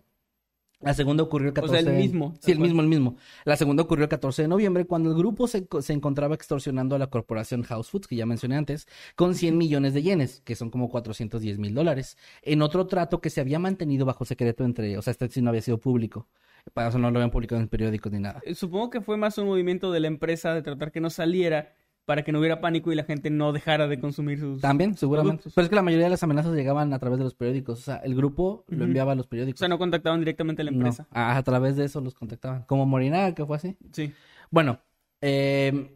La 0.81 0.93
segunda 0.93 1.23
ocurrió 1.23 1.47
el 1.47 1.51
O 1.51 1.53
14 1.55 1.81
sea, 1.83 1.91
el 1.91 1.97
mismo, 1.97 2.35
Sí, 2.39 2.51
el 2.51 2.59
mismo, 2.59 2.81
el 2.81 2.87
mismo. 2.87 3.17
La 3.43 3.57
segunda 3.57 3.83
ocurrió 3.83 4.03
el 4.03 4.09
14 4.09 4.43
de 4.43 4.47
noviembre 4.47 4.85
cuando 4.85 5.09
el 5.09 5.17
grupo 5.17 5.47
se, 5.47 5.67
se 5.81 5.91
encontraba 5.93 6.35
extorsionando 6.35 6.95
a 6.95 6.99
la 6.99 7.07
corporación 7.07 7.63
House 7.63 7.89
Foods, 7.89 8.07
que 8.07 8.15
ya 8.15 8.25
mencioné 8.25 8.55
antes, 8.55 8.87
con 9.15 9.35
100 9.35 9.57
millones 9.57 9.93
de 9.93 10.03
yenes, 10.03 10.41
que 10.45 10.55
son 10.55 10.69
como 10.69 10.89
410 10.89 11.59
mil 11.59 11.73
dólares, 11.73 12.17
en 12.43 12.61
otro 12.61 12.87
trato 12.87 13.19
que 13.19 13.29
se 13.29 13.41
había 13.41 13.59
mantenido 13.59 14.05
bajo 14.05 14.23
secreto 14.23 14.63
entre, 14.63 14.97
o 14.97 15.01
sea, 15.01 15.11
este 15.11 15.27
sí 15.27 15.41
no 15.41 15.49
había 15.49 15.61
sido 15.61 15.79
público. 15.79 16.27
Para 16.73 16.89
eso 16.89 16.97
no 16.97 17.11
lo 17.11 17.17
habían 17.17 17.31
publicado 17.31 17.61
en 17.61 17.67
periódicos 17.67 18.11
ni 18.11 18.19
nada. 18.19 18.41
Eh, 18.45 18.55
Supongo 18.55 18.89
que 18.89 19.01
fue 19.01 19.17
más 19.17 19.37
un 19.37 19.47
movimiento 19.47 19.91
de 19.91 19.99
la 19.99 20.07
empresa 20.07 20.53
de 20.53 20.61
tratar 20.61 20.91
que 20.91 21.01
no 21.01 21.09
saliera 21.09 21.73
para 22.09 22.23
que 22.23 22.31
no 22.31 22.39
hubiera 22.39 22.59
pánico 22.59 22.91
y 22.91 22.95
la 22.95 23.03
gente 23.03 23.29
no 23.29 23.53
dejara 23.53 23.87
de 23.87 23.99
consumir 23.99 24.39
sus... 24.39 24.61
También, 24.61 24.97
seguramente. 24.97 25.43
productos. 25.43 25.53
Pero 25.53 25.63
es 25.65 25.69
que 25.69 25.75
la 25.75 25.83
mayoría 25.83 26.05
de 26.07 26.09
las 26.09 26.23
amenazas 26.23 26.55
llegaban 26.55 26.91
a 26.91 26.97
través 26.97 27.19
de 27.19 27.23
los 27.23 27.35
periódicos. 27.35 27.77
O 27.77 27.81
sea, 27.83 27.97
el 27.97 28.15
grupo 28.15 28.63
lo 28.67 28.83
enviaba 28.85 29.11
a 29.11 29.15
los 29.15 29.27
O 29.27 29.29
periódicos. 29.29 29.59
sea, 29.59 29.67
no 29.67 29.77
contactaban 29.77 30.19
directamente 30.19 30.63
a 30.63 30.65
la 30.65 30.71
No, 30.71 30.77
empresa. 30.77 31.05
a, 31.11 31.37
a 31.37 31.43
través 31.43 31.75
de 31.75 31.85
eso 31.85 32.01
los 32.01 32.15
contactaban. 32.15 32.63
Como 32.63 32.87
Morinaga, 32.87 33.35
que 33.35 33.45
fue 33.45 33.57
así. 33.57 33.77
Sí. 33.91 34.11
Bueno, 34.49 34.79
eh, 35.21 35.95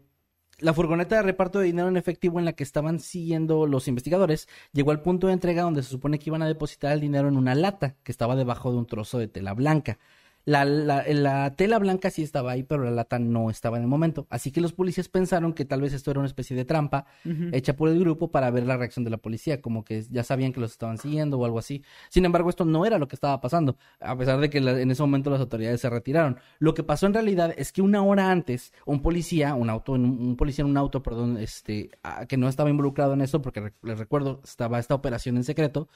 la 0.60 0.74
furgoneta 0.76 1.16
de 1.16 1.24
reparto 1.24 1.58
de 1.58 1.66
dinero 1.66 1.88
en 1.88 1.98
efectivo 1.98 2.38
en 2.38 2.46
la 2.46 2.54
que 2.54 2.62
estaban 2.64 3.00
siguiendo 3.00 3.66
los 3.66 3.88
investigadores 3.88 4.48
llegó 4.72 4.92
al 4.92 5.02
punto 5.02 5.26
de 5.26 5.34
entrega 5.34 5.64
donde 5.64 5.82
se 5.82 5.90
supone 5.90 6.20
que 6.20 6.30
iban 6.30 6.44
a 6.44 6.48
depositar 6.48 6.92
el 6.92 7.02
dinero 7.02 7.28
en 7.28 7.38
una 7.38 7.56
lata 7.56 7.96
que 8.04 8.12
estaba 8.12 8.36
debajo 8.36 8.72
de 8.72 8.78
un 8.78 8.86
trozo 8.86 9.18
de 9.18 9.28
tela 9.28 9.56
blanca. 9.56 9.98
La, 10.46 10.66
la- 10.66 11.06
la 11.08 11.52
tela 11.56 11.80
blanca 11.80 12.10
sí 12.10 12.22
estaba 12.22 12.52
ahí, 12.52 12.64
pero 12.64 12.84
la 12.84 12.92
lata 12.92 13.18
no 13.18 13.50
estaba 13.50 13.78
en 13.78 13.84
el 13.84 13.90
momento. 13.90 14.28
Así 14.30 14.52
que 14.52 14.60
los 14.60 14.74
policías 14.74 15.08
pensaron 15.08 15.54
que 15.54 15.64
tal 15.64 15.80
vez 15.82 15.94
esto 15.94 16.12
era 16.12 16.20
una 16.20 16.28
especie 16.28 16.56
de 16.56 16.66
trampa 16.66 17.06
hecha 17.54 17.76
por 17.78 17.88
el 17.90 17.98
grupo 18.00 18.30
para 18.30 18.52
ver 18.52 18.66
la 18.66 18.76
reacción 18.76 19.06
de 19.06 19.10
la 19.12 19.18
policía, 19.18 19.62
como 19.62 19.86
que 19.86 20.04
ya 20.10 20.24
sabían 20.24 20.52
que 20.52 20.60
los 20.60 20.72
estaban 20.72 20.98
siguiendo 20.98 21.40
o 21.40 21.46
algo 21.46 21.60
así. 21.60 21.82
Sin 22.10 22.26
embargo, 22.26 22.50
esto 22.50 22.66
no 22.66 22.86
era 22.86 22.98
lo 22.98 23.08
que 23.08 23.16
estaba 23.16 23.40
pasando, 23.40 23.78
a 24.02 24.18
pesar 24.18 24.40
de 24.40 24.50
que 24.50 24.60
la- 24.60 24.80
en 24.82 24.92
ese 24.92 25.02
momento 25.02 25.30
las 25.30 25.40
autoridades 25.40 25.80
se 25.80 25.90
retiraron. 25.90 26.38
Lo 26.60 26.74
que 26.74 26.84
pasó 26.84 27.06
en 27.06 27.14
realidad 27.14 27.54
es 27.58 27.72
que 27.72 27.82
una 27.82 28.04
hora 28.04 28.30
antes, 28.30 28.74
un 28.86 29.02
policía, 29.02 29.56
un 29.56 29.70
auto, 29.70 29.94
un, 29.94 30.04
un 30.06 30.36
policía 30.36 30.64
en 30.66 30.72
un 30.72 30.78
auto, 30.78 31.02
perdón, 31.02 31.38
este, 31.38 31.90
que 32.28 32.36
no 32.38 32.50
estaba 32.50 32.70
involucrado 32.70 33.14
en 33.14 33.22
eso, 33.22 33.42
porque 33.42 33.72
les 33.82 33.98
recuerdo, 33.98 34.42
estaba 34.44 34.78
esta 34.80 34.94
operación 34.96 35.38
en 35.38 35.44
secreto, 35.46 35.88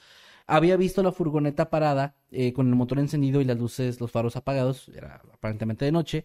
había 0.48 0.76
visto 0.76 1.02
la 1.04 1.12
furgoneta 1.12 1.70
parada 1.70 2.16
eh, 2.32 2.52
con 2.52 2.66
el 2.68 2.74
motor 2.74 2.98
encendido 2.98 3.40
y 3.40 3.44
las 3.44 3.58
luces, 3.58 4.00
los 4.00 4.10
faros 4.10 4.34
apagados, 4.36 4.88
era 4.88 5.22
aparentemente 5.32 5.84
de 5.84 5.92
noche, 5.92 6.24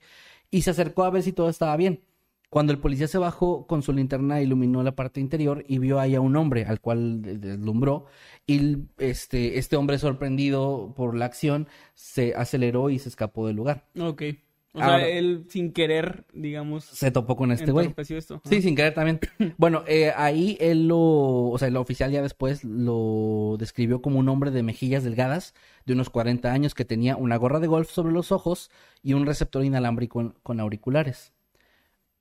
y 0.49 0.63
se 0.63 0.71
acercó 0.71 1.03
a 1.03 1.11
ver 1.11 1.21
si 1.21 1.33
todo 1.33 1.49
estaba 1.49 1.77
bien. 1.77 2.01
Cuando 2.49 2.71
el 2.71 2.77
policía 2.79 3.07
se 3.07 3.17
bajó 3.17 3.65
con 3.65 3.81
su 3.81 3.93
linterna, 3.93 4.39
iluminó 4.41 4.83
la 4.83 4.95
parte 4.95 5.19
interior 5.19 5.63
y 5.67 5.79
vio 5.79 5.99
ahí 5.99 6.13
a 6.13 6.21
un 6.21 6.35
hombre 6.35 6.65
al 6.65 6.79
cual 6.81 7.21
de- 7.23 7.37
deslumbró. 7.39 8.05
Y 8.45 8.77
este, 8.99 9.57
este 9.57 9.75
hombre, 9.75 9.97
sorprendido 9.97 10.93
por 10.95 11.15
la 11.15 11.25
acción, 11.25 11.67
se 11.95 12.35
aceleró 12.35 12.91
y 12.91 12.99
se 12.99 13.09
escapó 13.09 13.47
del 13.47 13.55
lugar. 13.55 13.87
Ok. 13.99 14.21
O 14.75 14.81
Ahora- 14.81 14.99
sea, 15.01 15.07
él 15.09 15.45
sin 15.49 15.71
querer, 15.71 16.25
digamos, 16.33 16.83
Se 16.85 17.11
topó 17.11 17.35
con 17.35 17.51
este 17.51 17.71
güey. 17.71 17.93
esto. 17.95 18.41
Sí, 18.43 18.61
sin 18.63 18.75
querer 18.75 18.93
también. 18.95 19.19
Bueno, 19.57 19.83
eh, 19.87 20.11
ahí 20.15 20.57
él 20.59 20.87
lo, 20.87 20.99
o 20.99 21.57
sea, 21.59 21.67
el 21.67 21.77
oficial 21.77 22.11
ya 22.11 22.23
después 22.23 22.63
lo 22.63 23.55
describió 23.59 24.01
como 24.01 24.17
un 24.19 24.27
hombre 24.29 24.49
de 24.49 24.63
mejillas 24.63 25.03
delgadas, 25.03 25.53
de 25.85 25.93
unos 25.93 26.09
40 26.09 26.51
años, 26.51 26.73
que 26.73 26.85
tenía 26.85 27.15
una 27.17 27.35
gorra 27.37 27.59
de 27.59 27.67
golf 27.67 27.89
sobre 27.91 28.13
los 28.13 28.31
ojos 28.31 28.71
y 29.03 29.13
un 29.13 29.27
receptor 29.27 29.63
inalámbrico 29.63 30.33
con 30.41 30.59
auriculares. 30.59 31.33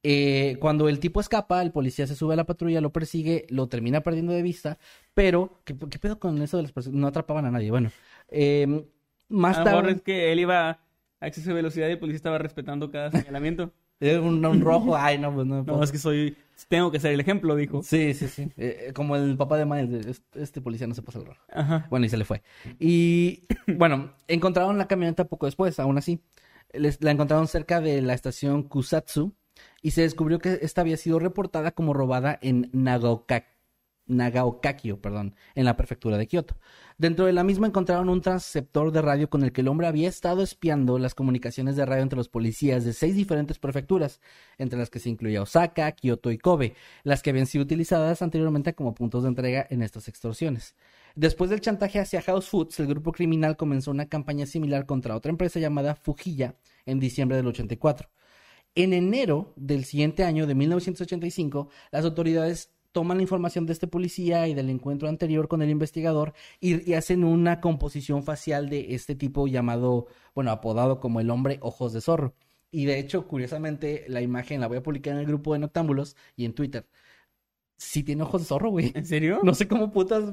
Eh, 0.05 0.57
cuando 0.61 0.89
el 0.89 0.99
tipo 0.99 1.21
escapa, 1.21 1.63
el 1.63 1.71
policía 1.71 2.07
se 2.09 2.17
sube 2.17 2.35
a 2.35 2.37
la 2.37 2.45
patrulla, 2.45 2.81
lo 2.81 2.93
persigue, 2.93 3.47
lo 3.51 3.69
termina 3.69 4.01
perdiendo 4.03 4.33
de 4.33 4.43
vista, 4.43 4.79
pero, 5.15 5.61
¿qué, 5.65 5.75
qué 5.89 5.99
pedo 6.01 6.19
con 6.19 6.43
eso 6.43 6.57
de 6.57 6.65
las 6.65 6.73
personas? 6.73 6.99
No 7.01 7.07
atrapaban 7.07 7.47
a 7.47 7.51
nadie. 7.53 7.71
Bueno, 7.71 7.93
eh, 8.29 8.85
más 9.29 9.57
A 9.57 9.61
lo 9.61 9.65
mejor 9.65 9.81
tarde... 9.85 9.97
es 9.97 10.03
que 10.03 10.33
él 10.33 10.41
iba 10.41 10.81
a 11.23 11.27
exceso 11.29 11.49
de 11.51 11.55
velocidad 11.55 11.89
y 11.89 11.93
el 11.93 11.99
policía 11.99 12.17
estaba 12.17 12.39
respetando 12.39 12.91
cada 12.91 13.11
señalamiento. 13.27 13.73
Un, 14.01 14.45
un 14.45 14.61
rojo, 14.63 14.97
ay, 14.97 15.17
no, 15.19 15.33
pues 15.33 15.47
no. 15.47 15.63
No, 15.63 15.81
es 15.83 15.93
que 15.93 15.99
soy, 15.99 16.37
tengo 16.69 16.91
que 16.91 16.99
ser 16.99 17.13
el 17.13 17.21
ejemplo, 17.21 17.55
dijo. 17.55 17.85
Sí, 17.85 18.15
sí, 18.15 18.27
sí. 18.27 18.51
Eh, 18.57 18.87
eh, 18.89 18.93
como 18.93 19.15
el 19.15 19.37
papá 19.37 19.57
de 19.57 19.65
Miles, 19.65 19.91
de, 20.05 20.11
este, 20.11 20.43
este 20.43 20.61
policía 20.61 20.89
no 20.89 20.95
se 20.95 21.03
pasa 21.03 21.21
el 21.21 21.27
rojo. 21.27 21.41
Ajá. 21.53 21.87
Bueno, 21.89 22.05
y 22.07 22.09
se 22.09 22.17
le 22.17 22.25
fue. 22.25 22.43
Y 22.81 23.45
bueno, 23.79 24.13
encontraron 24.27 24.77
la 24.77 24.89
camioneta 24.89 25.27
poco 25.27 25.47
después, 25.47 25.79
aún 25.79 25.99
así. 25.99 26.21
Les- 26.73 27.01
la 27.01 27.13
encontraron 27.13 27.47
cerca 27.47 27.81
de 27.81 28.03
la 28.03 28.15
estación 28.15 28.65
Kusatsu 28.65 29.35
y 29.83 29.93
se 29.93 30.03
descubrió 30.03 30.41
que 30.41 30.59
esta 30.63 30.81
había 30.81 30.97
sido 30.97 31.21
reportada 31.21 31.71
como 31.71 31.93
robada 31.95 32.39
en 32.43 32.73
Nagaoka- 32.73 33.45
Nagaokakyo, 34.17 35.01
perdón, 35.01 35.35
en 35.55 35.65
la 35.65 35.77
prefectura 35.77 36.17
de 36.19 36.27
Kioto. 36.27 36.57
Dentro 36.99 37.27
de 37.27 37.33
la 37.33 37.45
misma 37.45 37.67
encontraron 37.67 38.09
un 38.09 38.21
transceptor 38.21 38.93
de 38.93 39.03
radio 39.03 39.29
con 39.29 39.43
el 39.43 39.53
que 39.53 39.63
el 39.63 39.69
hombre 39.69 39.87
había 39.87 40.09
estado 40.09 40.43
espiando 40.43 40.99
las 40.99 41.15
comunicaciones 41.15 41.77
de 41.77 41.85
radio 41.85 42.03
entre 42.03 42.17
los 42.17 42.29
policías 42.29 42.85
de 42.85 42.93
seis 42.93 43.15
diferentes 43.15 43.59
prefecturas, 43.59 44.21
entre 44.59 44.79
las 44.79 44.91
que 44.91 44.99
se 44.99 45.09
incluía 45.09 45.43
Osaka, 45.43 45.93
Kioto 45.93 46.31
y 46.31 46.39
Kobe, 46.39 46.75
las 47.03 47.23
que 47.23 47.31
habían 47.31 47.47
sido 47.47 47.65
utilizadas 47.65 48.23
anteriormente 48.23 48.75
como 48.75 48.95
puntos 48.95 49.23
de 49.23 49.31
entrega 49.31 49.67
en 49.71 49.83
estas 49.83 50.09
extorsiones. 50.09 50.77
Después 51.15 51.51
del 51.51 51.61
chantaje 51.61 51.99
hacia 51.99 52.23
House 52.23 52.49
Foods, 52.49 52.81
el 52.81 52.87
grupo 52.87 53.13
criminal 53.13 53.57
comenzó 53.57 53.91
una 53.91 54.07
campaña 54.07 54.47
similar 54.47 54.87
contra 54.87 55.17
otra 55.17 55.31
empresa 55.31 55.61
llamada 55.61 55.95
Fujilla 55.95 56.55
en 56.87 57.01
diciembre 57.01 57.37
del 57.37 57.47
84. 57.49 58.09
En 58.75 58.95
enero 58.95 59.53
del 59.57 59.85
siguiente 59.85 60.25
año, 60.25 60.47
de 60.47 60.55
1985, 60.55 61.69
las 61.91 62.05
autoridades 62.07 62.71
toman 62.93 63.17
la 63.19 63.23
información 63.23 63.67
de 63.67 63.73
este 63.73 63.87
policía 63.89 64.47
y 64.49 64.55
del 64.55 64.71
encuentro 64.71 65.09
anterior 65.09 65.49
con 65.49 65.63
el 65.63 65.71
investigador 65.71 66.35
y, 66.61 66.89
y 66.89 66.95
hacen 66.95 67.25
una 67.25 67.61
composición 67.61 68.23
facial 68.23 68.69
de 68.69 68.95
este 68.95 69.15
tipo 69.15 69.47
llamado, 69.49 70.07
bueno, 70.35 70.51
apodado 70.51 71.01
como 71.01 71.21
el 71.21 71.31
hombre 71.31 71.59
ojos 71.61 71.93
de 71.93 72.01
zorro. 72.01 72.35
Y 72.71 72.87
de 72.87 72.99
hecho, 72.99 73.27
curiosamente, 73.27 74.05
la 74.09 74.23
imagen 74.23 74.61
la 74.61 74.67
voy 74.67 74.79
a 74.79 74.83
publicar 74.83 75.13
en 75.15 75.21
el 75.21 75.27
grupo 75.27 75.53
de 75.53 75.59
Noctámbulos 75.59 76.17
y 76.37 76.47
en 76.47 76.55
Twitter. 76.55 76.87
Sí 77.77 78.03
tiene 78.03 78.23
ojos 78.23 78.43
de 78.43 78.47
zorro, 78.47 78.71
güey. 78.71 78.93
¿En 78.95 79.05
serio? 79.05 79.41
No 79.43 79.55
sé 79.55 79.69
cómo 79.69 79.91
putas, 79.91 80.25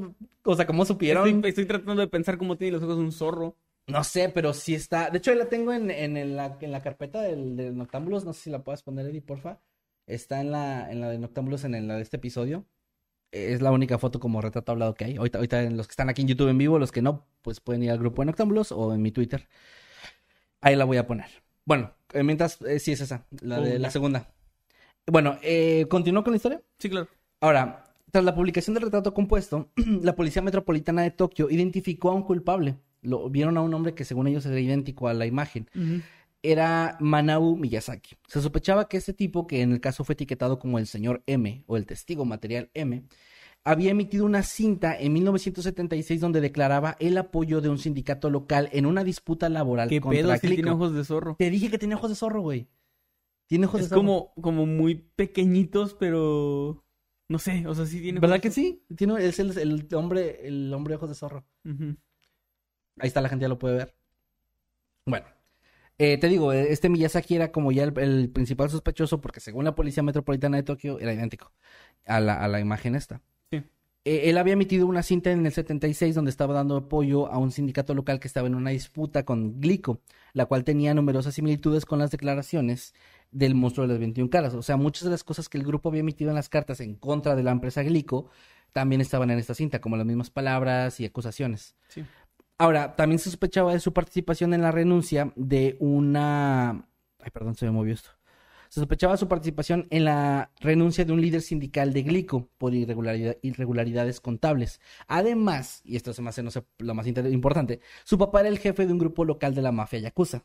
o 0.44 0.56
sea, 0.56 0.66
cómo 0.66 0.86
supieron. 0.86 1.28
Estoy, 1.28 1.50
estoy 1.50 1.66
tratando 1.66 2.02
de 2.02 2.08
pensar 2.08 2.38
cómo 2.38 2.58
tiene 2.58 2.74
los 2.74 2.84
ojos 2.84 2.98
un 2.98 3.12
zorro. 3.12 3.56
No 3.88 4.04
sé, 4.04 4.30
pero 4.30 4.54
sí 4.54 4.76
está. 4.76 5.10
De 5.10 5.18
hecho, 5.18 5.32
ahí 5.32 5.38
la 5.38 5.50
tengo 5.50 5.74
en, 5.74 5.90
en, 5.90 6.16
en 6.16 6.36
la, 6.36 6.58
en 6.62 6.72
la 6.72 6.82
carpeta 6.82 7.22
del, 7.24 7.58
del 7.58 7.76
Noctámbulos. 7.76 8.24
No 8.24 8.34
sé 8.34 8.44
si 8.44 8.50
la 8.52 8.64
puedes 8.64 8.84
poner, 8.84 9.08
Eddie, 9.08 9.22
porfa. 9.22 9.60
Está 10.10 10.42
en 10.42 10.52
la, 10.52 10.92
en 10.92 11.02
la 11.02 11.10
de 11.10 11.20
Noctámbulos, 11.20 11.64
en 11.64 11.76
el- 11.76 11.88
la 11.88 11.96
de 11.96 12.02
este 12.02 12.18
episodio. 12.18 12.66
Es 13.32 13.62
la 13.62 13.72
única 13.72 14.00
foto 14.00 14.20
como 14.20 14.42
retrato 14.42 14.72
hablado 14.72 14.96
que 14.96 15.06
hay. 15.06 15.18
Ahorita, 15.18 15.38
ahorita 15.38 15.62
en 15.64 15.78
los 15.78 15.88
que 15.88 15.92
están 15.92 16.10
aquí 16.10 16.24
en 16.24 16.28
YouTube 16.28 16.50
en 16.50 16.58
vivo, 16.58 16.80
los 16.80 16.92
que 16.92 17.02
no, 17.04 17.28
pues 17.44 17.60
pueden 17.60 17.84
ir 17.84 17.92
al 17.92 18.00
grupo 18.00 18.22
de 18.22 18.28
Noctámbulos 18.28 18.72
o 18.72 18.94
en 18.94 19.02
mi 19.02 19.12
Twitter. 19.12 19.48
Ahí 20.62 20.76
la 20.76 20.86
voy 20.86 20.98
a 20.98 21.06
poner. 21.08 21.28
Bueno, 21.64 21.94
eh, 22.14 22.24
mientras, 22.24 22.60
eh, 22.64 22.80
sí 22.80 22.92
es 22.92 23.02
esa, 23.02 23.28
la 23.42 23.62
de 23.62 23.78
la 23.78 23.92
segunda. 23.92 24.34
Bueno, 25.06 25.38
eh, 25.44 25.86
¿continúo 25.90 26.24
con 26.24 26.34
la 26.34 26.38
historia? 26.38 26.62
Sí, 26.80 26.90
claro. 26.90 27.08
Ahora, 27.40 27.86
tras 28.12 28.24
la 28.24 28.34
publicación 28.34 28.74
del 28.74 28.84
retrato 28.84 29.14
compuesto, 29.14 29.70
la 30.02 30.16
Policía 30.16 30.42
Metropolitana 30.42 31.04
de 31.04 31.12
Tokio 31.12 31.50
identificó 31.52 32.10
a 32.10 32.16
un 32.16 32.24
culpable. 32.24 32.78
Lo, 33.02 33.30
vieron 33.30 33.58
a 33.58 33.62
un 33.62 33.74
hombre 33.74 33.94
que 33.94 34.04
según 34.06 34.28
ellos 34.28 34.46
era 34.46 34.60
idéntico 34.60 35.08
a 35.08 35.14
la 35.14 35.26
imagen. 35.26 35.70
Era 36.42 36.98
Manau 37.00 37.56
Miyazaki. 37.58 38.16
Se 38.28 38.42
sospechaba 38.42 38.88
que 38.88 38.98
este 38.98 39.14
tipo, 39.14 39.46
que 39.46 39.62
en 39.62 39.74
el 39.74 39.82
caso 39.82 40.04
fue 40.04 40.14
etiquetado 40.14 40.60
como 40.60 40.80
el 40.80 40.88
señor 40.88 41.24
M 41.26 41.64
o 41.68 41.76
el 41.78 41.86
testigo 41.86 42.24
material 42.26 42.70
M, 42.74 43.04
había 43.66 43.92
emitido 43.92 44.26
una 44.26 44.42
cinta 44.44 44.98
en 44.98 45.14
1976 45.14 46.22
donde 46.22 46.42
declaraba 46.42 46.96
el 47.00 47.18
apoyo 47.18 47.62
de 47.62 47.70
un 47.70 47.78
sindicato 47.78 48.30
local 48.30 48.70
en 48.72 48.86
una 48.86 49.04
disputa 49.04 49.50
laboral 49.50 49.90
¿Qué 49.90 50.00
contra 50.00 50.22
pedo 50.22 50.38
si 50.38 50.48
tiene 50.56 50.72
ojos 50.72 50.94
de 50.94 51.04
zorro? 51.04 51.36
Te 51.38 51.50
dije 51.50 51.70
que 51.70 51.78
tenía 51.78 51.98
ojos 51.98 52.10
de 52.10 52.16
zorro, 52.16 52.42
güey. 52.42 52.70
Tiene 53.48 53.66
ojos 53.66 53.82
Es 53.82 53.86
de 53.88 53.90
zorro. 53.90 54.02
como, 54.02 54.34
como 54.42 54.66
muy 54.66 54.96
pequeñitos, 54.96 55.94
pero... 55.94 56.86
No 57.28 57.38
sé, 57.38 57.68
o 57.68 57.76
sea, 57.76 57.86
sí 57.86 58.02
tiene... 58.02 58.20
¿Verdad 58.20 58.38
ojos 58.38 58.44
que 58.44 58.52
sí? 58.52 58.84
Tiene, 58.96 59.24
es 59.24 59.40
el, 59.40 59.56
el 59.58 59.88
hombre, 59.94 60.48
el 60.48 60.74
hombre 60.74 60.94
de 60.94 60.96
ojos 60.96 61.10
de 61.10 61.16
zorro. 61.16 61.46
Ahí 61.66 63.08
está, 63.08 63.22
la 63.22 63.30
gente 63.30 63.44
ya 63.44 63.50
lo 63.50 63.60
puede 63.60 63.76
ver. 63.76 63.96
Bueno, 65.06 65.28
eh, 66.00 66.18
te 66.18 66.30
digo, 66.30 66.54
eh, 66.54 66.68
este 66.72 66.88
Miyazaki 66.88 67.36
era 67.36 67.52
como 67.52 67.74
ya 67.74 67.84
el, 67.84 67.98
el 68.00 68.30
principal 68.30 68.70
sospechoso 68.70 69.20
porque 69.20 69.42
según 69.42 69.66
la 69.66 69.76
Policía 69.76 70.02
Metropolitana 70.02 70.56
de 70.56 70.64
Tokio 70.64 70.98
era 70.98 71.14
idéntico 71.14 71.52
a 72.06 72.22
la, 72.22 72.36
a 72.36 72.48
la 72.48 72.62
imagen 72.62 72.96
esta. 72.96 73.22
Sí. 73.52 73.58
Eh, 74.06 74.30
él 74.30 74.38
había 74.38 74.54
emitido 74.54 74.88
una 74.88 75.04
cinta 75.04 75.30
en 75.30 75.46
el 75.46 75.52
76 75.52 76.16
donde 76.16 76.32
estaba 76.32 76.54
dando 76.54 76.78
apoyo 76.78 77.28
a 77.30 77.38
un 77.38 77.52
sindicato 77.52 77.94
local 77.94 78.22
que 78.22 78.30
estaba 78.30 78.48
en 78.48 78.56
una 78.56 78.70
disputa 78.70 79.26
con 79.26 79.60
Glico, 79.60 80.00
la 80.32 80.46
cual 80.46 80.64
tenía 80.64 80.94
numerosas 80.94 81.36
similitudes 81.36 81.86
con 81.86 82.00
las 82.00 82.12
declaraciones 82.12 82.94
del 83.32 83.54
monstruo 83.54 83.86
de 83.86 83.94
las 83.94 84.00
21 84.00 84.30
caras. 84.30 84.54
O 84.54 84.62
sea, 84.62 84.78
muchas 84.78 85.04
de 85.04 85.10
las 85.10 85.26
cosas 85.26 85.50
que 85.50 85.58
el 85.58 85.66
grupo 85.66 85.90
había 85.90 86.00
emitido 86.00 86.32
en 86.32 86.36
las 86.36 86.48
cartas 86.48 86.80
en 86.80 86.96
contra 86.96 87.36
de 87.36 87.44
la 87.44 87.52
empresa 87.52 87.84
Glico 87.84 88.30
también 88.72 89.02
estaban 89.02 89.32
en 89.32 89.40
esta 89.40 89.54
cinta, 89.54 89.82
como 89.82 89.98
las 89.98 90.06
mismas 90.06 90.30
palabras 90.30 91.00
y 91.00 91.06
acusaciones. 91.06 91.76
Sí. 91.90 92.06
Ahora, 92.60 92.98
también 92.98 93.20
se 93.20 93.30
sospechaba 93.30 93.72
de 93.72 93.80
su 93.80 93.94
participación 93.94 94.54
en 94.54 94.62
la 94.62 94.72
renuncia 94.72 95.32
de 95.38 95.78
una... 95.80 96.86
Ay, 97.20 97.32
perdón, 97.32 97.56
se 97.56 97.66
me 97.66 97.72
movió 97.72 97.94
esto. 97.94 98.10
Se 98.68 98.82
sospechaba 98.82 99.16
su 99.16 99.30
participación 99.30 99.88
en 99.90 100.04
la 100.04 100.52
renuncia 100.60 101.06
de 101.06 101.14
un 101.14 101.22
líder 101.22 101.42
sindical 101.42 101.94
de 101.94 102.04
Glico 102.04 102.50
por 102.58 102.74
irregularidad- 102.74 103.38
irregularidades 103.42 104.20
contables. 104.20 104.82
Además, 105.08 105.82
y 105.86 105.96
esto 105.96 106.14
se 106.14 106.22
me 106.22 106.30
hace, 106.30 106.44
no 106.44 106.52
sé, 106.52 106.64
lo 106.80 106.94
más 106.94 107.08
importante, 107.08 107.80
su 108.04 108.18
papá 108.18 108.42
era 108.42 108.50
el 108.50 108.60
jefe 108.60 108.86
de 108.86 108.92
un 108.92 109.00
grupo 109.00 109.24
local 109.24 109.56
de 109.56 109.62
la 109.62 109.72
mafia 109.72 110.00
yakuza. 110.00 110.44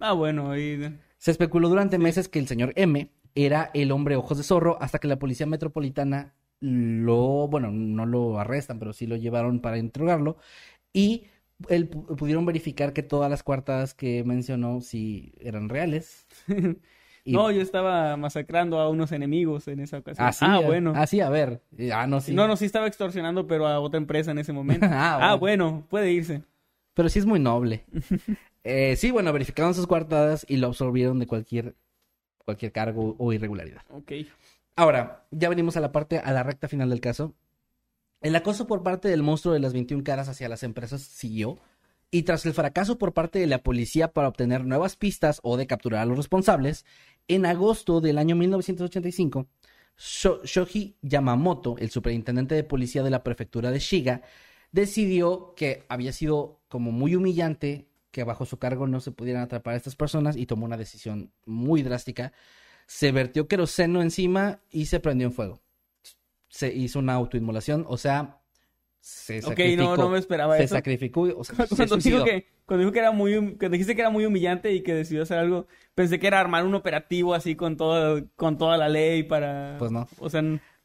Ah, 0.00 0.12
bueno, 0.12 0.50
ahí... 0.50 0.98
Se 1.16 1.30
especuló 1.30 1.70
durante 1.70 1.96
meses 1.96 2.28
que 2.28 2.38
el 2.38 2.46
señor 2.46 2.74
M 2.76 3.10
era 3.34 3.70
el 3.72 3.90
hombre 3.90 4.16
ojos 4.16 4.36
de 4.36 4.44
zorro 4.44 4.76
hasta 4.82 4.98
que 4.98 5.08
la 5.08 5.18
policía 5.18 5.46
metropolitana 5.46 6.34
lo, 6.60 7.48
bueno, 7.48 7.70
no 7.70 8.04
lo 8.04 8.38
arrestan, 8.38 8.78
pero 8.78 8.92
sí 8.92 9.06
lo 9.06 9.16
llevaron 9.16 9.60
para 9.60 9.78
interrogarlo 9.78 10.36
y 10.92 11.24
él, 11.68 11.90
pu- 11.90 12.16
pudieron 12.16 12.44
verificar 12.46 12.92
que 12.92 13.02
todas 13.02 13.30
las 13.30 13.42
cuartas 13.42 13.94
que 13.94 14.24
mencionó 14.24 14.80
sí 14.80 15.32
eran 15.40 15.68
reales. 15.68 16.26
Y- 16.46 16.52
No, 17.32 17.50
yo 17.50 17.62
estaba 17.62 18.16
masacrando 18.18 18.78
a 18.78 18.90
unos 18.90 19.10
enemigos 19.12 19.66
en 19.68 19.80
esa 19.80 19.96
ocasión. 19.98 20.26
Ah, 20.26 20.32
sí, 20.32 20.44
ah, 20.46 20.56
a- 20.56 20.60
bueno. 20.60 20.92
Ah, 20.94 21.06
sí, 21.06 21.20
a 21.20 21.30
ver. 21.30 21.62
Eh, 21.78 21.90
Ah, 21.92 22.06
no, 22.06 22.20
sí. 22.20 22.34
No, 22.34 22.46
no, 22.46 22.56
sí 22.56 22.66
estaba 22.66 22.86
extorsionando, 22.86 23.46
pero 23.46 23.66
a 23.66 23.80
otra 23.80 23.96
empresa 23.98 24.30
en 24.32 24.38
ese 24.38 24.52
momento. 24.52 24.84
Ah, 24.90 25.14
ah, 25.32 25.34
bueno. 25.36 25.70
bueno, 25.70 25.86
puede 25.88 26.12
irse. 26.12 26.42
Pero 26.92 27.08
sí 27.08 27.18
es 27.18 27.26
muy 27.26 27.40
noble. 27.40 27.84
Eh, 28.66 28.96
sí, 28.96 29.10
bueno, 29.10 29.30
verificaron 29.30 29.74
sus 29.74 29.86
cuartadas 29.86 30.46
y 30.48 30.56
lo 30.56 30.68
absorbieron 30.68 31.18
de 31.18 31.26
cualquier, 31.26 31.74
cualquier 32.46 32.72
cargo 32.72 33.14
o 33.18 33.30
irregularidad. 33.34 33.82
Ok. 33.90 34.12
Ahora, 34.74 35.26
ya 35.30 35.50
venimos 35.50 35.76
a 35.76 35.80
la 35.80 35.92
parte, 35.92 36.18
a 36.18 36.32
la 36.32 36.42
recta 36.42 36.66
final 36.66 36.88
del 36.88 37.00
caso. 37.02 37.34
El 38.24 38.34
acoso 38.36 38.66
por 38.66 38.82
parte 38.82 39.08
del 39.08 39.22
monstruo 39.22 39.52
de 39.52 39.60
las 39.60 39.74
21 39.74 40.02
caras 40.02 40.30
hacia 40.30 40.48
las 40.48 40.62
empresas 40.62 41.02
siguió. 41.02 41.58
Y 42.10 42.22
tras 42.22 42.46
el 42.46 42.54
fracaso 42.54 42.96
por 42.96 43.12
parte 43.12 43.38
de 43.38 43.46
la 43.46 43.62
policía 43.62 44.12
para 44.14 44.28
obtener 44.28 44.64
nuevas 44.64 44.96
pistas 44.96 45.40
o 45.42 45.58
de 45.58 45.66
capturar 45.66 46.00
a 46.00 46.06
los 46.06 46.16
responsables, 46.16 46.86
en 47.28 47.44
agosto 47.44 48.00
del 48.00 48.16
año 48.16 48.34
1985, 48.34 49.46
Sho- 49.98 50.40
Shoji 50.42 50.96
Yamamoto, 51.02 51.76
el 51.76 51.90
superintendente 51.90 52.54
de 52.54 52.64
policía 52.64 53.02
de 53.02 53.10
la 53.10 53.22
prefectura 53.22 53.70
de 53.70 53.78
Shiga, 53.78 54.22
decidió 54.72 55.52
que 55.54 55.84
había 55.90 56.12
sido 56.12 56.60
como 56.68 56.92
muy 56.92 57.14
humillante 57.16 57.88
que 58.10 58.24
bajo 58.24 58.46
su 58.46 58.58
cargo 58.58 58.86
no 58.86 59.00
se 59.00 59.12
pudieran 59.12 59.42
atrapar 59.42 59.74
a 59.74 59.76
estas 59.76 59.96
personas 59.96 60.36
y 60.36 60.46
tomó 60.46 60.64
una 60.64 60.78
decisión 60.78 61.30
muy 61.44 61.82
drástica. 61.82 62.32
Se 62.86 63.12
vertió 63.12 63.48
queroseno 63.48 64.00
encima 64.00 64.60
y 64.70 64.86
se 64.86 64.98
prendió 65.00 65.26
en 65.26 65.32
fuego. 65.34 65.63
Se 66.54 66.72
hizo 66.72 67.00
una 67.00 67.14
autoinmolación, 67.14 67.84
o 67.88 67.96
sea, 67.96 68.38
se 69.00 69.38
Ok, 69.38 69.44
sacrificó. 69.48 69.82
no, 69.82 69.96
no 69.96 70.08
me 70.10 70.18
esperaba 70.18 70.56
se 70.56 70.62
eso. 70.64 70.76
sacrificó, 70.76 71.22
o 71.22 71.42
sea, 71.44 71.56
se 71.66 71.74
Cuando 71.74 71.96
dijo, 71.96 72.00
suicidó. 72.00 72.24
que, 72.24 72.46
cuando 72.64 72.82
dijo 72.82 72.92
que 72.92 72.98
era 73.00 73.10
muy, 73.10 73.56
que 73.56 73.68
dijiste 73.68 73.94
que 73.96 74.00
era 74.02 74.10
muy 74.10 74.24
humillante 74.24 74.72
y 74.72 74.82
que 74.82 74.94
decidió 74.94 75.24
hacer 75.24 75.38
algo, 75.38 75.66
pensé 75.96 76.20
que 76.20 76.28
era 76.28 76.38
armar 76.38 76.64
un 76.64 76.74
operativo 76.76 77.34
así 77.34 77.56
con 77.56 77.76
toda, 77.76 78.22
con 78.36 78.56
toda 78.56 78.76
la 78.76 78.88
ley 78.88 79.24
para... 79.24 79.74
Pues 79.80 79.90
no. 79.90 80.06
O 80.20 80.30
sea, 80.30 80.42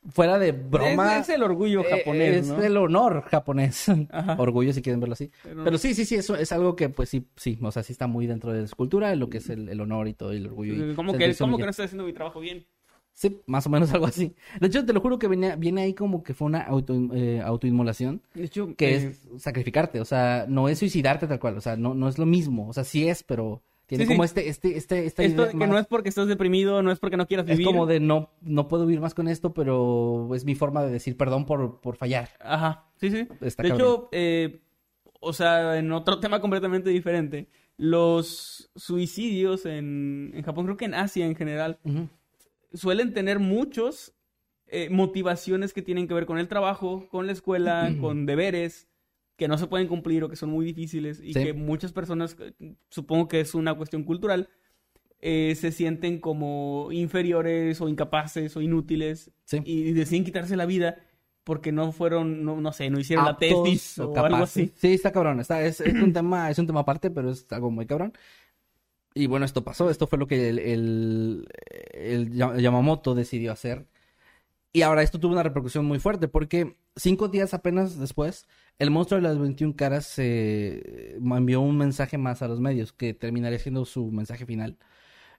Fuera 0.09 0.39
de 0.39 0.53
broma. 0.53 1.17
es, 1.17 1.29
es 1.29 1.35
el 1.35 1.43
orgullo 1.43 1.81
eh, 1.81 1.87
japonés, 1.89 2.35
es 2.37 2.47
¿no? 2.47 2.63
el 2.63 2.75
honor 2.77 3.21
japonés. 3.29 3.87
Ajá. 4.11 4.37
Orgullo, 4.39 4.73
si 4.73 4.81
quieren 4.81 4.99
verlo 5.01 5.13
así. 5.13 5.29
Pero- 5.43 5.63
Pero, 5.65 5.77
sí, 5.77 5.93
sí, 5.93 6.03
sí, 6.05 6.15
eso 6.15 6.35
es 6.35 6.51
algo 6.51 6.75
que, 6.75 6.89
pues 6.89 7.09
sí, 7.09 7.27
sí, 7.35 7.59
o 7.61 7.71
sea, 7.71 7.83
sí 7.83 7.91
está 7.93 8.07
muy 8.07 8.25
dentro 8.25 8.51
de 8.53 8.65
su 8.67 8.75
cultura, 8.75 9.13
lo 9.15 9.29
que 9.29 9.37
es 9.37 9.49
el, 9.49 9.69
el 9.69 9.79
honor 9.81 10.07
y 10.07 10.13
todo, 10.13 10.33
y 10.33 10.37
el 10.37 10.47
orgullo. 10.47 10.73
y 10.73 10.95
¿Cómo 10.95 11.15
que, 11.15 11.35
¿Cómo 11.35 11.57
que 11.57 11.63
no 11.65 11.69
estoy 11.69 11.85
haciendo 11.85 12.05
mi 12.05 12.13
trabajo 12.13 12.39
bien? 12.39 12.65
Sí, 13.19 13.41
más 13.47 13.67
o 13.67 13.69
menos 13.69 13.91
algo 13.93 14.05
así. 14.05 14.33
De 14.61 14.67
hecho, 14.67 14.85
te 14.85 14.93
lo 14.93 15.01
juro 15.01 15.19
que 15.19 15.27
viene, 15.27 15.57
viene 15.57 15.81
ahí 15.81 15.93
como 15.93 16.23
que 16.23 16.33
fue 16.33 16.45
una 16.45 16.61
auto, 16.61 16.93
eh, 17.13 17.41
autoinmolación, 17.43 18.21
De 18.33 18.45
hecho, 18.45 18.73
que 18.77 18.95
eh, 18.95 19.07
es 19.09 19.27
sacrificarte, 19.43 19.99
o 19.99 20.05
sea, 20.05 20.45
no 20.47 20.69
es 20.69 20.79
suicidarte 20.79 21.27
tal 21.27 21.37
cual, 21.37 21.57
o 21.57 21.61
sea, 21.61 21.75
no, 21.75 21.93
no 21.93 22.07
es 22.07 22.17
lo 22.17 22.25
mismo, 22.25 22.69
o 22.69 22.71
sea, 22.73 22.85
sí 22.85 23.09
es, 23.09 23.23
pero 23.23 23.61
tiene 23.87 24.05
Sí, 24.05 24.07
como 24.11 24.23
sí. 24.23 24.25
este, 24.27 24.47
este, 24.47 24.77
este, 24.77 25.05
esta 25.05 25.23
esto 25.23 25.41
idea 25.41 25.45
de 25.47 25.51
que 25.51 25.57
más- 25.57 25.67
no 25.69 25.77
es 25.79 25.87
porque 25.87 26.07
estás 26.07 26.27
deprimido, 26.29 26.81
no 26.81 26.91
es 26.93 26.99
porque 26.99 27.17
no 27.17 27.27
quieras 27.27 27.45
es 27.49 27.57
vivir. 27.57 27.65
como 27.65 27.85
de 27.87 27.99
no, 27.99 28.29
no 28.41 28.69
puedo 28.69 28.85
vivir 28.85 29.01
más 29.01 29.13
con 29.13 29.27
esto, 29.27 29.53
pero 29.53 30.33
es 30.33 30.45
mi 30.45 30.55
forma 30.55 30.81
de 30.83 30.91
decir 30.91 31.17
perdón 31.17 31.45
por, 31.45 31.81
por 31.81 31.97
fallar. 31.97 32.29
Ajá, 32.39 32.85
sí, 33.01 33.11
sí. 33.11 33.27
Está 33.41 33.63
de 33.63 33.69
cabrón. 33.69 33.87
hecho, 33.87 34.09
eh, 34.13 34.61
o 35.19 35.33
sea, 35.33 35.77
en 35.77 35.91
otro 35.91 36.21
tema 36.21 36.39
completamente 36.39 36.89
diferente, 36.89 37.49
los 37.75 38.69
suicidios 38.77 39.65
en, 39.65 40.31
en 40.33 40.41
Japón, 40.43 40.63
creo 40.65 40.77
que 40.77 40.85
en 40.85 40.93
Asia 40.93 41.25
en 41.25 41.35
general. 41.35 41.79
Suelen 42.73 43.13
tener 43.13 43.39
muchos 43.39 44.13
eh, 44.67 44.89
motivaciones 44.91 45.73
que 45.73 45.81
tienen 45.81 46.07
que 46.07 46.13
ver 46.13 46.25
con 46.27 46.37
el 46.37 46.47
trabajo, 46.47 47.07
con 47.09 47.25
la 47.25 47.31
escuela, 47.33 47.91
con 47.99 48.25
deberes 48.27 48.87
que 49.35 49.47
no 49.47 49.57
se 49.57 49.67
pueden 49.67 49.87
cumplir 49.87 50.23
o 50.23 50.29
que 50.29 50.35
son 50.35 50.49
muy 50.51 50.65
difíciles 50.65 51.19
y 51.23 51.33
Sí. 51.33 51.43
que 51.43 51.53
muchas 51.53 51.91
personas, 51.93 52.35
eh, 52.39 52.75
supongo 52.89 53.27
que 53.27 53.39
es 53.39 53.55
una 53.55 53.73
cuestión 53.73 54.03
cultural, 54.03 54.49
eh, 55.21 55.55
se 55.55 55.71
sienten 55.71 56.19
como 56.19 56.89
inferiores 56.91 57.81
o 57.81 57.89
incapaces 57.89 58.55
o 58.55 58.61
inútiles 58.61 59.31
Sí. 59.45 59.59
y 59.65 59.91
deciden 59.93 60.23
quitarse 60.23 60.55
la 60.55 60.65
vida 60.65 60.97
porque 61.43 61.71
no 61.71 61.91
fueron, 61.91 62.43
no, 62.43 62.61
no 62.61 62.71
sé, 62.71 62.89
no 62.91 62.99
hicieron 62.99 63.25
la 63.25 63.31
Aptos 63.31 63.63
tesis 63.63 63.97
o, 63.97 64.03
algo 64.03 64.13
capaces. 64.13 64.43
así. 64.43 64.73
Sí, 64.75 64.93
está 64.93 65.11
cabrón. 65.11 65.39
Está, 65.39 65.63
es, 65.65 65.81
es 65.81 65.93
un 65.95 66.13
tema, 66.13 66.51
es 66.51 66.59
un 66.59 66.67
tema 66.67 66.81
aparte, 66.81 67.09
pero 67.09 67.31
es 67.31 67.51
algo 67.51 67.71
muy 67.71 67.85
cabrón. 67.87 68.13
Y 69.13 69.27
bueno, 69.27 69.45
esto 69.45 69.63
pasó. 69.63 69.89
Esto 69.89 70.07
fue 70.07 70.19
lo 70.19 70.27
que 70.27 70.49
el, 70.49 70.59
el, 70.59 71.47
el 71.93 72.31
Ya- 72.33 72.55
Yamamoto 72.57 73.15
decidió 73.15 73.51
hacer. 73.51 73.87
Y 74.73 74.83
ahora 74.83 75.01
esto 75.03 75.19
tuvo 75.19 75.33
una 75.33 75.43
repercusión 75.43 75.85
muy 75.85 75.99
fuerte 75.99 76.27
porque 76.27 76.77
cinco 76.95 77.27
días 77.27 77.53
apenas 77.55 77.97
después, 77.99 78.45
el 78.77 78.91
monstruo 78.91 79.19
de 79.21 79.27
las 79.27 79.39
21 79.39 79.75
caras 79.75 80.13
eh, 80.17 81.17
envió 81.19 81.61
un 81.61 81.77
mensaje 81.77 82.17
más 82.19 82.41
a 82.43 82.47
los 82.47 82.59
medios 82.59 82.93
que 82.93 83.13
terminaría 83.15 83.57
siendo 83.59 83.83
su 83.85 84.11
mensaje 84.11 84.45
final, 84.45 84.77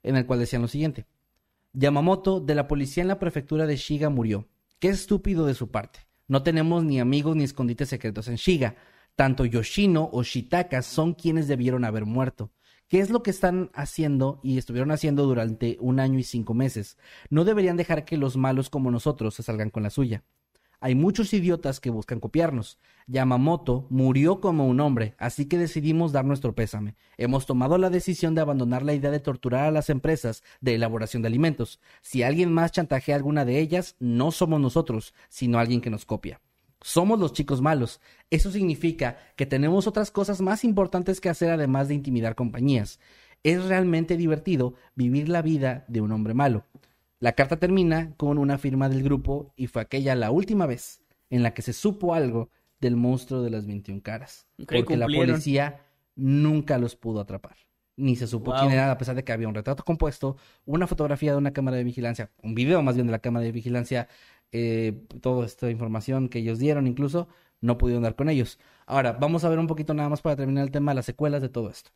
en 0.02 0.16
el 0.16 0.26
cual 0.26 0.40
decían 0.40 0.62
lo 0.62 0.68
siguiente. 0.68 1.06
Yamamoto 1.72 2.40
de 2.40 2.54
la 2.54 2.66
policía 2.66 3.02
en 3.02 3.08
la 3.08 3.18
prefectura 3.18 3.66
de 3.66 3.76
Shiga 3.76 4.10
murió. 4.10 4.48
Qué 4.80 4.88
estúpido 4.88 5.46
de 5.46 5.54
su 5.54 5.70
parte. 5.70 6.00
No 6.26 6.42
tenemos 6.42 6.84
ni 6.84 7.00
amigos 7.00 7.36
ni 7.36 7.44
escondites 7.44 7.88
secretos 7.88 8.28
en 8.28 8.36
Shiga. 8.36 8.76
Tanto 9.14 9.44
Yoshino 9.44 10.08
o 10.12 10.22
Shitaka 10.22 10.82
son 10.82 11.14
quienes 11.14 11.46
debieron 11.48 11.84
haber 11.84 12.06
muerto. 12.06 12.50
¿Qué 12.90 12.98
es 12.98 13.10
lo 13.10 13.22
que 13.22 13.30
están 13.30 13.70
haciendo 13.72 14.40
y 14.42 14.58
estuvieron 14.58 14.90
haciendo 14.90 15.24
durante 15.24 15.76
un 15.78 16.00
año 16.00 16.18
y 16.18 16.24
cinco 16.24 16.54
meses? 16.54 16.98
No 17.28 17.44
deberían 17.44 17.76
dejar 17.76 18.04
que 18.04 18.16
los 18.16 18.36
malos 18.36 18.68
como 18.68 18.90
nosotros 18.90 19.32
se 19.32 19.44
salgan 19.44 19.70
con 19.70 19.84
la 19.84 19.90
suya. 19.90 20.24
Hay 20.80 20.96
muchos 20.96 21.32
idiotas 21.32 21.78
que 21.78 21.90
buscan 21.90 22.18
copiarnos. 22.18 22.80
Yamamoto 23.06 23.86
murió 23.90 24.40
como 24.40 24.66
un 24.66 24.80
hombre, 24.80 25.14
así 25.18 25.46
que 25.46 25.56
decidimos 25.56 26.10
dar 26.10 26.24
nuestro 26.24 26.56
pésame. 26.56 26.96
Hemos 27.16 27.46
tomado 27.46 27.78
la 27.78 27.90
decisión 27.90 28.34
de 28.34 28.40
abandonar 28.40 28.82
la 28.82 28.94
idea 28.94 29.12
de 29.12 29.20
torturar 29.20 29.66
a 29.66 29.70
las 29.70 29.88
empresas 29.88 30.42
de 30.60 30.74
elaboración 30.74 31.22
de 31.22 31.28
alimentos. 31.28 31.78
Si 32.00 32.24
alguien 32.24 32.52
más 32.52 32.72
chantajea 32.72 33.14
alguna 33.14 33.44
de 33.44 33.60
ellas, 33.60 33.94
no 34.00 34.32
somos 34.32 34.60
nosotros, 34.60 35.14
sino 35.28 35.60
alguien 35.60 35.80
que 35.80 35.90
nos 35.90 36.06
copia. 36.06 36.40
Somos 36.82 37.18
los 37.18 37.32
chicos 37.32 37.60
malos. 37.60 38.00
Eso 38.30 38.50
significa 38.50 39.18
que 39.36 39.46
tenemos 39.46 39.86
otras 39.86 40.10
cosas 40.10 40.40
más 40.40 40.64
importantes 40.64 41.20
que 41.20 41.28
hacer 41.28 41.50
además 41.50 41.88
de 41.88 41.94
intimidar 41.94 42.34
compañías. 42.34 43.00
Es 43.42 43.64
realmente 43.64 44.16
divertido 44.16 44.74
vivir 44.94 45.28
la 45.28 45.42
vida 45.42 45.84
de 45.88 46.00
un 46.00 46.12
hombre 46.12 46.34
malo. 46.34 46.64
La 47.18 47.32
carta 47.32 47.58
termina 47.58 48.14
con 48.16 48.38
una 48.38 48.56
firma 48.56 48.88
del 48.88 49.02
grupo 49.02 49.52
y 49.56 49.66
fue 49.66 49.82
aquella 49.82 50.14
la 50.14 50.30
última 50.30 50.66
vez 50.66 51.02
en 51.28 51.42
la 51.42 51.52
que 51.52 51.62
se 51.62 51.72
supo 51.74 52.14
algo 52.14 52.50
del 52.80 52.96
monstruo 52.96 53.42
de 53.42 53.50
las 53.50 53.66
21 53.66 54.00
caras. 54.02 54.46
Porque 54.56 54.96
la 54.96 55.06
policía 55.06 55.80
nunca 56.16 56.78
los 56.78 56.96
pudo 56.96 57.20
atrapar. 57.20 57.56
Ni 57.96 58.16
se 58.16 58.26
supo 58.26 58.52
Wow. 58.52 58.60
quién 58.60 58.72
era, 58.72 58.90
a 58.90 58.96
pesar 58.96 59.14
de 59.14 59.24
que 59.24 59.32
había 59.32 59.48
un 59.48 59.54
retrato 59.54 59.84
compuesto, 59.84 60.36
una 60.64 60.86
fotografía 60.86 61.32
de 61.32 61.38
una 61.38 61.52
cámara 61.52 61.76
de 61.76 61.84
vigilancia, 61.84 62.30
un 62.42 62.54
video 62.54 62.80
más 62.82 62.94
bien 62.94 63.06
de 63.06 63.12
la 63.12 63.18
cámara 63.18 63.44
de 63.44 63.52
vigilancia, 63.52 64.08
eh, 64.52 65.04
toda 65.20 65.46
esta 65.46 65.70
información 65.70 66.28
que 66.28 66.40
ellos 66.40 66.58
dieron 66.58 66.86
incluso, 66.86 67.28
no 67.60 67.78
pudieron 67.78 68.02
dar 68.02 68.16
con 68.16 68.28
ellos. 68.28 68.58
Ahora, 68.86 69.12
vamos 69.12 69.44
a 69.44 69.48
ver 69.48 69.58
un 69.58 69.66
poquito 69.66 69.94
nada 69.94 70.08
más 70.08 70.22
para 70.22 70.36
terminar 70.36 70.64
el 70.64 70.70
tema, 70.70 70.94
las 70.94 71.06
secuelas 71.06 71.42
de 71.42 71.48
todo 71.48 71.70
esto. 71.70 71.90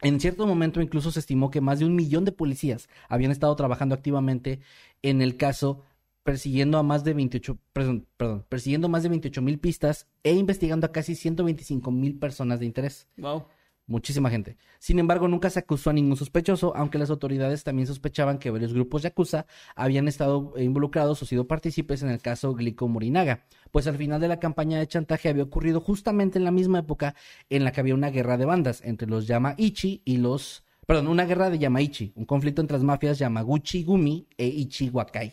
En 0.00 0.20
cierto 0.20 0.46
momento 0.46 0.80
incluso 0.80 1.10
se 1.10 1.18
estimó 1.18 1.50
que 1.50 1.60
más 1.60 1.80
de 1.80 1.84
un 1.84 1.96
millón 1.96 2.24
de 2.24 2.32
policías 2.32 2.88
habían 3.08 3.32
estado 3.32 3.54
trabajando 3.56 3.96
activamente 3.96 4.60
en 5.02 5.22
el 5.22 5.36
caso 5.36 5.82
persiguiendo 6.22 6.78
a 6.78 6.82
más 6.82 7.04
de 7.04 7.14
28, 7.14 7.58
perdón, 7.72 8.06
perdón, 8.16 8.44
persiguiendo 8.48 8.88
más 8.88 9.02
de 9.02 9.08
28 9.08 9.40
mil 9.42 9.58
pistas 9.58 10.06
e 10.22 10.34
investigando 10.34 10.86
a 10.86 10.92
casi 10.92 11.14
125 11.14 11.90
mil 11.90 12.18
personas 12.18 12.60
de 12.60 12.66
interés. 12.66 13.08
Wow. 13.16 13.46
Muchísima 13.88 14.28
gente. 14.28 14.58
Sin 14.78 14.98
embargo, 14.98 15.28
nunca 15.28 15.48
se 15.48 15.60
acusó 15.60 15.88
a 15.88 15.94
ningún 15.94 16.18
sospechoso, 16.18 16.76
aunque 16.76 16.98
las 16.98 17.08
autoridades 17.08 17.64
también 17.64 17.86
sospechaban 17.86 18.38
que 18.38 18.50
varios 18.50 18.74
grupos 18.74 19.02
yakuza 19.02 19.46
habían 19.74 20.08
estado 20.08 20.52
involucrados 20.58 21.22
o 21.22 21.26
sido 21.26 21.48
partícipes 21.48 22.02
en 22.02 22.10
el 22.10 22.20
caso 22.20 22.54
Glico 22.54 22.86
Morinaga, 22.86 23.46
pues 23.70 23.86
al 23.86 23.96
final 23.96 24.20
de 24.20 24.28
la 24.28 24.40
campaña 24.40 24.78
de 24.78 24.86
chantaje 24.86 25.30
había 25.30 25.44
ocurrido 25.44 25.80
justamente 25.80 26.38
en 26.38 26.44
la 26.44 26.50
misma 26.50 26.80
época 26.80 27.14
en 27.48 27.64
la 27.64 27.72
que 27.72 27.80
había 27.80 27.94
una 27.94 28.10
guerra 28.10 28.36
de 28.36 28.44
bandas 28.44 28.82
entre 28.84 29.08
los 29.08 29.26
Yamaichi 29.26 30.02
y 30.04 30.18
los... 30.18 30.64
Perdón, 30.86 31.06
una 31.06 31.24
guerra 31.24 31.48
de 31.48 31.58
Yamaichi, 31.58 32.12
un 32.14 32.26
conflicto 32.26 32.60
entre 32.60 32.76
las 32.76 32.84
mafias 32.84 33.18
Yamaguchi 33.18 33.84
Gumi 33.84 34.28
e 34.36 34.48
Ichi 34.48 34.90
Wakai. 34.90 35.32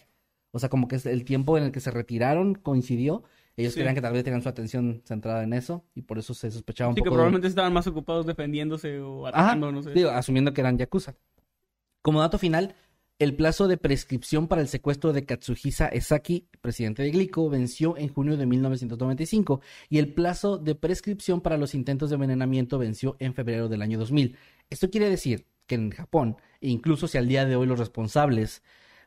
O 0.51 0.59
sea, 0.59 0.69
como 0.69 0.87
que 0.87 0.95
es 0.95 1.05
el 1.05 1.25
tiempo 1.25 1.57
en 1.57 1.65
el 1.65 1.71
que 1.73 1.81
se 1.81 1.91
retiraron 1.91 2.55
coincidió. 2.55 3.23
Ellos 3.57 3.73
Sí. 3.73 3.79
creían 3.79 3.95
que 3.95 4.01
tal 4.01 4.13
vez 4.13 4.23
tenían 4.23 4.41
su 4.41 4.49
atención 4.49 5.01
centrada 5.05 5.43
en 5.43 5.53
eso 5.53 5.85
y 5.95 6.01
por 6.01 6.17
eso 6.19 6.33
se 6.33 6.51
sospechaba 6.51 6.89
un 6.89 6.95
Sí, 6.95 7.01
que 7.01 7.05
poco 7.05 7.11
de- 7.11 7.15
probablemente 7.17 7.47
estaban 7.47 7.71
más 7.73 7.87
ocupados 7.87 8.25
defendiéndose 8.25 8.99
o 8.99 9.27
Ajá, 9.27 9.39
atacando, 9.39 9.71
no 9.71 9.81
sé. 9.81 9.91
digo, 9.93 10.09
asumiendo 10.09 10.53
que 10.53 10.61
eran 10.61 10.77
yakuza. 10.77 11.15
Como 12.01 12.19
dato 12.19 12.37
final, 12.37 12.75
el 13.17 13.33
plazo 13.35 13.69
de 13.69 13.77
prescripción 13.77 14.47
para 14.49 14.61
el 14.61 14.67
secuestro 14.67 15.13
de 15.13 15.25
Katsuhisa 15.25 15.87
Esaki, 15.87 16.49
presidente 16.59 17.01
de 17.01 17.11
Glico, 17.11 17.49
venció 17.49 17.95
en 17.97 18.09
junio 18.09 18.35
de 18.35 18.45
1995 18.45 19.61
y 19.89 19.99
el 19.99 20.13
plazo 20.13 20.57
de 20.57 20.75
prescripción 20.75 21.39
para 21.39 21.57
los 21.57 21.73
intentos 21.75 22.09
de 22.09 22.15
envenenamiento 22.15 22.77
venció 22.77 23.15
en 23.19 23.33
febrero 23.33 23.69
del 23.69 23.81
año 23.81 23.97
2000. 23.97 24.35
Esto 24.69 24.89
quiere 24.89 25.09
decir 25.09 25.45
que 25.65 25.75
en 25.75 25.91
Japón, 25.91 26.35
e 26.59 26.67
incluso 26.67 27.07
si 27.07 27.17
al 27.17 27.27
día 27.29 27.45
de 27.45 27.55
hoy 27.55 27.65
los 27.67 27.79
responsables 27.79 28.61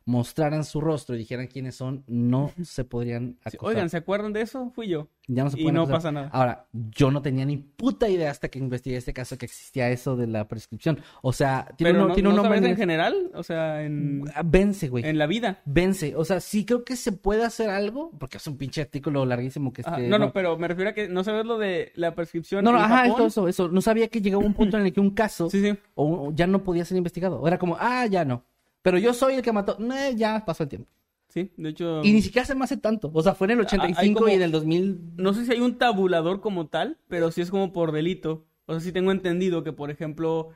mostraran 0.09 0.65
su 0.65 0.81
rostro 0.81 1.15
y 1.15 1.19
dijeran 1.19 1.49
quiénes 1.49 1.77
son, 1.77 2.03
no 2.07 2.51
se 2.63 2.85
podrían 2.85 3.37
Sí, 3.47 3.57
acusar. 3.57 3.69
Oigan, 3.75 3.91
¿se 3.91 3.99
acuerdan 3.99 4.33
de 4.33 4.41
eso? 4.41 4.71
Fui 4.75 4.89
yo. 4.89 5.09
Ya 5.27 5.45
no 5.45 5.51
se 5.51 5.59
y 5.61 5.63
pueden 5.65 5.75
no 5.75 5.83
acusar. 5.83 5.97
pasa 5.99 6.13
nada. 6.13 6.31
Ahora, 6.33 6.67
yo 6.73 7.11
no 7.11 7.21
tenía 7.21 7.45
ni 7.45 7.59
puta 7.59 8.09
idea 8.09 8.31
hasta 8.31 8.49
que 8.49 8.59
investigué 8.59 8.97
este 8.97 9.13
caso 9.13 9.37
que 9.37 9.45
existía 9.45 9.91
eso 9.91 10.17
de 10.17 10.27
la 10.27 10.49
prescripción. 10.49 10.99
O 11.21 11.35
sea, 11.35 11.69
tiene, 11.77 11.93
Pero 11.93 12.03
un, 12.05 12.09
no, 12.09 12.15
tiene 12.15 12.29
un 12.31 12.37
¿no 12.37 12.43
nombre 12.43 12.59
en 12.59 12.65
en- 12.65 12.77
general, 12.79 13.31
o 13.35 13.43
sea, 13.43 13.83
en, 13.85 14.25
Ah, 14.35 14.41
Vence, 14.43 14.89
güey. 14.89 15.05
en 15.05 15.19
la 15.19 15.27
vida. 15.27 15.61
Vence. 15.67 16.17
O 16.17 16.25
sea, 16.25 16.41
sí 16.41 16.65
creo 16.65 16.85
que 16.85 16.97
se 16.97 17.13
puede 17.13 17.45
hacer 17.45 17.69
algo, 17.69 18.11
porque 18.19 18.39
es 18.39 18.47
un 18.47 18.57
pinche 18.57 18.81
artículo 18.81 19.27
larguísimo 19.27 19.75
que 19.75 19.83
Ajá, 19.83 19.97
este, 19.99 20.09
no, 20.09 20.19
no, 20.19 20.33
pero 20.33 20.57
me 20.57 20.69
refiero 20.69 20.91
a 20.91 20.95
que 20.95 21.09
no 21.11 21.23
sabes 21.23 21.45
lo 21.45 21.59
de 21.59 21.93
la 21.97 22.15
prescripción 22.15 22.65
No, 22.65 22.73
no, 22.73 22.79
en 22.79 22.85
ajá, 22.85 22.97
Japón. 23.09 23.13
eso, 23.27 23.27
eso, 23.27 23.49
eso. 23.49 23.69
No 23.69 23.83
sabía 23.83 24.09
que 24.09 24.23
llegaba 24.23 24.43
un 24.43 24.55
punto 24.55 24.79
en 24.79 24.87
el 24.87 24.93
que 24.95 25.01
un 25.01 25.11
caso 25.11 25.51
Sí, 25.51 25.61
sí. 25.61 25.79
o, 25.95 26.29
o 26.29 26.33
ya 26.35 26.47
no 26.47 26.65
podía 26.65 26.87
ser 26.87 26.97
investigado. 26.97 27.47
Era 27.47 27.59
como, 27.59 27.77
ah, 27.79 28.07
ya 28.07 28.25
no. 28.25 28.45
Pero 28.91 28.99
yo 28.99 29.13
soy 29.15 29.35
el 29.35 29.43
que 29.43 29.53
mató. 29.53 29.77
No, 29.79 29.95
ya 30.15 30.45
pasó 30.45 30.63
el 30.65 30.69
tiempo. 30.69 30.89
Sí, 31.29 31.53
de 31.57 31.69
hecho, 31.69 32.03
Y 32.05 32.13
ni 32.13 32.23
siquiera 32.23 32.47
se 32.47 32.55
me 32.55 32.65
hace 32.65 32.79
tanto. 32.79 33.11
O 33.13 33.23
sea, 33.23 33.35
fue 33.35 33.47
en 33.47 33.51
el 33.53 33.59
Ah, 33.61 33.69
hay 33.71 33.79
85 33.79 34.21
como- 34.21 34.31
y 34.33 34.35
en 34.35 34.43
el 34.43 34.51
2000. 34.51 34.99
no 35.17 35.35
sé 35.35 35.45
si 35.45 35.53
hay 35.53 35.61
un 35.61 35.77
tabulador 35.77 36.41
como 36.41 36.69
tal, 36.69 36.97
pero 37.09 37.31
sí 37.31 37.43
es 37.43 37.51
como 37.51 37.73
por 37.73 37.93
delito. 37.93 38.47
O 38.67 38.73
sea, 38.73 38.81
sí 38.81 38.93
tengo 38.93 39.13
entendido 39.13 39.63
que, 39.63 39.73
por 39.73 39.91
ejemplo, 39.91 40.49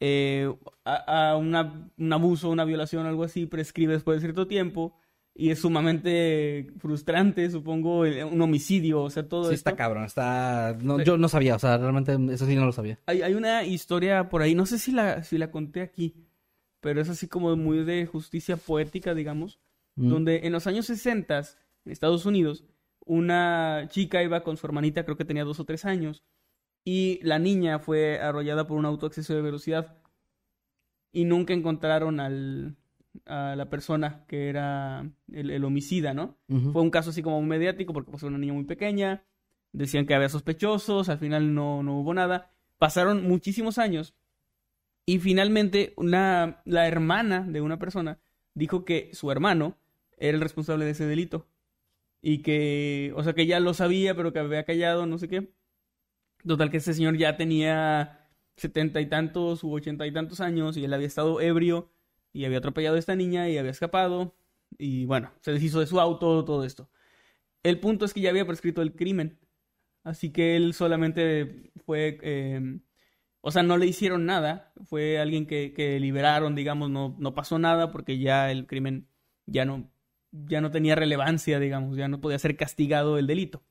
eh, 0.00 0.52
a, 0.84 1.30
a 1.30 1.36
una- 1.36 1.90
un 1.96 2.12
abuso, 2.12 2.50
una 2.50 2.64
violación, 2.64 3.06
algo 3.06 3.22
así, 3.24 3.46
prescribe 3.46 3.94
después 3.94 4.16
de 4.16 4.20
cierto 4.26 4.46
tiempo 4.46 4.94
y 5.34 5.50
es 5.50 5.60
sumamente 5.60 6.66
frustrante, 6.78 7.48
supongo, 7.50 8.00
un 8.00 8.40
homicidio, 8.42 9.02
o 9.02 9.10
sea, 9.10 9.28
todo 9.28 9.48
Sí, 9.48 9.54
esto. 9.54 9.70
está 9.70 9.76
cabrón. 9.76 10.04
Está. 10.04 10.76
no, 10.82 10.98
Sí. 10.98 11.04
yo 11.04 11.18
no 11.18 11.28
sabía. 11.28 11.54
O 11.54 11.58
sea, 11.58 11.78
realmente 11.78 12.16
eso 12.32 12.46
sí 12.46 12.56
no 12.56 12.66
lo 12.66 12.72
sabía. 12.72 12.98
Hay, 13.06 13.22
hay 13.22 13.34
una 13.34 13.62
historia 13.64 14.28
por 14.28 14.42
ahí, 14.42 14.54
no 14.54 14.66
sé 14.66 14.78
si 14.78 14.92
la, 14.92 15.22
si 15.22 15.38
la 15.38 15.50
conté 15.50 15.82
aquí, 15.82 16.14
pero 16.80 17.00
es 17.00 17.08
así 17.08 17.28
como 17.28 17.54
muy 17.56 17.84
de 17.84 18.06
justicia 18.06 18.56
poética, 18.56 19.14
digamos, 19.14 19.58
Mm. 19.96 20.10
donde 20.10 20.40
en 20.46 20.52
los 20.52 20.66
años 20.66 20.86
60 20.86 21.38
en 21.38 21.92
Estados 21.92 22.26
Unidos 22.26 22.64
una 23.06 23.86
chica 23.88 24.22
iba 24.22 24.42
con 24.42 24.56
su 24.56 24.66
hermanita, 24.66 25.04
creo 25.04 25.16
que 25.16 25.24
tenía 25.24 25.44
dos 25.44 25.58
o 25.60 25.64
tres 25.64 25.84
años, 25.84 26.22
y 26.84 27.18
la 27.22 27.38
niña 27.38 27.78
fue 27.78 28.18
arrollada 28.20 28.66
por 28.66 28.76
un 28.76 28.84
auto 28.84 29.06
exceso 29.06 29.34
de 29.34 29.42
velocidad 29.42 29.96
y 31.12 31.24
nunca 31.24 31.54
encontraron 31.54 32.20
al, 32.20 32.76
a 33.24 33.54
la 33.56 33.70
persona 33.70 34.24
que 34.26 34.48
era 34.48 35.08
el, 35.32 35.50
el 35.50 35.64
homicida, 35.64 36.12
¿no? 36.14 36.36
Fue 36.72 36.82
un 36.82 36.90
caso 36.90 37.10
así 37.10 37.22
como 37.22 37.40
muy 37.40 37.48
mediático 37.48 37.92
porque 37.92 38.10
pues, 38.10 38.22
era 38.22 38.28
una 38.30 38.38
niña 38.38 38.52
muy 38.52 38.64
pequeña, 38.64 39.24
decían 39.72 40.04
que 40.06 40.14
había 40.14 40.28
sospechosos, 40.28 41.08
al 41.08 41.18
final 41.18 41.54
no, 41.54 41.82
no 41.82 42.00
hubo 42.00 42.12
nada. 42.12 42.50
Pasaron 42.78 43.26
muchísimos 43.26 43.78
años 43.78 44.14
y 45.06 45.20
finalmente 45.20 45.94
una, 45.96 46.60
la 46.64 46.88
hermana 46.88 47.46
de 47.48 47.60
una 47.60 47.78
persona 47.78 48.18
dijo 48.54 48.84
que 48.84 49.10
su 49.12 49.30
hermano 49.30 49.78
era 50.18 50.34
el 50.36 50.42
responsable 50.42 50.84
de 50.84 50.90
ese 50.90 51.06
delito 51.06 51.46
y 52.20 52.42
que, 52.42 53.12
o 53.16 53.22
sea, 53.22 53.32
que 53.32 53.46
ya 53.46 53.60
lo 53.60 53.72
sabía 53.72 54.14
pero 54.16 54.32
que 54.32 54.40
había 54.40 54.64
callado, 54.64 55.06
no 55.06 55.18
sé 55.18 55.28
qué. 55.28 55.52
Total 56.46 56.70
que 56.70 56.78
ese 56.78 56.94
señor 56.94 57.16
ya 57.16 57.36
tenía 57.36 58.28
setenta 58.56 59.00
y 59.00 59.06
tantos 59.06 59.62
u 59.62 59.72
ochenta 59.72 60.06
y 60.06 60.12
tantos 60.12 60.40
años 60.40 60.76
y 60.76 60.84
él 60.84 60.92
había 60.92 61.06
estado 61.06 61.40
ebrio 61.40 61.90
y 62.32 62.44
había 62.44 62.58
atropellado 62.58 62.96
a 62.96 62.98
esta 62.98 63.14
niña 63.16 63.48
y 63.48 63.58
había 63.58 63.70
escapado 63.70 64.34
y 64.78 65.04
bueno, 65.06 65.32
se 65.40 65.52
deshizo 65.52 65.80
de 65.80 65.86
su 65.86 66.00
auto, 66.00 66.44
todo 66.44 66.64
esto. 66.64 66.90
El 67.62 67.80
punto 67.80 68.04
es 68.04 68.14
que 68.14 68.20
ya 68.20 68.30
había 68.30 68.46
prescrito 68.46 68.82
el 68.82 68.94
crimen, 68.94 69.38
así 70.04 70.30
que 70.32 70.56
él 70.56 70.74
solamente 70.74 71.70
fue, 71.84 72.18
eh, 72.22 72.80
o 73.46 73.50
sea, 73.50 73.62
no 73.62 73.78
le 73.78 73.86
hicieron 73.86 74.26
nada, 74.26 74.72
fue 74.86 75.18
alguien 75.18 75.46
que, 75.46 75.72
que 75.72 76.00
liberaron, 76.00 76.54
digamos, 76.54 76.90
no, 76.90 77.16
no 77.18 77.34
pasó 77.34 77.58
nada 77.58 77.90
porque 77.92 78.18
ya 78.18 78.50
el 78.50 78.66
crimen 78.66 79.08
ya 79.46 79.64
no, 79.64 79.90
ya 80.32 80.60
no 80.60 80.70
tenía 80.70 80.94
relevancia, 80.94 81.58
digamos, 81.60 81.96
ya 81.96 82.08
no 82.08 82.20
podía 82.20 82.38
ser 82.38 82.56
castigado 82.56 83.18
el 83.18 83.26
delito 83.26 83.62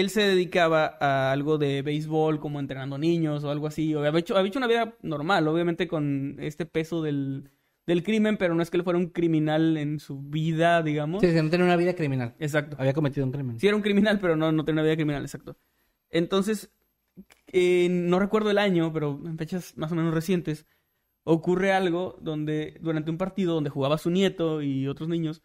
él 0.00 0.10
se 0.10 0.22
dedicaba 0.22 0.96
a 1.00 1.32
algo 1.32 1.58
de 1.58 1.82
béisbol, 1.82 2.40
como 2.40 2.60
entrenando 2.60 2.98
niños 2.98 3.44
o 3.44 3.50
algo 3.50 3.66
así. 3.66 3.94
O 3.94 4.04
había, 4.04 4.20
hecho, 4.20 4.36
había 4.36 4.48
hecho 4.48 4.58
una 4.58 4.66
vida 4.66 4.96
normal, 5.02 5.46
obviamente 5.48 5.86
con 5.88 6.36
este 6.40 6.66
peso 6.66 7.02
del, 7.02 7.50
del 7.86 8.02
crimen, 8.02 8.36
pero 8.36 8.54
no 8.54 8.62
es 8.62 8.70
que 8.70 8.76
él 8.76 8.82
fuera 8.82 8.98
un 8.98 9.08
criminal 9.08 9.76
en 9.76 10.00
su 10.00 10.20
vida, 10.20 10.82
digamos. 10.82 11.20
Sí, 11.22 11.30
sí, 11.30 11.36
no 11.40 11.50
tenía 11.50 11.66
una 11.66 11.76
vida 11.76 11.94
criminal. 11.94 12.34
Exacto. 12.38 12.76
Había 12.78 12.92
cometido 12.92 13.24
un 13.26 13.32
crimen. 13.32 13.60
Sí 13.60 13.66
era 13.66 13.76
un 13.76 13.82
criminal, 13.82 14.18
pero 14.20 14.36
no, 14.36 14.52
no 14.52 14.64
tenía 14.64 14.80
una 14.80 14.88
vida 14.88 14.96
criminal, 14.96 15.22
exacto. 15.22 15.56
Entonces, 16.10 16.72
eh, 17.46 17.88
no 17.90 18.18
recuerdo 18.18 18.50
el 18.50 18.58
año, 18.58 18.92
pero 18.92 19.20
en 19.24 19.38
fechas 19.38 19.76
más 19.76 19.92
o 19.92 19.94
menos 19.94 20.14
recientes, 20.14 20.66
ocurre 21.24 21.72
algo 21.72 22.18
donde 22.20 22.78
durante 22.80 23.10
un 23.10 23.18
partido 23.18 23.54
donde 23.54 23.70
jugaba 23.70 23.98
su 23.98 24.10
nieto 24.10 24.62
y 24.62 24.88
otros 24.88 25.08
niños, 25.08 25.42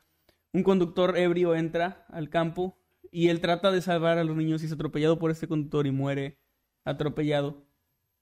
un 0.51 0.63
conductor 0.63 1.17
ebrio 1.17 1.55
entra 1.55 2.05
al 2.09 2.29
campo 2.29 2.77
y 3.11 3.29
él 3.29 3.39
trata 3.41 3.71
de 3.71 3.81
salvar 3.81 4.17
a 4.17 4.23
los 4.23 4.35
niños 4.35 4.61
y 4.61 4.65
es 4.65 4.71
atropellado 4.71 5.19
por 5.19 5.31
este 5.31 5.47
conductor 5.47 5.87
y 5.87 5.91
muere 5.91 6.39
atropellado 6.83 7.65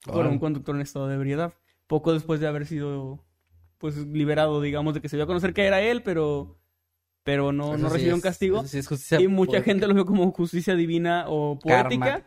por 0.04 0.26
un 0.26 0.38
conductor 0.38 0.74
en 0.74 0.82
estado 0.82 1.08
de 1.08 1.16
ebriedad. 1.16 1.54
Poco 1.86 2.12
después 2.12 2.40
de 2.40 2.46
haber 2.46 2.66
sido 2.66 3.24
pues 3.78 3.96
liberado, 3.96 4.60
digamos, 4.60 4.94
de 4.94 5.00
que 5.00 5.08
se 5.08 5.16
dio 5.16 5.24
a 5.24 5.26
conocer 5.26 5.54
que 5.54 5.64
era 5.64 5.80
él, 5.80 6.02
pero 6.02 6.58
pero 7.22 7.52
no, 7.52 7.74
Eso 7.74 7.82
no 7.82 7.88
sí 7.88 7.94
recibió 7.94 8.14
un 8.14 8.20
castigo. 8.20 8.64
sí 8.64 8.78
es 8.78 8.86
justicia 8.86 9.20
Y 9.20 9.28
mucha 9.28 9.62
gente 9.62 9.86
lo 9.86 9.94
vio 9.94 10.06
como 10.06 10.30
justicia 10.32 10.74
divina 10.74 11.26
o 11.28 11.58
poética. 11.58 12.04
Karma. 12.04 12.26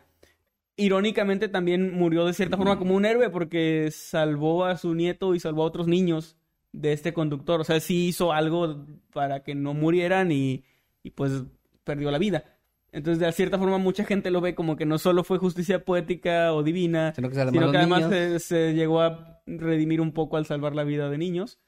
Irónicamente 0.76 1.48
también 1.48 1.94
murió 1.94 2.24
de 2.24 2.32
cierta 2.32 2.56
forma 2.56 2.78
como 2.78 2.94
un 2.94 3.04
héroe 3.04 3.28
porque 3.30 3.90
salvó 3.90 4.64
a 4.64 4.76
su 4.76 4.94
nieto 4.94 5.34
y 5.34 5.40
salvó 5.40 5.62
a 5.62 5.66
otros 5.66 5.86
niños 5.86 6.36
de 6.72 6.92
este 6.92 7.12
conductor. 7.12 7.60
O 7.60 7.64
sea, 7.64 7.78
sí 7.80 8.06
hizo 8.08 8.32
algo 8.32 8.86
para 9.12 9.42
que 9.42 9.54
no 9.54 9.74
murieran 9.74 10.32
y, 10.32 10.64
y 11.02 11.10
pues 11.10 11.44
perdió 11.84 12.10
la 12.10 12.18
vida. 12.18 12.44
Entonces, 12.92 13.20
de 13.20 13.32
cierta 13.32 13.58
forma, 13.58 13.78
mucha 13.78 14.04
gente 14.04 14.30
lo 14.30 14.40
ve 14.40 14.54
como 14.54 14.76
que 14.76 14.84
no 14.84 14.98
solo 14.98 15.24
fue 15.24 15.38
justicia 15.38 15.84
poética 15.84 16.52
o 16.52 16.62
divina, 16.62 17.14
Sino 17.14 17.30
que 17.30 17.34
sino 17.34 17.68
además 17.68 18.08
se, 18.10 18.38
se 18.38 18.74
llegó 18.74 19.00
a 19.00 19.40
redimir 19.46 20.00
un 20.00 20.12
poco 20.12 20.36
al 20.36 20.44
salvar 20.44 20.74
la 20.74 20.84
vida 20.84 21.08
de 21.08 21.16
niños. 21.16 21.58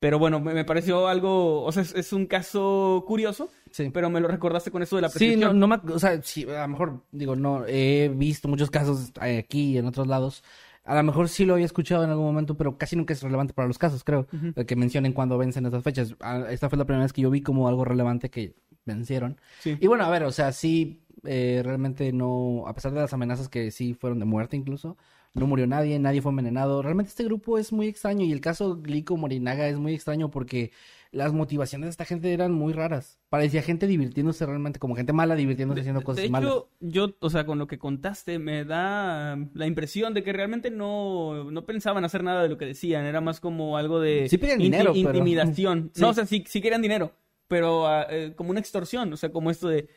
Pero 0.00 0.18
bueno, 0.18 0.40
me, 0.40 0.52
me 0.52 0.64
pareció 0.64 1.06
algo, 1.06 1.62
o 1.62 1.70
sea, 1.70 1.84
es, 1.84 1.94
es 1.94 2.12
un 2.12 2.26
caso 2.26 3.04
curioso, 3.06 3.50
Sí. 3.72 3.90
pero 3.92 4.08
me 4.10 4.20
lo 4.20 4.28
recordaste 4.28 4.70
con 4.70 4.82
eso 4.82 4.96
de 4.96 5.02
la 5.02 5.08
Sí, 5.08 5.18
prescripción. 5.18 5.58
no, 5.58 5.66
no 5.66 5.82
me, 5.82 5.92
o 5.92 5.98
sea, 5.98 6.20
sí, 6.22 6.46
a 6.48 6.62
lo 6.62 6.68
mejor, 6.68 7.02
digo, 7.10 7.34
no, 7.34 7.64
he 7.66 8.08
visto 8.14 8.46
muchos 8.48 8.70
casos 8.70 9.12
aquí 9.20 9.72
y 9.72 9.78
en 9.78 9.86
otros 9.86 10.06
lados. 10.06 10.44
A 10.84 10.94
lo 10.96 11.02
mejor 11.04 11.28
sí 11.28 11.44
lo 11.44 11.54
había 11.54 11.64
escuchado 11.66 12.02
en 12.04 12.10
algún 12.10 12.26
momento, 12.26 12.56
pero 12.56 12.76
casi 12.76 12.96
nunca 12.96 13.12
es 13.14 13.22
relevante 13.22 13.54
para 13.54 13.68
los 13.68 13.78
casos, 13.78 14.02
creo. 14.04 14.26
Que 14.66 14.76
mencionen 14.76 15.12
cuando 15.12 15.38
vencen 15.38 15.64
estas 15.66 15.82
fechas. 15.84 16.14
Ah, 16.20 16.44
Esta 16.50 16.68
fue 16.68 16.76
la 16.78 16.84
primera 16.84 17.04
vez 17.04 17.12
que 17.12 17.22
yo 17.22 17.30
vi 17.30 17.40
como 17.40 17.68
algo 17.68 17.84
relevante 17.84 18.30
que 18.30 18.54
vencieron. 18.84 19.38
Sí. 19.60 19.76
Y 19.80 19.86
bueno, 19.86 20.04
a 20.04 20.10
ver, 20.10 20.24
o 20.24 20.32
sea, 20.32 20.50
sí, 20.52 21.04
eh, 21.24 21.62
realmente 21.64 22.12
no, 22.12 22.64
a 22.66 22.74
pesar 22.74 22.92
de 22.92 23.00
las 23.00 23.12
amenazas 23.12 23.48
que 23.48 23.70
sí 23.70 23.94
fueron 23.94 24.18
de 24.18 24.24
muerte 24.24 24.56
incluso, 24.56 24.96
no 25.34 25.46
murió 25.46 25.66
nadie, 25.66 25.98
nadie 25.98 26.20
fue 26.20 26.30
envenenado. 26.30 26.82
Realmente 26.82 27.10
este 27.10 27.24
grupo 27.24 27.58
es 27.58 27.72
muy 27.72 27.86
extraño 27.88 28.24
y 28.24 28.32
el 28.32 28.40
caso 28.40 28.76
Glico 28.80 29.16
Morinaga 29.16 29.66
es 29.68 29.78
muy 29.78 29.94
extraño 29.94 30.30
porque 30.30 30.72
las 31.10 31.32
motivaciones 31.32 31.86
de 31.86 31.90
esta 31.90 32.04
gente 32.04 32.32
eran 32.32 32.52
muy 32.52 32.72
raras. 32.72 33.18
Parecía 33.28 33.62
gente 33.62 33.86
divirtiéndose 33.86 34.44
realmente, 34.46 34.78
como 34.78 34.94
gente 34.94 35.12
mala 35.12 35.34
divirtiéndose 35.34 35.80
haciendo 35.80 36.02
cosas 36.02 36.22
de 36.22 36.30
malas. 36.30 36.50
hecho, 36.50 36.68
yo, 36.80 37.14
o 37.20 37.30
sea, 37.30 37.44
con 37.44 37.58
lo 37.58 37.66
que 37.66 37.78
contaste, 37.78 38.38
me 38.38 38.64
da 38.64 39.36
la 39.54 39.66
impresión 39.66 40.14
de 40.14 40.22
que 40.22 40.32
realmente 40.32 40.70
no, 40.70 41.50
no 41.50 41.64
pensaban 41.66 42.04
hacer 42.04 42.24
nada 42.24 42.42
de 42.42 42.48
lo 42.48 42.56
que 42.56 42.64
decían. 42.64 43.04
Era 43.04 43.20
más 43.20 43.40
como 43.40 43.76
algo 43.76 44.00
de 44.00 44.28
Sí 44.28 44.38
pedían 44.38 44.58
dinero, 44.58 44.92
pero- 44.94 45.10
intimidación. 45.10 45.90
Sí. 45.94 46.00
No, 46.00 46.10
o 46.10 46.14
sea, 46.14 46.26
sí, 46.26 46.44
sí 46.46 46.60
querían 46.60 46.82
dinero, 46.82 47.12
pero 47.48 47.86
ah, 47.86 48.06
eh, 48.10 48.32
como 48.34 48.50
una 48.50 48.60
extorsión. 48.60 49.12
O 49.12 49.16
sea, 49.16 49.30
como 49.30 49.50
esto 49.50 49.68
de, 49.68 49.88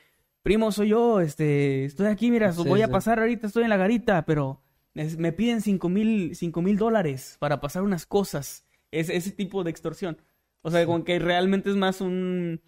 primo, 0.44 0.72
soy 0.72 0.90
yo, 0.90 1.22
este, 1.22 1.86
estoy 1.86 2.07
aquí, 2.07 2.30
mira, 2.30 2.52
Sí, 2.52 2.64
voy 2.68 2.82
a 2.82 2.90
pasar 2.90 3.20
ahorita, 3.20 3.48
estoy 3.48 3.64
en 3.64 3.70
la 3.70 3.78
garita, 3.78 4.26
pero 4.26 4.62
me 4.96 5.32
piden 5.34 5.62
cinco 5.62 5.90
mil, 5.90 6.36
cinco 6.36 6.62
mil 6.62 6.78
dólares 6.78 7.38
para 7.40 7.60
pasar 7.62 7.84
unas 7.84 8.06
cosas. 8.06 8.66
Es 8.92 9.10
ese 9.10 9.32
tipo 9.32 9.64
de 9.64 9.70
extorsión. 9.72 10.18
O 10.62 10.72
sea, 10.72 10.86
como 10.86 11.04
que 11.04 11.20
realmente 11.20 11.70
es 11.70 11.76
más 11.76 12.02
un... 12.02 12.62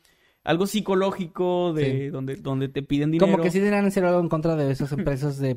Algo 0.43 0.67
psicológico 0.67 1.73
de 1.73 1.85
Sí. 1.85 2.07
donde, 2.09 2.35
donde 2.35 2.69
te 2.69 2.81
piden 2.83 3.11
dinero. 3.11 3.31
Como 3.31 3.43
que 3.43 3.51
sí 3.51 3.59
tenían 3.59 3.85
hacer 3.85 4.05
algo 4.05 4.19
en 4.19 4.29
contra 4.29 4.55
de 4.55 4.71
esas 4.71 4.91
empresas 4.91 5.39
de 5.39 5.55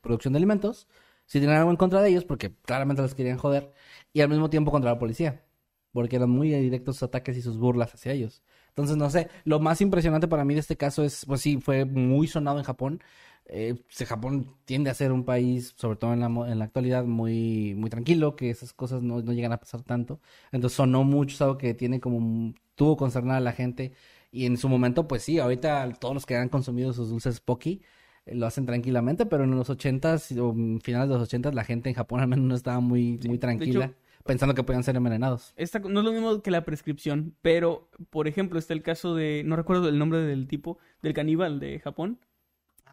producción 0.00 0.32
de 0.32 0.38
alimentos. 0.38 0.88
Sí 1.26 1.38
tenían 1.40 1.58
algo 1.58 1.70
en 1.70 1.76
contra 1.76 2.00
de 2.02 2.08
ellos 2.08 2.24
porque 2.24 2.52
claramente 2.64 3.02
los 3.02 3.14
querían 3.14 3.38
joder. 3.38 3.72
Y 4.12 4.20
al 4.22 4.28
mismo 4.28 4.48
tiempo 4.48 4.70
contra 4.70 4.90
la 4.92 4.98
policía. 4.98 5.44
Porque 5.92 6.16
eran 6.16 6.30
muy 6.30 6.50
directos 6.50 6.96
sus 6.96 7.04
ataques 7.04 7.36
y 7.36 7.42
sus 7.42 7.56
burlas 7.56 7.94
hacia 7.94 8.12
ellos. 8.12 8.42
Entonces, 8.68 8.96
no 8.96 9.08
sé, 9.10 9.28
lo 9.44 9.60
más 9.60 9.80
impresionante 9.80 10.28
para 10.28 10.44
mí 10.44 10.54
de 10.54 10.60
este 10.60 10.76
caso 10.76 11.02
es, 11.04 11.24
pues 11.24 11.40
sí, 11.40 11.58
fue 11.60 11.84
muy 11.84 12.26
sonado 12.26 12.58
en 12.58 12.64
Japón. 12.64 13.02
Eh, 13.48 13.76
Japón 14.06 14.54
tiende 14.64 14.90
a 14.90 14.94
ser 14.94 15.12
un 15.12 15.24
país, 15.24 15.74
sobre 15.76 15.96
todo 15.96 16.12
en 16.12 16.20
la, 16.20 16.26
en 16.26 16.58
la 16.58 16.64
actualidad, 16.64 17.04
muy, 17.04 17.74
muy 17.76 17.90
tranquilo, 17.90 18.34
que 18.36 18.50
esas 18.50 18.72
cosas 18.72 19.02
no, 19.02 19.22
no 19.22 19.32
llegan 19.32 19.52
a 19.52 19.58
pasar 19.58 19.82
tanto. 19.82 20.20
Entonces 20.52 20.76
sonó 20.76 21.04
mucho, 21.04 21.34
es 21.34 21.42
algo 21.42 21.58
que 21.58 21.74
tiene 21.74 22.00
como, 22.00 22.54
tuvo 22.74 22.96
concernada 22.96 23.38
a 23.38 23.40
la 23.40 23.52
gente. 23.52 23.92
Y 24.32 24.46
en 24.46 24.56
su 24.56 24.68
momento, 24.68 25.06
pues 25.08 25.22
sí, 25.22 25.38
ahorita 25.38 25.88
todos 26.00 26.14
los 26.14 26.26
que 26.26 26.36
han 26.36 26.48
consumido 26.48 26.92
sus 26.92 27.08
dulces 27.08 27.40
Pocky 27.40 27.82
eh, 28.26 28.34
lo 28.34 28.46
hacen 28.46 28.66
tranquilamente, 28.66 29.26
pero 29.26 29.44
en 29.44 29.52
los 29.52 29.70
ochentas 29.70 30.32
o 30.32 30.52
finales 30.82 31.08
de 31.08 31.14
los 31.14 31.22
ochentas 31.22 31.54
la 31.54 31.64
gente 31.64 31.88
en 31.88 31.94
Japón 31.94 32.20
al 32.20 32.28
menos 32.28 32.44
no 32.46 32.54
estaba 32.54 32.80
muy, 32.80 33.18
Sí, 33.22 33.28
muy 33.28 33.38
tranquila, 33.38 33.84
hecho- 33.86 33.94
pensando 34.24 34.54
que 34.54 34.64
podían 34.64 34.82
ser 34.82 34.96
envenenados. 34.96 35.52
Esta 35.56 35.78
no 35.78 36.00
es 36.00 36.04
lo 36.04 36.12
mismo 36.12 36.42
que 36.42 36.50
la 36.50 36.64
prescripción, 36.64 37.34
pero, 37.42 37.88
por 38.10 38.26
ejemplo, 38.28 38.58
está 38.58 38.74
el 38.74 38.82
caso 38.82 39.14
de, 39.14 39.42
no 39.46 39.54
recuerdo 39.56 39.88
el 39.88 39.98
nombre 39.98 40.18
del 40.20 40.48
tipo, 40.48 40.78
del 41.02 41.14
caníbal 41.14 41.60
de 41.60 41.78
Japón, 41.78 42.18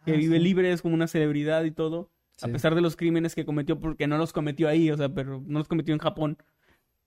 que 0.05 0.13
Ah, 0.13 0.17
vive 0.17 0.37
sí. 0.37 0.43
libre, 0.43 0.71
es 0.71 0.81
como 0.81 0.93
una 0.95 1.07
celebridad 1.07 1.63
y 1.63 1.71
todo, 1.71 2.09
a 2.41 2.47
pesar 2.47 2.75
de 2.75 2.81
los 2.81 2.95
crímenes 2.95 3.35
que 3.35 3.45
cometió, 3.45 3.79
porque 3.79 4.07
no 4.07 4.17
los 4.17 4.33
cometió 4.33 4.67
ahí, 4.67 4.91
o 4.91 4.97
sea, 4.97 5.09
pero 5.09 5.41
no 5.45 5.59
los 5.59 5.67
cometió 5.67 5.93
en 5.93 5.99
Japón. 5.99 6.37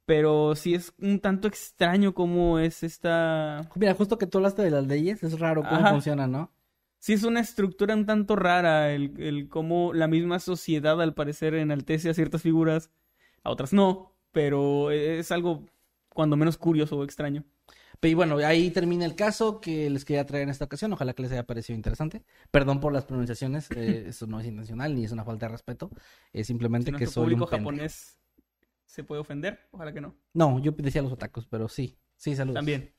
Pero 0.05 0.55
sí 0.55 0.75
es 0.75 0.95
un 0.99 1.19
tanto 1.19 1.49
extraño 1.49 2.15
cómo 2.15 2.61
es 2.61 2.85
esta... 2.85 3.69
Mira, 3.75 3.93
justo 3.95 4.19
que 4.19 4.27
tú 4.29 4.39
hablaste 4.39 4.63
de 4.63 4.71
las 4.71 4.87
leyes, 4.87 5.23
es 5.25 5.39
raro 5.41 5.63
cómo 5.63 5.75
Ajá. 5.77 5.91
funciona, 5.91 6.29
¿no? 6.29 6.53
Sí 6.99 7.13
es 7.13 7.25
una 7.25 7.41
estructura 7.41 7.95
un 7.95 8.07
tanto 8.07 8.37
rara, 8.37 8.93
el, 8.93 9.15
el 9.21 9.49
cómo 9.49 9.93
la 9.93 10.07
misma 10.07 10.39
sociedad 10.39 11.01
al 11.03 11.15
parecer 11.15 11.55
enaltece 11.55 12.09
a 12.09 12.15
ciertas 12.15 12.43
figuras, 12.43 12.91
a 13.43 13.51
otras 13.51 13.73
no, 13.73 14.13
pero 14.33 14.91
es 14.91 15.31
algo 15.33 15.67
cuando 16.09 16.37
menos 16.37 16.57
curioso 16.57 16.97
o 16.99 17.05
extraño. 17.05 17.45
Pero 18.01 18.11
y 18.13 18.15
bueno, 18.15 18.37
ahí 18.39 18.71
termina 18.71 19.05
el 19.05 19.15
caso 19.15 19.61
que 19.61 19.89
les 19.91 20.05
quería 20.05 20.27
traer 20.27 20.45
en 20.45 20.51
esta 20.51 20.65
ocasión. 20.67 20.93
Ojalá 20.93 21.15
que 21.15 21.23
les 21.23 21.33
haya 21.33 21.45
parecido 21.47 21.77
interesante. 21.77 22.25
Perdón 22.51 22.81
por 22.81 22.93
las 22.93 23.05
pronunciaciones, 23.05 23.71
eh, 23.71 24.05
eso 24.09 24.27
no 24.27 24.41
es 24.41 24.47
intencional 24.47 24.95
ni 24.95 25.05
es 25.05 25.13
una 25.13 25.25
falta 25.25 25.47
de 25.47 25.53
respeto. 25.53 25.91
Es 26.33 26.47
simplemente 26.47 26.91
Si 26.91 26.97
que 26.97 27.07
soy 27.07 27.35
un 27.35 27.41
público 27.41 27.51
pendejo. 27.51 27.71
japonés 27.71 28.19
se 28.85 29.05
puede 29.05 29.21
ofender, 29.21 29.61
ojalá 29.73 29.93
que 29.93 30.01
no. 30.01 30.15
No, 30.33 30.59
yo 30.59 30.73
decía 30.73 31.03
los 31.03 31.13
otacos, 31.13 31.47
pero 31.47 31.69
sí, 31.69 31.99
sí, 32.17 32.35
saludos. 32.37 32.55
También. 32.55 32.93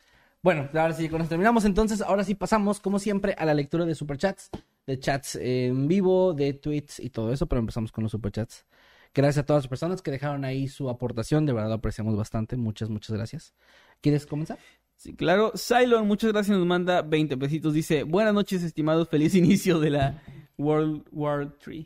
Bueno, 0.44 0.70
ahora 0.74 0.94
sí, 0.94 1.10
con 1.10 1.22
esto 1.22 1.30
terminamos. 1.30 1.66
Entonces, 1.66 2.02
ahora 2.02 2.24
sí 2.24 2.36
pasamos, 2.36 2.80
como 2.80 3.00
siempre, 3.00 3.34
a 3.38 3.46
la 3.46 3.54
lectura 3.54 3.86
de 3.86 3.96
superchats, 3.96 4.50
de 4.86 5.00
chats 5.00 5.36
en 5.36 5.88
vivo, 5.88 6.34
de 6.34 6.54
tweets 6.54 7.00
y 7.00 7.10
todo 7.10 7.34
eso, 7.34 7.48
pero 7.48 7.60
empezamos 7.60 7.92
con 7.92 8.04
los 8.04 8.12
superchats. 8.12 8.66
Gracias 9.14 9.44
a 9.44 9.46
todas 9.46 9.64
las 9.64 9.68
personas 9.68 10.02
que 10.02 10.12
dejaron 10.12 10.46
ahí 10.46 10.68
su 10.68 10.90
aportación, 10.90 11.46
de 11.46 11.54
verdad 11.54 11.70
lo 11.70 11.76
apreciamos 11.76 12.16
bastante. 12.16 12.56
Muchas, 12.56 12.90
muchas 12.90 13.16
gracias. 13.16 13.54
¿Quieres 14.02 14.28
comenzar? 14.28 14.60
Sí, 14.98 15.14
claro. 15.14 15.54
Cylon, 15.56 16.08
muchas 16.08 16.34
gracias, 16.34 16.58
nos 16.58 16.68
manda 16.68 17.04
20 17.04 17.38
pesitos. 17.38 17.74
Dice, 17.74 18.04
buenas 18.04 18.34
noches, 18.34 18.64
estimados, 18.64 19.08
feliz 19.08 19.36
inicio 19.36 19.80
de 19.80 19.92
la 19.92 20.22
World 20.58 21.06
War 21.12 21.56
3. 21.60 21.86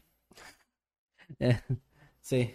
Eh, 1.39 1.59
sí. 2.21 2.51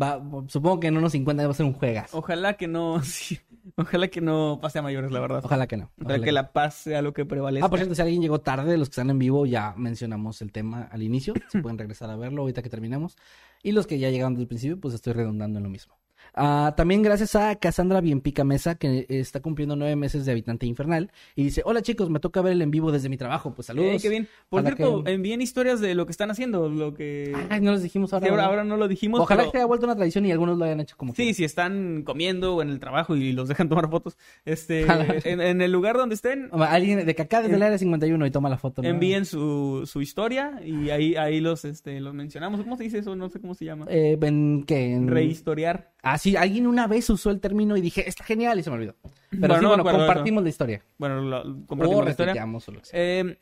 Va, 0.00 0.22
supongo 0.48 0.78
que 0.78 0.88
en 0.88 0.96
unos 0.98 1.12
50 1.12 1.44
va 1.44 1.50
a 1.50 1.54
ser 1.54 1.66
un 1.66 1.72
juegas. 1.72 2.14
Ojalá 2.14 2.54
que 2.54 2.68
no, 2.68 3.02
sí, 3.02 3.38
ojalá 3.76 4.08
que 4.08 4.20
no 4.20 4.58
pase 4.60 4.78
a 4.78 4.82
mayores, 4.82 5.10
la 5.10 5.20
verdad. 5.20 5.42
Ojalá 5.42 5.66
que 5.66 5.78
no. 5.78 5.84
Ojalá 5.84 6.04
ojalá 6.04 6.18
que 6.18 6.24
que 6.24 6.32
la 6.32 6.52
paz 6.52 6.74
sea 6.74 7.02
lo 7.02 7.12
que 7.14 7.24
prevalezca. 7.24 7.66
Ah, 7.66 7.70
por 7.70 7.78
cierto, 7.78 7.94
si 7.94 8.02
alguien 8.02 8.20
llegó 8.20 8.40
tarde, 8.40 8.70
de 8.70 8.78
los 8.78 8.88
que 8.88 8.92
están 8.92 9.10
en 9.10 9.18
vivo, 9.18 9.46
ya 9.46 9.74
mencionamos 9.76 10.40
el 10.42 10.52
tema 10.52 10.82
al 10.92 11.02
inicio. 11.02 11.34
Se 11.48 11.60
pueden 11.62 11.78
regresar 11.78 12.10
a 12.10 12.16
verlo 12.16 12.42
ahorita 12.42 12.62
que 12.62 12.68
terminemos. 12.68 13.16
Y 13.62 13.72
los 13.72 13.86
que 13.86 13.98
ya 13.98 14.10
llegaron 14.10 14.34
desde 14.34 14.42
el 14.42 14.48
principio, 14.48 14.78
pues 14.78 14.94
estoy 14.94 15.14
redundando 15.14 15.58
en 15.58 15.64
lo 15.64 15.70
mismo. 15.70 15.96
Ah, 16.38 16.74
también 16.76 17.02
gracias 17.02 17.34
a 17.34 17.54
Cassandra 17.56 18.02
Bienpica 18.02 18.44
Mesa, 18.44 18.74
que 18.74 19.06
está 19.08 19.40
cumpliendo 19.40 19.74
nueve 19.74 19.96
meses 19.96 20.26
de 20.26 20.32
habitante 20.32 20.66
infernal. 20.66 21.10
Y 21.34 21.44
dice, 21.44 21.62
hola 21.64 21.80
chicos, 21.80 22.10
me 22.10 22.20
toca 22.20 22.42
ver 22.42 22.52
el 22.52 22.60
en 22.60 22.70
vivo 22.70 22.92
desde 22.92 23.08
mi 23.08 23.16
trabajo. 23.16 23.54
Pues 23.54 23.66
saludos. 23.66 23.92
Eh, 23.94 23.98
qué 24.02 24.08
bien. 24.10 24.28
Por 24.50 24.62
cierto, 24.62 25.02
que- 25.02 25.12
envíen 25.14 25.40
historias 25.40 25.80
de 25.80 25.94
lo 25.94 26.04
que 26.04 26.12
están 26.12 26.30
haciendo, 26.30 26.68
lo 26.68 26.92
que... 26.92 27.32
Ay, 27.48 27.62
no 27.62 27.72
les 27.72 27.82
dijimos 27.82 28.12
ahora. 28.12 28.26
Sí, 28.26 28.32
ahora, 28.34 28.64
no 28.64 28.76
lo 28.76 28.86
dijimos, 28.86 29.18
Ojalá 29.20 29.42
pero- 29.44 29.52
que 29.52 29.58
haya 29.58 29.66
vuelto 29.66 29.86
una 29.86 29.96
tradición 29.96 30.26
y 30.26 30.30
algunos 30.32 30.58
lo 30.58 30.64
hayan 30.66 30.80
hecho 30.80 30.94
como 30.98 31.14
Sí, 31.14 31.32
si 31.32 31.42
están 31.44 32.02
comiendo 32.02 32.56
o 32.56 32.62
en 32.62 32.68
el 32.68 32.80
trabajo 32.80 33.16
y 33.16 33.32
los 33.32 33.48
dejan 33.48 33.70
tomar 33.70 33.88
fotos, 33.88 34.18
este, 34.44 34.82
en, 35.24 35.40
en 35.40 35.62
el 35.62 35.72
lugar 35.72 35.96
donde 35.96 36.14
estén, 36.16 36.50
Alguien 36.52 37.06
de 37.06 37.14
que 37.14 37.22
acá 37.22 37.40
desde 37.40 37.56
el 37.56 37.62
área 37.62 37.78
51 37.78 38.26
y 38.26 38.30
toma 38.30 38.50
la 38.50 38.58
foto. 38.58 38.82
¿no? 38.82 38.88
envíen 38.88 39.24
su, 39.24 39.84
su 39.86 40.02
historia 40.02 40.60
y 40.62 40.90
ahí, 40.90 41.16
ahí 41.16 41.40
los, 41.40 41.64
este, 41.64 41.98
los 42.00 42.12
mencionamos. 42.12 42.60
¿Cómo 42.60 42.76
se 42.76 42.84
dice 42.84 42.98
eso? 42.98 43.16
No 43.16 43.30
sé 43.30 43.40
cómo 43.40 43.54
se 43.54 43.64
llama. 43.64 43.86
Eh, 43.88 44.18
¿en 44.20 44.64
qué? 44.66 44.92
En- 44.92 45.08
Rehistoriar. 45.08 45.92
Ah, 46.08 46.18
sí, 46.18 46.36
alguien 46.36 46.66
una 46.66 46.86
vez 46.86 47.10
usó 47.10 47.30
el 47.30 47.40
término 47.40 47.76
y 47.76 47.80
dije, 47.80 48.08
está 48.08 48.22
genial 48.24 48.58
y 48.58 48.62
se 48.62 48.70
me 48.70 48.76
olvidó. 48.76 48.94
Pero 49.30 49.40
Bueno, 49.40 49.54
sí, 49.56 49.60
no 49.62 49.68
bueno, 49.68 49.80
acuerdo 49.82 50.06
compartimos 50.06 50.42
la 50.44 50.48
historia. 50.48 50.82
Bueno, 50.98 51.20
lo, 51.20 51.40
O 51.40 51.66
compartimos 51.66 52.04
la 52.04 52.10
historia. 52.12 52.32
retuiteamos 52.32 52.68
o 52.68 52.72
lo 52.72 52.78
que 52.80 52.86
sea. 52.86 53.00
Eh, 53.00 53.38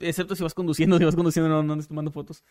excepto 0.00 0.34
si 0.34 0.42
vas 0.42 0.54
conduciendo, 0.54 0.96
si 0.98 1.04
vas 1.04 1.14
conduciendo 1.14 1.48
no, 1.50 1.62
no 1.62 1.72
andes 1.74 1.88
tomando 1.88 2.10
fotos. 2.10 2.42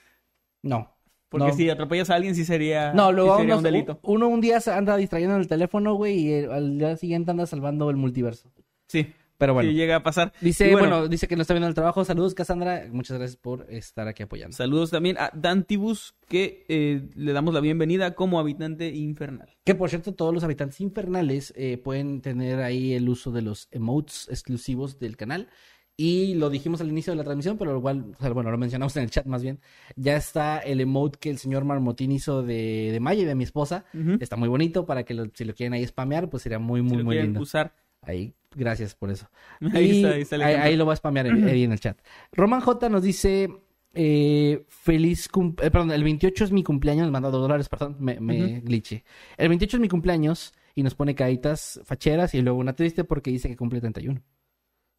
No. 0.61 0.91
Porque 1.29 1.47
No. 1.47 1.53
si 1.53 1.69
atropellas 1.69 2.09
a 2.11 2.15
alguien 2.15 2.35
sí 2.35 2.45
sería, 2.45 2.93
No, 2.93 3.11
luego 3.11 3.31
sí 3.35 3.41
sería 3.41 3.55
unos- 3.55 3.57
un 3.57 3.63
delito. 3.63 3.99
uno 4.03 4.27
un 4.27 4.41
día 4.41 4.59
anda 4.67 4.95
distrayendo 4.97 5.35
en 5.35 5.41
el 5.41 5.47
teléfono, 5.47 5.95
güey, 5.95 6.19
y 6.19 6.31
el- 6.33 6.51
al 6.51 6.77
día 6.77 6.95
siguiente 6.97 7.31
anda 7.31 7.45
salvando 7.47 7.89
el 7.89 7.95
multiverso. 7.97 8.51
Sí, 8.87 9.07
Pero 9.37 9.53
bueno. 9.53 9.69
llega 9.71 9.97
a 9.97 10.03
pasar. 10.03 10.31
Dice, 10.39 10.71
bueno, 10.71 11.07
dice 11.09 11.27
que 11.27 11.35
no 11.35 11.41
está 11.41 11.53
viendo 11.53 11.67
el 11.67 11.73
trabajo. 11.73 12.05
Saludos, 12.05 12.33
Cassandra. 12.33 12.87
Muchas 12.91 13.17
gracias 13.17 13.35
por 13.37 13.65
estar 13.69 14.07
aquí 14.07 14.23
apoyando. 14.23 14.55
Saludos 14.55 14.91
también 14.91 15.17
a 15.17 15.29
Dantibus, 15.33 16.15
que 16.29 16.65
eh, 16.69 17.09
le 17.15 17.33
damos 17.33 17.53
la 17.53 17.59
bienvenida 17.59 18.15
como 18.15 18.39
habitante 18.39 18.89
infernal. 18.89 19.49
Que 19.65 19.75
por 19.75 19.89
cierto, 19.89 20.13
todos 20.13 20.33
los 20.33 20.43
habitantes 20.43 20.79
infernales 20.79 21.53
eh, 21.57 21.77
pueden 21.77 22.21
tener 22.21 22.59
ahí 22.61 22.93
el 22.93 23.09
uso 23.09 23.31
de 23.31 23.41
los 23.41 23.67
emotes 23.71 24.27
exclusivos 24.29 24.99
del 24.99 25.17
canal. 25.17 25.49
Y 25.97 26.33
lo 26.35 26.49
dijimos 26.49 26.81
al 26.81 26.89
inicio 26.89 27.13
de 27.13 27.17
la 27.17 27.23
transmisión, 27.23 27.57
pero 27.57 27.77
igual, 27.77 28.11
o 28.17 28.21
sea, 28.21 28.29
bueno, 28.31 28.51
lo 28.51 28.57
mencionamos 28.57 28.95
en 28.97 29.03
el 29.03 29.09
chat 29.09 29.25
más 29.27 29.41
bien. 29.41 29.59
Ya 29.95 30.17
está 30.17 30.59
el 30.59 30.81
emote 30.81 31.17
que 31.19 31.29
el 31.29 31.37
señor 31.37 31.63
Marmotín 31.63 32.11
hizo 32.11 32.43
de, 32.43 32.89
de 32.91 32.99
Maya 32.99 33.21
y 33.21 33.25
de 33.25 33.33
mi 33.35 33.45
esposa. 33.45 33.85
Está 34.19 34.35
muy 34.35 34.49
bonito 34.49 34.85
para 34.85 35.03
que 35.03 35.13
lo- 35.13 35.29
si 35.33 35.45
lo 35.45 35.53
quieren 35.53 35.71
ahí 35.73 35.85
spamear, 35.87 36.29
pues 36.29 36.43
sería 36.43 36.59
muy, 36.59 36.81
muy, 36.81 36.91
si 36.91 36.97
lo 36.97 37.03
muy 37.05 37.13
quieren 37.15 37.27
lindo. 37.31 37.41
usar. 37.41 37.73
Ahí, 38.01 38.33
gracias 38.55 38.95
por 38.95 39.11
eso. 39.11 39.29
Ahí 39.73 39.91
Y 40.01 40.05
está, 40.05 40.37
ahí 40.45 40.75
lo 40.75 40.85
voy 40.85 40.93
a 40.93 40.95
spamear 40.95 41.27
Eddie 41.27 41.63
en 41.65 41.71
el 41.71 41.79
chat. 41.79 41.97
Roman 42.31 42.61
J 42.61 42.89
nos 42.89 43.03
dice, 43.03 43.49
eh, 43.93 44.65
feliz 44.67 45.27
cum- 45.29 45.55
eh, 45.61 45.69
perdón, 45.71 45.91
el 45.91 46.03
28 46.03 46.43
es 46.45 46.51
mi 46.51 46.63
cumpleaños, 46.63 47.03
nos 47.03 47.11
manda 47.11 47.29
dos 47.29 47.41
dólares, 47.41 47.69
perdón, 47.69 47.97
me, 47.99 48.19
me 48.19 48.61
glitché. 48.61 49.03
El 49.37 49.49
28 49.49 49.77
es 49.77 49.81
mi 49.81 49.89
cumpleaños 49.89 50.53
y 50.73 50.83
nos 50.83 50.95
pone 50.95 51.15
caritas 51.15 51.79
facheras 51.85 52.33
y 52.33 52.41
luego 52.41 52.59
una 52.59 52.73
triste 52.73 53.03
porque 53.03 53.31
dice 53.31 53.47
que 53.47 53.55
cumple 53.55 53.79
31. 53.79 54.21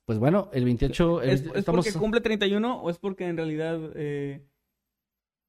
Pues 0.06 0.18
bueno, 0.20 0.50
el 0.52 0.64
28 0.64 1.22
el- 1.22 1.30
¿Es, 1.30 1.40
es 1.40 1.46
estamos... 1.56 1.84
porque 1.84 1.98
cumple 1.98 2.20
31 2.20 2.80
o 2.80 2.90
es 2.90 2.98
porque 2.98 3.26
en 3.26 3.36
realidad 3.36 3.78
eh, 3.96 4.40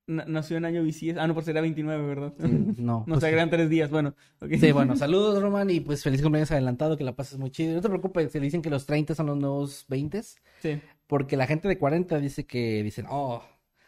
nació 0.08 0.58
en 0.58 0.66
año 0.66 0.84
bisiesto? 0.84 1.22
Ah, 1.22 1.28
no, 1.28 1.34
pues 1.34 1.46
será 1.46 1.62
29, 1.62 2.06
¿verdad? 2.08 2.34
Sí, 2.40 2.48
no, 2.78 3.04
No, 3.08 3.14
pues 3.16 3.24
agregan 3.26 3.50
tres 3.50 3.70
días, 3.70 3.90
bueno. 3.90 4.16
ok. 4.42 4.52
Sí, 4.60 4.72
bueno, 4.72 4.96
saludos 4.96 5.42
Roman 5.42 5.70
y 5.70 5.80
pues 5.82 6.02
feliz 6.04 6.22
cumpleaños 6.22 6.52
adelantado, 6.52 6.98
que 6.98 7.04
la 7.04 7.16
pases 7.16 7.38
muy 7.38 7.52
chido. 7.52 7.76
No 7.76 7.82
te 7.82 7.90
preocupes, 7.90 8.32
se 8.32 8.40
dicen 8.40 8.62
que 8.62 8.70
los 8.70 8.86
30 8.86 9.14
son 9.16 9.26
los 9.28 9.38
nuevos 9.38 9.86
20 9.90 10.22
Sí. 10.62 10.82
Porque 11.08 11.38
la 11.38 11.46
gente 11.48 11.68
de 11.68 11.78
40 11.78 12.20
dice 12.20 12.46
que 12.46 12.82
dicen, 12.84 13.06
oh, 13.10 13.44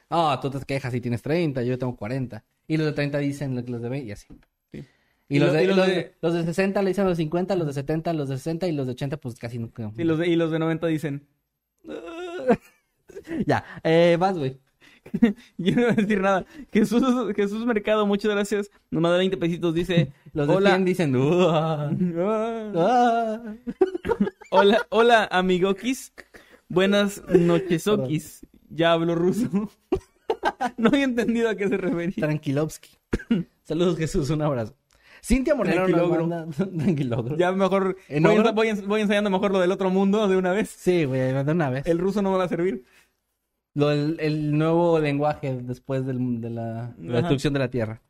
oh, 0.09 0.39
tú 0.41 0.49
te 0.51 0.59
quejas 0.65 0.91
si 0.93 1.01
tienes 1.01 1.21
30, 1.21 1.63
yo 1.63 1.77
tengo 1.77 1.95
40. 1.95 2.43
Y 2.67 2.77
los 2.77 2.85
de 2.85 2.93
30 2.93 3.17
dicen 3.17 3.55
los 3.55 3.81
de 3.81 3.89
20 3.89 4.07
y 4.07 4.11
así. 4.11 4.27
Sí. 4.71 4.85
Y, 5.29 5.35
Y 5.37 5.39
los, 5.39 5.47
lo- 5.49 5.53
de, 5.53 5.63
y 5.63 5.67
los 5.67 5.77
los, 5.77 5.87
de- 5.87 5.93
de- 5.95 6.15
los 6.21 6.33
de 6.33 6.43
60 6.45 6.81
le 6.81 6.89
dicen 6.89 7.05
los 7.05 7.17
50, 7.17 7.55
los 7.55 7.67
de 7.67 7.73
70, 7.73 8.13
los 8.13 8.29
de 8.29 8.37
60 8.37 8.67
y 8.67 8.71
los 8.73 8.85
de 8.87 8.91
80 8.93 9.17
pues 9.17 9.35
casi 9.35 9.57
nunca. 9.59 9.91
Y 9.97 10.03
los 10.03 10.17
de, 10.19 10.27
y 10.27 10.35
los 10.35 10.51
de 10.51 10.59
90 10.59 10.87
dicen, 10.87 11.27
ya, 13.45 13.63
eh, 13.83 14.17
vas, 14.19 14.37
güey. 14.37 14.59
yo 15.57 15.75
no 15.75 15.81
voy 15.81 15.91
a 15.91 15.93
decir 15.93 16.21
nada. 16.21 16.45
Jesús, 16.71 17.03
Jesús 17.35 17.65
Mercado, 17.65 18.05
muchas 18.05 18.31
gracias. 18.31 18.69
Nos 18.91 19.01
manda 19.01 19.17
20 19.17 19.37
pesitos, 19.37 19.73
dice, 19.73 20.11
Los 20.33 20.47
de 20.47 20.55
hola. 20.55 20.69
100 20.71 20.85
dicen, 20.85 21.15
"Uah, 21.15 21.89
Ah. 21.89 21.91
ah". 22.75 23.55
hola, 24.51 24.85
hola, 24.89 25.27
amigokis. 25.31 26.13
Buenas 26.67 27.23
nochesokis. 27.27 28.45
Ya 28.69 28.93
hablo 28.93 29.15
ruso. 29.15 29.49
no 30.77 30.89
había 30.89 31.03
entendido 31.03 31.49
a 31.49 31.55
qué 31.55 31.67
se 31.67 31.77
refería. 31.77 32.15
Tranquilovsky. 32.27 32.89
Saludos, 33.63 33.97
Jesús, 33.97 34.29
un 34.29 34.41
abrazo. 34.43 34.75
Cintia 35.21 35.53
Moreno 35.55 35.85
Tranquilogro. 35.85 37.37
Ya 37.37 37.51
mejor 37.51 37.97
¿En 38.07 38.23
voy, 38.23 38.37
voy, 38.53 38.71
voy 38.87 39.01
ensayando 39.01 39.29
mejor 39.29 39.51
lo 39.51 39.59
del 39.59 39.71
otro 39.71 39.89
mundo 39.89 40.27
de 40.27 40.37
una 40.37 40.51
vez. 40.51 40.69
Sí, 40.69 41.05
güey, 41.05 41.33
de 41.33 41.51
una 41.51 41.69
vez. 41.69 41.85
El 41.87 41.99
ruso 41.99 42.21
no 42.21 42.31
me 42.31 42.37
va 42.37 42.45
a 42.45 42.47
servir. 42.47 42.85
Lo 43.75 43.89
del- 43.89 44.17
el 44.19 44.57
nuevo 44.57 44.99
lenguaje 44.99 45.59
después 45.61 46.05
del- 46.05 46.41
de, 46.41 46.49
la, 46.49 46.93
destrucción 46.97 47.53
de 47.53 47.59
la 47.59 47.69
Tierra. 47.69 48.01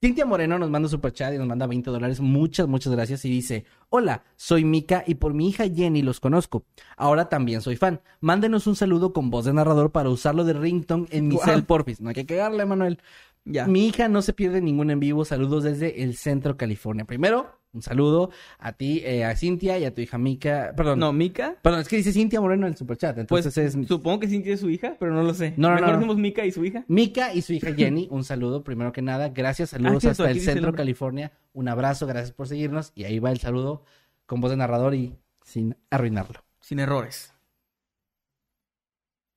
Cintia 0.00 0.24
Moreno 0.24 0.60
nos 0.60 0.70
manda 0.70 0.86
un 0.86 0.90
super 0.90 1.12
chat 1.12 1.34
y 1.34 1.38
nos 1.38 1.46
manda 1.48 1.66
20 1.66 1.90
dólares. 1.90 2.20
Muchas, 2.20 2.68
muchas 2.68 2.92
gracias. 2.92 3.24
Y 3.24 3.30
dice: 3.30 3.64
Hola, 3.88 4.22
soy 4.36 4.64
Mika 4.64 5.02
y 5.04 5.16
por 5.16 5.34
mi 5.34 5.48
hija 5.48 5.64
Jenny 5.68 6.02
los 6.02 6.20
conozco. 6.20 6.64
Ahora 6.96 7.28
también 7.28 7.62
soy 7.62 7.74
fan. 7.76 8.00
Mándenos 8.20 8.68
un 8.68 8.76
saludo 8.76 9.12
con 9.12 9.30
voz 9.30 9.44
de 9.46 9.52
narrador 9.52 9.90
para 9.90 10.08
usarlo 10.08 10.44
de 10.44 10.52
ringtone 10.52 11.06
en 11.10 11.26
mi 11.26 11.36
cel 11.38 11.64
porfis. 11.64 12.00
No 12.00 12.10
hay 12.10 12.14
que 12.14 12.26
cagarle, 12.26 12.64
Manuel. 12.64 13.00
Ya. 13.44 13.66
Mi 13.66 13.86
hija 13.88 14.08
no 14.08 14.22
se 14.22 14.32
pierde 14.34 14.60
ningún 14.60 14.90
en 14.90 15.00
vivo. 15.00 15.24
Saludos 15.24 15.64
desde 15.64 16.04
el 16.04 16.16
centro 16.16 16.56
California. 16.56 17.04
Primero, 17.04 17.57
un 17.72 17.82
saludo 17.82 18.30
a 18.58 18.72
ti, 18.72 19.02
eh, 19.04 19.24
a 19.24 19.36
Cintia 19.36 19.78
y 19.78 19.84
a 19.84 19.94
tu 19.94 20.00
hija 20.00 20.18
Mika. 20.18 20.72
Perdón, 20.76 20.98
No, 20.98 21.12
Mika. 21.12 21.56
perdón, 21.62 21.80
es 21.80 21.88
que 21.88 21.96
dice 21.96 22.12
Cintia 22.12 22.40
Moreno 22.40 22.66
en 22.66 22.72
el 22.72 22.76
superchat. 22.78 23.14
Pues 23.26 23.46
Entonces 23.46 23.74
es 23.76 23.86
supongo 23.88 24.20
que 24.20 24.28
Cintia 24.28 24.54
es 24.54 24.60
su 24.60 24.70
hija, 24.70 24.96
pero 24.98 25.12
no 25.12 25.22
lo 25.22 25.34
sé. 25.34 25.54
No, 25.56 25.68
no, 25.68 25.74
Mejor 25.74 25.88
no, 25.90 25.94
decimos 25.96 26.16
Mika 26.16 26.44
y 26.46 26.52
su 26.52 26.64
hija. 26.64 26.84
Mika 26.88 27.32
y 27.34 27.42
su 27.42 27.52
hija 27.52 27.74
Jenny, 27.74 28.08
un 28.10 28.24
saludo 28.24 28.64
primero 28.64 28.92
que 28.92 29.02
nada. 29.02 29.28
Gracias, 29.28 29.70
saludos 29.70 30.00
cierto, 30.02 30.22
hasta 30.22 30.30
el 30.30 30.38
el 30.38 30.42
centro 30.44 30.62
nombre. 30.62 30.78
California. 30.78 31.32
Un 31.52 31.68
abrazo, 31.68 32.06
gracias 32.06 32.32
por 32.32 32.48
seguirnos. 32.48 32.92
Y 32.94 33.04
ahí 33.04 33.18
va 33.18 33.30
el 33.30 33.38
saludo 33.38 33.82
con 34.26 34.40
voz 34.40 34.50
de 34.50 34.56
narrador 34.56 34.94
y 34.94 35.16
sin 35.44 35.76
arruinarlo. 35.90 36.40
Sin 36.60 36.78
errores. 36.80 37.32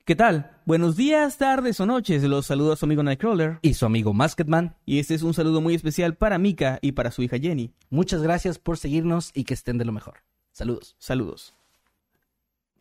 ¿Qué 0.05 0.15
tal? 0.15 0.57
Buenos 0.65 0.95
días, 0.95 1.37
tardes 1.37 1.79
o 1.79 1.85
noches. 1.85 2.23
Los 2.23 2.47
saluda 2.47 2.75
su 2.75 2.85
amigo 2.85 3.03
Nightcrawler. 3.03 3.59
Y 3.61 3.75
su 3.75 3.85
amigo 3.85 4.13
Masketman, 4.13 4.75
Y 4.85 4.99
este 4.99 5.13
es 5.13 5.21
un 5.21 5.33
saludo 5.33 5.61
muy 5.61 5.75
especial 5.75 6.15
para 6.15 6.37
Mika 6.37 6.79
y 6.81 6.93
para 6.93 7.11
su 7.11 7.21
hija 7.21 7.37
Jenny. 7.37 7.71
muchas 7.89 8.21
gracias 8.23 8.57
por 8.57 8.77
seguirnos 8.77 9.31
y 9.33 9.43
que 9.43 9.53
estén 9.53 9.77
de 9.77 9.85
lo 9.85 9.91
mejor. 9.91 10.23
Saludos. 10.51 10.95
Saludos. 10.97 11.55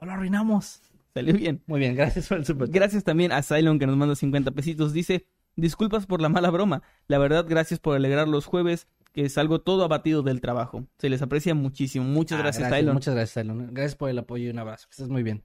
No 0.01 0.07
lo 0.07 0.13
arruinamos. 0.13 0.81
Salió 1.13 1.35
bien. 1.35 1.63
Muy 1.67 1.79
bien, 1.81 1.95
gracias 1.95 2.29
por 2.29 2.39
el 2.39 2.47
super. 2.47 2.69
Gracias 2.69 3.05
también 3.05 3.33
a 3.33 3.43
Cylon 3.43 3.79
que 3.79 3.87
nos 3.87 3.97
manda 3.97 4.17
50 4.17 4.51
pesitos. 4.53 4.93
Dice, 4.93 5.27
disculpas 5.57 6.07
por 6.07 6.23
la 6.23 6.29
mala 6.31 6.51
broma. 6.51 6.83
La 7.07 7.19
verdad, 7.19 7.45
gracias 7.49 7.81
por 7.81 7.97
alegrar 7.97 8.29
los 8.29 8.47
jueves, 8.47 8.87
que 9.13 9.29
salgo 9.29 9.61
todo 9.61 9.85
abatido 9.85 10.23
del 10.23 10.41
trabajo. 10.41 10.87
Se 10.99 11.11
les 11.11 11.21
aprecia 11.21 11.55
muchísimo. 11.55 12.07
Muchas 12.07 12.39
Ah, 12.39 12.43
gracias, 12.45 12.73
Cylon. 12.73 12.95
Muchas 12.95 13.15
gracias, 13.15 13.45
Cylon. 13.45 13.75
Gracias 13.75 13.97
por 13.97 14.09
el 14.09 14.19
apoyo 14.19 14.47
y 14.47 14.51
un 14.51 14.59
abrazo. 14.59 14.87
Que 14.89 14.93
estés 14.93 15.09
muy 15.09 15.23
bien. 15.23 15.43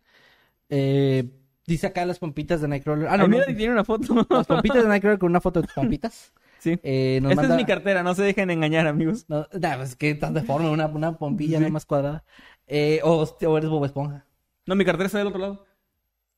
Eh, 0.69 1.29
dice 1.67 1.87
acá 1.87 2.05
las 2.05 2.19
pompitas 2.19 2.61
de 2.61 2.67
Nightcrawler. 2.67 3.07
Ah, 3.07 3.17
no, 3.17 3.23
Ay, 3.23 3.29
no. 3.29 3.37
mira, 3.37 3.45
tiene 3.47 3.71
una 3.73 3.83
foto. 3.83 4.25
Las 4.29 4.47
pompitas 4.47 4.83
de 4.83 4.89
Nightcrawler 4.89 5.19
con 5.19 5.29
una 5.31 5.41
foto 5.41 5.61
de 5.61 5.67
tus 5.67 5.73
pompitas. 5.75 6.33
sí. 6.59 6.79
Eh, 6.83 7.19
nos 7.21 7.31
Esta 7.31 7.41
manda- 7.43 7.55
es 7.55 7.61
mi 7.61 7.65
cartera, 7.65 8.03
no 8.03 8.13
se 8.15 8.23
dejen 8.23 8.49
engañar, 8.51 8.87
amigos. 8.87 9.25
No, 9.29 9.47
nah, 9.59 9.77
pues 9.77 9.95
que 9.95 10.11
estás 10.11 10.33
deforme, 10.33 10.69
una, 10.69 10.87
una 10.87 11.17
pompilla 11.17 11.57
Sí. 11.57 11.61
nada 11.61 11.71
más 11.71 11.85
cuadrada. 11.85 12.23
Eh, 12.67 12.99
o, 13.03 13.23
o 13.23 13.57
eres 13.57 13.69
Bob 13.69 13.85
Esponja. 13.85 14.25
No, 14.65 14.75
mi 14.75 14.83
cartera 14.85 15.05
está 15.07 15.19
del 15.19 15.27
otro 15.27 15.39
lado. 15.39 15.65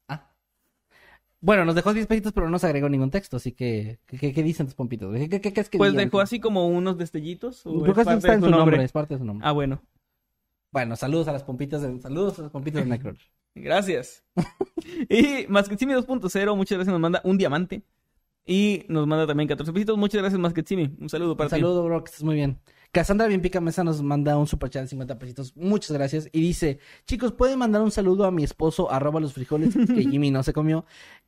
Ah. 0.10 0.30
Bueno, 1.40 1.64
nos 1.66 1.76
dejó 1.76 1.94
10 1.94 2.08
pesitos, 2.08 2.34
pero 2.34 2.48
no 2.48 2.52
nos 2.52 2.64
agregó 2.66 2.90
ningún 2.90 3.12
texto, 3.12 3.38
así 3.38 3.54
que... 3.54 4.00
¿Qué, 4.08 4.32
dicen 4.44 4.66
tus 4.66 4.76
pompitos? 4.76 5.16
¿Qué, 5.16 5.30
qué, 5.40 5.54
qué, 5.54 5.62
es 5.62 5.70
que 5.70 5.78
Pues 5.78 5.94
dejó 5.94 6.20
así 6.20 6.40
como 6.42 6.68
unos 6.68 6.98
destellitos. 6.98 7.66
¿o 7.66 7.82
Creo 7.84 7.86
es 7.94 7.98
que 8.00 8.04
parte 8.06 8.18
está 8.18 8.34
en 8.34 8.42
su 8.42 8.50
nombre? 8.50 8.84
es 8.84 8.92
parte 8.92 9.14
de 9.14 9.20
su 9.20 9.26
nombre. 9.26 9.48
Ah, 9.48 9.52
bueno. 9.54 9.82
Bueno, 10.72 10.96
saludos 10.98 11.28
a 11.30 11.32
las 11.32 11.44
pompitas 11.44 11.82
de... 11.82 12.02
Saludos 12.02 12.38
a 12.40 12.42
las 12.44 12.52
pompitas 12.52 12.84
de 12.84 12.90
Nightcrawler. 12.90 13.22
Gracias. 13.62 14.24
y 15.10 15.46
Masquetsimi 15.50 15.94
2.0, 15.94 16.56
muchas 16.56 16.78
gracias, 16.78 16.92
nos 16.92 17.00
manda 17.02 17.22
un 17.24 17.38
diamante. 17.38 17.82
Y 18.50 18.86
nos 18.88 19.06
manda 19.08 19.28
también 19.28 19.50
14 19.50 19.74
pesitos. 19.74 19.98
Muchas 19.98 20.22
gracias, 20.22 20.40
Masquetsimi. 20.40 20.96
Un 21.02 21.10
saludo 21.10 21.36
para 21.36 21.48
Un 21.48 21.52
saludo, 21.52 21.84
bro, 21.84 22.02
que 22.04 22.10
estés 22.12 22.24
muy 22.24 22.36
bien. 22.36 22.58
Cassandra 22.94 23.28
Bien 23.28 23.42
Pica 23.42 23.60
Mesa 23.60 23.84
nos 23.84 24.02
manda 24.02 24.38
un 24.38 24.48
super 24.48 24.70
chat 24.70 24.84
de 24.84 24.88
50 24.88 25.20
pesitos. 25.20 25.54
Muchas 25.58 25.92
gracias. 25.92 26.30
Y 26.32 26.40
dice, 26.40 26.80
chicos, 27.06 27.34
¿pueden 27.34 27.60
mandar 27.60 27.82
un 27.82 27.92
saludo 27.92 28.24
a 28.24 28.32
mi 28.32 28.46
esposo, 28.46 28.90
arroba 28.90 29.20
los 29.20 29.34
frijoles 29.34 29.76
que 29.94 30.06
Jimmy 30.10 30.32
no 30.32 30.44
se 30.44 30.54
comió? 30.54 30.86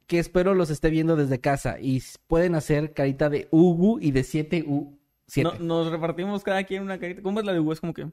Que 0.08 0.18
espero 0.20 0.56
los 0.56 0.70
esté 0.70 0.90
viendo 0.90 1.18
desde 1.18 1.42
casa. 1.42 1.76
Y 1.82 2.02
pueden 2.28 2.56
hacer 2.56 2.94
carita 2.94 3.30
de 3.30 3.50
Ugu 3.52 4.00
y 4.00 4.12
de 4.12 4.22
7U. 4.22 4.96
7. 5.28 5.58
No- 5.60 5.66
nos 5.66 5.92
repartimos 5.92 6.42
cada 6.44 6.64
quien 6.64 6.84
una 6.84 7.00
carita. 7.00 7.22
¿Cómo 7.22 7.42
es 7.42 7.46
la 7.46 7.52
de 7.52 7.60
Hugo? 7.60 7.74
Es 7.74 7.82
como 7.82 7.94
que... 7.94 8.08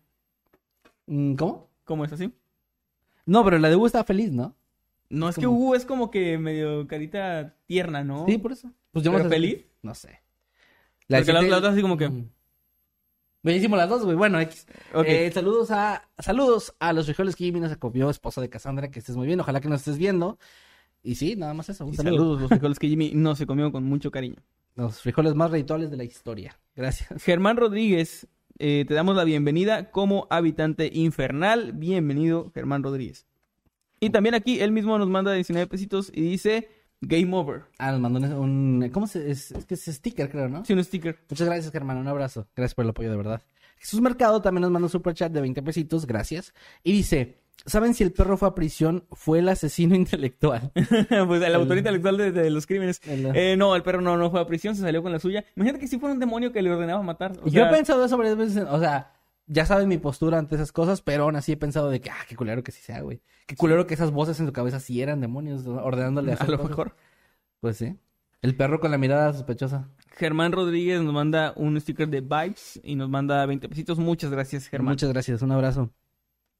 Mm, 1.06 1.36
¿Cómo? 1.36 1.70
¿Cómo 1.84 2.05
es 2.05 2.12
así? 2.12 2.32
No, 3.27 3.44
pero 3.44 3.59
la 3.59 3.69
de 3.69 3.77
Ugu 3.77 3.86
está 3.86 4.03
feliz, 4.05 4.32
¿no? 4.32 4.55
No, 5.09 5.28
es 5.28 5.36
que 5.36 5.44
como- 5.44 5.59
Hugo 5.59 5.74
es 5.74 5.85
como 5.85 6.11
que 6.11 6.39
medio 6.39 6.86
carita 6.86 7.55
tierna, 7.66 8.03
¿no? 8.03 8.24
Sí, 8.27 8.39
por 8.39 8.53
eso. 8.53 8.73
Pues 8.93 9.05
yo 9.05 9.12
¿Pero 9.12 9.28
feliz? 9.28 9.65
No 9.82 9.94
sé. 9.94 10.20
Porque 11.09 11.32
la, 11.32 11.43
siete- 11.43 11.48
la 11.51 11.59
otra 11.59 11.70
así 11.70 11.82
como 11.82 11.97
que... 11.97 12.09
Mm. 12.09 12.28
Hicimos 13.44 13.78
las 13.78 13.89
dos, 13.89 14.05
güey. 14.05 14.16
Bueno, 14.16 14.40
X. 14.40 14.66
Ok. 14.93 15.05
Eh, 15.07 15.31
saludos 15.32 15.70
a 15.70 16.09
saludos 16.19 16.74
a 16.81 16.93
los 16.93 17.05
frijoles 17.07 17.36
que 17.36 17.44
Jimmy 17.44 17.61
nos 17.61 17.77
copió, 17.77 18.11
esposa 18.11 18.40
de 18.40 18.48
Cassandra, 18.48 18.90
que 18.90 18.98
estés 18.98 19.15
muy 19.16 19.28
bien. 19.28 19.39
Ojalá 19.39 19.61
que 19.61 19.69
nos 19.69 19.82
estés 19.82 19.98
viendo. 19.98 20.36
Y 21.05 21.15
sí, 21.15 21.36
nada 21.36 21.55
más 21.55 21.69
eso. 21.69 21.86
Un 21.86 21.93
Y 21.93 21.97
saludo. 21.97 22.16
saludos 22.16 22.40
los 22.40 22.48
frijoles 22.48 22.78
que 22.81 22.89
Jimmy 22.89 23.12
no 23.15 23.36
se 23.36 23.47
comió 23.47 23.70
con 23.70 23.85
mucho 23.85 24.11
cariño. 24.11 24.43
Los 24.74 25.01
frijoles 25.01 25.36
más 25.36 25.53
rituales 25.53 25.93
de 25.93 25.97
la 25.97 26.03
historia. 26.03 26.59
Gracias. 26.74 27.23
Germán 27.23 27.57
Rodríguez, 27.57 28.27
eh, 28.59 28.85
te 28.87 28.95
damos 28.95 29.16
la 29.16 29.24
bienvenida 29.24 29.91
como 29.91 30.27
habitante 30.31 30.91
infernal. 30.93 31.73
Bienvenido, 31.73 32.51
Germán 32.55 32.83
Rodríguez. 32.83 33.27
Y 34.01 34.11
también 34.11 34.35
aquí 34.35 34.61
él 34.61 34.73
mismo 34.73 34.99
nos 34.99 35.09
manda 35.09 35.33
19 35.33 35.66
pesitos 35.66 36.11
y 36.15 36.23
dice 36.23 36.69
Game 37.01 37.35
Over. 37.35 37.65
Ah, 37.78 37.93
nos 37.93 38.01
mandó 38.01 38.41
un, 38.41 38.91
¿cómo 38.93 39.07
se 39.07 39.31
es? 39.31 39.53
Es 39.53 39.66
que 39.66 39.74
es 39.74 39.85
sticker, 39.85 40.31
creo, 40.31 40.49
¿no? 40.49 40.65
Sí, 40.65 40.73
un 40.73 40.83
sticker. 40.83 41.19
Muchas 41.28 41.47
gracias, 41.47 41.74
hermano. 41.74 42.01
Un 42.01 42.09
abrazo. 42.09 42.49
Gracias 42.55 42.74
por 42.74 42.85
el 42.85 42.91
apoyo, 42.91 43.11
de 43.11 43.16
verdad. 43.16 43.43
Jesús 43.78 44.01
Mercado 44.01 44.41
también 44.41 44.62
nos 44.62 44.70
manda 44.70 44.87
un 44.87 44.91
super 44.91 45.15
chat 45.15 45.33
de 45.33 45.41
20 45.41 45.62
pesitos. 45.62 46.07
Gracias. 46.07 46.55
Y 46.83 46.93
dice, 46.93 47.41
¿saben 47.66 47.93
si 47.94 48.02
el 48.05 48.12
perro 48.12 48.36
fue 48.36 48.48
a 48.48 48.55
prisión? 48.55 49.05
Fue 49.12 49.40
el 49.40 49.48
asesino 49.48 49.94
intelectual. 49.97 50.72
pues 51.26 51.43
el 51.43 51.55
autor 51.55 51.78
intelectual 51.78 52.16
de, 52.16 52.32
de 52.32 52.51
los 52.51 52.66
crímenes. 52.66 53.01
El- 53.06 53.26
Eh, 53.36 53.56
no, 53.56 53.76
el 53.76 53.82
perro 53.82 54.01
no, 54.01 54.16
no 54.16 54.30
fue 54.30 54.40
a 54.40 54.47
prisión, 54.47 54.74
se 54.74 54.82
salió 54.82 55.02
con 55.02 55.12
la 55.12 55.18
suya. 55.18 55.44
Imagínate 55.56 55.80
que 55.80 55.88
si 55.88 55.98
fuera 55.98 56.14
un 56.14 56.20
demonio 56.20 56.52
que 56.52 56.62
le 56.62 56.70
ordenaba 56.70 57.02
matar. 57.02 57.32
O 57.43 57.47
Yo 57.47 57.51
sea, 57.62 57.68
he 57.70 57.74
pensado 57.74 58.05
eso 58.05 58.16
varias 58.16 58.36
veces. 58.36 58.64
O 58.70 58.78
sea, 58.78 59.12
ya 59.47 59.66
sabes 59.66 59.86
mi 59.86 59.98
postura 59.98 60.38
ante 60.38 60.55
esas 60.56 60.72
cosas, 60.72 61.02
pero 61.02 61.24
aún 61.24 61.36
así 61.36 61.52
he 61.52 61.56
pensado 61.56 61.90
de 61.90 62.01
que, 62.01 62.10
ah, 62.10 62.24
qué 62.28 62.34
culero 62.36 62.62
que 62.64 62.72
sí 62.72 62.82
sea, 62.82 63.01
güey. 63.02 63.20
Qué 63.47 63.55
culero 63.56 63.86
que 63.86 63.94
esas 63.94 64.10
voces 64.10 64.40
en 64.40 64.47
tu 64.47 64.52
cabeza 64.52 64.80
sí 64.80 65.01
eran 65.02 65.20
demonios 65.20 65.66
ordenándole 65.66 66.32
a 66.32 66.34
a 66.34 66.36
hacer 66.38 66.51
lo 66.51 66.56
cosas. 66.56 66.70
mejor. 66.70 66.97
Pues 67.60 67.76
sí. 67.76 67.97
El 68.43 68.55
perro 68.56 68.80
con 68.80 68.90
la 68.90 68.98
mirada 68.98 69.32
sospechosa. 69.32 69.88
Germán 70.16 70.52
Rodríguez 70.52 71.01
nos 71.01 71.12
manda 71.12 71.52
un 71.56 71.80
sticker 71.80 72.09
de 72.09 72.20
Vibes 72.22 72.80
y 72.82 72.94
nos 72.97 73.09
manda 73.09 73.44
20 73.47 73.68
pesitos. 73.68 73.98
Muchas 73.98 74.30
gracias, 74.30 74.66
Germán. 74.68 74.93
Muchas 74.93 75.10
gracias, 75.12 75.43
un 75.43 75.52
abrazo. 75.52 75.90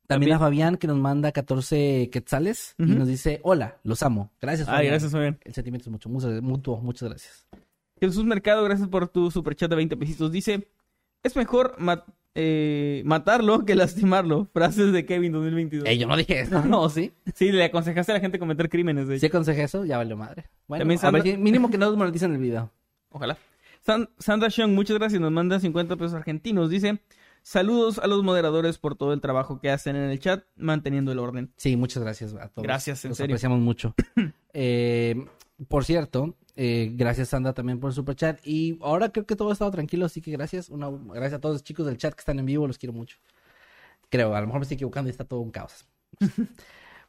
También, 0.07 0.31
También- 0.31 0.37
a 0.37 0.39
Fabián 0.39 0.77
que 0.77 0.87
nos 0.87 0.99
manda 0.99 1.33
14 1.33 2.09
quetzales 2.13 2.75
y 2.79 2.85
nos 2.85 3.09
dice, 3.09 3.41
hola, 3.43 3.79
los 3.83 4.03
amo. 4.03 4.31
Gracias, 4.41 4.69
Ay, 4.69 4.87
gracias, 4.87 5.11
Fabián. 5.13 5.39
El 5.45 5.53
sentimiento 5.55 5.89
es 5.89 5.93
mucho, 5.93 6.09
mutuo, 6.43 6.81
muchas 6.81 7.09
gracias. 7.09 7.47
Jesús 8.01 8.25
Mercado, 8.25 8.63
gracias 8.65 8.89
por 8.89 9.09
tu 9.09 9.31
superchat 9.31 9.69
de 9.71 9.77
20 9.77 9.97
pesitos. 9.97 10.31
Dice, 10.31 10.69
es 11.23 11.35
mejor 11.35 11.75
ma- 11.79 12.05
eh, 12.35 13.03
matarlo 13.07 13.65
que 13.65 13.75
lastimarlo. 13.75 14.47
Frases 14.53 14.93
de 14.93 15.07
Kevin 15.07 15.33
2022. 15.33 15.89
Ey, 15.89 15.99
yo 15.99 16.07
no 16.07 16.17
dije 16.17 16.41
eso, 16.41 16.63
no, 16.67 16.89
¿sí? 16.91 17.13
Sí, 17.35 17.51
le 17.51 17.65
aconsejaste 17.65 18.13
a 18.13 18.17
la 18.17 18.21
gente 18.21 18.39
cometer 18.39 18.69
crímenes, 18.69 19.09
de 19.09 19.19
Si 19.19 19.27
aconsejé 19.27 19.63
eso, 19.65 19.85
ya 19.85 19.97
valió 19.97 20.17
madre. 20.17 20.45
Bueno, 20.69 20.83
También 20.83 21.01
a 21.03 21.11
ver, 21.11 21.23
Sandra- 21.23 21.39
mínimo 21.39 21.71
que 21.71 21.79
no 21.79 21.87
el 22.35 22.39
video. 22.39 22.71
Ojalá. 23.11 23.39
San- 23.85 24.09
Sandra 24.19 24.51
Sean, 24.51 24.75
muchas 24.75 24.99
gracias. 24.99 25.21
Nos 25.21 25.33
manda 25.33 25.59
50 25.59 25.97
pesos 25.97 26.15
argentinos. 26.15 26.69
Dice, 26.71 27.01
saludos 27.47 28.01
a 28.01 28.09
los 28.09 28.25
moderadores 28.25 28.77
por 28.77 28.97
todo 28.97 29.13
el 29.13 29.21
trabajo 29.21 29.61
que 29.61 29.71
hacen 29.71 29.95
en 29.95 30.11
el 30.11 30.19
chat, 30.19 30.45
manteniendo 30.57 31.13
el 31.13 31.21
orden. 31.21 31.53
Sí, 31.57 31.77
muchas 31.77 32.03
gracias 32.03 32.35
a 32.35 32.49
todos. 32.49 32.65
Gracias, 32.65 33.05
en 33.05 33.11
Los 33.11 33.19
serio. 33.19 33.35
apreciamos 33.35 33.61
mucho. 33.61 33.95
Eh, 34.59 35.27
por 35.69 35.85
cierto, 35.85 36.35
eh, 36.55 36.91
gracias 36.95 37.29
Sandra 37.29 37.53
también 37.53 37.79
por 37.79 37.91
el 37.91 37.95
super 37.95 38.17
chat. 38.17 38.41
Y 38.43 38.79
ahora 38.81 39.11
creo 39.11 39.27
que 39.27 39.37
todo 39.37 39.51
ha 39.51 39.53
estado 39.53 39.71
tranquilo, 39.71 40.07
así 40.07 40.23
que 40.23 40.31
gracias. 40.31 40.71
Una, 40.71 40.89
gracias 40.89 41.35
a 41.35 41.41
todos 41.43 41.57
los 41.57 41.63
chicos 41.63 41.85
del 41.85 41.99
chat 41.99 42.15
que 42.15 42.21
están 42.21 42.39
en 42.39 42.47
vivo, 42.47 42.67
los 42.67 42.79
quiero 42.79 42.95
mucho. 42.95 43.19
Creo, 44.09 44.35
a 44.35 44.41
lo 44.41 44.47
mejor 44.47 44.61
me 44.61 44.63
estoy 44.63 44.77
equivocando 44.77 45.11
y 45.11 45.11
está 45.11 45.25
todo 45.25 45.41
un 45.41 45.51
caos. 45.51 45.87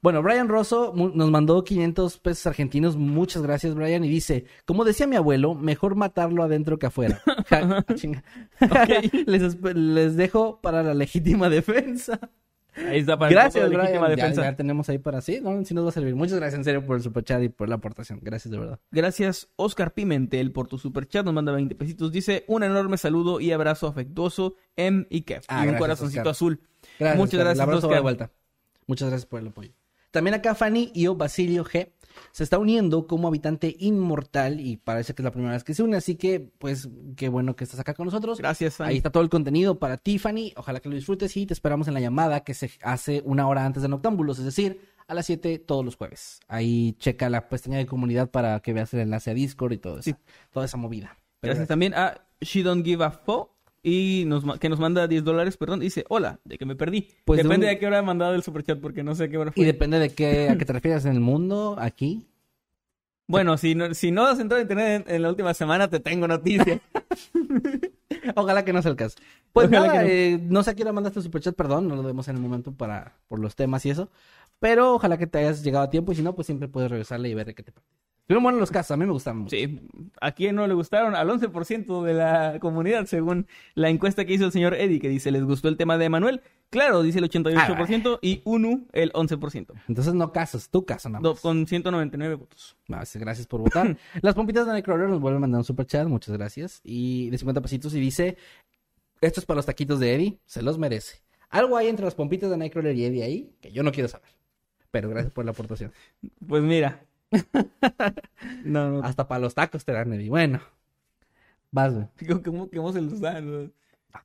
Bueno, 0.02 0.22
Brian 0.22 0.48
Rosso 0.48 0.94
nos 0.96 1.32
mandó 1.32 1.64
500 1.64 2.20
pesos 2.20 2.46
argentinos. 2.48 2.96
Muchas 2.98 3.42
gracias, 3.42 3.74
Brian. 3.76 4.04
Y 4.04 4.10
dice, 4.10 4.46
como 4.66 4.86
decía 4.86 5.08
mi 5.08 5.16
abuelo, 5.16 5.56
mejor 5.56 5.96
matarlo 5.96 6.44
adentro 6.44 6.78
que 6.80 6.86
afuera. 6.86 7.22
Ja, 7.48 7.84
chinga. 7.96 8.24
les, 9.26 9.58
les 9.76 10.16
dejo 10.18 10.60
para 10.62 10.84
la 10.84 10.94
legítima 10.94 11.50
defensa. 11.50 12.20
Ahí 12.76 13.00
está 13.00 13.18
para 13.18 13.30
el 13.30 13.36
Gracias, 13.36 13.64
poco 13.64 13.72
de 13.72 13.76
Brian. 13.78 13.86
legítima 13.86 14.10
Ya- 14.10 14.16
defensa. 14.16 14.42
Ya, 14.44 14.56
tenemos 14.56 14.88
ahí 14.90 15.00
para 15.00 15.22
sí, 15.22 15.40
¿no? 15.42 15.66
Sí 15.66 15.74
nos 15.74 15.86
va 15.86 15.90
a 15.90 15.94
servir. 15.94 16.16
Muchas 16.16 16.38
gracias 16.38 16.60
en 16.60 16.64
serio 16.64 16.86
por 16.86 16.96
el 16.98 17.02
superchat 17.02 17.42
y 17.42 17.50
por 17.50 17.68
la 17.70 17.76
aportación. 17.76 18.20
Gracias 18.22 18.52
de 18.52 18.60
verdad. 18.60 18.80
Gracias, 18.92 19.50
Oscar 19.56 19.94
Pimentel, 19.96 20.52
por 20.52 20.68
tu 20.68 20.78
superchat. 20.78 21.26
Nos 21.26 21.34
manda 21.34 21.52
20 21.54 21.74
pesitos. 21.74 22.12
Dice, 22.12 22.44
un 22.48 22.62
enorme 22.64 22.98
saludo 22.98 23.40
y 23.40 23.52
abrazo 23.52 23.88
afectuoso, 23.88 24.54
M 24.76 25.08
y 25.10 25.22
Kev. 25.22 25.42
Ah, 25.48 25.56
y 25.56 25.58
un 25.62 25.64
gracias, 25.70 25.80
corazoncito 25.80 26.22
Oscar. 26.22 26.32
azul. 26.32 26.62
Gracias. 27.00 27.18
Muchas 27.18 27.34
Oscar. 27.34 27.40
gracias, 27.40 27.58
El 27.58 27.62
abrazo 27.62 27.82
va 27.88 27.88
Oscar. 27.88 27.98
de 27.98 28.02
vuelta. 28.04 28.32
Muchas 28.86 29.10
gracias 29.10 29.26
por 29.26 29.40
el 29.42 29.48
apoyo. 29.48 29.72
También 30.18 30.34
acá 30.34 30.56
Fanny 30.56 30.92
y 30.96 31.06
o 31.06 31.14
Basilio 31.14 31.64
G 31.64 31.92
se 32.32 32.44
está 32.44 32.58
uniendo 32.58 33.06
como 33.06 33.28
habitante 33.28 33.76
inmortal 33.78 34.60
y 34.60 34.78
parece 34.78 35.14
que 35.14 35.22
es 35.22 35.24
la 35.24 35.30
primera 35.30 35.54
vez 35.54 35.64
que 35.64 35.76
se 35.76 35.84
une, 35.84 35.96
así 35.96 36.16
que 36.16 36.40
pues 36.58 36.90
qué 37.16 37.30
bueno 37.30 37.56
que 37.56 37.66
estás 37.66 37.80
acá 37.80 37.94
con 37.94 38.06
nosotros. 38.06 38.40
Gracias, 38.40 38.78
Fanny. 38.78 38.90
Ahí 38.90 38.98
está 38.98 39.12
todo 39.12 39.22
el 39.22 39.30
contenido 39.30 39.78
para 39.78 39.98
ti, 39.98 40.18
Fanny. 40.18 40.54
Ojalá 40.56 40.80
que 40.80 40.90
lo 40.90 40.96
disfrutes 40.96 41.38
y 41.38 41.46
te 41.46 41.54
esperamos 41.54 41.88
en 41.88 41.94
la 41.94 42.00
llamada 42.00 42.40
que 42.40 42.56
se 42.56 42.72
hace 42.82 43.22
una 43.26 43.48
hora 43.48 43.64
antes 43.64 43.84
de 43.84 43.90
Noctámbulos, 43.90 44.40
es 44.40 44.46
decir, 44.46 44.82
a 45.08 45.14
las 45.14 45.28
7 45.28 45.60
todos 45.60 45.86
los 45.86 45.96
jueves. 45.96 46.40
Ahí 46.48 46.94
checa 46.94 47.30
la 47.30 47.48
pestaña 47.48 47.78
de 47.78 47.86
comunidad 47.86 48.32
para 48.32 48.60
que 48.62 48.74
veas 48.74 48.92
el 48.96 49.02
enlace 49.02 49.30
a 49.30 49.36
Discord 49.36 49.74
y 49.74 49.78
todo 49.78 50.00
eso. 50.00 50.10
Sí. 50.10 50.16
Toda 50.52 50.66
esa 50.66 50.78
movida. 50.78 51.16
Pero 51.42 51.52
Gracias 51.52 51.68
también 51.68 51.94
a 51.94 52.26
She 52.42 52.64
Don't 52.64 52.84
Give 52.84 53.06
a 53.06 53.12
Fo 53.12 53.56
y 53.84 54.24
nos, 54.28 54.44
que 54.60 54.70
nos 54.70 54.80
manda 54.80 55.08
10 55.08 55.24
dólares, 55.24 55.58
perdón. 55.58 55.80
Dice, 55.80 56.04
hola, 56.10 56.40
de 56.44 56.58
que 56.58 56.66
me 56.66 56.76
perdí. 56.76 57.08
Pues 57.26 57.38
de 57.38 57.44
Depende 57.44 57.68
un- 57.68 57.74
de, 57.74 57.80
qué 57.80 57.88
hora 57.88 58.00
ha 58.00 58.04
mandado 58.04 58.34
el 58.36 58.44
superchat 58.44 58.80
porque 58.80 59.04
no 59.04 59.16
sé 59.16 59.26
a 59.26 59.30
qué 59.30 59.38
hora 59.38 59.52
fue. 59.52 59.64
Y 59.64 59.66
depende 59.66 60.00
de 60.00 60.10
qué, 60.10 60.50
a 60.50 60.58
qué 60.58 60.66
te 60.66 60.74
refieres 60.74 61.06
en 61.06 61.14
el 61.14 61.20
mundo, 61.20 61.76
aquí. 61.80 62.28
Bueno, 63.30 63.58
si 63.58 63.76
no, 63.76 63.94
si 63.94 64.10
no 64.10 64.26
has 64.26 64.40
entrado 64.40 64.60
a 64.60 64.62
internet 64.62 65.04
en, 65.06 65.16
en 65.16 65.22
la 65.22 65.28
última 65.28 65.54
semana, 65.54 65.90
te 65.90 66.00
tengo 66.00 66.30
noticia. 66.30 66.80
Ojalá 68.36 68.64
que 68.64 68.72
no 68.72 68.82
sea 68.82 68.92
el 68.92 68.96
caso. 68.98 69.18
Pues 69.52 69.68
Ojalá 69.68 69.88
nada, 69.88 70.00
que 70.00 70.06
no. 70.06 70.12
eh, 70.14 70.40
no 70.50 70.64
sé 70.64 70.70
a 70.72 70.76
qué 70.76 70.84
hora 70.84 70.94
mandaste 70.94 71.20
el 71.20 71.24
superchat, 71.24 71.54
perdón, 71.54 71.90
no 71.90 71.98
lo 71.98 72.04
vemos 72.04 72.28
en 72.30 72.38
el 72.38 72.42
momento 72.42 72.72
para, 72.72 73.18
por 73.28 73.40
los 73.40 73.56
temas 73.56 73.86
y 73.86 73.90
eso. 73.90 74.10
Pero 74.60 74.94
ojalá 74.96 75.18
que 75.18 75.28
te 75.28 75.40
hayas 75.40 75.62
llegado 75.62 75.84
a 75.86 75.90
tiempo 75.90 76.14
y 76.14 76.16
si 76.16 76.22
no, 76.22 76.36
pues 76.36 76.46
siempre 76.46 76.70
puedes 76.70 76.90
regresarle 76.90 77.28
y 77.30 77.34
ver 77.34 77.48
de 77.48 77.54
qué 77.56 77.64
te 77.64 77.72
perdiste. 77.74 77.98
Estuvieron 78.28 78.44
buenos 78.44 78.60
los 78.60 78.72
casos, 78.72 78.92
a 78.92 78.98
mí 78.98 79.06
me 79.06 79.14
gustaron 79.14 79.44
mucho. 79.44 79.56
sí, 79.56 79.80
a 80.20 80.34
quién 80.34 80.54
no 80.58 80.68
le 80.68 80.74
gustaron, 80.74 81.16
al 81.16 81.30
11% 81.30 82.04
de 82.04 82.14
la 82.14 82.58
comunidad, 82.60 83.06
según 83.06 83.48
la 83.74 83.90
encuesta 83.90 84.26
que 84.26 84.34
hizo 84.34 84.44
el 84.44 84.52
señor 84.52 84.74
Eddie, 84.74 85.00
que 85.00 85.08
dice, 85.08 85.32
¿les 85.32 85.46
gustó 85.46 85.70
el 85.70 85.78
tema 85.78 85.98
de 85.98 86.10
Manuel? 86.10 86.42
Claro, 86.70 87.04
dice 87.04 87.20
el 87.20 87.30
88% 87.30 88.20
y 88.22 88.42
UNU 88.44 88.86
el 88.92 89.14
11%. 89.14 89.68
Entonces 89.88 90.14
no 90.14 90.34
casos, 90.34 90.70
tu 90.70 90.86
caso 90.86 91.08
nada 91.08 91.22
más. 91.22 91.40
con 91.40 91.66
199 91.66 92.36
votos. 92.36 92.76
Sí, 93.06 93.18
gracias 93.18 93.48
por 93.48 93.62
votar. 93.62 93.96
Las 94.22 94.36
pompitas 94.36 94.66
de 94.66 94.74
Nightcrawler 94.74 95.08
nos 95.08 95.22
vuelven 95.22 95.38
a 95.38 95.40
mandar 95.40 95.60
un 95.60 95.64
superchat, 95.64 96.06
muchas 96.10 96.36
gracias. 96.36 96.82
Y 96.84 97.30
de 97.30 97.38
50 97.38 97.62
pesitos 97.62 97.94
y 97.94 98.02
dice, 98.02 98.36
esto 99.22 99.40
es 99.40 99.46
para 99.46 99.56
los 99.56 99.66
taquitos 99.66 100.02
de 100.02 100.14
Eddie, 100.14 100.40
se 100.46 100.62
los 100.62 100.78
merece. 100.78 101.22
Algo 101.50 101.78
hay 101.78 101.88
entre 101.88 102.04
las 102.04 102.16
pompitas 102.16 102.50
de 102.50 102.58
Nightcrawler 102.58 102.94
y 102.94 103.06
Eddie 103.06 103.24
ahí 103.24 103.56
que 103.62 103.72
yo 103.72 103.84
no 103.84 103.94
quiero 103.94 104.10
saber. 104.10 104.28
Pero 104.92 105.10
gracias 105.10 105.32
por 105.32 105.46
la 105.46 105.52
aportación. 105.52 105.94
Pues 106.46 106.62
mira. 106.62 107.07
no, 108.64 108.90
no. 108.92 109.04
Hasta 109.04 109.28
para 109.28 109.40
los 109.40 109.56
tacos 109.56 109.84
te 109.86 109.92
dan, 109.92 110.14
Eddie. 110.14 110.30
Bueno, 110.30 110.62
vas, 111.72 111.94
güey. 111.94 112.08
Digo, 112.20 112.42
¿Cómo, 112.44 112.70
cómo 112.70 112.94
se 112.94 113.02
los 113.02 113.20
dan? 113.20 113.46
no? 113.46 113.72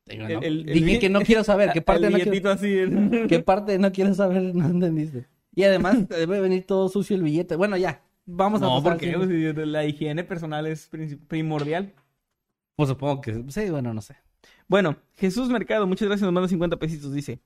Digo, 0.07 0.27
El- 0.27 0.33
¿no? 0.35 0.41
el- 0.43 0.69
el 0.69 0.75
Dije 0.75 0.99
que 0.99 1.09
no 1.11 1.21
quiero 1.23 1.45
saber. 1.45 1.71
¿Qué 1.73 1.83
parte, 1.83 2.07
el 2.07 2.13
no 2.13 2.19
quiero, 2.19 2.51
así. 2.51 2.79
en- 2.79 3.27
¿Qué 3.29 3.41
parte 3.41 3.79
no 3.79 3.93
quiero 3.93 4.15
saber? 4.15 4.55
No 4.55 4.67
entendiste. 4.67 5.27
Y 5.55 5.65
además 5.65 6.09
debe 6.09 6.41
venir 6.41 6.65
todo 6.67 6.89
sucio 6.89 7.17
el 7.17 7.23
billete. 7.23 7.57
Bueno, 7.57 7.77
ya. 7.77 8.03
Vamos 8.25 8.63
a 8.63 8.67
No, 8.67 8.83
porque 8.83 9.11
siguiente. 9.13 9.53
pues, 9.55 9.67
la 9.69 9.85
higiene 9.85 10.25
personal 10.25 10.67
es 10.67 10.89
primordial. 11.27 11.93
Pues 12.77 12.89
supongo 12.89 13.21
que 13.21 13.45
sí, 13.49 13.69
bueno, 13.71 13.93
no 13.93 14.01
sé. 14.01 14.17
Bueno, 14.69 14.97
Jesús 15.15 15.49
Mercado, 15.51 15.87
muchas 15.87 16.09
gracias, 16.09 16.25
nos 16.25 16.33
manda 16.33 16.49
50 16.49 16.79
pesitos, 16.79 17.13
dice. 17.13 17.41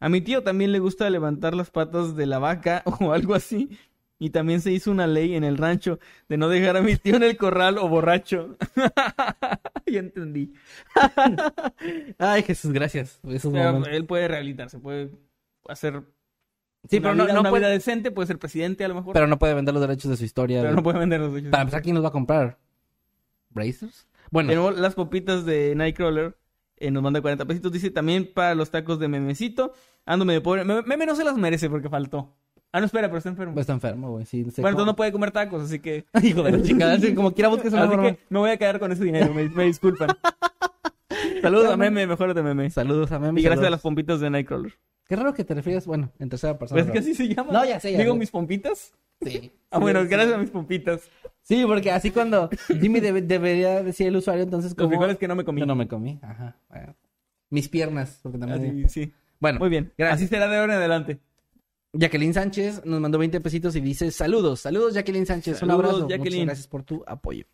A 0.00 0.08
mi 0.08 0.20
tío 0.20 0.42
también 0.42 0.72
le 0.72 0.78
gusta 0.78 1.10
levantar 1.10 1.54
las 1.54 1.70
patas 1.70 2.16
de 2.16 2.26
la 2.26 2.38
vaca 2.38 2.82
o 3.00 3.12
algo 3.12 3.34
así. 3.34 3.76
Y 4.22 4.30
también 4.30 4.60
se 4.60 4.70
hizo 4.70 4.92
una 4.92 5.08
ley 5.08 5.34
en 5.34 5.42
el 5.42 5.58
rancho 5.58 5.98
de 6.28 6.36
no 6.36 6.48
dejar 6.48 6.76
a 6.76 6.80
mi 6.80 6.94
tío 6.96 7.16
en 7.16 7.24
el 7.24 7.36
corral 7.36 7.76
o 7.76 7.88
borracho. 7.88 8.56
ya 9.86 9.98
entendí. 9.98 10.52
Ay, 12.18 12.42
Jesús, 12.44 12.72
gracias. 12.72 13.18
Esos 13.28 13.52
Pero 13.52 13.64
momentos. 13.72 13.92
él 13.92 14.06
puede 14.06 14.28
rehabilitarse, 14.28 14.78
puede 14.78 15.10
hacer 15.68 16.02
Sí, 16.88 16.98
una 16.98 17.02
pero 17.02 17.14
no, 17.16 17.24
vida, 17.24 17.34
no 17.34 17.40
una 17.40 17.50
puede, 17.50 17.62
vida 17.62 17.70
decente, 17.70 18.10
puede 18.12 18.26
ser 18.28 18.38
presidente 18.38 18.84
a 18.84 18.88
lo 18.88 18.94
mejor. 18.94 19.12
pero 19.12 19.26
no 19.26 19.38
puede 19.40 19.54
vender 19.54 19.74
los 19.74 19.80
derechos 19.80 20.08
de 20.10 20.16
su 20.16 20.24
historia. 20.24 20.58
pero 20.60 20.70
de- 20.70 20.76
no 20.76 20.82
puede 20.84 20.98
vender 21.00 21.18
los 21.20 21.30
derechos. 21.32 21.50
Para 21.50 21.62
empezar, 21.62 21.82
¿quién 21.82 21.94
los 21.96 22.04
va 22.04 22.08
a 22.08 22.12
comprar? 22.12 22.58
¿Brazers? 23.50 24.06
Bueno, 24.30 24.48
Tenemos 24.50 24.78
las 24.78 24.94
popitas 24.94 25.44
de 25.44 25.74
Nightcrawler. 25.74 26.36
eh, 26.76 26.90
nos 26.90 27.02
manda 27.02 27.20
40 27.20 27.44
pesitos. 27.44 27.70
Dice 27.72 27.90
también 27.90 28.30
para 28.32 28.54
los 28.54 28.70
tacos 28.70 28.98
de 28.98 29.08
memecito. 29.08 29.72
Ando 30.06 30.24
medio 30.24 30.42
pobre. 30.42 30.64
Me- 30.64 30.82
Meme 30.82 31.06
no 31.06 31.14
se 31.16 31.24
las 31.24 31.36
merece 31.36 31.68
porque 31.70 31.88
faltó. 31.88 32.34
Ah, 32.72 32.80
no, 32.80 32.86
espera, 32.86 33.08
pero 33.08 33.18
está 33.18 33.28
enfermo. 33.28 33.60
Está 33.60 33.72
enfermo, 33.74 34.10
güey. 34.12 34.24
Sí, 34.24 34.42
bueno, 34.42 34.54
entonces 34.70 34.86
no 34.86 34.96
puede 34.96 35.12
comer 35.12 35.30
tacos, 35.30 35.62
así 35.64 35.78
que... 35.78 36.06
Hijo 36.22 36.42
de 36.42 36.52
la 36.52 36.62
chingada. 36.62 36.98
sí, 36.98 37.14
como 37.14 37.32
quiera 37.32 37.48
busques 37.50 37.72
una 37.72 37.82
Así 37.82 37.90
forma. 37.90 38.10
que 38.12 38.18
me 38.30 38.38
voy 38.38 38.50
a 38.50 38.56
quedar 38.56 38.78
con 38.80 38.90
ese 38.92 39.04
dinero, 39.04 39.32
me, 39.34 39.48
me 39.50 39.64
disculpan. 39.64 40.08
Saludos 41.42 41.70
a 41.70 41.76
Meme, 41.76 42.06
mejor 42.06 42.32
de 42.34 42.42
Meme. 42.42 42.70
Saludos 42.70 43.12
a 43.12 43.18
Meme. 43.18 43.40
Y 43.40 43.42
gracias 43.44 43.58
saludos. 43.58 43.66
a 43.68 43.70
las 43.72 43.80
pompitas 43.82 44.20
de 44.20 44.30
Nightcrawler. 44.30 44.72
Qué 45.06 45.16
raro 45.16 45.34
que 45.34 45.44
te 45.44 45.54
refieras, 45.54 45.86
bueno, 45.86 46.10
en 46.18 46.28
tercera 46.28 46.58
persona. 46.58 46.76
¿Ves 46.80 46.86
que 46.86 46.92
pero- 46.92 47.02
así 47.02 47.14
se 47.14 47.28
llama? 47.34 47.52
No, 47.52 47.64
ya 47.64 47.78
sé, 47.80 47.92
ya 47.92 47.98
Digo 47.98 48.14
sé. 48.14 48.18
mis 48.18 48.30
pompitas. 48.30 48.94
Sí. 49.20 49.52
Ah, 49.70 49.78
bueno, 49.78 50.02
Sí, 50.02 50.08
gracias 50.08 50.34
a 50.34 50.38
mis 50.38 50.50
pompitas. 50.50 51.08
Sí, 51.42 51.64
porque 51.66 51.90
así 51.90 52.10
cuando 52.10 52.48
Jimmy 52.80 53.00
debe- 53.00 53.20
debería 53.22 53.82
decir 53.82 54.06
el 54.06 54.16
usuario, 54.16 54.44
entonces 54.44 54.74
como... 54.74 54.88
frijoles 54.88 55.18
que 55.18 55.28
no 55.28 55.34
me 55.36 55.44
comí. 55.44 55.60
Yo 55.60 55.66
no 55.66 55.74
me 55.74 55.86
comí, 55.88 56.18
ajá. 56.22 56.56
bueno. 56.68 56.94
Mis 57.50 57.68
piernas, 57.68 58.18
porque 58.22 58.38
también... 58.38 58.84
Así, 58.86 59.02
sí. 59.06 59.12
Bueno, 59.38 59.58
Muy 59.58 59.68
bien. 59.68 59.92
gracias. 59.98 60.20
Así 60.20 60.28
será 60.28 60.48
de 60.48 60.56
ahora 60.56 60.74
en 60.74 60.78
adelante. 60.78 61.20
Jacqueline 61.94 62.32
Sánchez 62.32 62.84
nos 62.84 63.00
mandó 63.00 63.18
20 63.18 63.40
pesitos 63.40 63.76
y 63.76 63.80
dice, 63.80 64.10
saludos, 64.10 64.60
saludos 64.60 64.94
Jacqueline 64.94 65.26
Sánchez, 65.26 65.58
Saludos, 65.58 65.78
un 65.78 65.84
abrazo. 65.84 66.08
Jacqueline. 66.08 66.40
Muchas 66.40 66.46
gracias 66.46 66.68
por 66.68 66.82
tu 66.84 67.04
apoyo. 67.06 67.44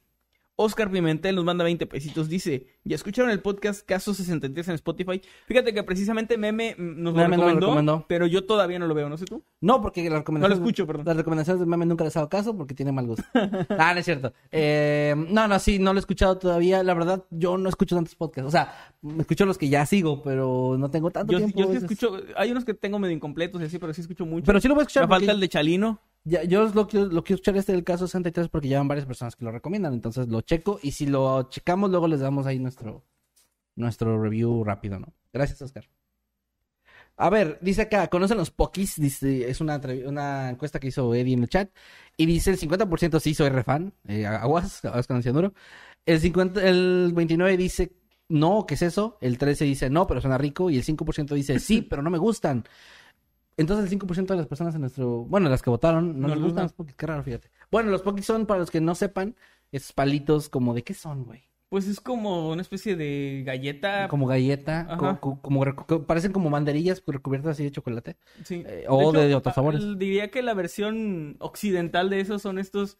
Oscar 0.60 0.90
Pimentel 0.90 1.36
nos 1.36 1.44
manda 1.44 1.62
20 1.62 1.86
pesitos. 1.86 2.28
Dice, 2.28 2.66
¿ya 2.82 2.96
escucharon 2.96 3.30
el 3.30 3.38
podcast 3.38 3.86
Caso 3.86 4.12
63 4.12 4.66
en 4.68 4.74
Spotify? 4.74 5.22
Fíjate 5.46 5.72
que 5.72 5.84
precisamente 5.84 6.36
Meme 6.36 6.74
nos 6.76 7.14
lo 7.14 7.20
Meme 7.20 7.36
nos 7.36 7.46
lo 7.46 7.60
recomendó, 7.60 8.04
pero 8.08 8.26
yo 8.26 8.44
todavía 8.44 8.80
no 8.80 8.88
lo 8.88 8.94
veo, 8.94 9.08
no 9.08 9.16
sé 9.16 9.24
tú. 9.24 9.44
No, 9.60 9.80
porque 9.80 10.00
las 10.02 10.08
No 10.10 10.14
lo 10.14 10.18
recomendaciones... 10.18 10.58
escucho, 10.58 10.84
perdón. 10.84 11.06
Las 11.06 11.16
recomendaciones 11.16 11.60
de 11.60 11.66
Meme 11.66 11.86
nunca 11.86 12.02
les 12.02 12.16
hago 12.16 12.28
caso 12.28 12.56
porque 12.56 12.74
tiene 12.74 12.90
mal 12.90 13.06
gusto. 13.06 13.22
ah, 13.78 13.94
no 13.94 14.00
es 14.00 14.04
cierto. 14.04 14.32
Eh, 14.50 15.14
no, 15.30 15.46
no, 15.46 15.60
sí, 15.60 15.78
no 15.78 15.92
lo 15.92 15.98
he 15.98 16.00
escuchado 16.00 16.36
todavía. 16.38 16.82
La 16.82 16.94
verdad, 16.94 17.24
yo 17.30 17.56
no 17.56 17.68
escucho 17.68 17.94
tantos 17.94 18.16
podcasts. 18.16 18.48
O 18.48 18.50
sea, 18.50 18.74
escucho 19.20 19.46
los 19.46 19.58
que 19.58 19.68
ya 19.68 19.86
sigo, 19.86 20.24
pero 20.24 20.74
no 20.76 20.90
tengo 20.90 21.12
tanto 21.12 21.32
Yo, 21.34 21.38
tiempo. 21.38 21.56
yo 21.56 21.68
sí 21.70 21.76
escucho, 21.76 22.16
hay 22.36 22.50
unos 22.50 22.64
que 22.64 22.74
tengo 22.74 22.98
medio 22.98 23.14
incompletos 23.14 23.62
y 23.62 23.66
así, 23.66 23.78
pero 23.78 23.94
sí 23.94 24.00
escucho 24.00 24.26
mucho. 24.26 24.44
Pero 24.46 24.60
sí 24.60 24.66
lo 24.66 24.74
voy 24.74 24.82
a 24.82 24.86
escuchar. 24.86 25.04
Me 25.04 25.08
falta 25.14 25.30
el 25.30 25.38
de 25.38 25.48
Chalino. 25.48 26.00
Ya- 26.28 26.44
yo 26.44 26.66
lo 26.68 26.86
quiero, 26.86 27.06
lo 27.06 27.24
quiero 27.24 27.36
escuchar 27.36 27.56
este 27.56 27.72
del 27.72 27.84
caso 27.84 28.06
63 28.06 28.48
porque 28.48 28.68
ya 28.68 28.78
van 28.78 28.88
varias 28.88 29.06
personas 29.06 29.36
que 29.36 29.44
lo 29.44 29.52
recomiendan. 29.52 29.94
Entonces 29.94 30.28
lo 30.28 30.40
checo 30.42 30.78
y 30.82 30.92
si 30.92 31.06
lo 31.06 31.48
checamos, 31.50 31.90
luego 31.90 32.08
les 32.08 32.20
damos 32.20 32.46
ahí 32.46 32.58
nuestro, 32.58 33.04
nuestro 33.76 34.20
review 34.22 34.64
rápido, 34.64 34.98
¿no? 35.00 35.14
Gracias, 35.32 35.62
Oscar. 35.62 35.88
A 37.16 37.30
ver, 37.30 37.58
dice 37.60 37.82
acá, 37.82 38.06
¿conocen 38.08 38.38
los 38.38 38.50
Pokis? 38.52 38.94
Dice, 39.00 39.50
es 39.50 39.60
una, 39.60 39.80
una 40.06 40.50
encuesta 40.50 40.78
que 40.78 40.88
hizo 40.88 41.12
Eddie 41.14 41.34
en 41.34 41.42
el 41.42 41.48
chat. 41.48 41.70
Y 42.16 42.26
dice 42.26 42.50
el 42.50 42.58
50% 42.58 43.18
sí, 43.18 43.34
soy 43.34 43.48
refan. 43.48 43.92
Eh, 44.06 44.24
aguas, 44.26 44.84
aguas 44.84 45.06
con 45.06 45.16
el 45.16 45.22
cianuro. 45.22 45.52
El, 46.06 46.20
50, 46.20 46.62
el 46.66 47.12
29 47.14 47.56
dice 47.56 47.92
no, 48.28 48.66
¿qué 48.66 48.74
es 48.74 48.82
eso? 48.82 49.16
El 49.20 49.38
13 49.38 49.64
dice 49.64 49.90
no, 49.90 50.06
pero 50.06 50.20
suena 50.20 50.38
rico. 50.38 50.70
Y 50.70 50.76
el 50.76 50.84
5% 50.84 51.34
dice 51.34 51.58
sí, 51.58 51.82
pero 51.82 52.02
no 52.02 52.10
me 52.10 52.18
gustan. 52.18 52.64
Entonces 53.58 53.84
el 53.92 53.98
5% 54.00 54.26
de 54.28 54.36
las 54.36 54.46
personas 54.46 54.74
en 54.74 54.80
nuestro... 54.80 55.24
Bueno, 55.26 55.50
las 55.50 55.60
que 55.60 55.68
votaron, 55.68 56.18
no, 56.18 56.28
No 56.28 56.34
les 56.34 56.42
gustan 56.44 56.62
los 56.64 56.72
Pokis. 56.72 56.94
Qué 56.94 57.06
raro, 57.06 57.22
fíjate. 57.22 57.50
Bueno, 57.70 57.90
los 57.90 58.00
Pokis 58.02 58.24
son, 58.24 58.46
para 58.46 58.60
los 58.60 58.70
que 58.70 58.80
no 58.80 58.94
sepan, 58.94 59.36
esos 59.72 59.92
palitos 59.92 60.48
como 60.48 60.72
de 60.74 60.82
qué 60.84 60.94
son, 60.94 61.24
güey. 61.24 61.42
Pues 61.68 61.86
es 61.86 62.00
como 62.00 62.48
una 62.50 62.62
especie 62.62 62.96
de 62.96 63.42
galleta. 63.44 64.08
Como 64.08 64.26
galleta, 64.26 64.86
Ajá. 64.88 64.96
co- 65.20 65.20
co- 65.20 65.42
como, 65.42 65.62
parecen 66.06 66.32
como 66.32 66.48
banderillas 66.48 67.02
recubiertas 67.06 67.50
así 67.52 67.64
de 67.64 67.70
chocolate. 67.70 68.16
Sí. 68.44 68.62
Eh, 68.66 68.86
o 68.88 69.12
de 69.12 69.34
otros 69.34 69.54
sabores. 69.54 69.82
al- 69.82 69.98
Diría 69.98 70.30
que 70.30 70.40
la 70.40 70.54
versión 70.54 71.36
occidental 71.40 72.08
de 72.08 72.20
esos 72.20 72.40
son 72.40 72.58
estos 72.58 72.96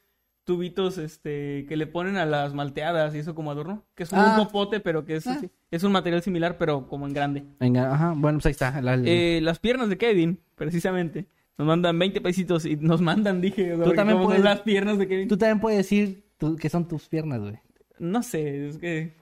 tubitos 0.49 0.97
este 0.97 1.67
que 1.69 1.77
le 1.77 1.87
ponen 1.87 2.17
a 2.17 2.25
las 2.25 2.55
malteadas 2.55 3.15
y 3.15 3.19
eso 3.19 3.35
como 3.35 3.51
adorno, 3.51 3.85
que 3.95 4.05
es 4.05 4.13
un 4.13 4.19
Ah. 4.19 4.49
pero 4.83 5.05
que 5.05 5.17
es 5.17 5.27
Ah. 5.27 5.35
así. 5.37 5.51
es 5.71 5.83
un 5.85 5.93
material 5.93 6.23
similar, 6.23 6.57
pero 6.57 6.89
como 6.89 7.07
en 7.07 7.13
grande. 7.13 7.45
Venga, 7.61 7.93
ajá, 7.93 8.15
bueno, 8.17 8.39
pues 8.39 8.47
ahí 8.47 8.53
está. 8.53 8.81
la- 8.81 8.95
Eh, 9.05 9.41
las 9.43 9.59
piernas 9.59 9.91
de 9.91 9.99
Kevin, 9.99 10.41
precisamente, 10.55 11.27
nos 11.59 11.67
mandan 11.67 11.99
20 11.99 12.23
pesitos 12.23 12.65
y 12.65 12.77
nos 12.77 13.03
mandan, 13.03 13.43
dije, 13.43 13.73
Tú 13.85 13.93
también 13.93 14.17
¿cómo 14.17 14.21
son 14.21 14.27
puedes- 14.29 14.45
las 14.45 14.61
piernas 14.63 14.97
de 14.99 15.07
Kevin. 15.07 15.29
Tú 15.29 15.37
también 15.37 15.61
puedes 15.61 15.77
decir 15.81 16.25
tu- 16.39 16.57
que 16.57 16.71
son 16.71 16.89
tus 16.89 17.07
piernas, 17.09 17.41
güey. 17.41 17.59
No 17.99 18.23
sé, 18.23 18.69
es 18.69 18.79
que 18.79 19.13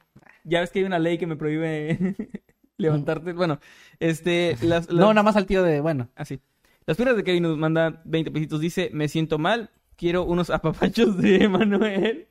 ya 0.45 0.61
ves 0.61 0.71
que 0.71 0.79
hay 0.79 0.85
una 0.85 1.01
ley 1.01 1.19
que 1.19 1.27
me 1.27 1.35
prohíbe 1.35 1.99
levantarte. 2.77 3.33
Bueno, 3.33 3.59
este, 3.99 4.53
las, 4.63 4.87
las- 4.87 4.91
No, 4.91 5.09
nada 5.13 5.25
más 5.25 5.35
al 5.37 5.47
tío 5.47 5.65
de, 5.65 5.81
bueno. 5.81 6.09
Así. 6.15 6.39
Las 6.87 6.97
piernas 6.97 7.17
de 7.17 7.25
Kevin 7.25 7.43
nos 7.43 7.59
manda 7.59 8.01
20 8.05 8.31
pesitos. 8.31 8.61
Dice, 8.61 8.91
me 8.93 9.09
siento 9.09 9.39
mal, 9.39 9.71
quiero 9.97 10.25
unos 10.25 10.51
apapachos 10.51 11.17
de 11.19 11.49
Manuel. 11.49 12.29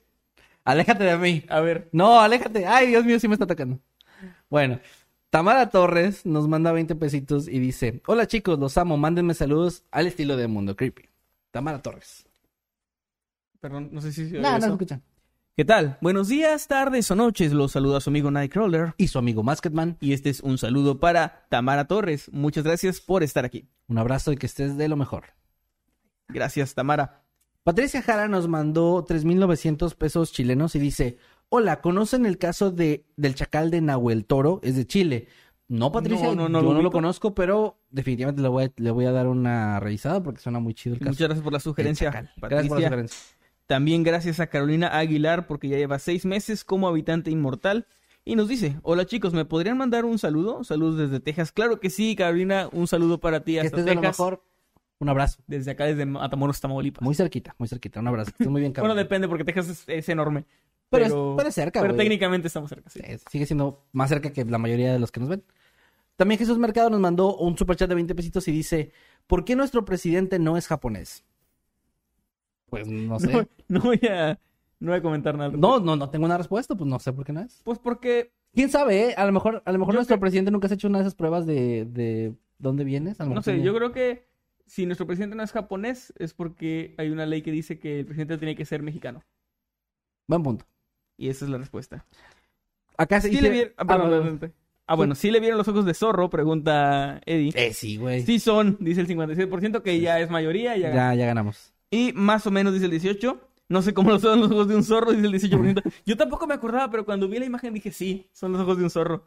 Aléjate 0.64 1.04
de 1.04 1.18
mí. 1.18 1.44
A 1.50 1.60
ver, 1.60 1.90
No, 1.92 2.20
aléjate. 2.20 2.66
Ay, 2.66 2.88
Dios 2.88 3.06
mío, 3.06 3.20
sí 3.20 3.28
me 3.28 3.34
está 3.36 3.46
atacando. 3.46 3.80
Bueno, 4.50 4.80
Tamara 5.30 5.70
Torres 5.70 6.26
nos 6.26 6.48
manda 6.48 6.72
20 6.72 6.96
pesitos 6.96 7.48
y 7.48 7.60
dice, 7.60 8.02
hola 8.08 8.26
chicos, 8.26 8.58
los 8.58 8.78
amo, 8.78 8.98
mándenme 8.98 9.34
saludos 9.34 9.84
al 9.92 10.08
estilo 10.08 10.38
de 10.38 10.48
Mundo 10.48 10.76
Creepy. 10.76 11.10
Tamara 11.52 11.82
Torres. 11.82 12.26
perdón, 13.60 13.90
no 13.92 14.02
sé 14.02 14.12
si... 14.14 14.24
No, 14.32 14.58
no 14.60 14.66
escuchan. 14.66 15.04
¿Qué 15.58 15.64
tal? 15.66 15.98
Buenos 16.02 16.28
días, 16.28 16.68
tardes 16.68 17.10
o 17.12 17.16
noches. 17.16 17.54
Los 17.54 17.72
saluda 17.72 18.02
su 18.02 18.10
amigo 18.10 18.30
Nightcrawler. 18.30 18.94
Y 18.98 19.08
su 19.08 19.18
amigo 19.20 19.42
Masketman, 19.42 19.98
Y 20.02 20.12
este 20.14 20.30
es 20.30 20.42
un 20.42 20.58
saludo 20.58 21.00
para 21.00 21.46
Tamara 21.50 21.86
Torres. 21.88 22.30
Muchas 22.34 22.64
gracias 22.66 23.00
por 23.00 23.24
estar 23.24 23.46
aquí. 23.46 23.68
un 23.88 23.98
abrazo 23.98 24.32
y 24.34 24.38
que 24.38 24.48
estés 24.48 24.76
de 24.78 24.88
lo 24.90 24.98
mejor. 24.98 25.26
Gracias, 26.28 26.74
Tamara. 26.76 27.25
Patricia 27.66 28.04
Jara 28.04 28.28
nos 28.28 28.48
mandó 28.48 29.04
3.900 29.08 29.96
pesos 29.96 30.32
chilenos 30.32 30.76
y 30.76 30.80
dice, 30.80 31.18
hola, 31.50 31.82
¿conocen 31.82 32.28
el 32.28 32.38
caso 32.38 32.70
de, 32.70 33.08
del 33.18 33.34
chacal 33.34 33.72
de 33.72 33.82
Nahuel 33.82 34.26
Toro? 34.26 34.60
Es 34.62 34.76
de 34.76 34.86
Chile. 34.86 35.28
No, 35.68 35.92
Patricia, 35.92 36.28
No, 36.28 36.36
no, 36.36 36.48
no 36.48 36.60
yo 36.60 36.62
lo 36.62 36.68
no 36.70 36.74
lo 36.76 36.80
ubico. 36.82 36.92
conozco, 36.92 37.34
pero 37.34 37.80
definitivamente 37.90 38.44
le 38.44 38.50
voy, 38.50 38.66
a, 38.66 38.72
le 38.78 38.92
voy 38.92 39.06
a 39.06 39.12
dar 39.12 39.26
una 39.26 39.80
revisada 39.80 40.22
porque 40.22 40.42
suena 40.42 40.60
muy 40.60 40.76
chido 40.76 40.94
el 40.94 41.00
caso. 41.00 41.10
Muchas 41.10 41.28
gracias 41.28 41.44
por 41.44 41.54
la 41.54 41.60
sugerencia. 41.60 42.12
Gracias 42.12 42.70
por 42.70 42.80
la 42.80 42.86
sugerencia. 42.86 43.18
También 43.66 44.04
gracias 44.04 44.40
a 44.40 44.46
Carolina 44.46 44.96
Aguilar 44.96 45.48
porque 45.48 45.68
ya 45.68 45.78
lleva 45.78 45.98
seis 45.98 46.24
meses 46.24 46.64
como 46.64 46.88
habitante 46.88 47.32
inmortal. 47.32 47.88
Y 48.24 48.36
nos 48.36 48.48
dice, 48.48 48.78
hola 48.84 49.08
chicos, 49.08 49.34
¿me 49.34 49.44
podrían 49.44 49.80
mandar 49.80 50.06
un 50.06 50.20
saludo? 50.20 50.64
Saludos 50.64 51.00
desde 51.00 51.20
Texas. 51.20 51.52
Claro 51.52 51.80
que 51.80 51.90
sí, 51.90 52.16
Carolina, 52.16 52.70
un 52.72 52.86
saludo 52.88 53.20
para 53.20 53.44
ti 53.44 53.54
Que 53.54 53.62
hasta 53.62 53.68
estés 53.78 53.86
de 53.86 53.96
lo 53.96 54.02
Texas. 54.02 54.20
mejor. 54.20 54.44
Un 55.00 55.10
abrazo. 55.10 55.42
Desde 55.48 55.72
acá, 55.72 55.86
desde 55.86 56.06
Matamoros, 56.06 56.60
Tamaulipas. 56.62 57.02
Muy 57.04 57.16
cerquita, 57.16 57.54
muy 57.58 57.68
cerquita. 57.68 58.00
Un 58.00 58.08
abrazo. 58.08 58.32
Estés 58.32 58.48
muy 58.48 58.62
bien, 58.62 58.72
bueno, 58.74 58.88
cabrón. 58.90 58.98
depende 58.98 59.28
porque 59.28 59.44
Texas 59.44 59.70
es, 59.70 59.84
es 59.88 60.10
enorme. 60.10 60.46
Pero, 60.90 61.04
Pero, 61.06 61.32
es, 61.32 61.38
pero 61.38 61.50
es 61.50 61.56
cerca, 61.56 61.82
pero 61.82 61.94
güey. 61.94 62.06
técnicamente 62.06 62.48
estamos 62.48 62.70
cerca, 62.70 62.90
sí. 62.90 63.02
Sí, 63.04 63.18
Sigue 63.32 63.46
siendo 63.46 63.84
más 63.92 64.10
cerca 64.10 64.32
que 64.32 64.46
la 64.46 64.58
mayoría 64.58 64.94
de 64.94 65.00
los 65.00 65.12
que 65.12 65.20
nos 65.20 65.30
ven. 65.30 65.44
También 66.16 66.38
Jesús 66.40 66.58
Mercado 66.58 66.90
nos 66.90 67.00
mandó 67.02 67.36
un 67.36 67.58
superchat 67.58 67.90
de 67.90 67.96
20 67.96 68.16
pesitos 68.16 68.48
y 68.48 68.52
dice, 68.52 68.92
¿por 69.28 69.44
qué 69.44 69.56
nuestro 69.56 69.84
presidente 69.84 70.40
no 70.40 70.56
es 70.58 70.68
japonés? 70.68 71.26
Pues 72.70 72.88
no 72.88 73.20
sé. 73.20 73.32
No, 73.34 73.46
no 73.68 73.80
voy 73.82 74.00
a, 74.10 74.40
no 74.80 74.92
voy 74.92 75.00
a 75.00 75.02
comentar 75.02 75.38
nada. 75.38 75.52
No, 75.56 75.80
no, 75.80 75.96
no 75.96 76.10
tengo 76.10 76.26
una 76.26 76.38
respuesta, 76.38 76.76
pues 76.76 76.90
no 76.90 77.00
sé 77.00 77.12
por 77.14 77.26
qué 77.26 77.34
no 77.34 77.42
es. 77.42 77.62
Pues 77.64 77.80
porque 77.80 78.32
¿Quién 78.54 78.70
sabe, 78.70 79.10
eh? 79.10 79.14
A 79.18 79.26
lo 79.26 79.34
mejor, 79.34 79.62
a 79.66 79.72
lo 79.72 79.80
mejor 79.80 79.94
Yo 79.96 79.98
nuestro 79.98 80.20
presidente 80.20 80.52
nunca 80.52 80.68
se 80.70 80.74
ha 80.74 80.76
hecho 80.76 80.88
una 80.88 81.00
de 81.00 81.04
esas 81.04 81.16
pruebas 81.16 81.46
de, 81.46 81.86
de 81.86 82.34
dónde 82.60 82.84
vienes. 82.86 83.20
A 83.20 83.26
lo 83.26 83.34
No 83.36 83.42
sé, 83.42 83.52
tiene- 83.54 83.66
yo 83.66 83.76
creo 83.76 83.92
que 83.92 84.26
si 84.66 84.86
nuestro 84.86 85.06
presidente 85.06 85.36
no 85.36 85.44
es 85.44 85.52
japonés 85.52 86.14
es 86.18 86.34
porque 86.34 86.96
hay 86.98 87.10
una 87.10 87.26
ley 87.26 87.42
que 87.42 87.52
dice 87.52 87.80
que 87.80 88.00
el 88.00 88.06
presidente 88.06 88.38
tiene 88.38 88.56
que 88.56 88.66
ser 88.66 88.82
mexicano. 88.82 89.24
Buen 90.28 90.44
punto. 90.44 90.66
Y 91.18 91.30
esa 91.30 91.46
es 91.46 91.52
la 91.52 91.58
respuesta. 91.58 92.06
Acá 92.98 93.22
se 93.22 93.30
Sí 93.30 93.36
dice... 93.36 93.50
le. 93.50 93.74
Ah, 93.78 93.86
perdón, 93.86 94.10
perdón, 94.10 94.40
perdón. 94.40 94.56
Ah, 94.88 94.96
bueno, 94.96 95.16
¿sí 95.16 95.32
le 95.32 95.40
vieron 95.40 95.58
los 95.58 95.68
ojos 95.68 95.86
de 95.86 95.96
zorro? 95.96 96.30
Pregunta 96.30 97.20
Eddie. 97.26 97.52
Eh, 97.56 97.74
sí, 97.74 97.98
güey. 97.98 98.22
Sí 98.22 98.40
son, 98.40 98.78
dice 98.80 99.02
el 99.02 99.08
57%, 99.08 99.82
que 99.82 100.00
ya 100.00 100.20
es 100.20 100.30
mayoría. 100.30 100.78
Ya... 100.78 100.94
Ya, 100.94 101.16
ya 101.16 101.26
ganamos. 101.26 101.74
Y 101.90 102.14
más 102.14 102.46
o 102.46 102.52
menos 102.52 102.74
dice 102.74 102.86
el 102.86 102.92
18%. 102.92 103.40
No 103.68 103.82
sé 103.82 103.96
cómo 103.96 104.20
son 104.20 104.42
los 104.42 104.52
ojos 104.52 104.68
de 104.68 104.76
un 104.76 104.84
zorro, 104.84 105.12
dice 105.12 105.26
el 105.26 105.34
18%. 105.34 105.82
Yo 106.06 106.18
tampoco 106.18 106.46
me 106.46 106.54
acordaba, 106.54 106.92
pero 106.92 107.04
cuando 107.04 107.28
vi 107.28 107.40
la 107.40 107.46
imagen 107.46 107.74
dije, 107.74 107.92
sí, 107.92 108.30
son 108.32 108.52
los 108.52 108.62
ojos 108.62 108.78
de 108.78 108.84
un 108.84 108.90
zorro. 108.92 109.24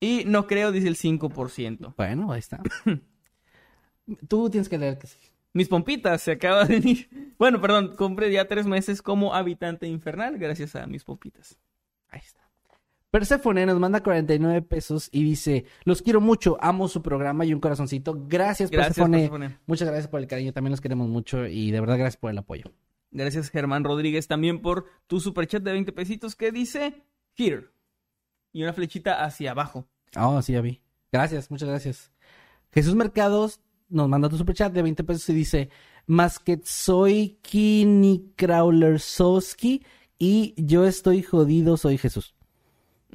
Y 0.00 0.22
no 0.26 0.46
creo, 0.46 0.72
dice 0.72 0.88
el 0.88 0.96
5%. 0.96 1.94
Bueno, 1.96 2.32
ahí 2.32 2.38
está. 2.38 2.62
Tú 4.28 4.50
tienes 4.50 4.68
que 4.68 4.78
leer 4.78 4.98
que 4.98 5.06
sí. 5.06 5.18
Mis 5.52 5.68
pompitas 5.68 6.22
se 6.22 6.32
acaba 6.32 6.64
de 6.64 6.78
venir. 6.78 7.34
Bueno, 7.38 7.60
perdón, 7.60 7.94
compré 7.96 8.30
ya 8.30 8.46
tres 8.46 8.66
meses 8.66 9.02
como 9.02 9.34
habitante 9.34 9.86
infernal 9.86 10.38
gracias 10.38 10.76
a 10.76 10.86
mis 10.86 11.04
pompitas. 11.04 11.58
Ahí 12.10 12.20
está. 12.24 12.48
Persephone 13.10 13.64
nos 13.64 13.78
manda 13.78 14.02
49 14.02 14.62
pesos 14.62 15.08
y 15.10 15.24
dice, 15.24 15.64
los 15.84 16.02
quiero 16.02 16.20
mucho, 16.20 16.58
amo 16.60 16.88
su 16.88 17.00
programa 17.02 17.46
y 17.46 17.54
un 17.54 17.60
corazoncito. 17.60 18.26
Gracias, 18.28 18.70
Gracias, 18.70 18.96
Persephone. 18.96 19.18
Persephone. 19.18 19.58
Muchas 19.66 19.88
gracias 19.88 20.08
por 20.08 20.20
el 20.20 20.26
cariño, 20.26 20.52
también 20.52 20.72
los 20.72 20.80
queremos 20.80 21.08
mucho 21.08 21.46
y 21.46 21.70
de 21.70 21.80
verdad 21.80 21.96
gracias 21.96 22.18
por 22.18 22.30
el 22.30 22.38
apoyo. 22.38 22.70
Gracias, 23.10 23.48
Germán 23.48 23.84
Rodríguez, 23.84 24.28
también 24.28 24.60
por 24.60 24.86
tu 25.06 25.20
superchat 25.20 25.62
de 25.62 25.72
20 25.72 25.92
pesitos 25.92 26.36
que 26.36 26.52
dice 26.52 27.02
Here. 27.34 27.68
Y 28.52 28.62
una 28.62 28.74
flechita 28.74 29.24
hacia 29.24 29.52
abajo. 29.52 29.86
Oh, 30.16 30.42
sí, 30.42 30.52
ya 30.52 30.60
vi. 30.60 30.82
Gracias, 31.10 31.50
muchas 31.50 31.68
gracias. 31.68 32.12
Jesús 32.72 32.94
Mercados 32.94 33.60
nos 33.88 34.08
manda 34.08 34.28
tu 34.28 34.36
superchat 34.36 34.72
de 34.72 34.82
20 34.82 35.04
pesos 35.04 35.28
y 35.30 35.34
dice, 35.34 35.70
más 36.06 36.38
que 36.38 36.60
soy 36.64 37.38
Kini 37.42 38.32
Crawler 38.36 39.00
Soski 39.00 39.84
y 40.18 40.54
yo 40.56 40.86
estoy 40.86 41.22
jodido, 41.22 41.76
soy 41.76 41.98
Jesús. 41.98 42.34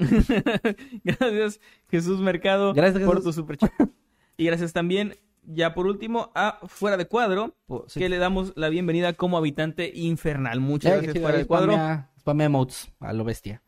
gracias, 1.03 1.59
Jesús 1.89 2.19
Mercado, 2.19 2.73
Gracias, 2.73 3.03
por 3.03 3.21
tu 3.21 3.31
superchat. 3.33 3.71
y 4.37 4.45
gracias 4.45 4.73
también, 4.73 5.15
ya 5.43 5.73
por 5.73 5.85
último, 5.87 6.31
a 6.35 6.59
Fuera 6.67 6.97
de 6.97 7.05
Cuadro, 7.07 7.55
sí. 7.87 7.99
que 7.99 8.09
le 8.09 8.17
damos 8.17 8.53
la 8.55 8.69
bienvenida 8.69 9.13
como 9.13 9.37
habitante 9.37 9.91
infernal. 9.93 10.59
Muchas 10.59 10.91
Eh, 10.91 10.95
gracias, 10.95 11.13
chido, 11.13 11.23
Fuera 11.25 11.37
de 11.37 11.45
Cuadro. 11.45 11.73
spamea- 11.73 12.09
spamea 12.19 12.45
emotes 12.47 12.91
a 12.99 13.13
lo 13.13 13.23
bestia. 13.23 13.61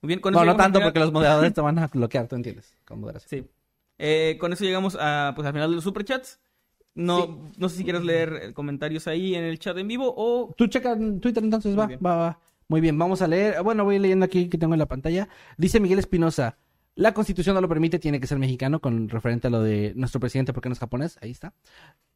Muy 0.00 0.08
bien, 0.08 0.20
con 0.20 0.32
No, 0.32 0.40
eso 0.40 0.46
no 0.46 0.56
tanto 0.56 0.80
porque 0.80 1.00
los 1.00 1.12
moderadores 1.12 1.52
te 1.54 1.60
van 1.60 1.78
a 1.78 1.86
bloquear, 1.88 2.28
tú 2.28 2.36
entiendes. 2.36 2.76
Con 2.84 3.00
moderación. 3.00 3.28
Sí. 3.44 3.50
Eh, 3.98 4.36
con 4.40 4.52
eso 4.52 4.64
llegamos 4.64 4.96
a, 4.98 5.32
pues, 5.34 5.46
al 5.46 5.52
final 5.52 5.70
de 5.70 5.74
los 5.76 5.84
superchats. 5.84 6.40
No, 6.94 7.50
no 7.56 7.68
sé 7.68 7.76
si 7.76 7.84
quieres 7.84 8.02
leer 8.02 8.40
eh, 8.42 8.52
comentarios 8.52 9.06
ahí 9.06 9.34
en 9.34 9.44
el 9.44 9.58
chat 9.58 9.76
en 9.78 9.86
vivo 9.86 10.12
o... 10.16 10.52
Tú 10.56 10.66
checa 10.66 10.92
en 10.92 11.20
Twitter 11.20 11.44
entonces, 11.44 11.72
Muy 11.72 11.80
va, 11.80 11.86
bien. 11.86 12.00
va, 12.04 12.16
va. 12.16 12.40
Muy 12.66 12.80
bien, 12.80 12.98
vamos 12.98 13.22
a 13.22 13.28
leer. 13.28 13.62
Bueno, 13.62 13.84
voy 13.84 13.98
leyendo 13.98 14.24
aquí 14.24 14.48
que 14.48 14.58
tengo 14.58 14.74
en 14.74 14.80
la 14.80 14.86
pantalla. 14.86 15.28
Dice 15.56 15.80
Miguel 15.80 16.00
Espinosa, 16.00 16.58
la 16.96 17.14
constitución 17.14 17.54
no 17.54 17.60
lo 17.60 17.68
permite, 17.68 18.00
tiene 18.00 18.18
que 18.20 18.26
ser 18.26 18.38
mexicano, 18.38 18.80
con 18.80 19.08
referente 19.08 19.46
a 19.46 19.50
lo 19.50 19.62
de 19.62 19.92
nuestro 19.94 20.20
presidente, 20.20 20.52
porque 20.52 20.68
no 20.68 20.72
es 20.72 20.80
japonés. 20.80 21.18
Ahí 21.22 21.30
está. 21.30 21.54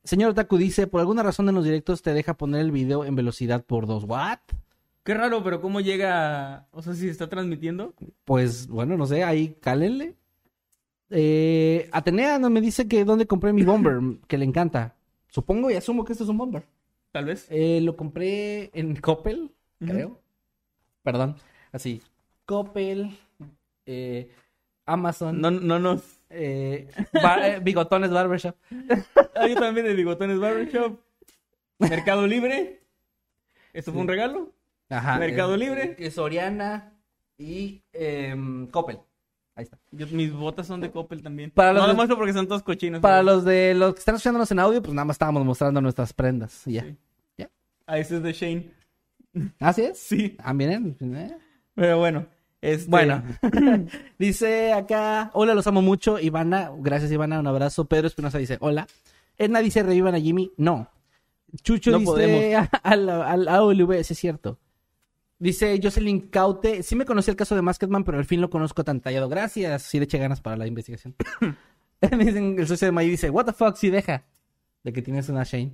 Señor 0.03 0.33
Otaku 0.33 0.57
dice, 0.57 0.89
por 0.89 1.01
alguna 1.01 1.23
razón 1.23 1.49
en 1.49 1.55
los 1.55 1.65
directos 1.65 2.03
te 2.03 2.13
deja 2.13 2.35
poner 2.35 2.61
el 2.63 2.73
video 2.73 3.05
en 3.05 3.15
velocidad 3.15 3.65
por 3.65 3.87
dos. 3.87 4.05
¿What? 4.05 4.41
Qué 5.05 5.15
raro, 5.15 5.43
pero 5.45 5.61
¿cómo 5.61 5.81
llega? 5.81 6.67
O 6.73 6.83
sea, 6.83 6.95
si 6.95 7.03
se 7.03 7.11
está 7.11 7.29
transmitiendo. 7.29 7.95
Pues, 8.25 8.67
bueno, 8.67 8.97
no 8.97 9.07
sé, 9.07 9.23
ahí 9.23 9.57
cálenle. 9.61 10.17
Eh, 11.15 11.89
Atenea 11.93 12.39
no 12.39 12.49
me 12.51 12.61
dice 12.61 12.89
que 12.89 13.05
dónde 13.05 13.27
compré 13.27 13.53
mi 13.53 13.63
bomber, 13.63 14.01
que 14.29 14.39
le 14.39 14.45
encanta. 14.45 14.95
Supongo 15.29 15.71
y 15.71 15.75
asumo 15.75 16.05
que 16.05 16.13
este 16.13 16.25
es 16.25 16.31
un 16.31 16.39
bomber. 16.39 16.65
Tal 17.13 17.27
vez. 17.27 17.47
Eh, 17.51 17.81
lo 17.83 17.97
compré 17.97 18.71
en 18.73 18.97
Coppel, 18.97 19.51
creo. 19.79 20.19
Perdón, 21.03 21.37
así. 21.73 22.01
Coppel, 22.47 23.17
eh, 23.87 24.31
Amazon, 24.87 25.41
No, 25.41 25.51
no 25.51 25.79
nos... 25.79 26.03
eh, 26.31 26.89
Bar- 27.13 27.63
Bigotones 27.63 28.11
Barbershop. 28.11 28.57
Ah, 29.35 29.49
yo 29.49 29.55
también 29.57 29.87
de 29.87 29.95
Bigotones 29.95 30.39
Barbershop. 30.39 30.99
Mercado 31.79 32.27
Libre. 32.27 32.83
¿Esto 33.73 33.91
fue 33.93 34.01
un 34.03 34.09
regalo? 34.09 34.53
Ajá. 34.91 35.19
Mercado 35.19 35.57
Libre. 35.57 36.11
Soriana 36.11 36.93
y 37.39 37.83
em, 37.93 38.67
Coppel. 38.69 38.99
Ahí 39.55 39.65
está. 39.65 39.79
Yo- 39.91 40.07
mis 40.09 40.33
botas 40.33 40.67
son 40.67 40.81
de 40.81 40.91
Coppel 40.91 41.23
también. 41.23 41.51
Para 41.51 41.73
no 41.73 41.81
lo 41.83 41.89
de- 41.89 41.95
muestro 41.95 42.17
porque 42.17 42.33
son 42.33 42.47
todos 42.49 42.63
cochinos. 42.63 43.01
Para 43.01 43.19
pero- 43.21 43.33
los 43.35 43.45
de 43.45 43.75
los 43.75 43.93
que 43.95 43.99
están 43.99 44.15
escuchándonos 44.15 44.51
en 44.51 44.59
audio, 44.59 44.83
pues 44.83 44.95
nada 44.95 45.05
más 45.05 45.15
estábamos 45.17 45.45
mostrando 45.45 45.81
nuestras 45.81 46.13
prendas. 46.13 46.67
y 46.67 46.73
Ya. 46.75 46.85
Sí. 46.85 46.97
Ah, 47.87 47.99
ese 47.99 48.17
es 48.17 48.23
de 48.23 48.33
Shane. 48.33 48.73
¿Así 49.59 49.83
es? 49.83 49.99
Sí. 49.99 50.37
Ah, 50.39 50.55
miren. 50.55 50.97
eh. 51.01 51.37
Pero 51.75 51.99
bueno. 51.99 52.27
Este... 52.61 52.89
Bueno, 52.89 53.23
dice 54.19 54.73
acá, 54.73 55.31
hola, 55.35 55.53
los 55.55 55.67
amo 55.67 55.83
mucho, 55.83 56.21
Ivana, 56.21 56.71
gracias 56.79 57.11
Ivana, 57.11 57.41
un 57.41 57.47
abrazo. 57.49 57.87
Pedro 57.87 58.07
Espinosa 58.07 58.39
dice, 58.39 58.57
hola. 58.61 58.87
Edna 59.37 59.59
dice, 59.61 59.83
revivan 59.83 60.15
a 60.15 60.21
Jimmy, 60.21 60.53
no. 60.57 60.89
Chucho 61.63 61.91
No 61.91 61.99
dice, 61.99 62.11
podemos. 62.13 62.69
al, 62.85 63.09
al 63.11 63.49
AOLV, 63.49 64.05
sí 64.05 64.13
es 64.13 64.19
cierto. 64.19 64.59
Dice 65.43 65.81
Jocelyn 65.83 66.29
Caute, 66.29 66.85
sí 66.85 66.95
me 66.95 67.05
conocí 67.05 67.29
el 67.29 67.37
caso 67.37 67.57
de 67.57 67.63
Masketman, 67.63 68.05
pero 68.05 68.17
al 68.17 68.25
fin 68.25 68.41
lo 68.41 68.49
conozco 68.49 68.85
tan 68.85 69.01
tallado. 69.01 69.29
Gracias, 69.29 69.83
sí 69.83 69.99
le 69.99 70.05
eché 70.05 70.17
ganas 70.17 70.41
para 70.41 70.57
la 70.57 70.69
investigación. 70.69 71.17
Dicen, 72.01 72.61
el 72.61 72.69
socio 72.69 72.87
de 72.87 72.93
May 72.93 73.11
dice, 73.11 73.29
what 73.29 73.47
the 73.47 73.53
fuck, 73.53 73.75
sí 73.75 73.91
deja. 73.91 74.25
De 74.85 74.93
que 74.93 75.03
tienes 75.03 75.29
una 75.29 75.43
Shane. 75.43 75.73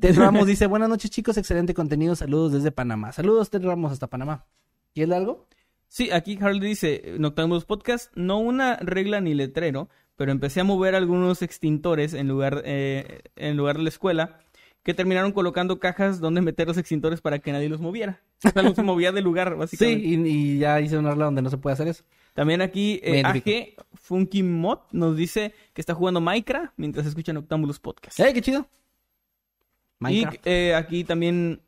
Ted 0.00 0.16
Ramos 0.16 0.48
dice, 0.48 0.66
buenas 0.66 0.88
noches 0.88 1.12
chicos, 1.12 1.36
excelente 1.36 1.74
contenido, 1.74 2.16
saludos 2.16 2.54
desde 2.54 2.72
Panamá. 2.72 3.12
Saludos 3.12 3.50
Ted 3.50 3.62
Ramos 3.62 3.92
hasta 3.92 4.08
Panamá. 4.08 4.46
¿Quieres 4.92 5.14
algo? 5.14 5.46
Sí, 5.86 6.10
aquí 6.10 6.36
Harley 6.40 6.58
dice, 6.58 7.14
Noctambulus 7.20 7.66
Podcast, 7.66 8.12
no 8.16 8.40
una 8.40 8.78
regla 8.78 9.20
ni 9.20 9.34
letrero, 9.34 9.90
pero 10.16 10.32
empecé 10.32 10.58
a 10.58 10.64
mover 10.64 10.96
algunos 10.96 11.40
extintores 11.40 12.14
en 12.14 12.26
lugar, 12.26 12.62
eh, 12.64 13.20
en 13.36 13.56
lugar 13.56 13.76
de 13.76 13.84
la 13.84 13.90
escuela, 13.90 14.40
que 14.86 14.94
terminaron 14.94 15.32
colocando 15.32 15.80
cajas 15.80 16.20
donde 16.20 16.40
meter 16.40 16.68
los 16.68 16.78
extintores 16.78 17.20
para 17.20 17.40
que 17.40 17.50
nadie 17.50 17.68
los 17.68 17.80
moviera. 17.80 18.20
O 18.44 18.50
sea, 18.50 18.62
los 18.62 18.78
movía 18.78 19.10
del 19.10 19.24
lugar, 19.24 19.48
Sí, 19.52 19.56
básicamente. 19.58 20.06
y, 20.06 20.14
y 20.54 20.58
ya 20.58 20.80
hice 20.80 20.96
una 20.96 21.10
regla 21.10 21.24
donde 21.24 21.42
no 21.42 21.50
se 21.50 21.58
puede 21.58 21.74
hacer 21.74 21.88
eso. 21.88 22.04
También 22.34 22.62
aquí 22.62 23.00
eh. 23.02 23.22
AG 23.24 23.84
Funky 23.94 24.44
Mod 24.44 24.78
nos 24.92 25.16
dice 25.16 25.52
que 25.74 25.80
está 25.80 25.92
jugando 25.92 26.20
Minecraft 26.20 26.72
mientras 26.76 27.04
escucha 27.04 27.32
Noctambulus 27.32 27.80
Podcast. 27.80 28.20
¡Eh, 28.20 28.32
qué 28.32 28.40
chido! 28.40 28.60
Y 28.60 30.04
Minecraft. 30.04 30.46
eh, 30.46 30.74
aquí 30.76 31.02
también, 31.02 31.60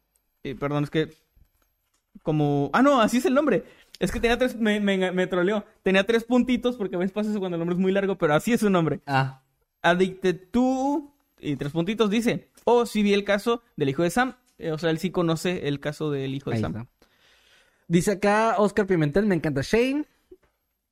eh, 0.44 0.54
perdón, 0.54 0.84
es 0.84 0.90
que 0.90 1.10
como... 2.22 2.70
Ah, 2.72 2.82
no, 2.82 3.00
así 3.00 3.16
es 3.16 3.24
el 3.24 3.34
nombre. 3.34 3.64
Es 3.98 4.12
que 4.12 4.20
tenía 4.20 4.38
tres, 4.38 4.54
me, 4.54 4.78
me, 4.78 5.10
me 5.10 5.26
troleó. 5.26 5.64
Tenía 5.82 6.04
tres 6.06 6.22
puntitos 6.22 6.76
porque 6.76 6.94
a 6.94 6.98
veces 7.00 7.10
pasa 7.12 7.30
eso 7.30 7.40
cuando 7.40 7.56
el 7.56 7.58
nombre 7.58 7.74
es 7.74 7.80
muy 7.80 7.90
largo, 7.90 8.16
pero 8.16 8.34
así 8.34 8.52
es 8.52 8.60
su 8.60 8.70
nombre. 8.70 9.00
Ah, 9.06 9.42
Addicted 9.82 10.50
to... 10.52 11.12
Y 11.40 11.56
tres 11.56 11.72
puntitos 11.72 12.10
dice, 12.10 12.48
oh, 12.64 12.86
sí 12.86 13.02
vi 13.02 13.14
el 13.14 13.24
caso 13.24 13.62
del 13.76 13.88
hijo 13.88 14.02
de 14.02 14.10
Sam. 14.10 14.36
Eh, 14.58 14.72
o 14.72 14.78
sea, 14.78 14.90
él 14.90 14.98
sí 14.98 15.10
conoce 15.10 15.68
el 15.68 15.80
caso 15.80 16.10
del 16.10 16.34
hijo 16.34 16.50
de 16.50 16.56
ahí 16.56 16.62
Sam. 16.62 16.76
está. 16.76 16.88
Dice 17.86 18.12
acá 18.12 18.56
Oscar 18.58 18.86
Pimentel, 18.86 19.26
me 19.26 19.34
encanta 19.34 19.62
Shane. 19.62 20.04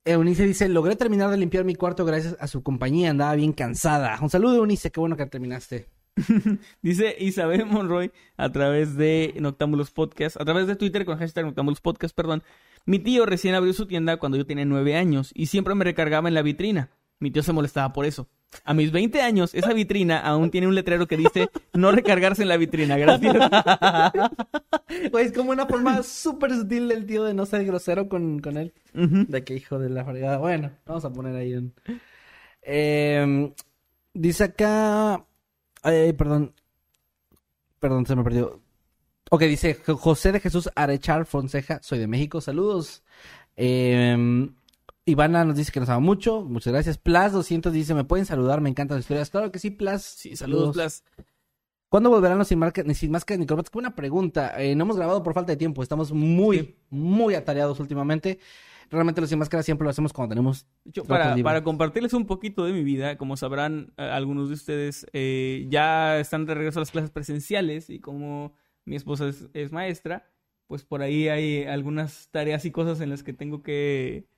Eunice 0.04 0.46
dice, 0.46 0.68
logré 0.68 0.94
terminar 0.94 1.30
de 1.30 1.36
limpiar 1.36 1.64
mi 1.64 1.74
cuarto 1.74 2.04
gracias 2.04 2.36
a 2.38 2.46
su 2.46 2.62
compañía, 2.62 3.10
andaba 3.10 3.34
bien 3.34 3.52
cansada. 3.52 4.18
Un 4.22 4.30
saludo, 4.30 4.56
Eunice, 4.56 4.90
qué 4.92 5.00
bueno 5.00 5.16
que 5.16 5.26
terminaste. 5.26 5.88
Dice 6.82 7.16
Isabel 7.18 7.66
Monroy 7.66 8.12
a 8.36 8.50
través 8.50 8.96
de 8.96 9.34
Noctámbulos 9.38 9.90
Podcast, 9.90 10.40
a 10.40 10.44
través 10.44 10.66
de 10.66 10.76
Twitter 10.76 11.04
con 11.04 11.18
hashtag 11.18 11.44
Noctámbulos 11.44 11.80
Podcast, 11.80 12.14
perdón. 12.14 12.42
Mi 12.86 12.98
tío 12.98 13.26
recién 13.26 13.54
abrió 13.54 13.72
su 13.72 13.86
tienda 13.86 14.16
cuando 14.18 14.38
yo 14.38 14.46
tenía 14.46 14.64
nueve 14.64 14.96
años 14.96 15.32
y 15.34 15.46
siempre 15.46 15.74
me 15.74 15.84
recargaba 15.84 16.28
en 16.28 16.34
la 16.34 16.42
vitrina. 16.42 16.90
Mi 17.18 17.30
tío 17.30 17.42
se 17.42 17.52
molestaba 17.52 17.92
por 17.92 18.06
eso. 18.06 18.28
A 18.64 18.72
mis 18.74 18.90
20 18.90 19.20
años, 19.22 19.54
esa 19.54 19.72
vitrina 19.74 20.18
aún 20.20 20.50
tiene 20.50 20.66
un 20.66 20.74
letrero 20.74 21.06
que 21.06 21.16
dice 21.16 21.48
no 21.74 21.90
recargarse 21.92 22.42
en 22.42 22.48
la 22.48 22.56
vitrina. 22.56 22.96
Gracias. 22.96 23.36
Güey, 25.10 25.26
es 25.26 25.32
como 25.32 25.50
una 25.50 25.66
forma 25.66 26.02
súper 26.02 26.52
sutil 26.52 26.88
del 26.88 27.06
tío 27.06 27.24
de 27.24 27.34
no 27.34 27.44
ser 27.44 27.64
grosero 27.64 28.08
con, 28.08 28.38
con 28.40 28.56
él. 28.56 28.72
De 28.94 29.44
que 29.44 29.54
hijo 29.56 29.78
de 29.78 29.90
la 29.90 30.04
fregada. 30.04 30.38
Bueno, 30.38 30.70
vamos 30.86 31.04
a 31.04 31.12
poner 31.12 31.34
ahí 31.36 31.54
un... 31.54 31.74
Eh, 32.62 33.52
dice 34.14 34.44
acá... 34.44 35.24
eh, 35.84 36.14
perdón. 36.16 36.52
Perdón, 37.78 38.06
se 38.06 38.16
me 38.16 38.24
perdió. 38.24 38.60
Ok, 39.30 39.42
dice 39.42 39.74
Jo- 39.74 39.96
José 39.96 40.32
de 40.32 40.40
Jesús 40.40 40.70
Arechar 40.74 41.26
Fonseja. 41.26 41.80
Soy 41.82 41.98
de 41.98 42.06
México. 42.06 42.40
Saludos. 42.40 43.02
Eh, 43.56 44.48
Ivana 45.06 45.44
nos 45.44 45.56
dice 45.56 45.70
que 45.70 45.78
nos 45.78 45.88
ama 45.88 46.00
mucho. 46.00 46.42
Muchas 46.42 46.72
gracias. 46.72 46.98
Plus 46.98 47.32
200 47.32 47.72
dice, 47.72 47.94
¿me 47.94 48.04
pueden 48.04 48.26
saludar? 48.26 48.60
Me 48.60 48.68
encantan 48.68 48.96
las 48.96 49.04
historias. 49.04 49.30
Claro 49.30 49.52
que 49.52 49.60
sí, 49.60 49.70
Plus. 49.70 50.02
Sí, 50.02 50.34
saludos, 50.34 50.74
Blas. 50.74 51.04
¿Cuándo 51.88 52.10
volverán 52.10 52.38
los 52.38 52.48
sin, 52.48 52.58
marca, 52.58 52.82
sin 52.92 53.12
máscaras 53.12 53.38
ni 53.38 53.46
corbatas? 53.46 53.70
Buena 53.70 53.94
pregunta. 53.94 54.60
Eh, 54.60 54.74
no 54.74 54.82
hemos 54.82 54.96
grabado 54.96 55.22
por 55.22 55.32
falta 55.32 55.52
de 55.52 55.56
tiempo. 55.56 55.82
Estamos 55.82 56.12
muy, 56.12 56.58
Sí. 56.58 56.76
muy 56.90 57.34
atareados 57.34 57.78
últimamente. 57.78 58.40
Realmente 58.90 59.20
los 59.20 59.30
sin 59.30 59.38
máscaras 59.38 59.64
siempre 59.64 59.84
lo 59.84 59.90
hacemos 59.90 60.12
cuando 60.12 60.34
tenemos... 60.34 60.66
Para, 61.06 61.62
compartirles 61.62 62.12
un 62.12 62.26
poquito 62.26 62.64
de 62.64 62.72
mi 62.72 62.82
vida, 62.82 63.16
como 63.16 63.36
sabrán 63.36 63.92
eh, 63.96 64.02
algunos 64.02 64.48
de 64.48 64.54
ustedes, 64.54 65.06
eh, 65.12 65.66
ya 65.68 66.18
están 66.18 66.46
de 66.46 66.54
regreso 66.54 66.80
a 66.80 66.82
las 66.82 66.90
clases 66.90 67.10
presenciales 67.10 67.90
y 67.90 68.00
como 68.00 68.54
mi 68.84 68.96
esposa 68.96 69.28
es, 69.28 69.48
es 69.54 69.72
maestra, 69.72 70.28
pues 70.66 70.84
por 70.84 71.02
ahí 71.02 71.28
hay 71.28 71.64
algunas 71.64 72.28
tareas 72.30 72.64
y 72.64 72.70
cosas 72.70 73.00
en 73.00 73.10
las 73.10 73.24
que 73.24 73.32
tengo 73.32 73.62
que, 73.62 74.28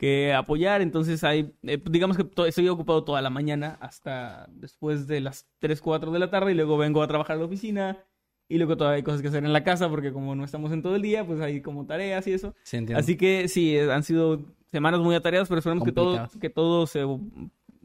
que 0.00 0.32
apoyar. 0.32 0.80
Entonces 0.80 1.22
hay, 1.24 1.52
eh, 1.62 1.78
digamos 1.90 2.16
que 2.16 2.24
to- 2.24 2.46
estoy 2.46 2.66
ocupado 2.68 3.04
toda 3.04 3.20
la 3.20 3.28
mañana 3.28 3.76
hasta 3.80 4.46
después 4.50 5.06
de 5.06 5.20
las 5.20 5.46
3, 5.58 5.82
4 5.82 6.10
de 6.10 6.18
la 6.18 6.30
tarde 6.30 6.52
y 6.52 6.54
luego 6.54 6.78
vengo 6.78 7.02
a 7.02 7.06
trabajar 7.06 7.36
a 7.36 7.40
la 7.40 7.44
oficina 7.44 7.98
y 8.48 8.56
luego 8.56 8.78
todavía 8.78 8.96
hay 8.96 9.02
cosas 9.02 9.20
que 9.20 9.28
hacer 9.28 9.44
en 9.44 9.52
la 9.52 9.62
casa 9.62 9.90
porque 9.90 10.10
como 10.10 10.34
no 10.34 10.42
estamos 10.42 10.72
en 10.72 10.80
todo 10.82 10.96
el 10.96 11.02
día, 11.02 11.26
pues 11.26 11.40
hay 11.42 11.60
como 11.60 11.84
tareas 11.84 12.26
y 12.26 12.32
eso. 12.32 12.54
Sí. 12.62 12.78
Así 12.96 13.18
que 13.18 13.46
sí, 13.48 13.76
eh, 13.76 13.92
han 13.92 14.02
sido 14.02 14.40
semanas 14.72 15.00
muy 15.00 15.14
atareadas, 15.14 15.48
pero 15.48 15.58
esperemos 15.58 15.84
que 15.84 15.92
todo, 15.92 16.12
que 16.40 16.48
todo 16.50 16.86
se, 16.86 17.04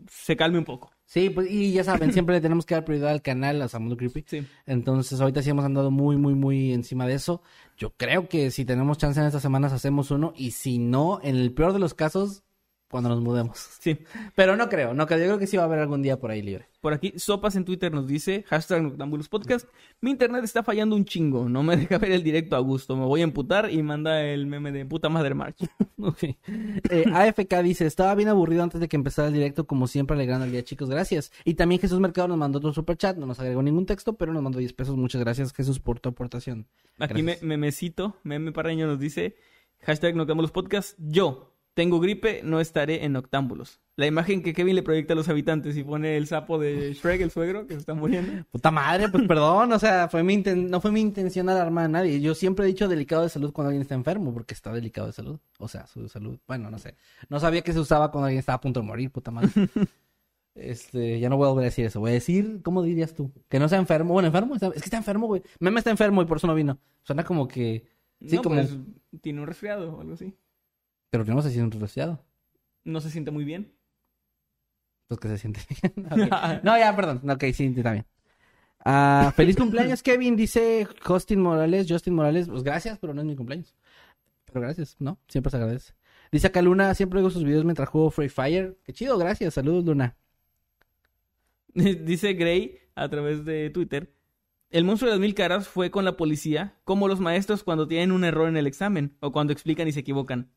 se 0.09 0.37
calme 0.37 0.57
un 0.57 0.65
poco. 0.65 0.91
Sí, 1.05 1.29
pues, 1.29 1.49
y 1.49 1.71
ya 1.71 1.83
saben, 1.83 2.11
siempre 2.11 2.35
le 2.35 2.41
tenemos 2.41 2.65
que 2.65 2.73
dar 2.73 2.83
prioridad 2.83 3.11
al 3.11 3.21
canal, 3.21 3.61
a 3.61 3.67
Samuel 3.67 3.95
Creepy. 3.95 4.25
Sí. 4.27 4.45
Entonces, 4.65 5.21
ahorita 5.21 5.43
sí 5.43 5.51
hemos 5.51 5.63
andado 5.63 5.91
muy, 5.91 6.17
muy, 6.17 6.33
muy 6.33 6.73
encima 6.73 7.05
de 7.05 7.13
eso. 7.13 7.41
Yo 7.77 7.91
creo 7.95 8.27
que 8.27 8.49
si 8.49 8.65
tenemos 8.65 8.97
chance 8.97 9.19
en 9.19 9.27
estas 9.27 9.43
semanas, 9.43 9.71
hacemos 9.71 10.09
uno. 10.09 10.33
Y 10.35 10.51
si 10.51 10.79
no, 10.79 11.19
en 11.21 11.35
el 11.35 11.53
peor 11.53 11.73
de 11.73 11.79
los 11.79 11.93
casos, 11.93 12.43
cuando 12.89 13.09
nos 13.09 13.21
mudemos. 13.21 13.57
Sí. 13.79 13.97
Pero 14.35 14.55
no 14.55 14.69
creo, 14.69 14.93
no 14.93 15.07
creo. 15.07 15.19
Yo 15.19 15.25
creo 15.25 15.39
que 15.39 15.47
sí 15.47 15.57
va 15.57 15.63
a 15.63 15.65
haber 15.65 15.79
algún 15.79 16.01
día 16.01 16.19
por 16.19 16.31
ahí 16.31 16.41
libre. 16.41 16.69
Por 16.81 16.93
aquí, 16.93 17.13
Sopas 17.17 17.55
en 17.55 17.65
Twitter 17.65 17.91
nos 17.91 18.07
dice, 18.07 18.43
hashtag 18.47 18.83
Noctambulos 18.83 19.27
Podcast, 19.27 19.67
mi 20.01 20.11
internet 20.11 20.43
está 20.43 20.61
fallando 20.61 20.95
un 20.95 21.03
chingo, 21.03 21.49
no 21.49 21.63
me 21.63 21.75
deja 21.77 21.97
ver 21.97 22.11
el 22.11 22.21
directo 22.21 22.55
a 22.55 22.59
gusto, 22.59 22.95
me 22.95 23.05
voy 23.05 23.21
a 23.21 23.23
emputar 23.23 23.71
y 23.71 23.81
manda 23.81 24.23
el 24.23 24.45
meme 24.45 24.71
de 24.71 24.85
puta 24.85 25.09
madre 25.09 25.33
March. 25.33 25.57
Ok. 25.97 26.23
Eh, 26.23 27.05
AFK 27.11 27.63
dice, 27.63 27.87
estaba 27.87 28.13
bien 28.15 28.27
aburrido 28.27 28.61
antes 28.61 28.81
de 28.81 28.87
que 28.87 28.97
empezara 28.97 29.29
el 29.29 29.33
directo, 29.33 29.65
como 29.65 29.87
siempre, 29.87 30.13
alegrando 30.13 30.45
el 30.45 30.51
día, 30.51 30.61
chicos, 30.61 30.89
gracias. 30.89 31.31
Y 31.45 31.55
también 31.55 31.79
Jesús 31.81 31.99
Mercado 31.99 32.27
nos 32.27 32.37
mandó 32.37 32.59
otro 32.59 32.73
super 32.73 32.97
chat, 32.97 33.17
no 33.17 33.25
nos 33.25 33.39
agregó 33.39 33.63
ningún 33.63 33.85
texto, 33.85 34.13
pero 34.13 34.33
nos 34.33 34.43
mandó 34.43 34.59
10 34.59 34.73
pesos. 34.73 34.97
Muchas 34.97 35.21
gracias, 35.21 35.53
Jesús, 35.53 35.79
por 35.79 35.99
tu 35.99 36.09
aportación. 36.09 36.67
Aquí 36.99 37.23
me, 37.23 37.39
memecito, 37.41 38.17
meme 38.23 38.51
parreño 38.51 38.85
nos 38.87 38.99
dice, 38.99 39.37
Hashtag 39.81 40.15
Noctámbulos 40.15 40.51
Podcast. 40.51 40.95
Yo 40.99 41.54
tengo 41.75 41.99
gripe, 41.99 42.41
no 42.43 42.59
estaré 42.59 43.05
en 43.05 43.13
Noctámbulos. 43.13 43.79
La 43.97 44.07
imagen 44.07 44.41
que 44.41 44.53
Kevin 44.53 44.75
le 44.75 44.81
proyecta 44.83 45.13
a 45.13 45.15
los 45.15 45.29
habitantes 45.29 45.77
y 45.77 45.83
pone 45.83 46.17
el 46.17 46.25
sapo 46.27 46.57
de 46.57 46.93
Shrek, 46.93 47.21
el 47.21 47.29
suegro, 47.31 47.67
que 47.67 47.73
se 47.75 47.81
está 47.81 47.93
muriendo. 47.93 48.43
Puta 48.51 48.71
madre, 48.71 49.07
pues 49.09 49.27
perdón, 49.27 49.71
o 49.71 49.79
sea, 49.79 50.07
fue 50.09 50.23
mi 50.23 50.35
inten- 50.35 50.67
no 50.69 50.81
fue 50.81 50.91
mi 50.91 50.99
intención 51.01 51.47
alarmar 51.47 51.85
a 51.85 51.89
nadie. 51.89 52.19
Yo 52.19 52.33
siempre 52.33 52.65
he 52.65 52.67
dicho 52.67 52.87
delicado 52.87 53.21
de 53.23 53.29
salud 53.29 53.53
cuando 53.53 53.67
alguien 53.69 53.83
está 53.83 53.93
enfermo, 53.95 54.33
porque 54.33 54.53
está 54.55 54.73
delicado 54.73 55.07
de 55.07 55.13
salud. 55.13 55.39
O 55.59 55.67
sea, 55.67 55.85
su 55.87 56.09
salud, 56.09 56.39
bueno, 56.47 56.71
no 56.71 56.79
sé. 56.79 56.95
No 57.29 57.39
sabía 57.39 57.61
que 57.61 57.71
se 57.73 57.79
usaba 57.79 58.09
cuando 58.11 58.25
alguien 58.25 58.39
estaba 58.39 58.55
a 58.55 58.61
punto 58.61 58.79
de 58.81 58.85
morir, 58.87 59.11
puta 59.11 59.29
madre. 59.31 59.49
Este, 60.55 61.19
ya 61.19 61.27
no 61.29 61.35
voy 61.35 61.47
a 61.47 61.49
volver 61.49 61.63
a 61.63 61.65
decir 61.65 61.85
eso. 61.85 61.99
Voy 61.99 62.11
a 62.11 62.13
decir, 62.13 62.61
¿cómo 62.63 62.81
dirías 62.81 63.13
tú? 63.13 63.29
Que 63.49 63.59
no 63.59 63.67
sea 63.67 63.77
enfermo. 63.77 64.13
Bueno, 64.13 64.27
enfermo, 64.27 64.55
es 64.55 64.61
que 64.61 64.67
está 64.79 64.95
enfermo, 64.95 65.27
güey. 65.27 65.41
Meme 65.59 65.79
está 65.79 65.91
enfermo 65.91 66.21
y 66.21 66.25
por 66.25 66.37
eso 66.37 66.47
no 66.47 66.55
vino. 66.55 66.79
Suena 67.03 67.25
como 67.25 67.45
que, 67.47 67.83
Sí, 68.25 68.37
no, 68.37 68.41
como- 68.41 68.55
pues, 68.55 68.73
tiene 69.21 69.41
un 69.41 69.47
resfriado 69.47 69.93
o 69.93 69.99
algo 70.01 70.13
así. 70.13 70.33
Pero 71.15 71.25
que 71.25 71.31
no 71.33 71.41
sé 71.41 71.49
si 71.49 71.57
es 71.57 71.63
un 71.63 71.71
resfriado. 71.71 72.21
No 72.83 72.99
se 72.99 73.09
siente 73.09 73.31
muy 73.31 73.45
bien. 73.45 73.73
Pues 75.07 75.19
que 75.19 75.29
se 75.29 75.37
siente 75.37 75.61
bien. 76.15 76.29
No, 76.63 76.77
ya, 76.77 76.93
perdón. 76.95 77.29
Ok, 77.29 77.45
sí, 77.53 77.73
está 77.75 77.93
bien. 77.93 78.05
Ah, 78.83 79.33
feliz 79.35 79.55
cumpleaños, 79.55 80.03
Kevin, 80.03 80.35
dice 80.35 80.87
Justin 81.03 81.39
Morales. 81.39 81.87
Justin 81.89 82.13
Morales, 82.15 82.49
pues 82.49 82.63
gracias, 82.63 82.99
pero 82.99 83.13
no 83.13 83.21
es 83.21 83.27
mi 83.27 83.35
cumpleaños. 83.35 83.73
Pero 84.43 84.59
gracias, 84.59 84.97
¿no? 84.99 85.17
Siempre 85.27 85.51
se 85.51 85.57
agradece. 85.57 85.93
Dice 86.31 86.47
acá 86.47 86.61
Luna, 86.61 86.93
siempre 86.93 87.21
veo 87.21 87.29
sus 87.29 87.43
videos 87.43 87.63
mientras 87.63 87.87
juego 87.87 88.11
Free 88.11 88.29
Fire. 88.29 88.77
Qué 88.83 88.91
chido, 88.91 89.17
gracias. 89.17 89.53
Saludos, 89.53 89.85
Luna. 89.85 90.17
Dice 91.73 92.33
Gray 92.33 92.79
a 92.93 93.07
través 93.07 93.45
de 93.45 93.69
Twitter. 93.69 94.13
El 94.69 94.83
monstruo 94.83 95.09
de 95.09 95.15
las 95.15 95.21
mil 95.21 95.33
caras 95.33 95.67
fue 95.69 95.91
con 95.91 96.03
la 96.03 96.17
policía, 96.17 96.77
como 96.83 97.07
los 97.07 97.21
maestros 97.21 97.63
cuando 97.63 97.87
tienen 97.87 98.11
un 98.11 98.25
error 98.25 98.49
en 98.49 98.57
el 98.57 98.67
examen 98.67 99.15
o 99.21 99.31
cuando 99.31 99.53
explican 99.53 99.87
y 99.87 99.93
se 99.93 100.01
equivocan. 100.01 100.51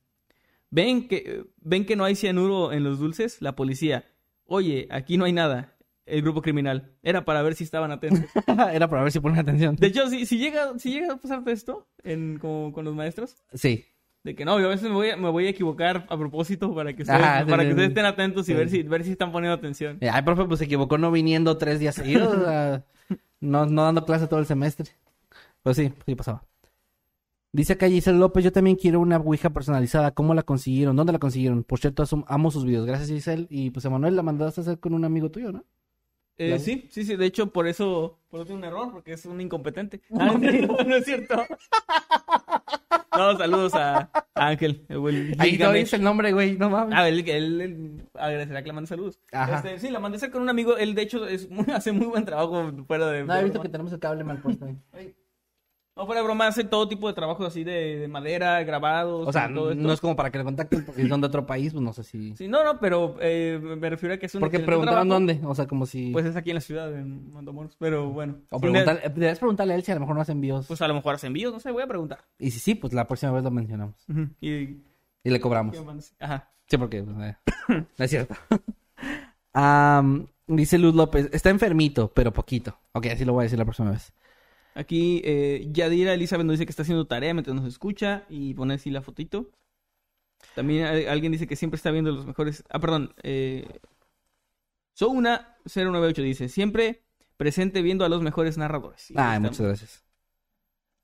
¿Ven 0.70 1.08
que, 1.08 1.44
ven 1.60 1.86
que 1.86 1.96
no 1.96 2.04
hay 2.04 2.14
cianuro 2.14 2.72
en 2.72 2.84
los 2.84 2.98
dulces? 2.98 3.40
La 3.40 3.56
policía. 3.56 4.04
Oye, 4.44 4.86
aquí 4.90 5.16
no 5.16 5.24
hay 5.24 5.32
nada. 5.32 5.74
El 6.06 6.22
grupo 6.22 6.40
criminal. 6.42 6.92
Era 7.02 7.24
para 7.24 7.42
ver 7.42 7.54
si 7.54 7.64
estaban 7.64 7.90
atentos. 7.90 8.20
Era 8.72 8.88
para 8.88 9.02
ver 9.02 9.12
si 9.12 9.20
ponen 9.20 9.38
atención. 9.38 9.76
De 9.76 9.86
hecho, 9.88 10.08
si, 10.08 10.24
si, 10.26 10.38
llega, 10.38 10.78
si 10.78 10.90
llega 10.92 11.12
a 11.14 11.16
pasarte 11.16 11.52
esto 11.52 11.86
en, 12.02 12.38
con 12.38 12.72
los 12.84 12.94
maestros, 12.94 13.36
Sí. 13.52 13.84
de 14.24 14.34
que 14.34 14.44
no, 14.46 14.58
yo 14.58 14.66
a 14.66 14.70
veces 14.70 14.88
me 14.88 14.94
voy 14.94 15.10
a, 15.10 15.16
me 15.16 15.28
voy 15.28 15.46
a 15.46 15.50
equivocar 15.50 16.06
a 16.08 16.16
propósito 16.16 16.74
para 16.74 16.94
que 16.94 17.02
ustedes, 17.02 17.20
Ajá, 17.22 17.46
para 17.46 17.62
sí, 17.62 17.68
que 17.68 17.72
ustedes 17.74 17.88
estén 17.90 18.06
atentos 18.06 18.48
y 18.48 18.52
Sí. 18.52 18.54
ver 18.54 18.70
si, 18.70 18.82
ver 18.84 19.04
si 19.04 19.10
están 19.12 19.32
poniendo 19.32 19.54
atención. 19.54 19.98
Eh, 20.00 20.08
Ay, 20.10 20.22
profe, 20.22 20.44
pues 20.44 20.58
se 20.60 20.64
equivocó 20.64 20.96
no 20.96 21.10
viniendo 21.10 21.58
tres 21.58 21.78
días 21.78 21.94
seguidos. 21.94 22.34
o 22.36 22.44
sea, 22.44 22.84
no, 23.40 23.66
no 23.66 23.84
dando 23.84 24.04
clase 24.06 24.26
todo 24.28 24.40
el 24.40 24.46
semestre. 24.46 24.90
Pues 25.62 25.76
sí, 25.76 25.92
sí 26.06 26.14
pasaba. 26.14 26.42
Dice 27.50 27.72
acá 27.72 27.88
Giselle 27.88 28.18
López, 28.18 28.44
yo 28.44 28.52
también 28.52 28.76
quiero 28.76 29.00
una 29.00 29.16
Ouija 29.16 29.50
personalizada. 29.50 30.10
¿Cómo 30.12 30.34
la 30.34 30.42
consiguieron? 30.42 30.96
¿Dónde 30.96 31.12
la 31.12 31.18
consiguieron? 31.18 31.64
Por 31.64 31.78
cierto, 31.78 32.04
amo 32.26 32.50
sus 32.50 32.64
videos. 32.64 32.86
Gracias, 32.86 33.08
Giselle. 33.08 33.46
Y 33.48 33.70
pues, 33.70 33.84
Emanuel, 33.86 34.16
la 34.16 34.22
mandaste 34.22 34.60
a 34.60 34.62
hacer 34.62 34.78
con 34.78 34.92
un 34.94 35.04
amigo 35.04 35.30
tuyo, 35.30 35.50
¿no? 35.52 35.64
Eh. 36.36 36.58
Sí, 36.58 36.88
sí, 36.90 37.04
sí. 37.04 37.16
De 37.16 37.26
hecho, 37.26 37.50
por 37.52 37.66
eso, 37.66 38.18
por 38.30 38.40
eso 38.40 38.46
tiene 38.46 38.60
un 38.60 38.64
error, 38.64 38.92
porque 38.92 39.12
es 39.14 39.24
un 39.26 39.40
incompetente. 39.40 40.00
Ah, 40.18 40.26
no, 40.38 40.38
no 40.86 40.96
es 40.96 41.04
cierto. 41.04 41.36
No, 43.16 43.36
saludos 43.36 43.74
a 43.74 44.10
a 44.34 44.46
Ángel. 44.46 44.84
el 44.88 44.98
buen 44.98 45.34
Ahí 45.40 45.58
no 45.58 45.72
dice 45.72 45.96
el 45.96 46.02
nombre, 46.02 46.32
güey. 46.32 46.56
No 46.56 46.70
mames. 46.70 46.94
Ah, 46.96 47.08
él, 47.08 47.28
él, 47.28 47.60
él 47.60 48.02
agradecerá 48.14 48.62
que 48.62 48.68
le 48.68 48.72
mande 48.74 48.86
saludos. 48.86 49.18
Ajá. 49.32 49.56
Este, 49.56 49.78
sí, 49.80 49.90
la 49.90 49.98
mandé 49.98 50.14
a 50.14 50.18
hacer 50.18 50.30
con 50.30 50.40
un 50.42 50.48
amigo. 50.48 50.76
Él, 50.76 50.94
de 50.94 51.02
hecho, 51.02 51.26
es 51.26 51.50
muy- 51.50 51.64
hace 51.74 51.90
muy 51.90 52.06
buen 52.06 52.24
trabajo 52.24 52.70
fuera 52.86 53.08
de. 53.08 53.24
No, 53.24 53.34
he 53.34 53.42
visto 53.42 53.60
que 53.60 53.68
tenemos 53.68 53.92
el 53.92 53.98
cable 53.98 54.22
mal 54.22 54.40
puesto 54.40 54.66
ahí. 54.66 55.12
No, 55.98 56.06
fuera 56.06 56.20
de 56.20 56.26
broma, 56.26 56.46
hace 56.46 56.62
todo 56.62 56.86
tipo 56.86 57.08
de 57.08 57.14
trabajos 57.14 57.44
así 57.44 57.64
de, 57.64 57.98
de 57.98 58.06
madera, 58.06 58.62
grabados. 58.62 59.26
O 59.26 59.32
sea, 59.32 59.46
esto. 59.46 59.74
no 59.74 59.92
es 59.92 60.00
como 60.00 60.14
para 60.14 60.30
que 60.30 60.38
le 60.38 60.44
contacten 60.44 60.84
porque 60.84 61.08
son 61.08 61.20
de 61.20 61.26
otro 61.26 61.44
país, 61.44 61.72
pues 61.72 61.82
no 61.82 61.92
sé 61.92 62.04
si... 62.04 62.36
Sí, 62.36 62.46
no, 62.46 62.62
no, 62.62 62.78
pero 62.78 63.16
eh, 63.20 63.58
me 63.60 63.90
refiero 63.90 64.14
a 64.14 64.18
que 64.18 64.26
es 64.26 64.34
un. 64.36 64.40
Porque 64.40 64.60
trabajo. 64.60 65.04
dónde, 65.04 65.40
o 65.42 65.56
sea, 65.56 65.66
como 65.66 65.86
si... 65.86 66.12
Pues 66.12 66.24
es 66.24 66.36
aquí 66.36 66.50
en 66.50 66.54
la 66.54 66.60
ciudad, 66.60 66.94
en 66.94 67.32
Montamoros. 67.32 67.74
Pero 67.80 68.10
bueno. 68.10 68.36
o 68.50 68.60
preguntar, 68.60 69.12
debes 69.12 69.40
preguntarle 69.40 69.72
a 69.72 69.76
él 69.76 69.82
si 69.82 69.90
a 69.90 69.94
lo 69.94 70.02
mejor 70.02 70.14
no 70.14 70.22
hace 70.22 70.30
envíos. 70.30 70.68
Pues 70.68 70.80
a 70.82 70.86
lo 70.86 70.94
mejor 70.94 71.16
hace 71.16 71.26
envíos, 71.26 71.52
no 71.52 71.58
sé, 71.58 71.72
voy 71.72 71.82
a 71.82 71.88
preguntar. 71.88 72.20
y 72.38 72.52
si 72.52 72.60
sí, 72.60 72.76
pues 72.76 72.92
la 72.92 73.08
próxima 73.08 73.32
vez 73.32 73.42
lo 73.42 73.50
mencionamos. 73.50 73.96
Y, 74.40 74.52
Y 75.24 75.30
le 75.30 75.40
cobramos. 75.40 75.82
Ajá. 76.20 76.52
Sí, 76.68 76.78
porque 76.78 77.02
pues, 77.02 77.16
eh, 77.18 77.36
no 77.98 78.04
es 78.04 78.10
cierto. 78.10 78.36
Dice 80.46 80.78
Luz 80.78 80.94
López, 80.94 81.28
está 81.32 81.50
enfermito, 81.50 82.12
pero 82.14 82.32
poquito. 82.32 82.78
Ok, 82.92 83.06
así 83.06 83.24
lo 83.24 83.32
voy 83.32 83.42
a 83.42 83.44
decir 83.44 83.58
la 83.58 83.64
próxima 83.64 83.90
vez. 83.90 84.14
Aquí 84.78 85.20
eh, 85.24 85.66
Yadira 85.72 86.14
Elizabeth 86.14 86.46
nos 86.46 86.54
dice 86.54 86.64
que 86.66 86.70
está 86.70 86.82
haciendo 86.82 87.06
tarea 87.08 87.34
mientras 87.34 87.56
nos 87.56 87.64
escucha 87.66 88.24
y 88.28 88.54
pone 88.54 88.74
así 88.74 88.90
la 88.90 89.02
fotito. 89.02 89.50
También 90.54 90.84
alguien 91.08 91.32
dice 91.32 91.48
que 91.48 91.56
siempre 91.56 91.76
está 91.76 91.90
viendo 91.90 92.12
los 92.12 92.24
mejores. 92.26 92.62
Ah, 92.70 92.78
perdón. 92.78 93.12
Eh... 93.24 93.66
Souna 94.94 95.56
098 95.64 96.22
dice: 96.22 96.48
Siempre 96.48 97.02
presente 97.36 97.82
viendo 97.82 98.04
a 98.04 98.08
los 98.08 98.22
mejores 98.22 98.56
narradores. 98.58 99.10
Está- 99.10 99.40
muchas 99.40 99.60
gracias. 99.60 100.04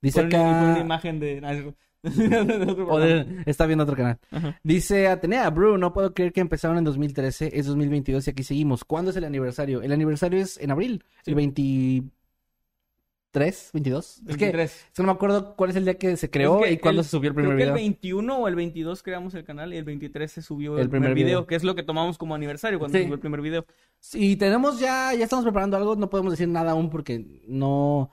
Dice 0.01 0.21
Pone 0.23 0.35
una- 0.39 0.49
una 0.61 0.71
acá... 0.73 0.81
imagen 0.81 1.19
de. 1.19 1.41
ah, 1.43 1.73
está 3.45 3.65
viendo 3.65 3.83
otro 3.83 3.95
canal. 3.95 4.19
Ajá. 4.31 4.59
Dice 4.63 5.07
Atenea, 5.07 5.49
bro, 5.49 5.77
no 5.77 5.91
puedo 5.91 6.13
creer 6.13 6.31
que 6.33 6.41
empezaron 6.41 6.77
en 6.77 6.83
2013, 6.83 7.51
es 7.57 7.65
2022 7.65 8.27
y 8.27 8.29
aquí 8.29 8.43
seguimos. 8.43 8.83
¿Cuándo 8.85 9.11
es 9.11 9.17
el 9.17 9.23
aniversario? 9.23 9.81
El 9.81 9.91
aniversario 9.91 10.39
es 10.39 10.57
en 10.59 10.71
abril, 10.71 11.03
Sí. 11.23 11.31
el 11.31 11.35
23, 13.39 13.69
22. 13.73 14.05
Es 14.17 14.23
que, 14.23 14.45
23. 14.45 14.71
es 14.71 14.85
que 14.95 15.03
no 15.03 15.07
me 15.07 15.11
acuerdo 15.13 15.55
cuál 15.55 15.69
es 15.69 15.75
el 15.75 15.83
día 15.85 15.97
que 15.97 16.15
se 16.17 16.29
creó 16.29 16.59
Es 16.61 16.65
que 16.67 16.71
y 16.73 16.77
cuándo 16.77 17.01
el- 17.01 17.05
se 17.05 17.11
subió 17.11 17.29
el 17.29 17.35
primer 17.35 17.49
creo 17.55 17.57
que 17.57 17.63
video. 17.63 17.75
el 17.75 17.81
21 17.81 18.37
o 18.37 18.47
el 18.47 18.55
22 18.55 19.03
creamos 19.03 19.33
el 19.35 19.43
canal 19.43 19.73
y 19.73 19.77
el 19.77 19.83
23 19.83 20.31
se 20.31 20.41
subió 20.41 20.75
el, 20.75 20.83
El 20.83 20.89
primer, 20.89 21.09
primer 21.11 21.15
video, 21.15 21.39
video. 21.41 21.47
que 21.47 21.55
es 21.55 21.63
lo 21.63 21.75
que 21.75 21.83
tomamos 21.83 22.17
como 22.17 22.35
aniversario 22.35 22.79
cuando 22.79 22.97
Sí. 22.97 22.99
se 22.99 23.03
subió 23.05 23.15
el 23.15 23.19
primer 23.21 23.41
video. 23.41 23.65
Sí, 23.99 24.35
tenemos 24.35 24.79
ya, 24.79 25.13
ya 25.13 25.23
estamos 25.23 25.43
preparando 25.45 25.77
algo, 25.77 25.95
no 25.95 26.09
podemos 26.09 26.33
decir 26.33 26.47
nada 26.47 26.71
aún 26.71 26.89
porque 26.89 27.41
no, 27.47 28.11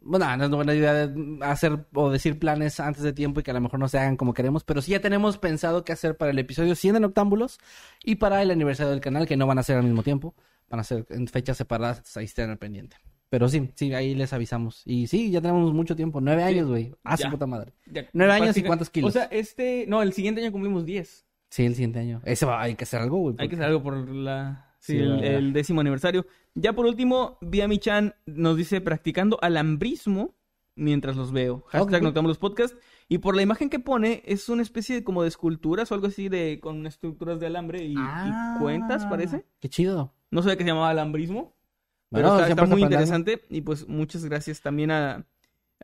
bueno, 0.00 0.36
no 0.36 0.44
es 0.44 0.50
buena 0.50 0.74
idea 0.74 0.94
de 0.94 1.38
hacer 1.42 1.86
o 1.94 2.10
decir 2.10 2.38
planes 2.38 2.80
antes 2.80 3.02
de 3.02 3.12
tiempo 3.12 3.40
y 3.40 3.42
que 3.42 3.50
a 3.50 3.54
lo 3.54 3.60
mejor 3.60 3.78
no 3.78 3.88
se 3.88 3.98
hagan 3.98 4.16
como 4.16 4.34
queremos, 4.34 4.64
pero 4.64 4.80
sí 4.82 4.92
ya 4.92 5.00
tenemos 5.00 5.38
pensado 5.38 5.84
qué 5.84 5.92
hacer 5.92 6.16
para 6.16 6.30
el 6.30 6.38
episodio 6.38 6.74
100 6.74 6.94
de 6.94 7.00
Noctámbulos 7.00 7.58
y 8.04 8.16
para 8.16 8.42
el 8.42 8.50
aniversario 8.50 8.90
del 8.90 9.00
canal, 9.00 9.26
que 9.26 9.36
no 9.36 9.46
van 9.46 9.58
a 9.58 9.62
ser 9.62 9.76
al 9.76 9.84
mismo 9.84 10.02
tiempo, 10.02 10.34
van 10.70 10.80
a 10.80 10.84
ser 10.84 11.06
en 11.10 11.28
fechas 11.28 11.56
separadas, 11.56 12.16
ahí 12.16 12.24
estén 12.24 12.50
al 12.50 12.58
pendiente. 12.58 12.96
Pero 13.32 13.48
sí, 13.48 13.70
sí, 13.76 13.94
ahí 13.94 14.14
les 14.14 14.30
avisamos. 14.34 14.82
Y 14.84 15.06
sí, 15.06 15.30
ya 15.30 15.40
tenemos 15.40 15.72
mucho 15.72 15.96
tiempo, 15.96 16.20
nueve 16.20 16.42
Sí, 16.42 16.48
años, 16.50 16.68
güey. 16.68 16.94
Ah, 17.02 17.16
su 17.16 17.30
puta 17.30 17.46
madre. 17.46 17.72
Ya, 17.90 18.06
Nueve 18.12 18.30
años 18.34 18.54
y 18.58 18.62
cuántos 18.62 18.90
kilos. 18.90 19.08
O 19.08 19.10
sea, 19.10 19.24
este, 19.24 19.86
no, 19.88 20.02
el 20.02 20.12
siguiente 20.12 20.42
año 20.42 20.52
cumplimos 20.52 20.84
10. 20.84 21.24
Sí, 21.48 21.64
el 21.64 21.72
siguiente 21.74 21.98
año. 21.98 22.20
Ese 22.26 22.44
va, 22.44 22.60
hay 22.60 22.74
que 22.74 22.84
hacer 22.84 23.00
algo, 23.00 23.16
güey. 23.16 23.36
Hay 23.38 23.48
que 23.48 23.54
hacer 23.54 23.68
algo 23.68 23.82
por 23.82 24.06
la, 24.10 24.74
sí, 24.80 24.98
Sí, 24.98 25.02
el, 25.02 25.54
décimo 25.54 25.80
aniversario. 25.80 26.26
Ya 26.54 26.74
por 26.74 26.84
último, 26.84 27.38
Viami-chan 27.40 28.14
nos 28.26 28.58
dice 28.58 28.82
practicando 28.82 29.38
alambrismo 29.40 30.34
mientras 30.74 31.16
los 31.16 31.32
veo. 31.32 31.64
Hashtag 31.68 32.02
Ok. 32.02 32.08
notamos 32.08 32.28
los 32.28 32.38
podcasts. 32.38 32.76
Y 33.08 33.16
por 33.16 33.34
la 33.34 33.40
imagen 33.40 33.70
que 33.70 33.78
pone, 33.78 34.22
es 34.26 34.50
una 34.50 34.60
especie 34.60 34.94
de, 34.96 35.04
como 35.04 35.22
de 35.22 35.28
esculturas 35.28 35.90
o 35.90 35.94
algo 35.94 36.08
así 36.08 36.28
de 36.28 36.60
con 36.60 36.86
estructuras 36.86 37.40
de 37.40 37.46
alambre 37.46 37.82
y, 37.82 37.92
y 37.92 37.96
Ah, 37.96 38.58
cuentas, 38.60 39.06
parece. 39.06 39.46
Qué 39.58 39.70
chido. 39.70 40.12
No 40.30 40.42
sabía 40.42 40.58
que 40.58 40.64
se 40.64 40.68
llamaba 40.68 40.90
alambrismo. 40.90 41.54
Bueno, 42.12 42.36
Pero 42.36 42.46
está, 42.48 42.66
muy 42.66 42.82
interesante. 42.82 43.42
Y 43.50 43.60
pues 43.62 43.88
muchas 43.88 44.24
gracias 44.24 44.60
también 44.60 44.90
a 44.90 45.24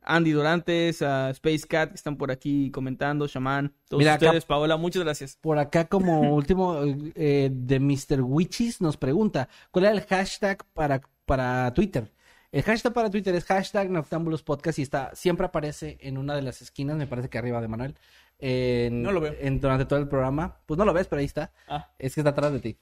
Andy 0.05 0.31
Dorantes, 0.33 1.03
a 1.03 1.31
Space 1.31 1.67
Cat 1.67 1.89
que 1.91 1.95
están 1.97 2.17
por 2.17 2.31
aquí 2.31 2.71
comentando, 2.71 3.27
Shaman, 3.27 3.75
todos 3.89 3.99
Mira, 3.99 4.15
acá- 4.15 4.27
ustedes, 4.27 4.45
Paola, 4.45 4.77
muchas 4.77 5.03
gracias. 5.03 5.37
Por 5.41 5.59
acá, 5.59 5.87
como 5.89 6.33
último, 6.35 6.77
eh, 7.17 7.51
de 7.53 7.81
Mr. 7.81 8.21
Witches 8.21 8.81
nos 8.81 8.97
pregunta: 8.97 9.49
¿Cuál 9.71 9.87
era 9.87 9.95
el 9.95 10.03
hashtag 10.03 10.65
para, 10.75 11.01
para 11.27 11.73
Twitter? 11.75 12.13
El 12.53 12.63
hashtag 12.63 12.93
para 12.95 13.11
Twitter 13.11 13.35
es 13.35 13.45
hashtag 13.45 13.91
Noctámbulos 13.91 14.43
Podcast 14.43 14.79
y 14.79 14.83
está, 14.83 15.11
siempre 15.15 15.45
aparece 15.47 15.99
en 16.01 16.17
una 16.17 16.35
de 16.35 16.43
las 16.43 16.63
esquinas, 16.63 16.97
me 16.97 17.07
parece 17.07 17.29
que 17.29 17.37
arriba 17.39 17.61
de 17.61 17.69
Manuel. 17.69 17.95
En, 18.39 19.03
No 19.03 19.11
lo 19.13 19.21
veo. 19.21 19.35
en- 19.41 19.61
durante 19.61 19.85
todo 19.85 19.99
el 19.99 20.09
programa. 20.09 20.57
Pues 20.65 20.79
no 20.79 20.85
lo 20.85 20.93
ves, 20.95 21.09
pero 21.09 21.19
ahí 21.21 21.27
está. 21.27 21.51
Ah, 21.67 21.91
Es 21.99 22.15
que 22.15 22.21
está 22.21 22.31
atrás 22.31 22.53
de 22.53 22.61
ti. 22.61 22.77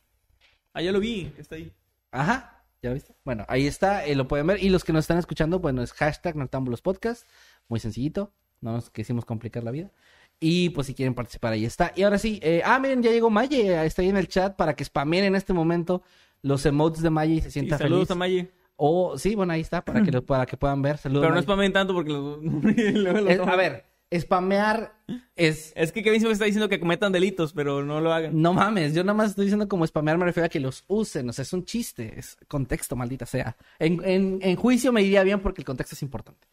ah, 0.74 0.82
ya 0.82 0.92
lo 0.92 1.00
vi, 1.00 1.32
está 1.38 1.54
ahí. 1.56 1.72
Ajá, 2.12 2.55
¿ya 2.82 2.90
lo 2.90 2.94
viste? 2.94 3.14
Bueno, 3.24 3.44
ahí 3.48 3.66
está, 3.66 4.04
eh, 4.06 4.14
lo 4.14 4.28
pueden 4.28 4.46
ver. 4.46 4.62
Y 4.62 4.68
los 4.68 4.84
que 4.84 4.92
nos 4.92 5.04
están 5.04 5.18
escuchando, 5.18 5.58
bueno, 5.58 5.82
es 5.82 5.92
hashtag 5.92 6.36
Noctámbulos 6.36 6.82
Podcast. 6.82 7.28
Muy 7.68 7.80
sencillito, 7.80 8.32
no 8.60 8.72
nos 8.72 8.90
quisimos 8.90 9.24
complicar 9.24 9.64
la 9.64 9.70
vida. 9.70 9.90
Y 10.38 10.68
pues 10.70 10.86
si 10.86 10.94
quieren 10.94 11.14
participar, 11.14 11.52
ahí 11.54 11.64
está. 11.64 11.92
Y 11.96 12.02
ahora 12.02 12.18
sí, 12.18 12.38
eh, 12.42 12.60
ah, 12.64 12.78
miren, 12.78 13.02
ya 13.02 13.10
llegó 13.10 13.30
Maye, 13.30 13.72
eh, 13.72 13.86
está 13.86 14.02
ahí 14.02 14.08
en 14.10 14.16
el 14.18 14.28
chat 14.28 14.54
para 14.56 14.74
que 14.76 14.84
spameen 14.84 15.24
en 15.24 15.34
este 15.34 15.52
momento 15.54 16.02
los 16.42 16.64
emotes 16.66 17.02
de 17.02 17.10
Maye 17.10 17.34
y 17.34 17.40
se 17.40 17.50
sienta 17.50 17.78
saludos 17.78 18.08
feliz. 18.08 18.10
a 18.10 18.14
Maye. 18.16 18.50
O 18.76 19.16
sí, 19.16 19.34
bueno, 19.34 19.54
ahí 19.54 19.62
está, 19.62 19.82
para 19.82 20.02
que, 20.02 20.12
lo, 20.12 20.24
para 20.26 20.44
que 20.44 20.58
puedan 20.58 20.82
ver. 20.82 20.98
Saludos. 20.98 21.22
Pero 21.22 21.30
no 21.30 21.36
Maye. 21.36 21.44
spamen 21.44 21.72
tanto 21.72 21.94
porque 21.94 22.10
los- 22.12 22.38
toman. 23.38 23.48
a 23.48 23.56
ver, 23.56 23.84
spamear 24.14 24.94
es... 25.34 25.72
Es 25.76 25.92
que 25.92 26.02
Kevin 26.02 26.20
siempre 26.20 26.34
está 26.34 26.44
diciendo 26.44 26.68
que 26.68 26.80
cometan 26.80 27.12
delitos, 27.12 27.52
pero 27.52 27.84
no 27.84 28.00
lo 28.00 28.12
hagan. 28.12 28.40
No 28.40 28.52
mames, 28.52 28.94
yo 28.94 29.02
nada 29.02 29.14
más 29.14 29.30
estoy 29.30 29.46
diciendo 29.46 29.68
como 29.68 29.86
spamear, 29.86 30.18
me 30.18 30.24
refiero 30.24 30.46
a 30.46 30.48
que 30.48 30.60
los 30.60 30.84
usen, 30.86 31.28
o 31.28 31.32
sea, 31.32 31.42
es 31.42 31.52
un 31.52 31.64
chiste, 31.64 32.18
es 32.18 32.36
contexto, 32.48 32.96
maldita 32.96 33.26
sea. 33.26 33.56
En, 33.78 34.00
en, 34.04 34.38
en 34.42 34.56
juicio 34.56 34.92
me 34.92 35.02
iría 35.02 35.22
bien 35.22 35.40
porque 35.40 35.60
el 35.60 35.66
contexto 35.66 35.94
es 35.94 36.02
importante. 36.02 36.46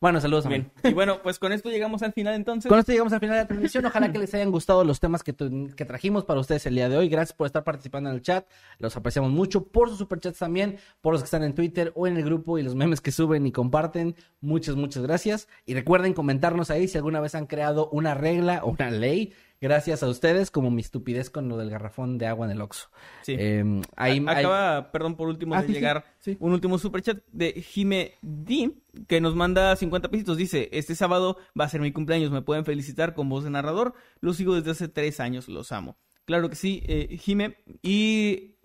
Bueno, 0.00 0.20
saludos 0.20 0.46
a 0.46 0.48
Bien. 0.48 0.70
Y 0.84 0.92
bueno, 0.92 1.20
pues 1.22 1.38
con 1.38 1.52
esto 1.52 1.70
llegamos 1.70 2.02
al 2.02 2.12
final 2.12 2.34
entonces. 2.34 2.68
Con 2.68 2.78
esto 2.78 2.92
llegamos 2.92 3.12
al 3.12 3.20
final 3.20 3.36
de 3.36 3.42
la 3.42 3.48
transmisión. 3.48 3.84
Ojalá 3.84 4.12
que 4.12 4.18
les 4.18 4.32
hayan 4.34 4.52
gustado 4.52 4.84
los 4.84 5.00
temas 5.00 5.24
que, 5.24 5.34
que 5.34 5.84
trajimos 5.84 6.24
para 6.24 6.38
ustedes 6.38 6.66
el 6.66 6.76
día 6.76 6.88
de 6.88 6.96
hoy. 6.96 7.08
Gracias 7.08 7.36
por 7.36 7.46
estar 7.46 7.64
participando 7.64 8.10
en 8.10 8.16
el 8.16 8.22
chat. 8.22 8.46
Los 8.78 8.96
apreciamos 8.96 9.32
mucho. 9.32 9.64
Por 9.64 9.88
sus 9.88 9.98
superchats 9.98 10.38
también. 10.38 10.78
Por 11.00 11.12
los 11.12 11.22
que 11.22 11.26
están 11.26 11.42
en 11.42 11.54
Twitter 11.54 11.92
o 11.96 12.06
en 12.06 12.16
el 12.16 12.24
grupo 12.24 12.58
y 12.58 12.62
los 12.62 12.76
memes 12.76 13.00
que 13.00 13.10
suben 13.10 13.46
y 13.46 13.52
comparten. 13.52 14.14
Muchas, 14.40 14.76
muchas 14.76 15.02
gracias. 15.02 15.48
Y 15.66 15.74
recuerden 15.74 16.14
comentarnos 16.14 16.70
ahí 16.70 16.86
si 16.86 16.96
alguna 16.96 17.20
vez 17.20 17.34
han 17.34 17.46
creado 17.46 17.88
una 17.90 18.14
regla 18.14 18.60
o 18.62 18.70
una 18.70 18.90
ley. 18.90 19.32
Gracias 19.60 20.02
a 20.04 20.08
ustedes, 20.08 20.50
como 20.52 20.70
mi 20.70 20.82
estupidez 20.82 21.30
con 21.30 21.48
lo 21.48 21.56
del 21.56 21.68
garrafón 21.70 22.16
de 22.16 22.26
agua 22.26 22.46
en 22.46 22.52
el 22.52 22.60
Oxxo. 22.60 22.88
Sí. 23.22 23.34
Eh, 23.36 23.82
ahí, 23.96 24.24
Acaba, 24.26 24.92
perdón 24.92 25.16
por 25.16 25.26
último, 25.28 25.54
Ah, 25.56 25.62
de 25.62 25.66
sí, 25.68 25.72
llegar 25.72 26.04
sí. 26.20 26.36
un 26.38 26.52
último 26.52 26.78
superchat 26.78 27.18
de 27.32 27.54
Jime 27.60 28.14
D, 28.22 28.72
que 29.08 29.20
nos 29.20 29.34
manda 29.34 29.74
50 29.74 30.10
pesitos. 30.10 30.36
Dice, 30.36 30.68
este 30.72 30.94
sábado 30.94 31.38
va 31.58 31.64
a 31.64 31.68
ser 31.68 31.80
mi 31.80 31.90
cumpleaños, 31.90 32.30
me 32.30 32.42
pueden 32.42 32.64
felicitar 32.64 33.14
con 33.14 33.28
voz 33.28 33.42
de 33.42 33.50
narrador. 33.50 33.94
Los 34.20 34.36
sigo 34.36 34.54
desde 34.54 34.70
hace 34.70 34.86
tres 34.88 35.18
años, 35.18 35.48
los 35.48 35.72
amo. 35.72 35.96
Claro 36.24 36.48
que 36.50 36.56
sí, 36.56 36.82
eh, 36.86 37.16
Jime. 37.20 37.56
Y, 37.82 38.56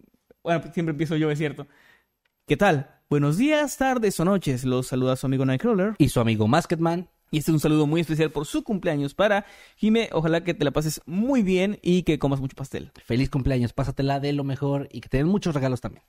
bueno, 0.43 0.61
siempre 0.73 0.91
empiezo 0.91 1.15
yo, 1.15 1.31
es 1.31 1.39
cierto. 1.39 1.65
¿Qué 2.45 2.57
tal? 2.57 2.99
Buenos 3.09 3.37
días, 3.37 3.77
tardes 3.77 4.19
o 4.19 4.25
noches. 4.25 4.63
Los 4.65 4.87
saluda 4.87 5.15
su 5.15 5.25
amigo 5.27 5.45
Nightcrawler. 5.45 5.93
y 5.97 6.09
su 6.09 6.19
amigo 6.19 6.47
Masketman. 6.47 7.09
Y 7.33 7.39
este 7.39 7.49
es 7.49 7.53
un 7.53 7.59
saludo 7.59 7.87
muy 7.87 7.99
especial 7.99 8.29
por 8.29 8.45
su 8.45 8.63
cumpleaños 8.63 9.15
para 9.15 9.47
Jime. 9.77 10.07
Ojalá 10.11 10.43
que 10.43 10.53
te 10.53 10.63
la 10.63 10.69
pases 10.69 11.01
muy 11.07 11.41
bien 11.41 11.79
y 11.81 12.03
que 12.03 12.19
comas 12.19 12.39
mucho 12.39 12.55
pastel. 12.55 12.91
Feliz 13.03 13.31
cumpleaños. 13.31 13.73
Pásatela 13.73 14.19
de 14.19 14.33
lo 14.33 14.43
mejor 14.43 14.87
y 14.91 15.01
que 15.01 15.09
te 15.09 15.17
den 15.17 15.25
muchos 15.25 15.55
regalos 15.55 15.81
también. 15.81 16.03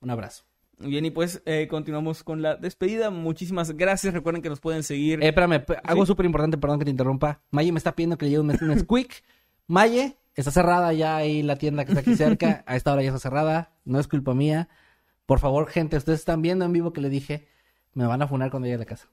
Un 0.00 0.08
abrazo. 0.08 0.44
Bien, 0.78 1.04
y 1.04 1.10
pues 1.10 1.42
eh, 1.44 1.68
continuamos 1.68 2.24
con 2.24 2.40
la 2.40 2.56
despedida. 2.56 3.10
Muchísimas 3.10 3.72
gracias. 3.72 4.14
Recuerden 4.14 4.40
que 4.40 4.48
nos 4.48 4.60
pueden 4.60 4.82
seguir. 4.82 5.22
Eh, 5.22 5.28
espérame, 5.28 5.66
algo 5.84 6.06
súper 6.06 6.24
importante, 6.24 6.56
perdón 6.56 6.78
que 6.78 6.86
te 6.86 6.90
interrumpa. 6.90 7.42
Maye 7.50 7.72
me 7.72 7.78
está 7.78 7.94
pidiendo 7.94 8.16
que 8.16 8.24
le 8.24 8.30
lleve 8.30 8.44
un, 8.44 8.70
un 8.70 8.78
squeak. 8.80 9.22
Maye, 9.66 10.16
está 10.34 10.50
cerrada 10.50 10.94
ya 10.94 11.14
ahí 11.14 11.42
la 11.42 11.56
tienda 11.56 11.84
que 11.84 11.90
está 11.90 12.00
aquí 12.00 12.16
cerca. 12.16 12.64
A 12.66 12.76
esta 12.76 12.90
hora 12.90 13.02
ya 13.02 13.08
está 13.08 13.20
cerrada. 13.20 13.74
No 13.84 14.00
es 14.00 14.08
culpa 14.08 14.32
mía. 14.32 14.70
Por 15.26 15.40
favor, 15.40 15.68
gente, 15.68 15.98
ustedes 15.98 16.20
están 16.20 16.40
viendo 16.40 16.64
en 16.64 16.72
vivo 16.72 16.94
que 16.94 17.02
le 17.02 17.10
dije. 17.10 17.48
Me 17.92 18.06
van 18.06 18.22
a 18.22 18.26
funar 18.28 18.50
cuando 18.50 18.64
llegue 18.64 18.76
a 18.76 18.78
la 18.78 18.86
casa. 18.86 19.08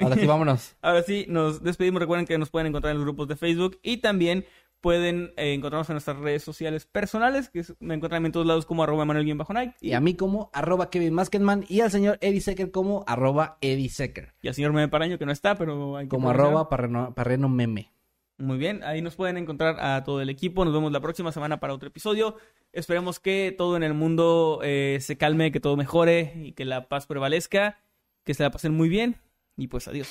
Ahora 0.00 0.16
sí, 0.16 0.26
vámonos. 0.26 0.76
Ahora 0.82 1.02
sí, 1.02 1.26
nos 1.28 1.62
despedimos. 1.62 2.00
Recuerden 2.00 2.26
que 2.26 2.38
nos 2.38 2.50
pueden 2.50 2.66
encontrar 2.68 2.92
en 2.92 2.98
los 2.98 3.04
grupos 3.04 3.28
de 3.28 3.36
Facebook 3.36 3.78
y 3.82 3.98
también 3.98 4.44
pueden 4.80 5.32
eh, 5.36 5.52
encontrarnos 5.52 5.90
en 5.90 5.94
nuestras 5.94 6.16
redes 6.18 6.42
sociales 6.42 6.86
personales, 6.86 7.50
que 7.50 7.60
es- 7.60 7.74
me 7.80 7.94
encuentran 7.94 8.24
en 8.24 8.32
todos 8.32 8.46
lados 8.46 8.64
como 8.64 8.82
arroba 8.82 9.04
manuel-night 9.04 9.74
Y 9.80 9.92
a 9.92 10.00
mí 10.00 10.14
como 10.14 10.48
arroba 10.54 10.88
Kevin 10.88 11.12
Masketman 11.12 11.66
y 11.68 11.80
al 11.80 11.90
señor 11.90 12.16
Eddie 12.22 12.40
Secker 12.40 12.70
como 12.70 13.04
arroba 13.06 13.58
Eddie 13.60 13.90
Secker. 13.90 14.32
y 14.40 14.48
al 14.48 14.54
señor 14.54 14.72
Meme 14.72 14.88
Paraño, 14.88 15.18
que 15.18 15.26
no 15.26 15.32
está, 15.32 15.54
pero 15.56 15.96
hay 15.96 16.06
que 16.06 16.08
Como 16.08 16.30
aprovechar. 16.30 16.46
arroba 16.52 16.68
parreno, 16.70 17.14
parreno 17.14 17.48
meme. 17.50 17.92
Muy 18.38 18.56
bien, 18.56 18.82
ahí 18.84 19.02
nos 19.02 19.16
pueden 19.16 19.36
encontrar 19.36 19.78
a 19.80 20.02
todo 20.02 20.22
el 20.22 20.30
equipo. 20.30 20.64
Nos 20.64 20.72
vemos 20.72 20.90
la 20.92 21.00
próxima 21.00 21.30
semana 21.30 21.60
para 21.60 21.74
otro 21.74 21.88
episodio. 21.88 22.36
Esperemos 22.72 23.20
que 23.20 23.54
todo 23.58 23.76
en 23.76 23.82
el 23.82 23.92
mundo 23.92 24.60
eh, 24.62 24.96
se 25.02 25.18
calme, 25.18 25.52
que 25.52 25.60
todo 25.60 25.76
mejore 25.76 26.32
y 26.36 26.52
que 26.52 26.64
la 26.64 26.88
paz 26.88 27.06
prevalezca. 27.06 27.80
Que 28.24 28.32
se 28.32 28.42
la 28.42 28.50
pasen 28.50 28.72
muy 28.72 28.88
bien. 28.88 29.16
Y 29.60 29.68
pues 29.68 29.86
adiós. 29.86 30.08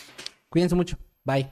Cuídense 0.48 0.76
mucho. 0.76 0.98
Bye. 1.26 1.52